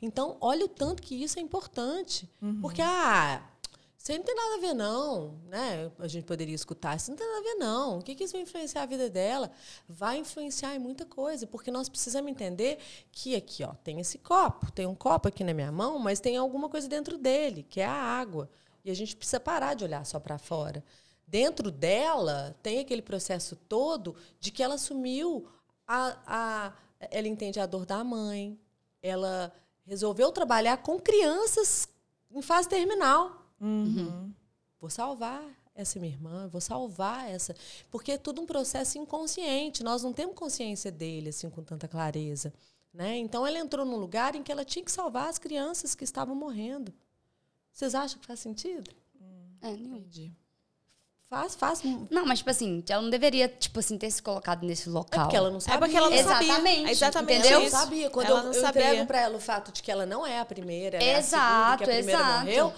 Então, 0.00 0.36
olha 0.40 0.64
o 0.64 0.68
tanto 0.68 1.02
que 1.02 1.14
isso 1.14 1.38
é 1.38 1.42
importante. 1.42 2.28
Porque, 2.60 2.80
ah, 2.82 3.46
isso 4.06 4.12
aí 4.12 4.18
não 4.18 4.24
tem 4.24 4.36
nada 4.36 4.54
a 4.54 4.58
ver, 4.60 4.72
não. 4.72 5.34
Né? 5.48 5.90
A 5.98 6.06
gente 6.06 6.24
poderia 6.24 6.54
escutar, 6.54 6.96
isso 6.96 7.10
não 7.10 7.16
tem 7.16 7.26
nada 7.26 7.40
a 7.40 7.42
ver, 7.42 7.54
não. 7.56 7.98
O 7.98 8.02
que, 8.02 8.14
que 8.14 8.22
isso 8.22 8.34
vai 8.34 8.42
influenciar 8.42 8.82
a 8.82 8.86
vida 8.86 9.10
dela? 9.10 9.50
Vai 9.88 10.18
influenciar 10.18 10.76
em 10.76 10.78
muita 10.78 11.04
coisa, 11.04 11.44
porque 11.44 11.72
nós 11.72 11.88
precisamos 11.88 12.30
entender 12.30 12.78
que 13.10 13.34
aqui, 13.34 13.64
ó, 13.64 13.74
tem 13.82 13.98
esse 13.98 14.18
copo, 14.18 14.70
tem 14.70 14.86
um 14.86 14.94
copo 14.94 15.26
aqui 15.26 15.42
na 15.42 15.52
minha 15.52 15.72
mão, 15.72 15.98
mas 15.98 16.20
tem 16.20 16.36
alguma 16.36 16.68
coisa 16.68 16.86
dentro 16.86 17.18
dele, 17.18 17.64
que 17.68 17.80
é 17.80 17.84
a 17.84 17.92
água. 17.92 18.48
E 18.84 18.92
a 18.92 18.94
gente 18.94 19.16
precisa 19.16 19.40
parar 19.40 19.74
de 19.74 19.82
olhar 19.82 20.06
só 20.06 20.20
para 20.20 20.38
fora. 20.38 20.84
Dentro 21.26 21.72
dela 21.72 22.56
tem 22.62 22.78
aquele 22.78 23.02
processo 23.02 23.56
todo 23.56 24.14
de 24.38 24.52
que 24.52 24.62
ela 24.62 24.76
assumiu 24.76 25.48
a, 25.84 26.16
a 26.24 26.72
ela 27.10 27.26
entende 27.26 27.58
a 27.58 27.66
dor 27.66 27.84
da 27.84 28.04
mãe, 28.04 28.56
ela 29.02 29.52
resolveu 29.84 30.30
trabalhar 30.30 30.76
com 30.76 31.00
crianças 31.00 31.88
em 32.30 32.40
fase 32.40 32.68
terminal. 32.68 33.45
Uhum. 33.60 34.32
Vou 34.80 34.90
salvar 34.90 35.42
essa 35.74 35.98
minha 35.98 36.12
irmã, 36.12 36.48
vou 36.48 36.60
salvar 36.60 37.28
essa. 37.28 37.54
Porque 37.90 38.12
é 38.12 38.18
tudo 38.18 38.40
um 38.40 38.46
processo 38.46 38.98
inconsciente. 38.98 39.82
Nós 39.82 40.02
não 40.02 40.12
temos 40.12 40.34
consciência 40.34 40.90
dele 40.90 41.30
assim 41.30 41.48
com 41.50 41.62
tanta 41.62 41.86
clareza. 41.88 42.52
Né? 42.92 43.16
Então 43.18 43.46
ela 43.46 43.58
entrou 43.58 43.84
num 43.84 43.96
lugar 43.96 44.34
em 44.34 44.42
que 44.42 44.50
ela 44.50 44.64
tinha 44.64 44.84
que 44.84 44.90
salvar 44.90 45.28
as 45.28 45.38
crianças 45.38 45.94
que 45.94 46.04
estavam 46.04 46.34
morrendo. 46.34 46.92
Vocês 47.72 47.94
acham 47.94 48.18
que 48.18 48.26
faz 48.26 48.40
sentido? 48.40 48.90
É, 49.60 49.70
nenhum. 49.72 49.96
Entendi. 49.96 50.32
Faz, 51.28 51.56
faz. 51.56 51.84
É 51.84 51.88
Não, 52.08 52.24
mas, 52.24 52.38
tipo 52.38 52.50
assim, 52.50 52.84
ela 52.88 53.02
não 53.02 53.10
deveria, 53.10 53.48
tipo 53.48 53.80
assim, 53.80 53.98
ter 53.98 54.10
se 54.10 54.22
colocado 54.22 54.64
nesse 54.64 54.88
local. 54.88 55.24
porque 55.24 55.36
ela 55.36 55.50
não 55.50 55.58
sabia. 55.60 55.74
É 55.74 55.78
porque 55.80 55.96
ela 55.96 56.08
não 56.08 56.16
Exatamente. 56.16 56.54
sabia. 56.54 56.88
É 56.88 56.90
exatamente 56.90 57.38
Entendeu? 57.40 57.58
Ela 57.58 57.64
não 57.64 57.78
sabia. 57.78 58.10
Quando 58.10 58.26
ela 58.28 58.38
eu, 58.40 58.44
não 58.44 58.52
eu 58.52 58.60
sabia. 58.60 58.82
entrego 58.84 59.06
para 59.06 59.20
ela 59.20 59.36
o 59.36 59.40
fato 59.40 59.72
de 59.72 59.82
que 59.82 59.90
ela 59.90 60.06
não 60.06 60.24
é 60.24 60.38
a 60.38 60.44
primeira, 60.44 60.98
ela 60.98 61.04
é 61.04 61.16
a 61.16 61.22
segunda, 61.22 61.46
Exato, 61.48 61.78
que 61.78 61.90
a 61.90 61.94
primeira 61.94 62.20
exato. 62.20 62.38
morreu, 62.38 62.72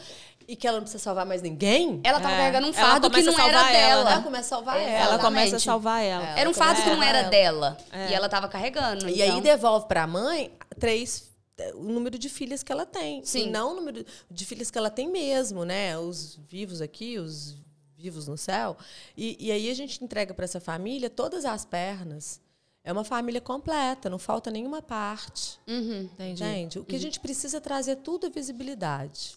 e 0.48 0.56
que 0.56 0.66
ela 0.66 0.78
não 0.78 0.84
precisa 0.84 1.02
salvar 1.04 1.26
mais 1.26 1.42
ninguém, 1.42 2.00
Ela 2.02 2.18
tava 2.20 2.32
É. 2.34 2.38
carregando 2.38 2.66
um 2.68 2.70
Ela 2.70 2.80
fardo 2.88 3.10
que 3.10 3.20
não 3.22 3.32
era 3.34 3.42
salvar 3.42 3.74
ela, 3.74 3.78
dela. 3.78 4.10
ela 4.12 4.22
começa 4.22 4.46
a 4.46 4.48
salvar 4.48 4.76
É, 4.78 4.82
ela. 4.82 4.94
Ela 5.12 5.18
começa 5.18 5.56
a 5.56 5.60
salvar 5.60 6.02
ela. 6.02 6.24
Era 6.30 6.48
um 6.48 6.52
Ela 6.52 6.54
fardo 6.54 6.82
que 6.82 6.88
não 6.90 7.02
era 7.02 7.18
ela. 7.18 7.28
dela. 7.28 7.78
É. 7.92 8.10
E 8.10 8.14
ela 8.14 8.28
tava 8.30 8.48
carregando. 8.48 9.06
E 9.10 9.20
então. 9.20 9.34
aí 9.36 9.40
devolve 9.42 9.86
para 9.86 10.04
a 10.04 10.06
mãe 10.06 10.50
três, 10.80 11.28
o 11.74 11.82
número 11.82 12.18
de 12.18 12.30
filhas 12.30 12.62
que 12.62 12.72
ela 12.72 12.86
tem. 12.86 13.22
Sim. 13.24 13.48
E 13.48 13.50
não 13.50 13.72
o 13.72 13.74
número 13.74 14.06
de 14.30 14.46
filhas 14.46 14.70
que 14.70 14.78
ela 14.78 14.88
tem 14.88 15.06
mesmo, 15.10 15.66
né? 15.66 15.98
Os 15.98 16.36
vivos 16.48 16.80
aqui, 16.80 17.18
os 17.18 17.54
vivos 17.94 18.26
no 18.26 18.38
céu. 18.38 18.74
E, 19.14 19.36
e 19.38 19.52
aí 19.52 19.68
a 19.70 19.74
gente 19.74 20.02
entrega 20.02 20.32
para 20.32 20.46
essa 20.46 20.60
família 20.60 21.10
todas 21.10 21.44
as 21.44 21.66
pernas. 21.66 22.40
É 22.82 22.90
uma 22.92 23.04
família 23.04 23.40
completa, 23.40 24.08
não 24.08 24.18
falta 24.18 24.50
nenhuma 24.50 24.80
parte. 24.80 25.58
Uhum. 25.66 26.08
Entendi. 26.14 26.42
Entende? 26.42 26.78
O 26.78 26.84
que 26.86 26.96
a 26.96 26.98
gente 26.98 27.20
precisa 27.20 27.58
é 27.58 27.60
trazer 27.60 27.96
tudo 27.96 28.28
é 28.28 28.30
visibilidade. 28.30 29.36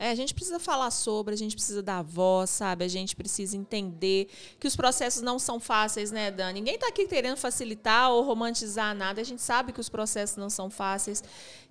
É, 0.00 0.10
a 0.10 0.14
gente 0.14 0.32
precisa 0.32 0.60
falar 0.60 0.92
sobre, 0.92 1.34
a 1.34 1.36
gente 1.36 1.56
precisa 1.56 1.82
dar 1.82 2.02
voz, 2.02 2.50
sabe? 2.50 2.84
A 2.84 2.88
gente 2.88 3.16
precisa 3.16 3.56
entender 3.56 4.28
que 4.60 4.68
os 4.68 4.76
processos 4.76 5.22
não 5.22 5.40
são 5.40 5.58
fáceis, 5.58 6.12
né, 6.12 6.30
Dani? 6.30 6.60
Ninguém 6.60 6.76
está 6.76 6.86
aqui 6.86 7.08
querendo 7.08 7.36
facilitar 7.36 8.12
ou 8.12 8.22
romantizar 8.22 8.94
nada. 8.94 9.20
A 9.20 9.24
gente 9.24 9.42
sabe 9.42 9.72
que 9.72 9.80
os 9.80 9.88
processos 9.88 10.36
não 10.36 10.48
são 10.48 10.70
fáceis, 10.70 11.24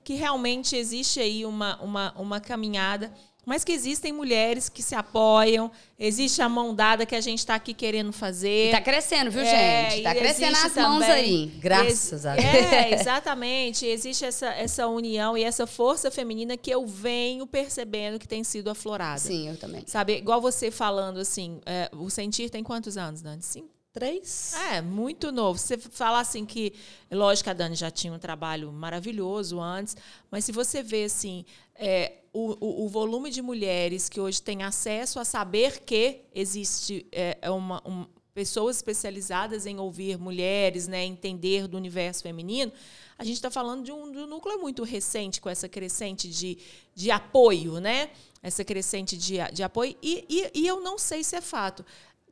que 0.03 0.15
realmente 0.15 0.75
existe 0.75 1.21
aí 1.21 1.45
uma, 1.45 1.81
uma, 1.81 2.13
uma 2.17 2.41
caminhada 2.41 3.13
mas 3.47 3.63
que 3.63 3.71
existem 3.71 4.11
mulheres 4.11 4.67
que 4.67 4.83
se 4.83 4.93
apoiam, 4.93 5.71
existe 5.97 6.41
a 6.41 6.49
mão 6.49 6.75
dada 6.75 7.05
que 7.05 7.15
a 7.15 7.21
gente 7.21 7.39
está 7.39 7.55
aqui 7.55 7.73
querendo 7.73 8.11
fazer. 8.11 8.65
Está 8.65 8.81
crescendo, 8.81 9.31
viu, 9.31 9.41
É, 9.41 9.85
gente? 9.91 9.97
Está 9.99 10.13
crescendo 10.13 10.57
as 10.57 10.75
mãos 10.75 10.99
também- 10.99 11.13
aí. 11.13 11.45
Graças 11.59 12.25
a 12.25 12.35
Deus. 12.35 12.43
É, 12.77 12.93
exatamente. 12.93 13.85
Existe 13.85 14.25
essa, 14.25 14.47
essa 14.47 14.85
união 14.87 15.37
e 15.37 15.45
essa 15.45 15.65
força 15.65 16.11
feminina 16.11 16.57
que 16.57 16.69
eu 16.69 16.85
venho 16.85 17.47
percebendo 17.47 18.19
que 18.19 18.27
tem 18.27 18.43
sido 18.43 18.69
aflorada. 18.69 19.19
Sim, 19.19 19.47
eu 19.47 19.55
também. 19.55 19.83
Sabe, 19.87 20.17
igual 20.17 20.41
você 20.41 20.69
falando 20.69 21.17
assim, 21.21 21.61
é, 21.65 21.89
o 21.93 22.09
Sentir 22.09 22.49
tem 22.49 22.61
quantos 22.65 22.97
anos, 22.97 23.21
Dani? 23.21 23.41
Cinco? 23.41 23.76
Três. 23.97 24.53
É, 24.71 24.79
muito 24.79 25.31
novo. 25.31 25.57
Você 25.57 25.75
falar 25.75 26.19
assim 26.19 26.45
que, 26.45 26.71
lógico 27.11 27.49
a 27.49 27.53
Dani 27.53 27.73
já 27.75 27.89
tinha 27.89 28.13
um 28.13 28.19
trabalho 28.19 28.71
maravilhoso 28.71 29.59
antes, 29.59 29.97
mas 30.29 30.45
se 30.45 30.51
você 30.51 30.83
vê 30.83 31.05
assim, 31.05 31.43
é, 31.73 32.17
o, 32.31 32.55
o, 32.63 32.85
o 32.85 32.89
volume 32.89 33.31
de 33.31 33.41
mulheres 33.41 34.07
que 34.07 34.21
hoje 34.21 34.39
têm 34.39 34.61
acesso 34.61 35.19
a 35.19 35.25
saber 35.25 35.79
que 35.79 36.21
existe 36.31 37.07
é, 37.11 37.39
é 37.41 37.49
uma, 37.49 37.81
um- 37.89 38.05
pessoas 38.35 38.75
especializadas 38.75 39.65
em 39.65 39.79
ouvir 39.79 40.15
mulheres, 40.19 40.87
né, 40.87 41.03
entender 41.03 41.67
do 41.67 41.75
universo 41.75 42.21
feminino, 42.21 42.71
a 43.17 43.23
gente 43.23 43.37
está 43.37 43.49
falando 43.49 43.83
de 43.83 43.91
um, 43.91 44.11
de 44.11 44.19
um 44.19 44.27
núcleo 44.27 44.59
muito 44.61 44.83
recente, 44.83 45.41
com 45.41 45.49
essa 45.49 45.67
crescente 45.67 46.29
de, 46.29 46.55
de 46.93 47.09
apoio, 47.09 47.79
né? 47.79 48.11
Essa 48.43 48.63
crescente 48.63 49.17
de, 49.17 49.37
de 49.51 49.63
apoio. 49.63 49.97
E, 50.03 50.23
e, 50.29 50.51
e 50.61 50.67
eu 50.67 50.79
não 50.81 50.99
sei 50.99 51.23
se 51.23 51.35
é 51.35 51.41
fato 51.41 51.83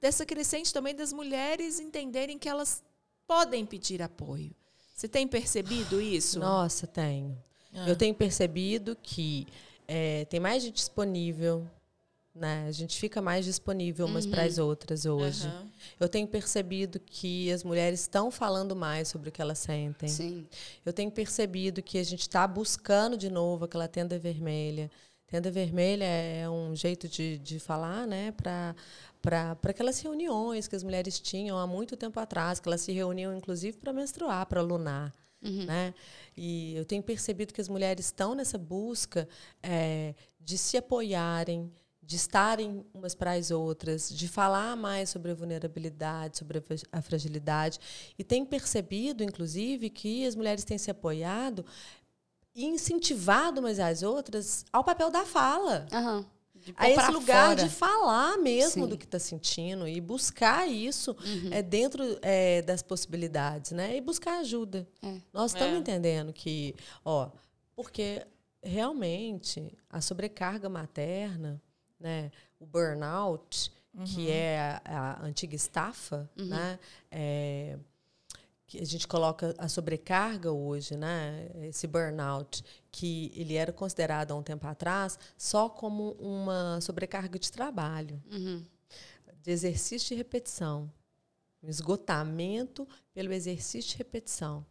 dessa 0.06 0.24
crescente 0.24 0.72
também 0.72 0.94
das 0.94 1.12
mulheres 1.12 1.80
entenderem 1.80 2.38
que 2.38 2.48
elas 2.48 2.84
podem 3.26 3.66
pedir 3.66 4.04
apoio. 4.04 4.52
Você 4.94 5.08
tem 5.08 5.28
percebido 5.28 6.00
isso? 6.00 6.38
Nossa, 6.40 6.86
tenho. 6.86 7.36
Eu 7.88 7.96
tenho 7.96 8.14
percebido 8.14 8.96
que 9.02 9.48
é, 9.88 10.24
tem 10.26 10.40
mais 10.40 10.62
gente 10.62 10.76
disponível, 10.76 11.68
né? 12.36 12.66
A 12.68 12.72
gente 12.72 13.00
fica 13.00 13.20
mais 13.20 13.46
disponível 13.46 14.06
umas 14.06 14.28
para 14.28 14.44
as 14.44 14.60
outras 14.60 15.08
hoje. 15.08 15.48
Aham. 15.48 15.72
Eu 16.00 16.08
tenho 16.08 16.28
percebido 16.28 17.00
que 17.00 17.52
as 17.52 17.64
mulheres 17.64 18.02
estão 18.02 18.30
falando 18.30 18.76
mais 18.76 19.08
sobre 19.08 19.30
o 19.30 19.32
que 19.32 19.42
elas 19.42 19.58
sentem. 19.58 20.08
Sim. 20.08 20.48
Eu 20.86 20.94
tenho 20.94 21.10
percebido 21.10 21.82
que 21.82 21.98
a 21.98 22.04
gente 22.04 22.22
está 22.22 22.48
buscando 22.48 23.18
de 23.18 23.32
novo 23.32 23.66
aquela 23.66 23.88
tenda 23.88 24.20
vermelha. 24.20 24.90
Tenda 25.28 25.50
vermelha 25.50 26.06
é 26.06 26.48
um 26.48 26.76
jeito 26.76 27.10
de, 27.10 27.40
de 27.40 27.60
falar, 27.60 28.06
né, 28.06 28.32
para 28.32 28.76
para 29.26 29.72
aquelas 29.72 30.00
reuniões 30.00 30.68
que 30.68 30.76
as 30.76 30.84
mulheres 30.84 31.20
tinham 31.20 31.58
há 31.58 31.66
muito 31.68 31.98
tempo 31.98 32.20
atrás, 32.20 32.60
que 32.60 32.70
elas 32.70 32.82
se 32.82 32.92
reuniam 32.92 33.36
inclusive 33.36 33.78
para 33.78 33.92
menstruar, 33.92 34.46
para 34.46 34.62
lunar. 34.62 35.14
Né? 35.66 35.94
E 36.36 36.74
eu 36.76 36.86
tenho 36.86 37.04
percebido 37.04 37.54
que 37.54 37.62
as 37.62 37.68
mulheres 37.70 38.06
estão 38.06 38.34
nessa 38.34 38.58
busca 38.58 39.28
é, 39.62 40.16
de 40.40 40.58
se 40.58 40.76
apoiarem, 40.78 41.72
de 42.02 42.16
estarem 42.16 42.86
umas 42.94 43.14
para 43.16 43.34
as 43.34 43.52
outras, 43.52 44.10
de 44.10 44.28
falar 44.28 44.76
mais 44.76 45.10
sobre 45.10 45.32
a 45.32 45.36
vulnerabilidade, 45.36 46.38
sobre 46.38 46.58
a 46.60 46.62
fra- 46.62 46.76
a 46.92 47.02
fragilidade. 47.02 47.80
E 48.18 48.24
tenho 48.24 48.46
percebido, 48.46 49.24
inclusive, 49.24 49.90
que 49.90 50.26
as 50.26 50.36
mulheres 50.36 50.64
têm 50.64 50.78
se 50.78 50.90
apoiado 50.90 51.66
e 52.56 52.66
incentivado 52.66 53.60
umas 53.60 53.80
às 53.80 54.02
outras 54.02 54.66
ao 54.72 54.84
papel 54.84 55.12
da 55.12 55.26
fala. 55.26 55.86
Aham. 55.92 56.26
A 56.76 56.90
esse 56.90 57.12
lugar 57.12 57.56
fora. 57.56 57.64
de 57.64 57.70
falar 57.70 58.38
mesmo 58.38 58.72
Sim. 58.72 58.82
Uhum. 58.82 58.88
do 58.90 58.98
que 58.98 59.06
está 59.06 59.20
sentindo 59.20 59.88
e 59.88 60.00
buscar 60.02 60.68
isso 60.68 61.16
é, 61.52 61.62
dentro 61.62 62.04
é, 62.22 62.62
das 62.62 62.82
possibilidades, 62.82 63.72
né? 63.72 63.96
E 63.98 64.02
buscar 64.02 64.40
ajuda. 64.40 64.88
É. 65.04 65.18
Nós 65.34 65.54
estamos 65.54 65.76
É. 65.76 65.78
entendendo 65.80 66.32
que, 66.34 66.76
ó, 67.04 67.30
porque 67.76 68.26
realmente 68.64 69.72
a 69.90 70.02
sobrecarga 70.02 70.68
materna, 70.70 71.62
né? 72.00 72.32
O 72.60 72.66
burnout, 72.66 73.72
que 74.14 74.30
é 74.30 74.80
a, 74.84 75.12
a 75.22 75.26
antiga 75.26 75.56
estafa, 75.56 76.30
né? 76.36 76.80
Que 78.68 78.82
a 78.82 78.86
gente 78.86 79.08
coloca 79.08 79.54
a 79.60 79.68
sobrecarga 79.68 80.52
hoje, 80.52 80.96
né? 80.98 81.48
Esse 81.62 81.86
burnout, 81.86 82.64
que 82.92 83.32
ele 83.36 83.54
era 83.54 83.72
considerado 83.72 84.32
há 84.32 84.36
um 84.36 84.42
tempo 84.42 84.66
atrás 84.66 85.20
só 85.38 85.70
como 85.70 86.14
uma 86.14 86.80
sobrecarga 86.82 87.38
de 87.38 87.52
trabalho, 87.52 88.22
Uhum. 88.32 88.64
de 89.44 89.52
exercício 89.52 90.10
de 90.10 90.16
repetição, 90.16 90.92
um 91.62 91.70
esgotamento 91.70 92.88
pelo 93.14 93.32
exercício 93.34 93.92
de 93.92 93.98
repetição, 93.98 94.66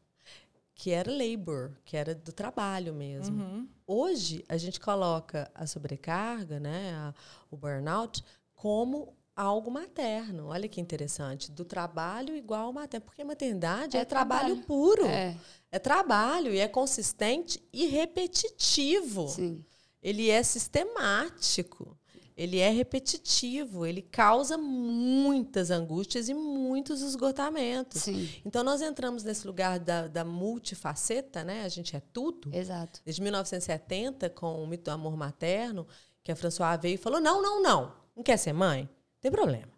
que 0.74 0.90
era 0.90 1.08
labor, 1.12 1.70
que 1.84 1.96
era 1.96 2.16
do 2.16 2.32
trabalho 2.32 2.92
mesmo. 2.92 3.40
Uhum. 3.44 3.68
Hoje 3.86 4.44
a 4.48 4.56
gente 4.56 4.80
coloca 4.80 5.48
a 5.54 5.68
sobrecarga, 5.68 6.58
né, 6.58 6.92
a- 6.94 7.14
o 7.48 7.56
burnout, 7.56 8.24
como 8.56 9.14
algo 9.36 9.70
materno. 9.70 10.46
Olha 10.48 10.68
que 10.68 10.80
interessante, 10.80 11.50
do 11.50 11.64
trabalho 11.64 12.36
igual 12.36 12.66
ao 12.66 12.72
materno, 12.72 13.04
porque 13.06 13.22
a 13.22 13.24
maternidade 13.24 13.96
é, 13.96 14.00
É 14.00 14.04
trabalho, 14.04 14.46
trabalho. 14.56 14.66
puro. 14.66 15.06
É, 15.06 15.36
É 15.72 15.78
trabalho 15.78 16.52
e 16.54 16.58
é 16.58 16.68
consistente 16.68 17.62
e 17.72 17.86
repetitivo. 17.86 19.28
sim. 19.28 19.64
Ele 20.02 20.28
é 20.28 20.42
sistemático. 20.42 21.96
Ele 22.36 22.58
é 22.58 22.68
repetitivo, 22.68 23.86
ele 23.86 24.02
causa 24.02 24.58
muitas 24.58 25.70
angústias 25.70 26.28
e 26.28 26.34
muitos 26.34 27.00
esgotamentos. 27.00 28.02
Sim, 28.02 28.28
Então, 28.44 28.64
nós 28.64 28.82
entramos 28.82 29.22
nesse 29.22 29.46
lugar 29.46 29.78
da, 29.78 30.08
da 30.08 30.24
multifaceta, 30.24 31.44
né? 31.44 31.62
A 31.64 31.68
gente 31.68 31.94
é 31.94 32.00
tudo. 32.12 32.50
exato. 32.52 33.00
Desde 33.04 33.22
1970, 33.22 34.28
com 34.30 34.62
o 34.62 34.66
mito 34.66 34.84
do 34.84 34.90
amor 34.90 35.16
materno, 35.16 35.86
que 36.24 36.32
a 36.32 36.36
François 36.36 36.76
veio 36.82 36.94
e 36.96 36.98
falou: 36.98 37.20
não, 37.20 37.40
não, 37.40 37.62
não. 37.62 37.92
Não 38.16 38.22
quer 38.24 38.36
ser 38.36 38.52
mãe? 38.52 38.88
Tem 39.24 39.32
problema. 39.32 39.72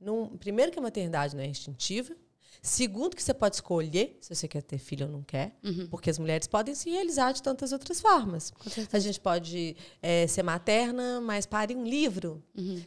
Não- 0.00 0.28
primeiro, 0.38 0.70
que 0.70 0.78
a 0.78 0.82
maternidade 0.82 1.34
não 1.34 1.42
é 1.42 1.46
instintiva. 1.48 2.14
Segundo, 2.62 3.16
que 3.16 3.22
você 3.22 3.34
pode 3.34 3.56
escolher 3.56 4.16
se 4.20 4.32
você 4.34 4.46
quer 4.46 4.62
ter 4.62 4.78
filho 4.78 5.06
ou 5.06 5.12
não 5.12 5.22
quer, 5.22 5.56
porque 5.90 6.08
as 6.10 6.18
mulheres 6.18 6.46
podem 6.46 6.74
se 6.76 6.88
realizar 6.90 7.32
de 7.32 7.42
tantas 7.42 7.72
outras 7.72 8.00
formas. 8.00 8.52
A 8.92 8.98
gente 9.00 9.18
pode 9.20 9.76
eh, 10.00 10.26
ser 10.28 10.44
materna, 10.44 11.20
mas 11.20 11.44
parir 11.44 11.76
um 11.76 11.84
livro. 11.84 12.40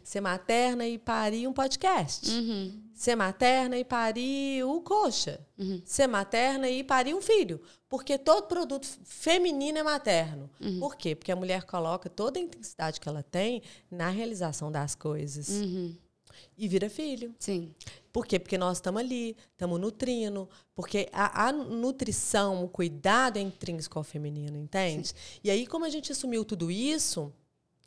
Ser 0.03 0.21
materna 0.21 0.87
e 0.87 0.97
parir 0.97 1.45
um 1.47 1.53
podcast. 1.53 2.29
Uhum. 2.31 2.81
Ser 3.01 3.15
materna 3.15 3.79
e 3.79 3.83
parir 3.83 4.63
o 4.63 4.79
coxa. 4.79 5.39
Ser 5.83 6.05
materna 6.05 6.69
e 6.69 6.83
parir 6.83 7.15
um 7.15 7.21
filho. 7.21 7.59
Porque 7.89 8.15
todo 8.15 8.45
produto 8.45 8.87
feminino 9.03 9.79
é 9.79 9.81
materno. 9.81 10.47
Por 10.79 10.95
quê? 10.95 11.15
Porque 11.15 11.31
a 11.31 11.35
mulher 11.35 11.63
coloca 11.63 12.07
toda 12.07 12.37
a 12.37 12.43
intensidade 12.43 12.99
que 12.99 13.09
ela 13.09 13.23
tem 13.23 13.63
na 13.89 14.09
realização 14.09 14.71
das 14.71 14.93
coisas. 14.93 15.49
Uhum. 15.49 15.95
E 16.55 16.67
vira 16.67 16.91
filho. 16.91 17.33
Sim. 17.39 17.73
Por 18.13 18.23
quê? 18.27 18.37
Porque 18.37 18.55
nós 18.55 18.77
estamos 18.77 19.01
ali, 19.01 19.35
estamos 19.51 19.79
nutrindo. 19.81 20.47
Porque 20.75 21.09
a, 21.11 21.47
a 21.47 21.51
nutrição, 21.51 22.63
o 22.63 22.69
cuidado 22.69 23.37
é 23.37 23.41
intrínseco 23.41 23.97
ao 23.97 24.03
feminino, 24.03 24.55
entende? 24.59 25.11
E 25.43 25.49
aí, 25.49 25.65
como 25.65 25.85
a 25.85 25.89
gente 25.89 26.11
assumiu 26.11 26.45
tudo 26.45 26.69
isso, 26.69 27.33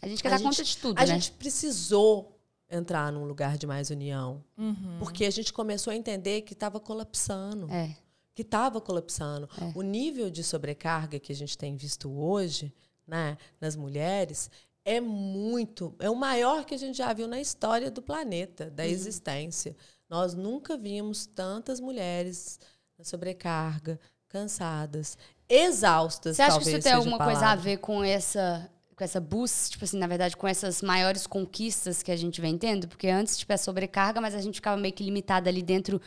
A 0.02 0.08
gente 0.08 0.20
quer 0.22 0.28
A 0.28 0.30
dar 0.32 0.38
gente- 0.38 0.48
conta 0.50 0.64
de 0.64 0.76
tudo, 0.76 0.98
a 0.98 1.06
né? 1.06 1.14
gente 1.14 1.30
precisou 1.32 2.33
entrar 2.70 3.12
num 3.12 3.24
lugar 3.24 3.56
de 3.56 3.66
mais 3.66 3.90
união. 3.90 4.42
Uhum. 4.56 4.96
Porque 4.98 5.24
a 5.24 5.30
gente 5.30 5.52
começou 5.52 5.92
a 5.92 5.96
entender 5.96 6.42
que 6.42 6.52
estava 6.52 6.80
colapsando. 6.80 7.70
É. 7.70 7.96
Que 8.34 8.42
estava 8.42 8.80
colapsando. 8.80 9.48
É. 9.60 9.72
O 9.74 9.82
nível 9.82 10.30
de 10.30 10.42
sobrecarga 10.42 11.18
que 11.18 11.32
a 11.32 11.34
gente 11.34 11.56
tem 11.56 11.76
visto 11.76 12.10
hoje 12.10 12.74
né, 13.06 13.36
nas 13.60 13.76
mulheres 13.76 14.50
é 14.84 15.00
muito. 15.00 15.94
É 15.98 16.10
o 16.10 16.16
maior 16.16 16.64
que 16.64 16.74
a 16.74 16.78
gente 16.78 16.98
já 16.98 17.12
viu 17.12 17.26
na 17.26 17.40
história 17.40 17.90
do 17.90 18.02
planeta, 18.02 18.70
da 18.70 18.86
existência. 18.86 19.76
Nós 20.08 20.34
nunca 20.34 20.76
vimos 20.76 21.26
tantas 21.26 21.80
mulheres 21.80 22.58
na 22.98 23.04
sobrecarga, 23.04 23.98
cansadas, 24.28 25.16
exaustas. 25.48 26.36
Você 26.36 26.42
acha 26.42 26.60
que 26.60 26.68
isso 26.68 26.80
tem 26.80 26.92
alguma 26.92 27.18
coisa 27.18 27.46
a 27.46 27.56
ver 27.56 27.78
com 27.78 28.02
essa 28.02 28.70
com 28.96 29.02
essa 29.02 29.20
busca, 29.20 29.70
tipo 29.70 29.84
assim, 29.84 29.98
na 29.98 30.06
verdade, 30.06 30.36
com 30.36 30.46
essas 30.46 30.80
maiores 30.80 31.26
conquistas 31.26 32.02
que 32.02 32.12
a 32.12 32.16
gente 32.16 32.40
vem 32.40 32.56
tendo? 32.56 32.86
Porque 32.86 33.08
antes, 33.08 33.36
tipo, 33.36 33.52
é 33.52 33.56
sobrecarga, 33.56 34.20
mas 34.20 34.34
a 34.34 34.40
gente 34.40 34.56
ficava 34.56 34.80
meio 34.80 34.94
que 34.94 35.02
limitada 35.02 35.50
ali 35.50 35.62
dentro 35.62 36.00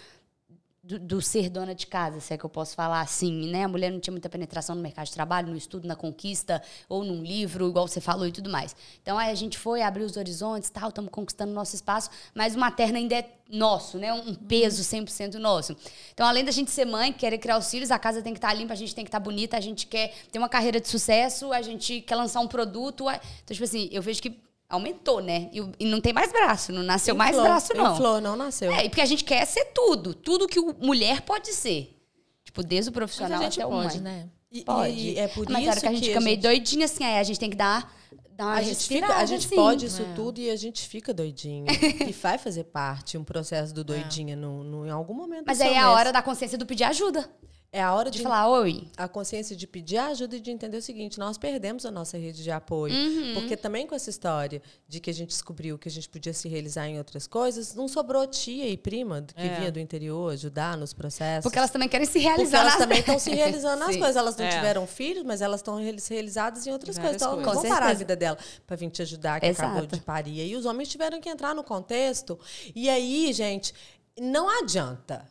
do, 0.87 1.21
ser 1.21 1.49
dona 1.49 1.75
de 1.75 1.85
casa, 1.85 2.21
se 2.21 2.33
é 2.33 2.37
que 2.37 2.45
eu 2.45 2.49
posso 2.49 2.73
falar 2.73 3.01
assim, 3.01 3.49
né? 3.49 3.65
A 3.65 3.67
mulher 3.67 3.91
não 3.91 3.99
tinha 3.99 4.11
muita 4.11 4.29
penetração 4.29 4.75
no 4.75 4.81
mercado 4.81 5.07
de 5.07 5.11
trabalho, 5.11 5.49
no 5.49 5.57
estudo, 5.57 5.87
na 5.87 5.95
conquista, 5.95 6.61
ou 6.87 7.03
num 7.03 7.21
livro, 7.21 7.67
igual 7.67 7.87
você 7.87 7.99
falou 7.99 8.25
e 8.25 8.31
tudo 8.31 8.49
mais. 8.49 8.75
Então 9.01 9.17
aí 9.17 9.29
a 9.29 9.35
gente 9.35 9.57
foi, 9.57 9.81
abriu 9.81 10.05
os 10.05 10.15
horizontes, 10.15 10.69
tal, 10.69 10.89
estamos 10.89 11.11
conquistando 11.11 11.51
nosso 11.51 11.75
espaço, 11.75 12.09
mas 12.33 12.55
o 12.55 12.59
materno 12.59 12.97
ainda 12.97 13.15
é 13.15 13.29
nosso, 13.49 13.97
né? 13.97 14.13
Um 14.13 14.33
peso 14.33 14.81
100% 14.83 15.35
nosso. 15.35 15.75
Então, 16.13 16.25
além 16.25 16.43
da 16.43 16.51
gente 16.51 16.71
ser 16.71 16.85
mãe, 16.85 17.11
querer 17.11 17.37
criar 17.37 17.57
os 17.57 17.69
filhos, 17.69 17.91
a 17.91 17.99
casa 17.99 18.21
tem 18.21 18.33
que 18.33 18.37
estar 18.37 18.49
tá 18.49 18.53
limpa, 18.53 18.73
a 18.73 18.77
gente 18.77 18.93
tem 18.95 19.03
que 19.03 19.09
estar 19.09 19.19
tá 19.19 19.23
bonita, 19.23 19.57
a 19.57 19.61
gente 19.61 19.87
quer 19.87 20.13
ter 20.31 20.39
uma 20.39 20.49
carreira 20.49 20.79
de 20.79 20.87
sucesso, 20.87 21.51
a 21.51 21.61
gente 21.61 22.01
quer 22.01 22.15
lançar 22.15 22.39
um 22.39 22.47
produto. 22.47 23.05
Então, 23.09 23.53
tipo 23.53 23.63
assim, 23.63 23.89
eu 23.91 24.01
vejo 24.01 24.21
que 24.21 24.46
aumentou, 24.69 25.21
né? 25.21 25.49
E, 25.53 25.63
e, 25.79 25.85
não 25.85 26.01
tem 26.01 26.13
mais 26.13 26.31
braço, 26.31 26.71
não 26.71 26.83
nasceu 26.83 27.15
inflou, 27.15 27.25
mais 27.25 27.37
braço, 27.37 27.73
não. 27.73 27.93
Inflou, 27.93 28.21
não 28.21 28.35
nasceu. 28.35 28.71
É, 28.71 28.87
porque 28.89 29.01
a 29.01 29.05
gente 29.05 29.23
quer 29.23 29.45
ser 29.45 29.65
tudo. 29.73 30.13
Tudo 30.13 30.47
que 30.47 30.59
mulher 30.59 31.21
pode 31.21 31.53
ser. 31.53 31.95
Tipo, 32.43 32.63
desde 32.63 32.89
o 32.89 32.93
profissional 32.93 33.43
até 33.43 33.65
o 33.65 33.69
pode, 33.69 34.01
né? 34.01 34.29
E, 34.51 34.63
pode. 34.63 34.93
E, 34.93 35.17
é 35.17 35.27
por 35.27 35.49
Mas 35.49 35.67
isso 35.67 35.79
que 35.81 35.87
a 35.87 35.91
gente 35.91 36.01
que 36.01 36.07
fica 36.07 36.19
a 36.19 36.21
meio 36.21 36.35
gente... 36.35 36.43
doidinha 36.43 36.85
assim, 36.85 37.03
aí 37.03 37.19
a 37.19 37.23
gente 37.23 37.39
tem 37.39 37.49
que 37.49 37.55
dar, 37.55 37.93
dar 38.37 38.53
a 38.53 38.61
gente 38.61 38.87
fica, 38.87 39.07
a 39.15 39.25
gente 39.25 39.45
assim. 39.47 39.55
pode 39.55 39.85
isso 39.87 40.01
É. 40.01 40.13
tudo 40.13 40.39
e 40.39 40.49
a 40.49 40.55
gente 40.55 40.87
fica 40.87 41.13
doidinha. 41.13 41.65
e 42.07 42.11
vai 42.13 42.37
fazer 42.37 42.65
parte 42.65 43.17
um 43.17 43.23
processo 43.23 43.73
do 43.73 43.83
doidinha 43.83 44.35
no, 44.35 44.63
no, 44.63 44.85
em 44.85 44.89
algum 44.91 45.13
momento. 45.13 45.43
Mas 45.47 45.59
aí 45.59 45.73
é 45.73 45.79
a 45.79 45.91
hora 45.91 46.11
da 46.13 46.21
consciência 46.21 46.57
do 46.57 46.65
pedir 46.65 46.83
ajuda. 46.83 47.29
É 47.69 47.83
a 47.83 47.93
hora 47.93 48.09
De 48.09 48.19
de, 48.19 48.23
falar, 48.23 48.47
oi. 48.49 48.87
a 48.95 49.09
consciência 49.09 49.53
de 49.53 49.67
pedir 49.67 49.97
ajuda 49.97 50.37
e 50.37 50.39
de 50.39 50.49
entender 50.49 50.77
o 50.77 50.81
seguinte: 50.81 51.19
nós 51.19 51.37
perdemos 51.37 51.85
a 51.85 51.91
nossa 51.91 52.17
rede 52.17 52.41
de 52.41 52.49
apoio. 52.49 52.95
Uhum. 52.95 53.33
Porque 53.33 53.57
também 53.57 53.85
com 53.85 53.93
essa 53.93 54.09
história 54.09 54.61
de 54.87 55.01
que 55.01 55.09
a 55.09 55.13
gente 55.13 55.27
descobriu 55.29 55.77
que 55.77 55.89
a 55.89 55.91
gente 55.91 56.07
podia 56.07 56.31
se 56.33 56.47
realizar 56.47 56.87
em 56.87 56.97
outras 56.97 57.27
coisas, 57.27 57.75
não 57.75 57.89
sobrou 57.89 58.25
tia 58.25 58.69
e 58.69 58.77
prima 58.77 59.21
que 59.35 59.45
É. 59.45 59.59
vinha 59.59 59.69
do 59.71 59.81
interior 59.81 60.31
ajudar 60.31 60.77
nos 60.77 60.93
processos. 60.93 61.43
Porque 61.43 61.57
elas 61.59 61.69
também 61.69 61.89
querem 61.89 62.05
se 62.07 62.13
Porque 62.13 62.25
realizar 62.25 62.59
elas 62.59 62.71
nas- 62.71 62.81
também 62.81 62.99
estão 62.99 63.19
se 63.19 63.31
realizando 63.31 63.79
nas 63.79 63.97
coisas. 63.97 64.15
Elas 64.15 64.37
não 64.37 64.45
É. 64.45 64.49
tiveram 64.49 64.87
filhos, 64.87 65.23
mas 65.25 65.41
elas 65.41 65.59
estão 65.59 65.75
reali- 65.75 66.01
realizadas 66.09 66.65
em 66.65 66.71
outras 66.71 66.97
coisas. 66.97 67.21
várias 67.21 67.21
Então, 67.21 67.33
elas 67.33 67.45
não 67.45 67.53
coisas. 67.53 67.69
vão 67.69 67.79
parar 67.79 67.91
a 67.91 67.93
vida 67.93 68.15
dela 68.27 68.37
para 68.65 68.75
vir 68.75 68.89
te 68.89 69.01
ajudar, 69.01 69.39
que 69.39 69.47
Exato. 69.47 69.69
acabou 69.69 69.87
de 69.87 70.01
parir. 70.01 70.47
E 70.47 70.55
os 70.55 70.65
homens 70.65 70.89
tiveram 70.89 71.19
que 71.21 71.29
entrar 71.29 71.53
no 71.55 71.63
contexto. 71.63 72.39
E 72.75 72.89
aí, 72.89 73.31
gente, 73.33 73.73
não 74.19 74.49
adianta. 74.49 75.25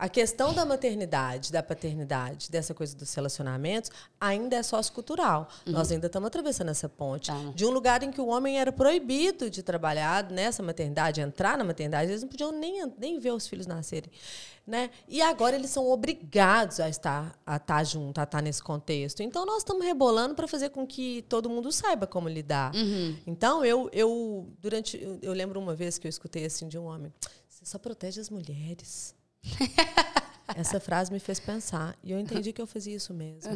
A 0.00 0.08
questão 0.08 0.54
da 0.54 0.64
maternidade, 0.64 1.50
da 1.50 1.60
paternidade, 1.60 2.52
dessa 2.52 2.72
coisa 2.72 2.96
dos 2.96 3.12
relacionamentos, 3.12 3.90
ainda 4.20 4.54
é 4.54 4.62
sociocultural. 4.62 5.48
Nós 5.66 5.90
ainda 5.90 6.06
estamos 6.06 6.28
atravessando 6.28 6.68
essa 6.68 6.88
ponte. 6.88 7.32
Tá. 7.32 7.52
De 7.52 7.66
um 7.66 7.70
lugar 7.70 8.04
em 8.04 8.12
que 8.12 8.20
o 8.20 8.28
homem 8.28 8.60
era 8.60 8.70
proibido 8.70 9.50
de 9.50 9.60
trabalhar 9.60 10.30
nessa 10.30 10.62
maternidade, 10.62 11.20
entrar 11.20 11.58
na 11.58 11.64
maternidade, 11.64 12.12
eles 12.12 12.22
não 12.22 12.28
podiam 12.28 12.52
nem, 12.52 12.86
nem 12.96 13.18
ver 13.18 13.32
os 13.32 13.48
filhos 13.48 13.66
nascerem. 13.66 14.08
Né? 14.68 14.90
E 15.08 15.22
agora 15.22 15.56
eles 15.56 15.70
são 15.70 15.90
obrigados 15.90 16.78
a 16.78 16.90
estar, 16.90 17.34
a 17.46 17.56
estar 17.56 17.82
junto, 17.84 18.18
a 18.18 18.24
estar 18.24 18.42
nesse 18.42 18.62
contexto. 18.62 19.22
Então 19.22 19.46
nós 19.46 19.58
estamos 19.58 19.82
rebolando 19.82 20.34
para 20.34 20.46
fazer 20.46 20.68
com 20.68 20.86
que 20.86 21.22
todo 21.22 21.48
mundo 21.48 21.72
saiba 21.72 22.06
como 22.06 22.28
lidar. 22.28 22.74
Então 23.26 23.64
eu, 23.64 23.88
eu 23.94 24.46
durante 24.60 25.02
eu, 25.22 25.32
lembro 25.32 25.58
uma 25.58 25.74
vez 25.74 25.96
que 25.96 26.06
eu 26.06 26.10
escutei 26.10 26.44
assim 26.44 26.68
de 26.68 26.76
um 26.76 26.84
homem: 26.84 27.10
"Você 27.48 27.64
só 27.64 27.78
protege 27.78 28.20
as 28.20 28.28
mulheres". 28.28 29.14
Essa 30.54 30.78
frase 30.78 31.10
me 31.10 31.18
fez 31.18 31.40
pensar 31.40 31.96
e 32.04 32.12
eu 32.12 32.18
entendi 32.18 32.52
que 32.52 32.60
eu 32.60 32.66
fazia 32.66 32.94
isso 32.94 33.14
mesmo. 33.14 33.50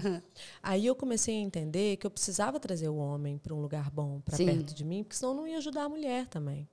Aí 0.62 0.86
eu 0.86 0.94
comecei 0.94 1.34
a 1.34 1.40
entender 1.40 1.98
que 1.98 2.06
eu 2.06 2.10
precisava 2.10 2.58
trazer 2.58 2.88
o 2.88 2.96
homem 2.96 3.36
para 3.36 3.52
um 3.52 3.60
lugar 3.60 3.90
bom, 3.90 4.20
para 4.20 4.38
perto 4.38 4.74
de 4.74 4.84
mim, 4.84 5.02
porque 5.02 5.16
senão 5.16 5.34
não 5.34 5.46
ia 5.46 5.58
ajudar 5.58 5.84
a 5.84 5.88
mulher 5.90 6.26
também. 6.28 6.66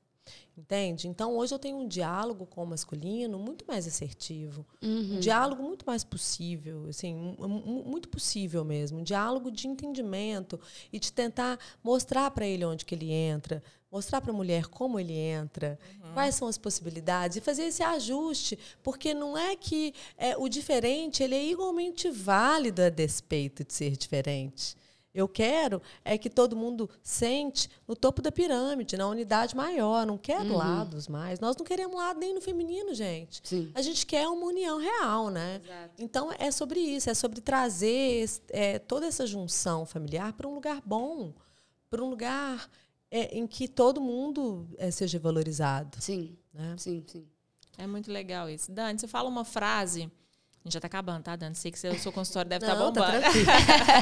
Entende? 0.58 1.08
Então 1.08 1.38
hoje 1.38 1.54
eu 1.56 1.60
tenho 1.60 1.78
um 1.78 1.88
diálogo 1.88 2.46
com 2.46 2.64
o 2.64 2.68
masculino 2.68 3.40
muito 3.40 3.64
mais 3.66 3.88
assertivo, 3.88 4.66
Uhum. 4.82 5.16
um 5.16 5.20
diálogo 5.20 5.64
muito 5.64 5.86
mais 5.86 6.04
possível, 6.04 6.86
assim, 6.90 7.16
mu- 7.16 7.48
mu- 7.48 7.84
muito 7.86 8.10
possível 8.10 8.66
mesmo, 8.66 9.00
um 9.00 9.04
diálogo 9.04 9.50
de 9.52 9.68
entendimento 9.68 10.60
e 10.92 11.00
de 11.00 11.14
tentar 11.14 11.58
mostrar 11.84 12.30
para 12.32 12.46
ele 12.46 12.66
onde 12.66 12.84
que 12.86 12.94
ele 12.94 13.10
entra, 13.12 13.64
mostrar 13.90 14.20
para 14.22 14.32
a 14.32 14.36
mulher 14.36 14.68
como 14.68 15.00
ele 15.00 15.14
entra, 15.14 15.80
quais 16.14 16.36
são 16.36 16.48
as 16.48 16.58
possibilidades 16.58 17.38
e 17.38 17.42
fazer 17.42 17.64
esse 17.64 17.82
ajuste, 17.82 18.60
porque 18.84 19.14
não 19.14 19.38
é 19.38 19.56
que 19.56 19.94
é, 20.18 20.36
o 20.38 20.50
diferente 20.50 21.24
ele 21.24 21.36
é 21.36 21.46
igualmente 21.46 22.10
válido 22.12 22.82
a 22.82 22.90
despeito 22.90 23.64
de 23.64 23.74
ser 23.74 23.96
diferente. 23.96 24.76
Eu 25.20 25.28
quero 25.28 25.82
é 26.04 26.18
que 26.18 26.30
todo 26.30 26.56
mundo 26.56 26.90
sente 27.04 27.70
no 27.88 27.96
topo 27.96 28.22
da 28.22 28.32
pirâmide, 28.32 28.98
na 28.98 29.08
unidade 29.08 29.56
maior. 29.56 30.06
Não 30.06 30.18
quero 30.18 30.56
lados 30.56 31.08
mais. 31.08 31.40
Nós 31.40 31.56
não 31.58 31.66
queremos 31.66 31.96
lado 31.96 32.20
nem 32.20 32.34
no 32.34 32.42
feminino, 32.42 32.94
gente. 32.94 33.42
Sim. 33.44 33.72
A 33.76 33.82
gente 33.82 34.06
quer 34.06 34.28
uma 34.28 34.46
união 34.46 34.78
real, 34.78 35.30
né? 35.30 35.62
Então 35.98 36.32
é 36.38 36.50
sobre 36.52 36.80
isso, 36.80 37.10
é 37.10 37.14
sobre 37.14 37.42
trazer 37.42 38.30
é, 38.50 38.80
toda 38.80 39.06
essa 39.06 39.26
junção 39.28 39.86
familiar 39.86 40.34
para 40.34 40.48
um 40.48 40.54
lugar 40.56 40.82
bom, 40.86 41.34
para 41.90 42.04
um 42.04 42.10
lugar 42.10 42.70
é, 43.12 43.38
em 43.38 43.46
que 43.48 43.68
todo 43.68 44.00
mundo 44.00 44.68
é, 44.78 44.92
seja 44.92 45.20
valorizado. 45.20 45.98
Sim, 46.02 46.38
Né? 46.54 46.76
sim, 46.78 47.04
sim. 47.08 47.26
É 47.78 47.88
muito 47.88 48.12
legal 48.12 48.50
isso. 48.50 48.72
Dani, 48.72 49.00
você 49.00 49.08
fala 49.08 49.30
uma 49.30 49.46
frase. 49.46 50.12
A 50.64 50.68
gente 50.68 50.74
já 50.74 50.80
tá 50.80 50.88
acabando, 50.88 51.24
tá, 51.24 51.36
Dani? 51.36 51.56
Sei 51.56 51.72
que 51.72 51.88
o 51.88 52.00
seu 52.00 52.12
consultório 52.12 52.50
deve 52.50 52.66
estar 52.66 52.76
Não, 52.78 52.92
tá 52.92 53.02
bombando. 53.02 53.22
tranquilo. 53.22 53.48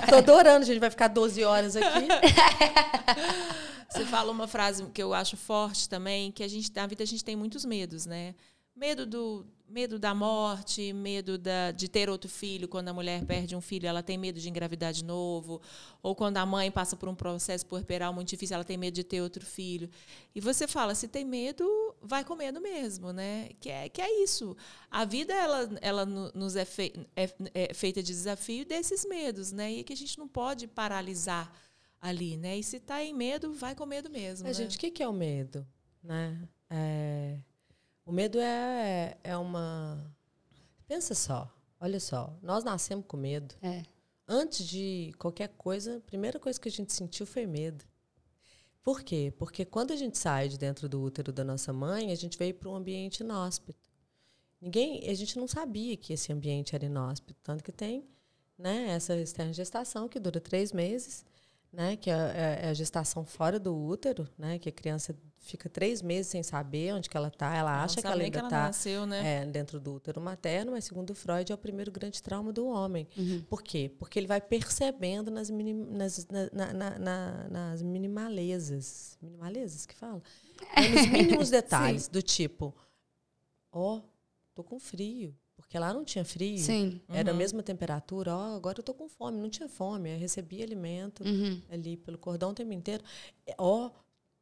Tô 0.09 0.15
adorando, 0.15 0.63
a 0.63 0.65
gente 0.65 0.79
vai 0.79 0.89
ficar 0.89 1.07
12 1.07 1.43
horas 1.43 1.75
aqui. 1.75 2.07
Você 3.89 4.05
fala 4.05 4.31
uma 4.31 4.47
frase 4.47 4.85
que 4.87 5.01
eu 5.01 5.13
acho 5.13 5.37
forte 5.37 5.87
também, 5.87 6.31
que 6.31 6.43
a 6.43 6.47
gente 6.47 6.71
na 6.75 6.85
vida 6.87 7.03
a 7.03 7.07
gente 7.07 7.23
tem 7.23 7.35
muitos 7.35 7.63
medos, 7.63 8.05
né? 8.05 8.35
Medo 8.75 9.05
do 9.05 9.45
medo 9.69 9.99
da 9.99 10.15
morte, 10.15 10.93
medo 10.93 11.37
da, 11.37 11.71
de 11.71 11.87
ter 11.89 12.09
outro 12.09 12.29
filho, 12.29 12.67
quando 12.67 12.87
a 12.87 12.93
mulher 12.93 13.25
perde 13.25 13.55
um 13.55 13.61
filho, 13.61 13.85
ela 13.87 14.01
tem 14.01 14.17
medo 14.17 14.39
de 14.39 14.49
engravidar 14.49 14.93
de 14.93 15.03
novo, 15.03 15.61
ou 16.01 16.15
quando 16.15 16.37
a 16.37 16.45
mãe 16.45 16.71
passa 16.71 16.95
por 16.95 17.09
um 17.09 17.15
processo 17.15 17.65
puerperal 17.65 18.13
muito 18.13 18.29
difícil, 18.29 18.55
ela 18.55 18.63
tem 18.63 18.77
medo 18.77 18.93
de 18.95 19.03
ter 19.03 19.21
outro 19.21 19.45
filho. 19.45 19.89
E 20.33 20.39
você 20.39 20.67
fala, 20.67 20.95
se 20.95 21.07
tem 21.07 21.25
medo, 21.25 21.65
vai 22.01 22.23
com 22.23 22.35
medo 22.35 22.61
mesmo, 22.61 23.11
né? 23.11 23.49
Que 23.59 23.69
é, 23.69 23.89
que 23.89 24.01
é 24.01 24.23
isso. 24.23 24.55
A 24.89 25.03
vida 25.03 25.33
ela, 25.33 25.69
ela 25.81 26.05
no- 26.05 26.31
nos 26.33 26.55
é, 26.55 26.63
fei- 26.65 26.93
é- 27.15 27.33
é 27.53 27.73
feita 27.73 28.01
de 28.01 28.13
desafio 28.13 28.65
desses 28.65 29.05
medos, 29.05 29.51
né? 29.51 29.71
E 29.71 29.83
que 29.83 29.93
a 29.93 29.97
gente 29.97 30.17
não 30.17 30.27
pode 30.27 30.65
paralisar 30.67 31.51
ali, 32.01 32.37
né? 32.37 32.57
E 32.57 32.63
se 32.63 32.79
tá 32.79 33.03
em 33.03 33.13
medo, 33.13 33.51
vai 33.53 33.75
com 33.75 33.85
medo 33.85 34.09
mesmo. 34.09 34.47
É, 34.47 34.49
né? 34.49 34.53
gente, 34.53 34.77
o 34.77 34.79
que 34.79 34.91
que 34.91 35.03
é 35.03 35.07
o 35.07 35.13
medo? 35.13 35.67
Né? 36.03 36.39
É, 36.69 37.37
o 38.07 38.11
medo 38.13 38.39
é, 38.39 39.17
é 39.23 39.37
uma. 39.37 40.01
Pensa 40.87 41.13
só, 41.13 41.53
olha 41.79 41.99
só. 41.99 42.33
Nós 42.41 42.63
nascemos 42.63 43.05
com 43.05 43.17
medo. 43.17 43.53
É. 43.61 43.83
Antes 44.25 44.65
de 44.65 45.13
qualquer 45.19 45.49
coisa, 45.49 45.97
a 45.97 45.99
primeira 45.99 46.39
coisa 46.39 46.59
que 46.59 46.69
a 46.69 46.71
gente 46.71 46.93
sentiu 46.93 47.25
foi 47.25 47.45
medo. 47.45 47.83
Por 48.81 49.03
quê? 49.03 49.33
Porque 49.37 49.65
quando 49.65 49.91
a 49.91 49.95
gente 49.97 50.17
sai 50.17 50.47
de 50.47 50.57
dentro 50.57 50.87
do 50.87 51.01
útero 51.01 51.33
da 51.33 51.43
nossa 51.43 51.73
mãe, 51.73 52.11
a 52.11 52.15
gente 52.15 52.37
veio 52.37 52.53
para 52.53 52.69
um 52.69 52.75
ambiente 52.75 53.19
inóspito. 53.19 53.89
Ninguém, 54.61 55.07
a 55.09 55.13
gente 55.13 55.37
não 55.37 55.47
sabia 55.47 55.97
que 55.97 56.13
esse 56.13 56.31
ambiente 56.31 56.73
era 56.73 56.85
inóspito, 56.85 57.37
tanto 57.43 57.63
que 57.63 57.71
tem, 57.71 58.07
né, 58.57 58.87
essa 58.89 59.15
externa 59.17 59.53
gestação 59.53 60.07
que 60.07 60.19
dura 60.19 60.39
três 60.39 60.71
meses, 60.71 61.25
né, 61.71 61.95
que 61.97 62.09
é, 62.09 62.13
é- 62.13 62.59
é 62.63 62.69
a 62.69 62.73
gestação 62.73 63.25
fora 63.25 63.59
do 63.59 63.75
útero, 63.77 64.27
né, 64.37 64.57
que 64.57 64.69
a 64.69 64.71
criança 64.71 65.13
fica 65.47 65.69
três 65.69 66.01
meses 66.01 66.27
sem 66.27 66.43
saber 66.43 66.93
onde 66.93 67.09
que 67.09 67.15
ela 67.17 67.29
está, 67.29 67.55
ela 67.55 67.77
Não 67.77 67.83
acha 67.83 68.01
que 68.01 68.07
ela 68.07 68.21
ainda 68.21 68.39
está 68.39 68.71
né? 69.07 69.41
é, 69.41 69.45
dentro 69.45 69.79
do 69.79 69.95
útero 69.95 70.19
materno, 70.21 70.71
mas 70.73 70.85
segundo 70.85 71.15
Freud 71.15 71.51
é 71.51 71.55
o 71.55 71.57
primeiro 71.57 71.91
grande 71.91 72.21
trauma 72.21 72.51
do 72.53 72.67
homem. 72.67 73.07
Uhum. 73.17 73.41
Por 73.49 73.61
quê? 73.63 73.91
Porque 73.97 74.19
ele 74.19 74.27
vai 74.27 74.39
percebendo 74.41 75.31
nas, 75.31 75.49
minim, 75.49 75.73
nas, 75.73 76.27
na- 76.27 76.49
na- 76.53 76.73
na- 76.73 76.99
na- 76.99 77.47
nas 77.49 77.81
minimalezas. 77.81 79.17
Minimalezas 79.21 79.85
que 79.85 79.95
fala? 79.95 80.21
É, 80.75 80.81
nos 80.89 81.07
mínimos 81.07 81.49
detalhes, 81.49 82.07
do 82.07 82.21
tipo, 82.21 82.73
ó, 83.71 84.01
tô 84.53 84.63
com 84.63 84.79
frio. 84.79 85.35
Porque 85.55 85.77
lá 85.79 85.91
não 85.91 86.05
tinha 86.05 86.23
frio. 86.23 86.59
Sim. 86.59 87.01
Era 87.09 87.31
a 87.31 87.33
Uhum. 87.33 87.37
mesma 87.39 87.63
temperatura. 87.63 88.35
Ó, 88.35 88.55
agora 88.55 88.79
eu 88.79 88.83
tô 88.83 88.93
com 88.93 89.09
fome. 89.09 89.39
Não 89.41 89.49
tinha 89.49 89.67
fome. 89.67 90.13
Eu 90.13 90.19
recebia 90.19 90.63
alimento 90.63 91.23
Uhum. 91.23 91.59
ali 91.71 91.97
pelo 91.97 92.15
cordão 92.17 92.51
o 92.51 92.53
tempo 92.53 92.71
inteiro. 92.73 93.03
É, 93.45 93.55
Ó, 93.57 93.89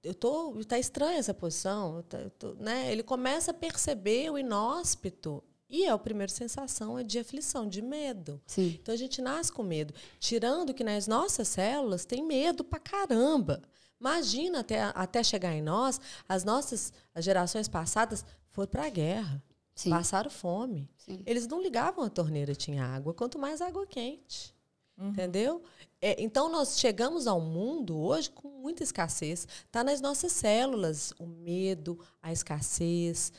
eu 0.06 0.14
tô, 0.14 0.64
tá 0.66 0.78
estranha 0.80 1.18
essa 1.18 1.34
posição, 1.34 2.04
eu 2.14 2.30
tô- 2.30 2.54
né? 2.56 2.92
Ele 2.92 3.04
começa 3.04 3.52
a 3.52 3.54
perceber 3.54 4.30
o 4.32 4.38
inóspito 4.38 5.44
e 5.70 5.86
é 5.86 5.90
a 5.90 5.98
primeira 5.98 6.32
sensação 6.32 6.98
é 6.98 7.04
de 7.04 7.20
aflição, 7.20 7.68
de 7.68 7.82
medo. 7.82 8.42
Sim. 8.46 8.78
Então 8.82 8.94
a 8.94 8.98
gente 8.98 9.22
nasce 9.22 9.52
com 9.52 9.64
medo, 9.64 9.94
tirando 10.20 10.74
que 10.74 10.84
nas 10.84 11.08
nossas 11.08 11.48
células 11.48 12.06
tem 12.06 12.24
medo 12.24 12.64
pra 12.64 12.80
caramba. 12.80 13.62
Imagina 14.00 14.60
até, 14.60 14.82
até 14.94 15.24
chegar 15.24 15.54
em 15.54 15.62
nós, 15.62 16.00
as 16.30 16.44
nossas 16.44 16.94
as 17.14 17.26
gerações 17.26 17.68
passadas 17.68 18.24
foram 18.52 18.70
para 18.70 18.86
a 18.86 18.90
guerra, 18.90 19.44
Sim. 19.74 19.90
passaram 19.90 20.30
fome. 20.30 20.90
Sim. 20.98 21.22
Eles 21.26 21.48
não 21.48 21.62
ligavam 21.62 22.04
a 22.06 22.10
torneira 22.10 22.56
tinha 22.56 22.86
água, 22.86 23.14
quanto 23.14 23.38
mais 23.38 23.60
água 23.62 23.86
quente. 23.86 24.55
Uhum. 24.98 25.10
Entendeu? 25.10 25.64
É, 26.02 26.22
então, 26.22 26.50
nós 26.50 26.80
chegamos 26.80 27.28
ao 27.28 27.42
mundo 27.42 27.98
hoje 27.98 28.30
com 28.30 28.48
muita 28.48 28.84
escassez. 28.84 29.48
Está 29.66 29.84
nas 29.84 30.02
nossas 30.02 30.32
células 30.32 31.14
o 31.20 31.26
medo, 31.26 32.00
a 32.22 32.32
escassez, 32.32 33.32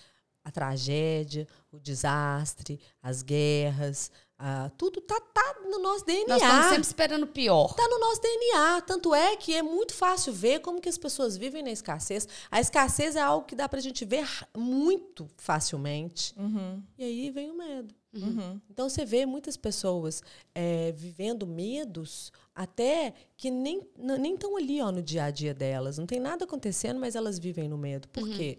a 0.47 0.51
tragédia, 0.53 1.49
o 1.73 1.81
desastre, 1.81 2.79
as 3.03 3.21
guerras, 3.21 4.13
ah, 4.39 4.71
tudo 4.79 5.01
tá, 5.01 5.19
tá 5.19 5.57
no 5.65 5.81
nosso 5.81 6.05
DNA. 6.07 6.29
Nós 6.29 6.43
estamos 6.43 6.67
sempre 6.67 6.83
esperando 6.83 7.23
o 7.25 7.27
pior. 7.27 7.75
Tá 7.75 7.89
no 7.89 7.99
nosso 7.99 8.21
DNA. 8.21 8.83
Tanto 8.83 9.13
é 9.13 9.35
que 9.35 9.53
é 9.55 9.63
muito 9.63 9.93
fácil 9.93 10.33
ver 10.33 10.61
como 10.61 10.81
que 10.81 10.89
as 10.89 10.97
pessoas 10.97 11.37
vivem 11.37 11.65
na 11.65 11.71
escassez. 11.71 12.29
A 12.49 12.61
escassez 12.61 13.17
é 13.17 13.21
algo 13.21 13.45
que 13.45 13.57
dá 13.57 13.69
pra 13.69 13.81
gente 13.81 14.05
ver 14.05 14.25
muito 14.57 15.27
facilmente. 15.37 16.33
Uhum. 16.39 16.81
E 16.97 17.05
aí 17.05 17.31
vem 17.31 17.51
o 17.51 17.59
medo. 17.59 17.93
Uhum. 18.15 18.61
Então 18.71 18.89
você 18.89 19.05
vê 19.05 19.27
muitas 19.27 19.57
pessoas 19.57 20.23
é, 20.55 20.93
vivendo 20.93 21.47
medos 21.47 22.33
até 22.55 23.13
que 23.37 23.51
nem 23.51 23.87
nem 23.99 24.35
estão 24.35 24.57
ali 24.57 24.81
ó, 24.81 24.91
no 24.91 25.03
dia 25.03 25.25
a 25.25 25.31
dia 25.31 25.53
delas. 25.53 25.99
Não 25.99 26.07
tem 26.07 26.21
nada 26.21 26.45
acontecendo, 26.45 27.01
mas 27.01 27.17
elas 27.17 27.39
vivem 27.39 27.69
no 27.69 27.77
medo. 27.77 28.07
Por 28.09 28.25
quê? 28.29 28.31
Porque 28.31 28.59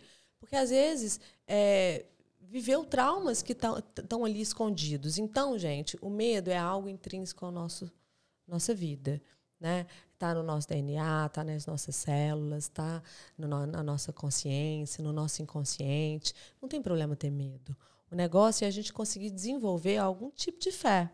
às 0.56 0.70
vezes 0.70 1.20
é, 1.48 2.06
viveu 2.40 2.84
traumas 2.86 3.42
que 3.42 3.54
estão 3.54 4.24
ali 4.24 4.42
escondidos. 4.42 5.18
Então, 5.18 5.58
gente, 5.58 5.98
o 6.02 6.10
medo 6.10 6.50
é 6.50 6.58
algo 6.58 6.88
intrínseco 6.88 7.46
à 7.46 7.52
nossa 7.52 8.74
vida. 8.74 9.22
Né? 9.60 9.86
Está 10.14 10.34
no 10.34 10.44
nosso 10.44 10.68
DNA, 10.68 11.26
está 11.28 11.44
nas 11.44 11.66
nossas 11.66 11.96
células, 11.96 12.64
está 12.64 13.04
na 13.38 13.84
nossa 13.84 14.14
consciência, 14.14 15.04
no 15.04 15.12
nosso 15.12 15.42
inconsciente. 15.42 16.34
Não 16.62 16.70
tem 16.70 16.82
problema 16.82 17.16
ter 17.16 17.30
medo. 17.30 17.76
O 18.10 18.16
negócio 18.16 18.66
é 18.66 18.68
a 18.68 18.72
gente 18.72 18.94
conseguir 18.94 19.30
desenvolver 19.30 19.98
algum 19.98 20.32
tipo 20.32 20.60
de 20.60 20.72
fé. 20.72 21.12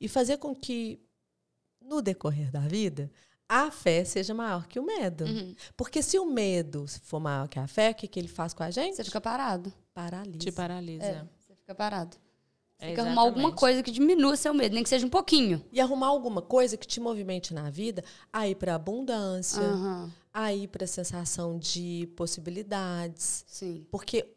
E 0.00 0.08
fazer 0.08 0.38
com 0.38 0.54
que, 0.54 0.98
no 1.80 2.00
decorrer 2.00 2.50
da 2.50 2.60
vida, 2.60 3.10
a 3.52 3.68
fé 3.72 4.04
seja 4.04 4.32
maior 4.32 4.68
que 4.68 4.78
o 4.78 4.82
medo. 4.84 5.24
Uhum. 5.24 5.54
Porque 5.76 6.02
se 6.02 6.16
o 6.20 6.24
medo 6.24 6.86
for 7.02 7.18
maior 7.18 7.48
que 7.48 7.58
a 7.58 7.66
fé, 7.66 7.90
o 7.90 7.94
que, 7.96 8.06
que 8.06 8.20
ele 8.20 8.28
faz 8.28 8.54
com 8.54 8.62
a 8.62 8.70
gente? 8.70 8.94
Você 8.94 9.02
fica 9.04 9.20
parado. 9.20 9.72
Paralisa. 9.92 10.38
Te 10.38 10.52
paralisa. 10.52 11.04
É, 11.04 11.24
você 11.40 11.54
fica 11.56 11.74
parado. 11.74 12.16
Você 12.16 12.84
É, 12.84 12.86
tem 12.86 12.94
que 12.94 13.00
arrumar 13.00 13.22
alguma 13.22 13.52
coisa 13.52 13.82
que 13.82 13.90
diminua 13.90 14.36
seu 14.36 14.54
medo, 14.54 14.72
nem 14.74 14.84
que 14.84 14.88
seja 14.88 15.04
um 15.04 15.10
pouquinho. 15.10 15.62
E 15.72 15.80
arrumar 15.80 16.06
alguma 16.06 16.40
coisa 16.40 16.76
que 16.76 16.86
te 16.86 17.00
movimente 17.00 17.52
na 17.52 17.68
vida 17.70 18.04
a 18.32 18.46
ir 18.48 18.54
para 18.54 18.76
abundância, 18.76 19.60
Aham, 19.60 20.10
a 20.32 20.54
ir 20.54 20.68
para 20.68 20.84
a 20.84 20.88
sensação 20.88 21.58
de 21.58 22.08
possibilidades. 22.16 23.44
sim. 23.48 23.84
Porque 23.90 24.32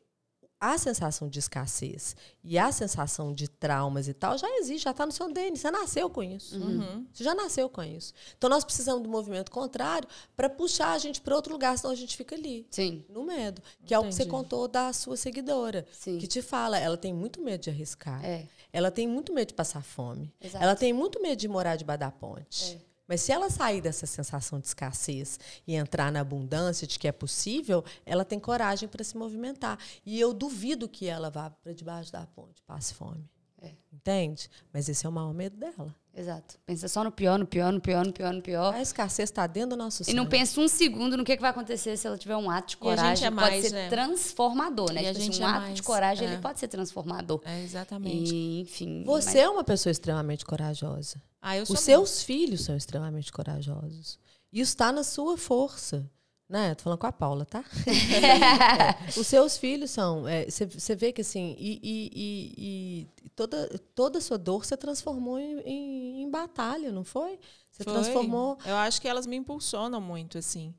a 0.71 0.77
sensação 0.77 1.27
de 1.27 1.39
escassez 1.39 2.15
e 2.43 2.57
a 2.57 2.71
sensação 2.71 3.33
de 3.33 3.47
traumas 3.49 4.07
e 4.07 4.13
tal 4.13 4.37
já 4.37 4.47
existe, 4.57 4.83
já 4.85 4.91
está 4.91 5.05
no 5.05 5.11
seu 5.11 5.31
DNA. 5.31 5.55
Você 5.57 5.71
nasceu 5.71 6.09
com 6.09 6.23
isso. 6.23 6.57
Uhum. 6.57 7.05
Você 7.11 7.23
já 7.23 7.35
nasceu 7.35 7.67
com 7.69 7.83
isso. 7.83 8.13
Então 8.37 8.49
nós 8.49 8.63
precisamos 8.63 9.03
do 9.03 9.09
movimento 9.09 9.51
contrário 9.51 10.07
para 10.35 10.49
puxar 10.49 10.93
a 10.93 10.97
gente 10.97 11.19
para 11.21 11.35
outro 11.35 11.51
lugar, 11.53 11.77
senão 11.77 11.91
a 11.91 11.95
gente 11.95 12.15
fica 12.15 12.35
ali. 12.35 12.65
Sim, 12.71 13.03
No 13.09 13.23
medo. 13.23 13.61
Que 13.85 13.93
é 13.93 13.99
o 13.99 14.03
que 14.03 14.11
você 14.13 14.23
Entendi. 14.23 14.29
contou 14.31 14.67
da 14.67 14.93
sua 14.93 15.17
seguidora. 15.17 15.85
sim. 15.91 16.17
Que 16.17 16.27
te 16.27 16.41
fala, 16.41 16.77
ela 16.77 16.97
tem 16.97 17.13
muito 17.13 17.41
medo 17.41 17.61
de 17.61 17.69
arriscar. 17.69 18.23
É, 18.23 18.47
Ela 18.71 18.89
tem 18.89 19.07
muito 19.07 19.33
medo 19.33 19.49
de 19.49 19.53
passar 19.53 19.83
fome. 19.83 20.33
exato. 20.41 20.63
Ela 20.63 20.75
tem 20.75 20.93
muito 20.93 21.21
medo 21.21 21.37
de 21.39 21.47
morar 21.47 21.75
debaixo 21.75 21.99
da 21.99 22.09
ponte. 22.11 22.73
É. 22.89 22.92
Mas 23.07 23.21
se 23.21 23.31
ela 23.31 23.49
sair 23.49 23.81
dessa 23.81 24.05
sensação 24.05 24.59
de 24.59 24.67
escassez 24.67 25.39
e 25.67 25.75
entrar 25.75 26.11
na 26.11 26.21
abundância 26.21 26.87
de 26.87 26.97
que 26.97 27.07
é 27.07 27.11
possível, 27.11 27.83
ela 28.05 28.23
tem 28.23 28.39
coragem 28.39 28.87
para 28.87 29.03
se 29.03 29.17
movimentar. 29.17 29.77
E 30.05 30.19
eu 30.19 30.33
duvido 30.33 30.87
que 30.87 31.07
ela 31.07 31.29
vá 31.29 31.49
para 31.49 31.73
debaixo 31.73 32.11
da 32.11 32.25
ponte, 32.27 32.61
passe 32.65 32.93
fome. 32.93 33.29
É. 33.61 33.71
Entende? 33.93 34.49
Mas 34.73 34.89
esse 34.89 35.05
é 35.05 35.09
o 35.09 35.11
maior 35.11 35.33
medo 35.33 35.55
dela. 35.55 35.95
Exato. 36.15 36.59
Pensa 36.65 36.87
só 36.89 37.01
no 37.03 37.11
pior, 37.11 37.39
no 37.39 37.45
pior, 37.47 37.71
no 37.71 37.79
pior, 37.79 38.05
no 38.05 38.11
pior, 38.11 38.33
no 38.33 38.41
pior. 38.41 38.73
A 38.73 38.81
escassez 38.81 39.29
está 39.29 39.47
dentro 39.47 39.71
do 39.71 39.77
nosso 39.77 40.03
E 40.05 40.13
não 40.13 40.23
sangue. 40.23 40.37
pensa 40.37 40.59
um 40.59 40.67
segundo 40.67 41.15
no 41.15 41.23
que, 41.23 41.35
que 41.35 41.41
vai 41.41 41.51
acontecer 41.51 41.95
se 41.97 42.05
ela 42.05 42.17
tiver 42.17 42.35
um 42.35 42.51
ato 42.51 42.69
de 42.69 42.75
E 42.85 42.89
a 42.89 42.95
gente 42.95 42.97
coragem. 42.97 43.27
é 43.27 43.31
pode 43.31 43.41
mais, 43.41 43.63
ser 43.65 43.71
né? 43.73 43.89
transformador, 43.89 44.91
né? 44.91 45.03
E 45.03 45.07
a 45.07 45.13
Tipo 45.13 45.17
assim, 45.23 45.31
gente 45.31 45.41
um 45.41 45.45
é 45.45 45.49
ato 45.49 45.59
mais, 45.61 45.75
de 45.75 45.83
coragem, 45.83 46.27
é. 46.27 46.31
ele 46.33 46.41
pode 46.41 46.59
ser 46.59 46.67
transformador. 46.67 47.41
É, 47.45 47.63
exatamente. 47.63 48.35
E, 48.35 48.61
enfim. 48.61 49.03
Você 49.05 49.39
é 49.39 49.49
uma 49.49 49.63
pessoa 49.63 49.91
extremamente 49.91 50.45
corajosa. 50.45 51.21
Ah, 51.45 51.57
Os 51.61 51.79
seus 51.81 52.23
filhos 52.23 52.61
são 52.61 52.75
extremamente 52.77 53.31
corajosos. 53.31 54.17
Isso 54.51 54.69
está 54.71 54.91
na 54.91 55.03
sua 55.03 55.37
força. 55.37 56.09
Né? 56.49 56.75
Tô 56.75 56.83
falando 56.83 56.99
com 56.99 57.07
a 57.07 57.11
Paula, 57.11 57.45
tá? 57.45 57.63
É. 58.13 59.19
Os 59.19 59.25
seus 59.27 59.57
filhos 59.57 59.89
são. 59.91 60.23
Você 60.47 60.95
vê 60.95 61.11
que 61.11 61.21
assim. 61.21 61.55
E, 61.57 61.79
e- 61.81 62.11
e- 62.13 63.07
e 63.25 63.29
toda, 63.29 63.67
toda 63.95 64.19
a 64.19 64.21
sua 64.21 64.37
dor 64.37 64.63
você 64.63 64.77
transformou 64.77 65.39
em, 65.39 65.59
em- 65.61 66.21
em 66.23 66.29
batalha, 66.29 66.91
não 66.91 67.03
foi? 67.03 67.39
Você 67.71 67.83
transformou. 67.83 68.57
Eu 68.65 68.75
acho 68.75 69.01
que 69.01 69.07
elas 69.07 69.25
me 69.25 69.35
impulsionam 69.35 69.99
muito, 69.99 70.37
assim. 70.37 70.73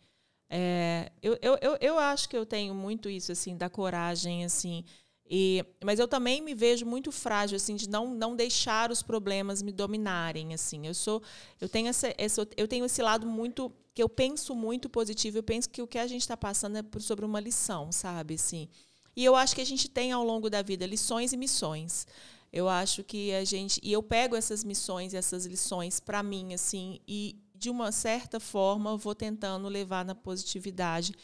É, 0.48 1.10
eu, 1.22 1.36
eu, 1.42 1.58
eu, 1.60 1.76
eu 1.80 1.98
acho 1.98 2.28
que 2.28 2.36
eu 2.36 2.46
tenho 2.46 2.74
muito 2.74 3.08
isso, 3.08 3.32
assim, 3.32 3.56
da 3.56 3.68
coragem, 3.68 4.44
assim. 4.44 4.84
E, 5.28 5.64
mas 5.82 5.98
eu 5.98 6.06
também 6.06 6.42
me 6.42 6.54
vejo 6.54 6.84
muito 6.84 7.10
frágil, 7.10 7.56
assim, 7.56 7.74
de 7.76 7.88
não, 7.88 8.14
não 8.14 8.36
deixar 8.36 8.90
os 8.90 9.02
problemas 9.02 9.62
me 9.62 9.72
dominarem, 9.72 10.52
assim. 10.52 10.86
Eu 10.86 10.94
sou, 10.94 11.22
eu 11.60 11.68
tenho 11.68 11.88
essa, 11.88 12.14
essa- 12.18 12.46
eu 12.56 12.68
tenho 12.68 12.84
esse 12.84 13.02
lado 13.02 13.26
muito 13.26 13.72
que 13.94 14.02
eu 14.02 14.08
penso 14.08 14.54
muito 14.54 14.88
positivo. 14.88 15.38
Eu 15.38 15.42
penso 15.42 15.68
que 15.70 15.80
o 15.80 15.86
que 15.86 15.98
a 15.98 16.06
gente 16.06 16.22
está 16.22 16.36
passando 16.36 16.76
é 16.78 16.84
sobre 17.00 17.24
uma 17.24 17.40
lição, 17.40 17.90
sabe, 17.90 18.34
assim. 18.34 18.68
E 19.16 19.24
eu 19.24 19.34
acho 19.36 19.54
que 19.54 19.60
a 19.60 19.66
gente 19.66 19.88
tem 19.88 20.12
ao 20.12 20.24
longo 20.24 20.50
da 20.50 20.60
vida 20.62 20.86
lições 20.86 21.32
e 21.32 21.36
missões. 21.36 22.06
Eu 22.52 22.68
acho 22.68 23.02
que 23.02 23.32
a 23.32 23.44
gente 23.44 23.80
e 23.82 23.92
eu 23.92 24.02
pego 24.02 24.36
essas 24.36 24.62
missões 24.62 25.12
essas 25.12 25.44
lições 25.44 25.98
para 25.98 26.22
mim 26.22 26.54
assim 26.54 27.00
e 27.06 27.36
de 27.64 27.70
uma 27.70 27.90
certa 27.90 28.38
forma 28.38 28.94
vou 28.98 29.14
tentando 29.14 29.68
levar 29.68 30.04
na 30.04 30.14
positividade 30.14 31.14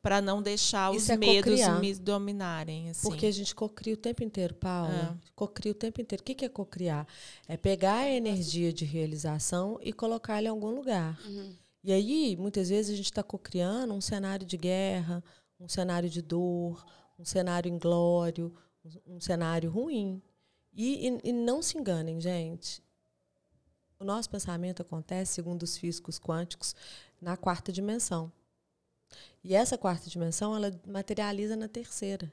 para 0.00 0.20
não 0.22 0.40
deixar 0.40 0.90
os 0.90 1.02
Isso 1.02 1.12
é 1.12 1.16
medos 1.18 1.50
cocriar. 1.50 1.78
me 1.78 1.94
dominarem 1.94 2.88
assim. 2.88 3.06
Porque 3.06 3.26
a 3.26 3.30
gente 3.30 3.54
cocria 3.54 3.92
o 3.92 3.96
tempo 3.98 4.24
inteiro, 4.24 4.54
Paula. 4.54 5.18
É. 5.22 5.30
Cocria 5.34 5.72
o 5.72 5.74
tempo 5.74 6.00
inteiro. 6.00 6.22
O 6.22 6.24
que 6.24 6.42
é 6.44 6.48
cocriar? 6.48 7.06
É 7.46 7.56
pegar 7.58 7.98
a 7.98 8.10
energia 8.10 8.72
de 8.72 8.86
realização 8.86 9.78
e 9.82 9.92
colocar 9.92 10.38
ela 10.38 10.46
em 10.46 10.50
algum 10.50 10.70
lugar. 10.70 11.18
Uhum. 11.26 11.52
E 11.84 11.92
aí, 11.92 12.34
muitas 12.36 12.70
vezes, 12.70 12.92
a 12.94 12.96
gente 12.96 13.06
está 13.12 13.22
cocriando 13.22 13.92
um 13.92 14.00
cenário 14.00 14.46
de 14.46 14.56
guerra, 14.56 15.22
um 15.58 15.68
cenário 15.68 16.08
de 16.08 16.22
dor, 16.22 16.82
um 17.18 17.24
cenário 17.26 17.68
inglório, 17.70 18.54
um, 19.06 19.16
um 19.16 19.20
cenário 19.20 19.70
ruim. 19.70 20.22
E, 20.72 21.08
e- 21.08 21.20
e 21.24 21.32
não 21.32 21.60
se 21.60 21.76
enganem, 21.76 22.18
gente. 22.20 22.82
O 24.00 24.04
nosso 24.04 24.30
pensamento 24.30 24.80
acontece, 24.80 25.34
segundo 25.34 25.62
os 25.62 25.76
físicos 25.76 26.18
quânticos, 26.18 26.74
na 27.20 27.36
quarta 27.36 27.70
dimensão. 27.70 28.32
E 29.44 29.54
essa 29.54 29.76
quarta 29.76 30.08
dimensão, 30.08 30.56
ela 30.56 30.72
materializa 30.86 31.54
na 31.54 31.68
terceira. 31.68 32.32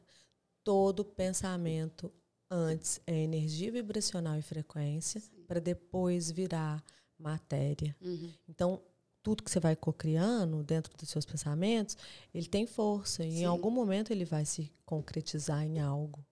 Todo 0.63 1.03
pensamento 1.03 2.09
antes 2.49 3.01
é 3.05 3.13
energia 3.13 3.69
vibracional 3.69 4.37
e 4.37 4.41
frequência, 4.41 5.21
para 5.45 5.59
depois 5.59 6.31
virar 6.31 6.81
matéria. 7.19 7.93
Uhum. 8.01 8.31
Então, 8.47 8.81
tudo 9.21 9.43
que 9.43 9.51
você 9.51 9.59
vai 9.59 9.75
cocriando 9.75 10.63
dentro 10.63 10.95
dos 10.95 11.09
seus 11.09 11.25
pensamentos, 11.25 11.97
ele 12.33 12.47
tem 12.47 12.65
força. 12.65 13.25
E 13.25 13.31
Sim. 13.31 13.41
em 13.41 13.45
algum 13.45 13.69
momento 13.69 14.11
ele 14.11 14.23
vai 14.23 14.45
se 14.45 14.71
concretizar 14.85 15.65
em 15.65 15.79
algo, 15.79 16.25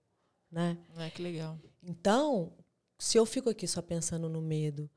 né? 0.50 0.78
É 0.96 1.10
que 1.10 1.20
legal. 1.20 1.58
Então, 1.82 2.52
se 2.98 3.18
eu 3.18 3.26
fico 3.26 3.50
aqui 3.50 3.66
só 3.68 3.82
pensando 3.82 4.30
no 4.30 4.40
medo, 4.40 4.88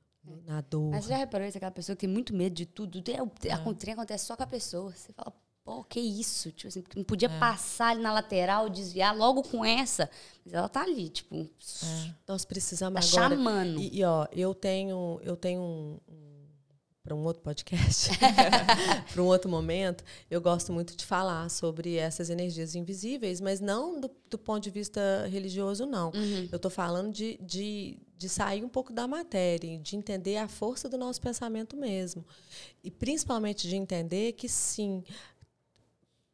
na 0.46 0.62
dor, 0.62 0.92
Mas 0.92 1.06
você 1.06 1.10
já 1.12 1.18
reparou 1.18 1.48
isso? 1.48 1.58
Aquela 1.58 1.72
pessoa 1.72 1.96
que 1.96 2.02
tem 2.02 2.10
muito 2.10 2.34
medo 2.36 2.54
de 2.56 2.66
tudo. 2.66 3.02
tem- 3.02 3.22
o- 3.22 3.32
É. 3.46 3.52
A 3.54 3.74
trem 3.74 3.94
acontece 3.94 4.26
só 4.26 4.36
com 4.36 4.44
a 4.44 4.48
pessoa. 4.48 4.92
Você 4.96 5.12
fala, 5.14 5.34
pô, 5.64 5.84
que 5.84 6.00
isso? 6.00 6.52
Tipo 6.52 6.68
assim, 6.68 6.84
não 6.96 7.04
podia 7.04 7.28
É. 7.30 7.40
passar 7.40 7.90
ali 7.90 8.02
na 8.02 8.12
lateral, 8.14 8.70
desviar 8.70 9.16
logo 9.16 9.44
com 9.44 9.64
essa. 9.64 10.10
Mas 10.46 10.54
ela 10.54 10.68
tá 10.70 10.82
ali, 10.82 11.10
tipo, 11.10 11.36
É. 11.36 12.14
nós 12.28 12.44
tá 12.44 12.48
precisamos 12.48 13.14
agora. 13.14 13.36
chamando. 13.36 13.80
E, 13.80 14.00
e, 14.00 14.04
ó, 14.04 14.28
eu 14.32 14.54
tenho, 14.54 15.20
eu 15.24 15.36
tenho 15.36 15.62
um, 15.62 16.00
para 17.10 17.16
um 17.16 17.24
outro 17.24 17.42
podcast, 17.42 18.10
para 19.12 19.22
um 19.22 19.26
outro 19.26 19.50
momento, 19.50 20.04
eu 20.30 20.40
gosto 20.40 20.72
muito 20.72 20.96
de 20.96 21.04
falar 21.04 21.50
sobre 21.50 21.96
essas 21.96 22.30
energias 22.30 22.76
invisíveis, 22.76 23.42
mas 23.42 23.60
não 23.60 24.00
do, 24.00 24.12
do 24.30 24.38
ponto 24.38 24.62
de 24.62 24.70
vista 24.70 25.28
religioso, 25.28 25.88
não. 25.88 26.12
Uhum. 26.12 26.48
Eu 26.52 26.58
estou 26.58 26.70
falando 26.70 27.12
de, 27.12 27.40
de, 27.42 27.98
de 28.16 28.30
sair 28.30 28.64
um 28.64 28.70
pouco 28.70 28.94
da 28.94 29.08
matéria, 29.08 29.80
de 29.80 29.96
entender 29.96 30.38
a 30.38 30.48
força 30.48 30.88
do 30.88 31.00
nosso 31.00 31.20
pensamento 31.20 31.76
mesmo. 31.76 32.24
E 32.84 32.92
principalmente 32.92 33.68
de 33.68 33.76
entender 33.76 34.34
que 34.34 34.48
sim, 34.48 35.04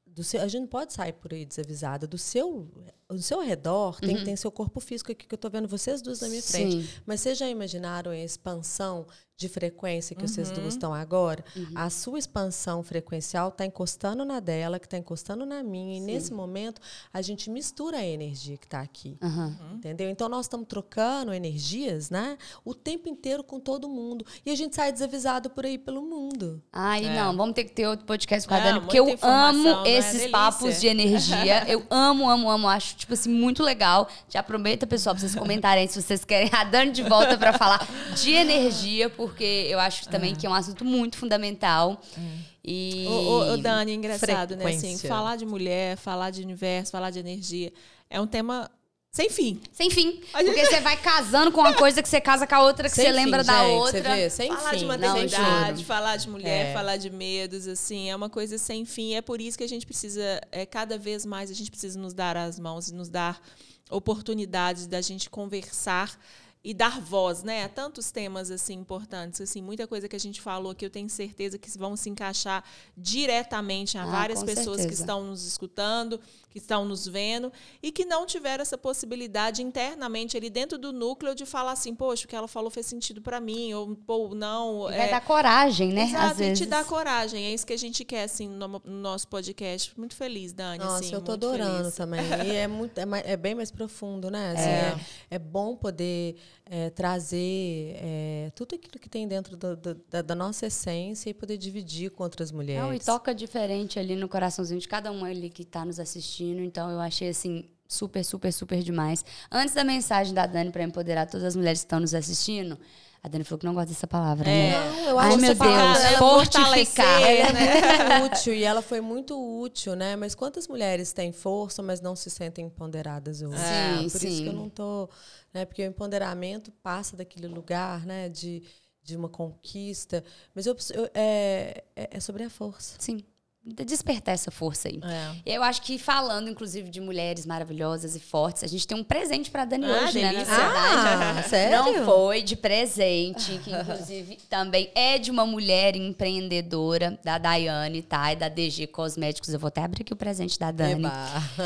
do 0.05 0.25
seu, 0.25 0.41
a 0.41 0.47
gente 0.47 0.61
não 0.61 0.67
pode 0.67 0.93
sair 0.93 1.13
por 1.13 1.33
aí 1.33 1.45
desavisada. 1.45 2.07
Do 2.07 2.17
seu, 2.17 2.69
do 3.09 3.21
seu 3.21 3.41
redor 3.41 3.99
tem, 3.99 4.23
tem 4.23 4.35
seu 4.35 4.51
corpo 4.51 4.81
físico 4.81 5.11
aqui, 5.11 5.25
que 5.25 5.33
eu 5.33 5.37
estou 5.37 5.51
vendo 5.51 5.67
vocês 5.67 6.01
duas 6.01 6.21
na 6.21 6.27
minha 6.27 6.41
frente. 6.41 6.85
Sim. 6.85 6.89
Mas 7.05 7.21
vocês 7.21 7.37
já 7.37 7.49
imaginaram 7.49 8.11
a 8.11 8.17
expansão 8.17 9.05
de 9.37 9.49
frequência 9.49 10.15
que 10.15 10.21
uhum. 10.21 10.27
vocês 10.27 10.49
duas 10.49 10.75
estão 10.75 10.93
agora, 10.93 11.43
uhum. 11.55 11.67
a 11.75 11.89
sua 11.89 12.17
expansão 12.17 12.81
frequencial 12.81 13.49
está 13.49 13.65
encostando 13.65 14.23
na 14.23 14.39
dela, 14.39 14.79
que 14.79 14.85
está 14.85 14.97
encostando 14.97 15.45
na 15.45 15.61
minha. 15.61 15.95
Sim. 15.95 16.03
E 16.03 16.05
nesse 16.05 16.33
momento, 16.33 16.79
a 17.13 17.21
gente 17.21 17.49
mistura 17.49 17.97
a 17.97 18.05
energia 18.05 18.57
que 18.57 18.65
está 18.65 18.79
aqui. 18.79 19.17
Uhum. 19.21 19.75
Entendeu? 19.75 20.09
Então, 20.09 20.29
nós 20.29 20.45
estamos 20.45 20.67
trocando 20.67 21.33
energias 21.33 22.09
né, 22.09 22.37
o 22.63 22.73
tempo 22.73 23.09
inteiro 23.09 23.43
com 23.43 23.59
todo 23.59 23.89
mundo. 23.89 24.25
E 24.45 24.51
a 24.51 24.55
gente 24.55 24.73
sai 24.73 24.91
desavisado 24.91 25.49
por 25.49 25.65
aí 25.65 25.77
pelo 25.77 26.01
mundo. 26.01 26.63
Ai, 26.71 27.05
é. 27.05 27.13
não, 27.13 27.35
vamos 27.35 27.55
ter 27.55 27.65
que 27.65 27.73
ter 27.73 27.87
outro 27.87 28.05
podcast 28.05 28.47
com 28.47 28.53
a 28.53 28.59
Dani, 28.59 28.79
porque 28.79 28.99
eu 28.99 29.17
amo 29.21 29.85
é 29.85 29.91
esses 29.91 30.31
papos 30.31 30.79
de 30.79 30.87
energia. 30.87 31.65
Eu 31.67 31.85
amo, 31.91 32.29
amo, 32.29 32.49
amo. 32.49 32.69
Acho, 32.69 32.95
tipo 32.95 33.13
assim, 33.13 33.29
muito 33.29 33.61
legal. 33.61 34.07
Já 34.29 34.39
aproveita, 34.39 34.87
pessoal, 34.87 35.13
para 35.13 35.19
vocês 35.19 35.35
comentarem 35.35 35.87
se 35.89 36.01
vocês 36.01 36.23
querem 36.23 36.49
a 36.53 36.63
Dani 36.63 36.91
de 36.91 37.03
volta 37.03 37.37
para 37.37 37.51
falar 37.51 37.85
de 38.15 38.31
energia, 38.31 39.09
porque 39.09 39.24
eu 39.69 39.79
acho 39.79 40.07
também 40.09 40.33
é. 40.33 40.35
que 40.35 40.45
é 40.45 40.49
um 40.49 40.53
assunto 40.53 40.83
muito 40.83 41.17
fundamental. 41.17 42.01
É. 42.17 42.21
E... 42.63 43.05
Ô, 43.07 43.53
ô, 43.53 43.57
Dani, 43.57 43.91
é 43.91 43.95
engraçado, 43.95 44.55
Frequência. 44.55 44.89
né? 44.89 44.95
Assim, 44.95 45.07
falar 45.07 45.35
de 45.35 45.45
mulher, 45.45 45.97
falar 45.97 46.31
de 46.31 46.41
universo, 46.41 46.91
falar 46.91 47.09
de 47.09 47.19
energia 47.19 47.71
é 48.09 48.19
um 48.19 48.27
tema 48.27 48.69
sem 49.11 49.29
fim. 49.29 49.61
Sem 49.71 49.89
fim. 49.89 50.21
Porque 50.31 50.65
você 50.65 50.81
vai 50.81 50.97
casando 50.97 51.49
com 51.49 51.61
uma 51.61 51.71
coisa 51.75 52.03
que 52.03 52.09
você 52.09 52.19
casa 52.19 52.45
com 52.45 52.55
a 52.55 52.61
outra 52.61 52.89
que 52.89 52.95
Sem 52.95 53.05
você 53.05 53.11
fim, 53.11 53.15
lembra 53.15 53.43
da 53.45 53.63
outra. 53.63 53.91
Você 53.91 54.01
vê? 54.01 54.29
Sem 54.29 54.49
falar 54.49 54.71
fim. 54.71 54.77
de 54.77 54.85
maternidade, 54.85 55.85
falar 55.85 56.17
de 56.17 56.29
mulher, 56.29 56.71
é. 56.71 56.73
falar 56.73 56.97
de 56.97 57.09
medos, 57.09 57.65
assim, 57.65 58.09
é 58.09 58.15
uma 58.15 58.29
coisa 58.29 58.57
sem 58.57 58.83
fim. 58.83 59.15
É 59.15 59.21
por 59.21 59.39
isso 59.39 59.57
que 59.57 59.63
a 59.63 59.69
gente 59.69 59.85
precisa, 59.85 60.41
é, 60.51 60.65
cada 60.65 60.97
vez 60.97 61.25
mais, 61.25 61.49
a 61.49 61.53
gente 61.53 61.71
precisa 61.71 61.97
nos 61.97 62.13
dar 62.13 62.35
as 62.35 62.59
mãos 62.59 62.89
e 62.89 62.93
nos 62.93 63.07
dar 63.07 63.41
oportunidades 63.89 64.85
da 64.85 64.99
gente 64.99 65.29
conversar 65.29 66.19
e 66.65 66.73
dar 66.73 66.99
voz, 66.99 67.43
né, 67.43 67.63
a 67.63 67.69
tantos 67.69 68.09
temas 68.09 68.49
assim 68.49 68.73
importantes, 68.73 69.39
assim, 69.39 69.61
muita 69.61 69.85
coisa 69.85 70.09
que 70.09 70.15
a 70.15 70.19
gente 70.19 70.41
falou 70.41 70.73
que 70.73 70.83
eu 70.83 70.89
tenho 70.89 71.07
certeza 71.07 71.59
que 71.59 71.69
vão 71.77 71.95
se 71.95 72.09
encaixar 72.09 72.63
diretamente 72.97 73.99
a 73.99 74.03
ah, 74.03 74.07
várias 74.07 74.43
pessoas 74.43 74.77
certeza. 74.77 74.87
que 74.87 74.93
estão 74.95 75.23
nos 75.23 75.45
escutando, 75.45 76.19
que 76.55 76.59
estão 76.59 76.85
nos 76.85 77.05
vendo 77.05 77.51
e 77.83 77.91
que 77.91 78.05
não 78.05 78.25
tiveram 78.25 78.61
essa 78.61 78.77
possibilidade 78.77 79.61
internamente 79.61 80.37
ali 80.37 80.49
dentro 80.49 80.77
do 80.77 80.93
núcleo 80.93 81.35
de 81.35 81.45
falar 81.45 81.73
assim, 81.73 81.93
poxa, 81.93 82.23
o 82.23 82.29
que 82.29 82.35
ela 82.35 82.47
falou 82.47 82.71
fez 82.71 82.85
sentido 82.85 83.21
para 83.21 83.41
mim 83.41 83.73
ou, 83.73 83.97
ou 84.07 84.33
não. 84.33 84.89
E 84.89 84.95
vai 84.95 85.09
é... 85.09 85.11
dar 85.11 85.19
coragem, 85.19 85.91
né? 85.91 86.03
Exato, 86.03 86.25
Às 86.27 86.37
vezes. 86.37 86.59
te 86.59 86.65
dá 86.65 86.81
coragem. 86.85 87.43
É 87.43 87.53
isso 87.53 87.67
que 87.67 87.73
a 87.73 87.77
gente 87.77 88.05
quer 88.05 88.23
assim 88.23 88.47
no, 88.47 88.69
no 88.69 89.01
nosso 89.01 89.27
podcast. 89.27 89.91
Muito 89.99 90.15
feliz, 90.15 90.53
Dani. 90.53 90.79
Nossa, 90.79 90.99
assim, 90.99 91.13
eu 91.13 91.21
tô 91.21 91.33
adorando 91.33 91.79
feliz. 91.79 91.95
também. 91.95 92.21
E 92.45 92.51
é 92.55 92.67
muito, 92.69 92.97
é, 92.97 93.05
mais, 93.05 93.25
é, 93.27 93.35
bem 93.35 93.53
mais 93.53 93.69
profundo, 93.69 94.31
né? 94.31 94.53
Assim, 94.53 94.69
é. 94.69 94.95
é. 95.31 95.35
é 95.35 95.39
bom 95.39 95.75
poder 95.75 96.37
é, 96.65 96.89
trazer 96.89 97.97
é, 97.97 98.51
tudo 98.55 98.75
aquilo 98.75 98.97
que 98.97 99.09
tem 99.09 99.27
dentro 99.27 99.57
do, 99.57 99.75
do, 99.75 100.01
da, 100.09 100.21
da, 100.21 100.35
nossa 100.35 100.67
essência 100.67 101.29
e 101.29 101.33
poder 101.33 101.57
dividir 101.57 102.11
com 102.11 102.23
outras 102.23 102.49
mulheres. 102.49 102.81
Não, 102.81 102.93
e 102.93 102.99
toca 102.99 103.35
diferente 103.35 103.99
ali 103.99 104.15
no 104.15 104.29
coraçãozinho 104.29 104.79
de 104.79 104.87
cada 104.87 105.11
um 105.11 105.25
ali 105.25 105.49
que 105.49 105.63
está 105.63 105.83
nos 105.83 105.99
assistindo 105.99 106.44
assistindo, 106.45 106.61
então 106.61 106.89
eu 106.91 106.99
achei 106.99 107.29
assim 107.29 107.65
super, 107.87 108.23
super, 108.23 108.51
super 108.51 108.83
demais. 108.83 109.23
Antes 109.51 109.73
da 109.73 109.83
mensagem 109.83 110.33
da 110.33 110.45
Dani 110.45 110.71
para 110.71 110.83
empoderar 110.83 111.25
todas 111.25 111.45
as 111.45 111.55
mulheres 111.55 111.79
que 111.79 111.85
estão 111.85 111.99
nos 111.99 112.13
assistindo, 112.13 112.77
a 113.23 113.27
Dani 113.27 113.43
falou 113.43 113.59
que 113.59 113.65
não 113.65 113.73
gosta 113.73 113.89
dessa 113.89 114.05
palavra, 114.05 114.49
é. 114.49 114.71
né? 114.71 114.71
Não, 114.71 115.09
eu 115.09 115.19
acho 115.19 115.31
Ai, 115.31 115.37
meu 115.37 115.55
Deus, 115.55 116.03
ela 116.03 116.17
fortificar. 116.17 117.21
Ela 117.21 117.59
é 117.59 118.19
muito 118.19 118.35
útil 118.35 118.53
e 118.53 118.63
ela 118.63 118.81
foi 118.81 119.01
muito 119.01 119.61
útil, 119.61 119.95
né? 119.95 120.15
Mas 120.15 120.35
quantas 120.35 120.67
mulheres 120.67 121.11
têm 121.11 121.31
força, 121.31 121.81
mas 121.81 122.01
não 122.01 122.15
se 122.15 122.29
sentem 122.29 122.65
empoderadas 122.65 123.41
hoje? 123.41 123.61
É, 123.63 124.03
Por 124.03 124.19
sim. 124.19 124.27
isso 124.27 124.43
que 124.43 124.49
eu 124.49 124.53
não 124.53 124.69
tô, 124.69 125.09
né? 125.51 125.65
Porque 125.65 125.81
o 125.81 125.85
empoderamento 125.87 126.71
passa 126.83 127.17
daquele 127.17 127.47
lugar, 127.47 128.05
né? 128.05 128.29
De, 128.29 128.61
de 129.01 129.17
uma 129.17 129.29
conquista, 129.29 130.23
mas 130.53 130.67
eu, 130.67 130.75
eu 130.93 131.09
é, 131.15 131.83
é, 131.95 132.09
é 132.11 132.19
sobre 132.19 132.43
a 132.43 132.49
força. 132.49 132.95
Sim 132.99 133.23
despertar 133.65 134.33
essa 134.33 134.51
força 134.51 134.87
aí. 134.87 134.99
É. 135.03 135.55
Eu 135.55 135.63
acho 135.63 135.81
que 135.81 135.97
falando, 135.97 136.49
inclusive, 136.49 136.87
de 136.87 137.01
mulheres 137.01 137.45
maravilhosas 137.45 138.15
e 138.15 138.19
fortes, 138.19 138.63
a 138.63 138.67
gente 138.67 138.87
tem 138.87 138.95
um 138.95 139.03
presente 139.03 139.49
para 139.49 139.65
Dani 139.65 139.85
ah, 139.85 140.03
hoje, 140.03 140.13
delícia. 140.13 140.45
né? 140.45 140.45
Na 140.45 140.69
verdade. 140.69 141.39
Ah, 141.39 141.43
sério? 141.49 141.77
Não 141.77 142.05
foi 142.05 142.43
de 142.43 142.55
presente, 142.55 143.59
que 143.63 143.71
inclusive 143.71 144.37
também 144.47 144.91
é 144.93 145.17
de 145.17 145.31
uma 145.31 145.45
mulher 145.45 145.95
empreendedora, 145.95 147.19
da 147.23 147.39
Daiane, 147.39 148.03
tá? 148.03 148.33
E 148.33 148.35
da 148.35 148.49
DG 148.49 148.87
Cosméticos. 148.87 149.51
Eu 149.51 149.59
vou 149.59 149.69
até 149.69 149.81
abrir 149.81 150.03
aqui 150.03 150.13
o 150.13 150.15
presente 150.15 150.59
da 150.59 150.71
Dani. 150.71 151.05
Eba. 151.05 151.13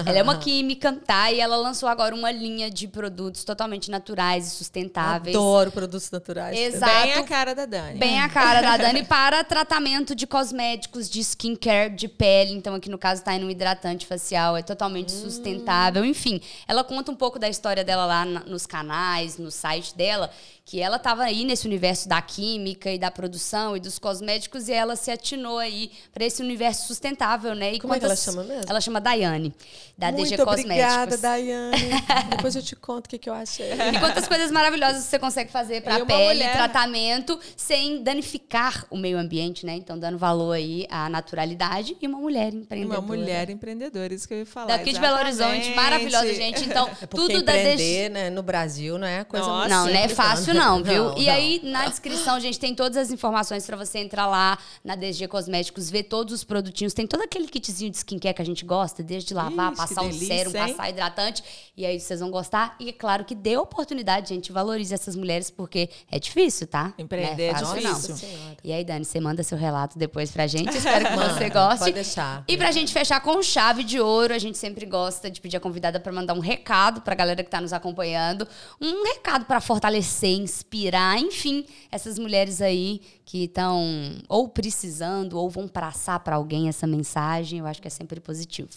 Ela 0.05 0.19
é 0.19 0.23
uma 0.23 0.37
química, 0.37 0.93
tá? 1.05 1.31
E 1.31 1.41
ela 1.41 1.57
lançou 1.57 1.89
agora 1.89 2.15
uma 2.15 2.31
linha 2.31 2.71
de 2.71 2.87
produtos 2.87 3.43
totalmente 3.43 3.91
naturais 3.91 4.47
e 4.47 4.49
sustentáveis. 4.51 5.35
Adoro 5.35 5.71
produtos 5.71 6.09
naturais. 6.11 6.57
Exato. 6.57 6.93
Bem 6.93 7.13
a 7.13 7.23
cara 7.23 7.53
da 7.53 7.65
Dani. 7.65 7.99
Bem 7.99 8.19
a 8.19 8.29
cara 8.29 8.61
da 8.61 8.77
Dani 8.77 9.03
para 9.03 9.43
tratamento 9.43 10.15
de 10.15 10.25
cosméticos, 10.25 11.09
de 11.09 11.19
skincare 11.19 11.88
de 11.95 12.07
pele, 12.07 12.53
então 12.53 12.75
aqui 12.75 12.89
no 12.89 12.97
caso 12.97 13.23
tá 13.23 13.33
em 13.35 13.43
um 13.43 13.49
hidratante 13.49 14.05
facial, 14.05 14.55
é 14.55 14.61
totalmente 14.61 15.13
hum. 15.13 15.21
sustentável, 15.21 16.05
enfim. 16.05 16.41
Ela 16.67 16.83
conta 16.83 17.11
um 17.11 17.15
pouco 17.15 17.37
da 17.37 17.49
história 17.49 17.83
dela 17.83 18.05
lá 18.05 18.25
na, 18.25 18.39
nos 18.41 18.65
canais, 18.65 19.37
no 19.37 19.51
site 19.51 19.95
dela, 19.95 20.31
que 20.69 20.79
ela 20.79 20.97
estava 20.97 21.23
aí 21.23 21.45
nesse 21.45 21.65
universo 21.65 22.07
da 22.07 22.21
química 22.21 22.91
e 22.91 22.99
da 22.99 23.09
produção 23.09 23.75
e 23.75 23.79
dos 23.79 23.97
cosméticos 23.97 24.69
e 24.69 24.71
ela 24.71 24.95
se 24.95 25.09
atinou 25.09 25.57
aí 25.57 25.89
para 26.13 26.23
esse 26.23 26.43
universo 26.43 26.85
sustentável, 26.85 27.55
né? 27.55 27.73
E 27.73 27.79
Como 27.79 27.91
quantas... 27.91 27.97
é 27.97 27.99
que 27.99 28.05
ela 28.05 28.15
chama 28.15 28.43
mesmo? 28.43 28.69
Ela 28.69 28.79
chama 28.79 29.01
Daiane, 29.01 29.51
da 29.97 30.11
Muito 30.11 30.29
DG 30.29 30.37
Cosméticos. 30.37 30.69
obrigada, 30.69 31.17
Daiane. 31.17 31.89
Depois 32.29 32.55
eu 32.55 32.61
te 32.61 32.75
conto 32.75 33.07
o 33.07 33.09
que, 33.09 33.17
que 33.17 33.27
eu 33.27 33.33
achei. 33.33 33.71
E 33.71 33.99
quantas 33.99 34.27
coisas 34.27 34.51
maravilhosas 34.51 35.05
você 35.05 35.17
consegue 35.17 35.51
fazer 35.51 35.81
para 35.81 35.95
a 35.95 36.05
pele, 36.05 36.35
mulher... 36.35 36.53
tratamento, 36.53 37.39
sem 37.57 38.03
danificar 38.03 38.85
o 38.91 38.97
meio 38.97 39.17
ambiente, 39.17 39.65
né? 39.65 39.73
Então, 39.73 39.97
dando 39.97 40.19
valor 40.19 40.51
aí 40.51 40.85
à 40.91 41.09
naturalidade 41.09 41.97
e 41.99 42.05
uma 42.05 42.19
mulher 42.19 42.53
empreendedora. 42.53 42.99
Uma 42.99 43.07
mulher 43.07 43.49
empreendedora, 43.49 44.13
isso 44.13 44.27
que 44.27 44.35
eu 44.35 44.39
ia 44.39 44.45
falar. 44.45 44.67
Daqui 44.67 44.93
de 44.93 44.99
Belo 44.99 45.17
Horizonte, 45.17 45.73
maravilhosa, 45.73 46.31
gente. 46.31 46.63
Então, 46.63 46.87
é 47.01 47.07
tudo 47.07 47.41
da 47.41 47.53
DG... 47.53 48.09
né, 48.09 48.29
no 48.29 48.43
Brasil 48.43 48.99
não 48.99 49.07
é 49.07 49.23
coisa 49.23 49.47
Nossa, 49.47 49.67
Não, 49.67 49.87
não 49.87 49.95
é 49.95 50.07
fácil 50.07 50.58
não, 50.59 50.83
viu? 50.83 51.05
Não, 51.05 51.17
e 51.17 51.25
não. 51.25 51.33
aí, 51.33 51.61
na 51.63 51.87
descrição, 51.87 52.39
gente, 52.39 52.59
tem 52.59 52.75
todas 52.75 52.97
as 52.97 53.11
informações 53.11 53.65
para 53.65 53.77
você 53.77 53.99
entrar 53.99 54.27
lá 54.27 54.57
na 54.83 54.95
DG 54.95 55.27
Cosméticos, 55.27 55.89
ver 55.89 56.03
todos 56.03 56.33
os 56.33 56.43
produtinhos. 56.43 56.93
Tem 56.93 57.07
todo 57.07 57.21
aquele 57.21 57.47
kitzinho 57.47 57.91
de 57.91 57.97
skincare 57.97 58.35
que 58.35 58.41
a 58.41 58.45
gente 58.45 58.65
gosta, 58.65 59.01
desde 59.01 59.33
lavar, 59.33 59.71
Ixi, 59.71 59.81
passar 59.81 60.03
o 60.03 60.13
sérum, 60.13 60.51
hein? 60.51 60.73
passar 60.73 60.89
hidratante. 60.89 61.43
E 61.75 61.85
aí 61.85 61.99
vocês 61.99 62.19
vão 62.19 62.29
gostar. 62.29 62.75
E 62.79 62.89
é 62.89 62.93
claro 62.93 63.23
que 63.25 63.33
dê 63.33 63.57
oportunidade, 63.57 64.29
gente. 64.29 64.51
Valorize 64.51 64.93
essas 64.93 65.15
mulheres, 65.15 65.49
porque 65.49 65.89
é 66.11 66.19
difícil, 66.19 66.67
tá? 66.67 66.93
Empreender 66.97 67.43
é, 67.43 67.49
é 67.49 67.53
difícil. 67.53 68.15
Não. 68.15 68.57
E 68.63 68.73
aí, 68.73 68.83
Dani, 68.83 69.05
você 69.05 69.19
manda 69.19 69.41
seu 69.43 69.57
relato 69.57 69.97
depois 69.97 70.31
pra 70.31 70.47
gente. 70.47 70.75
Espero 70.77 71.05
que 71.05 71.15
você 71.15 71.49
goste. 71.49 71.79
Pode 71.79 71.93
deixar. 71.93 72.43
E 72.47 72.57
pra 72.57 72.71
gente 72.71 72.91
fechar 72.91 73.21
com 73.21 73.41
chave 73.41 73.83
de 73.83 73.99
ouro, 73.99 74.33
a 74.33 74.37
gente 74.37 74.57
sempre 74.57 74.85
gosta 74.85 75.29
de 75.29 75.39
pedir 75.39 75.57
a 75.57 75.59
convidada 75.59 75.99
para 75.99 76.11
mandar 76.11 76.33
um 76.33 76.39
recado 76.39 77.01
pra 77.01 77.15
galera 77.15 77.43
que 77.43 77.49
tá 77.49 77.61
nos 77.61 77.73
acompanhando. 77.73 78.47
Um 78.81 79.03
recado 79.03 79.45
para 79.45 79.61
fortalecer, 79.61 80.29
inspirar, 80.49 81.19
enfim, 81.19 81.65
essas 81.91 82.17
mulheres 82.17 82.61
aí 82.61 82.99
que 83.23 83.45
estão 83.45 83.83
ou 84.27 84.49
precisando 84.49 85.33
ou 85.33 85.49
vão 85.49 85.67
passar 85.67 86.19
para 86.19 86.35
alguém 86.35 86.67
essa 86.67 86.87
mensagem, 86.87 87.59
eu 87.59 87.65
acho 87.65 87.81
que 87.81 87.87
é 87.87 87.91
sempre 87.91 88.19
positivo. 88.19 88.69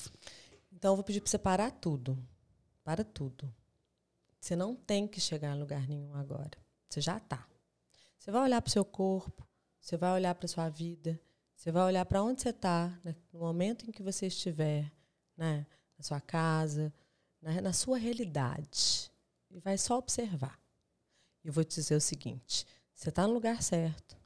Então 0.72 0.92
eu 0.92 0.96
vou 0.96 1.04
pedir 1.04 1.20
para 1.20 1.30
você 1.30 1.38
parar 1.38 1.70
tudo. 1.70 2.18
Para 2.84 3.04
tudo. 3.04 3.52
Você 4.40 4.56
não 4.56 4.74
tem 4.74 5.06
que 5.06 5.20
chegar 5.20 5.54
em 5.54 5.58
lugar 5.60 5.86
nenhum 5.86 6.14
agora. 6.14 6.50
Você 6.88 7.00
já 7.00 7.16
está. 7.16 7.46
Você 8.18 8.30
vai 8.30 8.42
olhar 8.42 8.60
para 8.60 8.68
o 8.68 8.72
seu 8.72 8.84
corpo, 8.84 9.46
você 9.80 9.96
vai 9.96 10.12
olhar 10.12 10.34
para 10.34 10.46
a 10.46 10.48
sua 10.48 10.68
vida, 10.68 11.20
você 11.56 11.72
vai 11.72 11.84
olhar 11.84 12.04
para 12.04 12.22
onde 12.22 12.42
você 12.42 12.50
está, 12.50 12.88
né? 13.04 13.16
no 13.32 13.40
momento 13.40 13.88
em 13.88 13.92
que 13.92 14.02
você 14.02 14.26
estiver, 14.26 14.92
né? 15.36 15.66
na 15.96 16.04
sua 16.04 16.20
casa, 16.20 16.92
na, 17.40 17.60
na 17.60 17.72
sua 17.72 17.98
realidade. 17.98 19.10
E 19.50 19.60
vai 19.60 19.76
só 19.76 19.98
observar. 19.98 20.61
E 21.44 21.48
eu 21.48 21.52
vou 21.52 21.64
te 21.64 21.74
dizer 21.74 21.94
o 21.94 22.00
seguinte: 22.00 22.66
você 22.94 23.08
está 23.08 23.26
no 23.26 23.34
lugar 23.34 23.62
certo, 23.62 24.16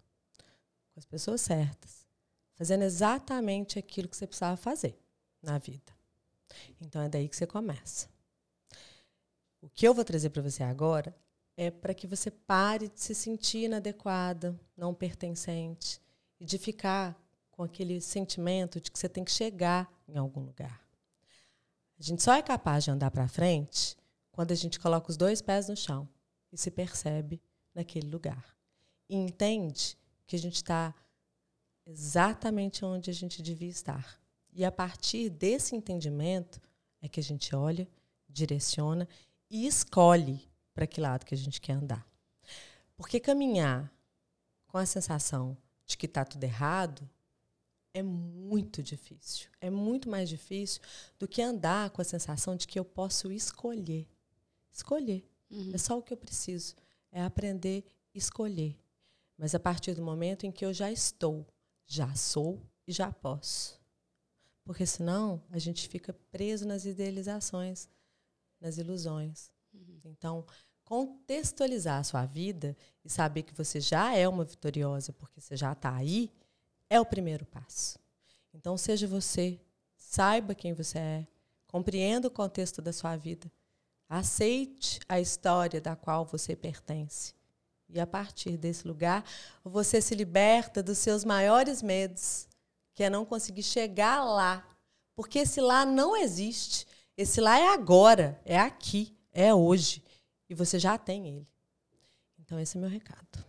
com 0.93 1.01
as 1.01 1.07
pessoas 1.07 1.41
certas, 1.41 2.07
fazendo 2.55 2.83
exatamente 2.83 3.79
aquilo 3.79 4.09
que 4.09 4.17
você 4.17 4.27
precisava 4.27 4.57
fazer 4.57 4.99
na 5.43 5.59
vida. 5.59 5.95
Então 6.81 7.03
é 7.03 7.09
daí 7.09 7.29
que 7.29 7.37
você 7.37 7.47
começa. 7.47 8.09
O 9.61 9.69
que 9.69 9.87
eu 9.87 9.95
vou 9.95 10.05
trazer 10.05 10.31
para 10.31 10.43
você 10.43 10.63
agora 10.63 11.17
é 11.57 11.71
para 11.71 11.95
que 11.95 12.07
você 12.07 12.31
pare 12.31 12.89
de 12.89 13.01
se 13.01 13.15
sentir 13.15 13.65
inadequada, 13.65 14.59
não 14.77 14.95
pertencente, 14.95 16.01
e 16.39 16.45
de 16.45 16.59
ficar 16.59 17.19
com 17.51 17.63
aquele 17.63 18.01
sentimento 18.01 18.81
de 18.81 18.91
que 18.91 18.99
você 18.99 19.09
tem 19.09 19.25
que 19.25 19.31
chegar 19.31 19.91
em 20.07 20.19
algum 20.19 20.41
lugar. 20.41 20.87
A 21.99 22.03
gente 22.03 22.23
só 22.23 22.35
é 22.35 22.43
capaz 22.43 22.85
de 22.85 22.91
andar 22.91 23.11
para 23.11 23.27
frente 23.27 23.97
quando 24.31 24.53
a 24.53 24.55
gente 24.55 24.79
coloca 24.79 25.11
os 25.11 25.17
dois 25.17 25.41
pés 25.41 25.69
no 25.69 25.77
chão 25.77 26.07
e 26.57 26.59
se 26.59 26.71
percebe 26.71 27.41
naquele 27.75 28.09
lugar. 28.09 28.57
E 29.09 29.15
entende 29.15 29.97
que 30.27 30.35
a 30.35 30.39
gente 30.39 30.57
está 30.57 30.95
exatamente 31.85 32.83
onde 32.83 33.11
a 33.11 33.13
gente 33.13 33.43
devia 33.43 33.69
estar. 33.69 34.19
E 34.53 34.65
a 34.65 34.73
partir 34.73 35.29
desse 35.29 35.77
entendimento 35.77 36.61
é 37.03 37.09
que 37.09 37.21
a 37.21 37.23
gente 37.23 37.55
olha, 37.55 37.87
direciona 38.27 39.07
e 39.51 39.67
escolhe 39.67 40.49
para 40.73 40.87
que 40.87 40.99
lado 40.99 41.27
que 41.27 41.35
a 41.35 41.39
gente 41.39 41.61
quer 41.61 41.75
andar. 41.75 42.07
Porque 42.97 43.21
caminhar 43.21 43.93
com 44.67 44.79
a 44.79 44.87
sensação 44.87 45.57
de 45.85 45.97
que 45.97 46.07
está 46.07 46.25
tudo 46.25 46.43
errado, 46.43 47.09
é 47.93 48.03
muito 48.03 48.83
difícil. 48.83 49.51
É 49.61 49.69
muito 49.69 50.09
mais 50.09 50.31
difícil 50.31 50.81
do 51.19 51.29
que 51.29 51.43
andar 51.43 51.91
com 51.91 52.01
a 52.01 52.05
sensação 52.05 52.57
de 52.57 52.67
que 52.67 52.79
eu 52.79 52.85
posso 52.85 53.31
escolher. 53.31 54.09
Escolher. 54.73 55.36
Uhum. 55.51 55.73
É 55.75 55.79
só 55.79 55.99
o 55.99 56.03
que 56.03 56.13
eu 56.13 56.17
preciso. 56.17 56.75
É 57.11 57.23
aprender 57.23 57.85
a 58.15 58.19
escolher. 58.19 58.77
Mas 59.39 59.55
a 59.55 59.61
partir 59.61 59.95
do 59.95 60.03
momento 60.03 60.45
em 60.45 60.53
que 60.53 60.65
eu 60.65 60.73
já 60.73 60.91
estou, 60.91 61.47
já 61.87 62.15
sou 62.15 62.61
e 62.87 62.93
já 62.93 63.13
posso. 63.13 63.81
Porque 64.65 64.87
senão 64.87 65.43
a 65.51 65.59
gente 65.59 65.89
fica 65.89 66.13
preso 66.31 66.67
nas 66.67 66.85
idealizações, 66.85 67.89
nas 68.61 68.79
ilusões. 68.79 69.51
Uhum. 69.73 70.01
Então, 70.05 70.45
contextualizar 70.85 72.01
a 72.01 72.05
sua 72.05 72.25
vida 72.25 72.77
e 73.05 73.11
saber 73.11 73.43
que 73.43 73.55
você 73.55 73.81
já 73.81 74.17
é 74.17 74.27
uma 74.29 74.45
vitoriosa 74.45 75.13
porque 75.13 75.41
você 75.41 75.57
já 75.57 75.73
está 75.73 75.95
aí 75.95 76.31
é 76.89 77.01
o 77.01 77.05
primeiro 77.05 77.45
passo. 77.45 77.99
Então, 78.55 78.77
seja 78.77 79.07
você, 79.07 79.61
saiba 79.97 80.55
quem 80.55 80.73
você 80.73 80.99
é, 80.99 81.27
compreenda 81.67 82.29
o 82.29 82.31
contexto 82.31 82.81
da 82.81 82.93
sua 82.93 83.17
vida, 83.17 83.51
aceite 84.09 85.01
a 85.09 85.21
história 85.21 85.81
da 85.81 85.97
qual 85.97 86.25
você 86.25 86.55
pertence. 86.55 87.35
E 87.89 88.01
a 88.01 88.07
partir 88.07 88.57
desse 88.57 88.87
lugar, 88.87 89.25
você 89.63 90.01
se 90.01 90.15
liberta 90.15 90.83
dos 90.83 90.99
seus 90.99 91.25
maiores 91.25 91.83
medos, 91.83 92.49
que 92.95 93.05
é 93.05 93.11
não 93.11 93.25
conseguir 93.25 93.63
chegar 93.63 94.25
lá. 94.25 94.67
Porque 95.15 95.41
esse 95.41 95.61
lá 95.61 95.87
não 95.87 96.17
existe. 96.17 96.87
Esse 97.17 97.41
lá 97.41 97.59
é 97.59 97.69
agora, 97.69 98.41
é 98.45 98.59
aqui, 98.59 99.17
é 99.33 99.55
hoje. 99.55 100.03
E 100.49 100.55
você 100.55 100.79
já 100.79 100.99
tem 100.99 101.29
ele. 101.29 101.49
Então, 102.39 102.59
esse 102.61 102.77
é 102.77 102.81
meu 102.81 102.91
recado. 102.91 103.45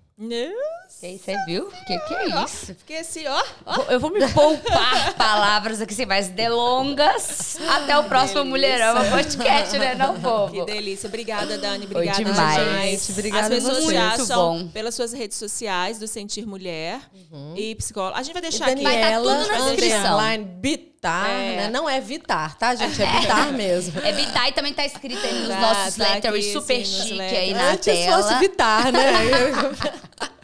Nossa. 0.88 1.18
Você 1.18 1.36
viu? 1.46 1.64
O 1.68 1.86
que, 1.86 2.00
que 2.00 2.14
é 2.14 2.44
isso? 2.44 2.66
Fiquei 2.76 3.00
assim, 3.00 3.28
ó, 3.28 3.44
ó. 3.66 3.84
Eu 3.90 4.00
vou 4.00 4.10
me 4.10 4.26
poupar 4.30 5.14
palavras 5.16 5.82
aqui, 5.82 5.94
assim, 5.94 6.06
mais 6.06 6.30
delongas. 6.30 7.58
Até 7.70 7.98
o 7.98 8.06
próximo 8.06 8.46
Mulherão 8.46 8.96
podcast, 9.12 9.78
né, 9.78 9.96
não, 9.96 10.20
povo? 10.20 10.66
Que 10.66 10.72
delícia. 10.72 11.08
Obrigada, 11.08 11.58
Dani. 11.58 11.86
Obrigada, 11.86 12.16
Foi 12.16 12.26
demais. 12.26 13.00
gente. 13.00 13.12
Obrigada 13.12 13.44
As 13.44 13.50
pessoas 13.50 13.84
muito 13.84 13.90
te 13.92 13.98
acham 13.98 14.36
bom. 14.60 14.68
pelas 14.70 14.96
suas 14.96 15.14
redes 15.14 15.38
sociais 15.38 16.00
do 16.00 16.08
Sentir 16.08 16.46
Mulher 16.48 17.00
Uhum. 17.32 17.54
e 17.56 17.76
psicóloga. 17.76 18.18
A 18.18 18.24
gente 18.24 18.34
vai 18.34 18.42
deixar 18.42 18.66
Vai 18.66 18.74
aqui. 18.74 18.84
tá 18.84 18.90
Daniela, 18.90 19.36
tudo 19.38 19.48
na 19.48 19.70
descrição. 19.70 20.18
Bitar, 20.62 21.30
É. 21.30 21.56
né? 21.58 21.70
Não 21.70 21.88
é 21.90 22.00
Vitar, 22.02 22.58
tá, 22.58 22.74
gente? 22.74 23.02
É 23.02 23.06
Bitar 23.20 23.52
mesmo. 23.54 24.00
É 24.02 24.12
Bitai 24.14 24.52
também 24.54 24.74
tá 24.74 24.86
escrito 24.86 25.24
aí 25.26 25.40
nos 25.40 25.50
Tá, 25.50 25.60
nossos 25.62 25.96
tá 25.96 26.04
letters 26.04 26.34
aqui, 26.36 26.54
super 26.54 26.86
chique 26.86 27.22
aí 27.22 27.54
na 27.54 27.72
Antes 27.72 27.86
tela. 27.86 28.24
fosse 28.24 28.40
Vitar, 28.40 28.92
né? 28.92 29.12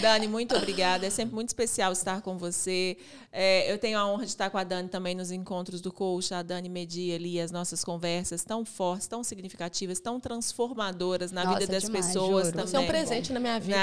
Dani, 0.00 0.28
muito 0.28 0.56
obrigada. 0.56 1.06
É 1.06 1.10
sempre 1.10 1.34
muito 1.34 1.48
especial 1.48 1.92
estar 1.92 2.20
com 2.22 2.36
você. 2.36 2.96
É, 3.38 3.70
eu 3.70 3.76
tenho 3.76 3.98
a 3.98 4.06
honra 4.06 4.24
de 4.24 4.30
estar 4.30 4.48
com 4.48 4.56
a 4.56 4.64
Dani 4.64 4.88
também 4.88 5.14
nos 5.14 5.30
encontros 5.30 5.82
do 5.82 5.92
coach. 5.92 6.32
A 6.32 6.40
Dani 6.40 6.70
media 6.70 7.16
ali 7.16 7.38
as 7.38 7.50
nossas 7.50 7.84
conversas 7.84 8.42
tão 8.42 8.64
fortes, 8.64 9.06
tão 9.06 9.22
significativas, 9.22 10.00
tão 10.00 10.18
transformadoras 10.18 11.32
na 11.32 11.44
Nossa, 11.44 11.58
vida 11.58 11.70
das 11.72 11.82
demais, 11.82 12.06
pessoas 12.06 12.46
juro. 12.46 12.50
também. 12.56 12.66
Você 12.66 12.76
é 12.76 12.80
um 12.80 12.86
presente 12.86 13.32
na 13.34 13.40
minha 13.40 13.60
vida, 13.60 13.76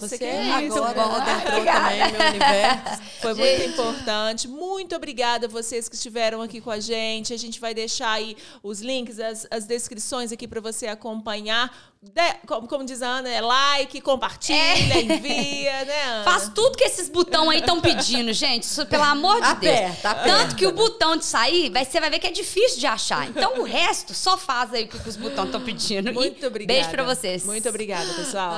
eu 0.00 0.08
sei 0.08 0.18
Você 0.18 0.24
é 0.24 0.52
agora 0.52 0.62
isso. 0.62 0.78
entrou 0.78 1.56
Obrigada. 1.58 1.80
também 1.80 2.12
meu 2.12 2.28
universo. 2.28 3.02
Foi 3.20 3.34
muito 3.34 3.62
importante. 3.70 4.46
Muito 4.48 4.94
obrigada 4.94 5.46
a 5.46 5.48
vocês 5.48 5.88
que 5.88 5.96
estiveram 5.96 6.40
aqui 6.40 6.60
com 6.60 6.70
a 6.70 6.78
gente. 6.78 7.34
A 7.34 7.36
gente 7.36 7.58
vai 7.60 7.74
deixar 7.74 8.12
aí 8.12 8.36
os 8.62 8.80
links, 8.80 9.18
as, 9.18 9.46
as 9.50 9.64
descrições 9.64 10.30
aqui 10.30 10.46
para 10.46 10.60
você 10.60 10.86
acompanhar. 10.86 11.92
De- 12.02 12.34
como, 12.48 12.66
como 12.66 12.84
diz 12.84 13.00
a 13.00 13.06
Ana, 13.06 13.28
é 13.28 13.40
like, 13.40 14.00
compartilha, 14.00 15.00
envia, 15.00 15.84
né, 15.84 16.02
Ana? 16.02 16.24
Faz 16.24 16.48
tudo 16.52 16.76
que 16.76 16.82
esses 16.82 17.08
botão 17.08 17.48
aí 17.48 17.60
estão 17.60 17.80
pedindo, 17.80 18.32
gente. 18.32 18.64
Isso, 18.64 18.84
pelo 18.92 19.04
amor 19.04 19.34
de 19.34 19.40
Deus. 19.40 19.52
Aperta, 19.52 20.10
aperta. 20.10 20.38
Tanto 20.38 20.56
que 20.56 20.66
o 20.66 20.72
botão 20.72 21.16
de 21.16 21.24
sair, 21.24 21.70
vai, 21.70 21.84
você 21.84 22.00
vai 22.00 22.10
ver 22.10 22.18
que 22.18 22.26
é 22.26 22.30
difícil 22.30 22.78
de 22.78 22.86
achar. 22.86 23.28
Então 23.28 23.58
o 23.60 23.64
resto, 23.64 24.14
só 24.14 24.36
faz 24.36 24.72
aí 24.72 24.84
o 24.84 24.88
que 24.88 25.08
os 25.08 25.16
botões 25.16 25.46
estão 25.46 25.60
pedindo. 25.60 26.10
E 26.10 26.12
Muito 26.12 26.46
obrigada. 26.46 26.80
Beijo 26.80 26.90
pra 26.90 27.02
vocês. 27.02 27.44
Muito 27.44 27.68
obrigada, 27.68 28.12
pessoal. 28.14 28.56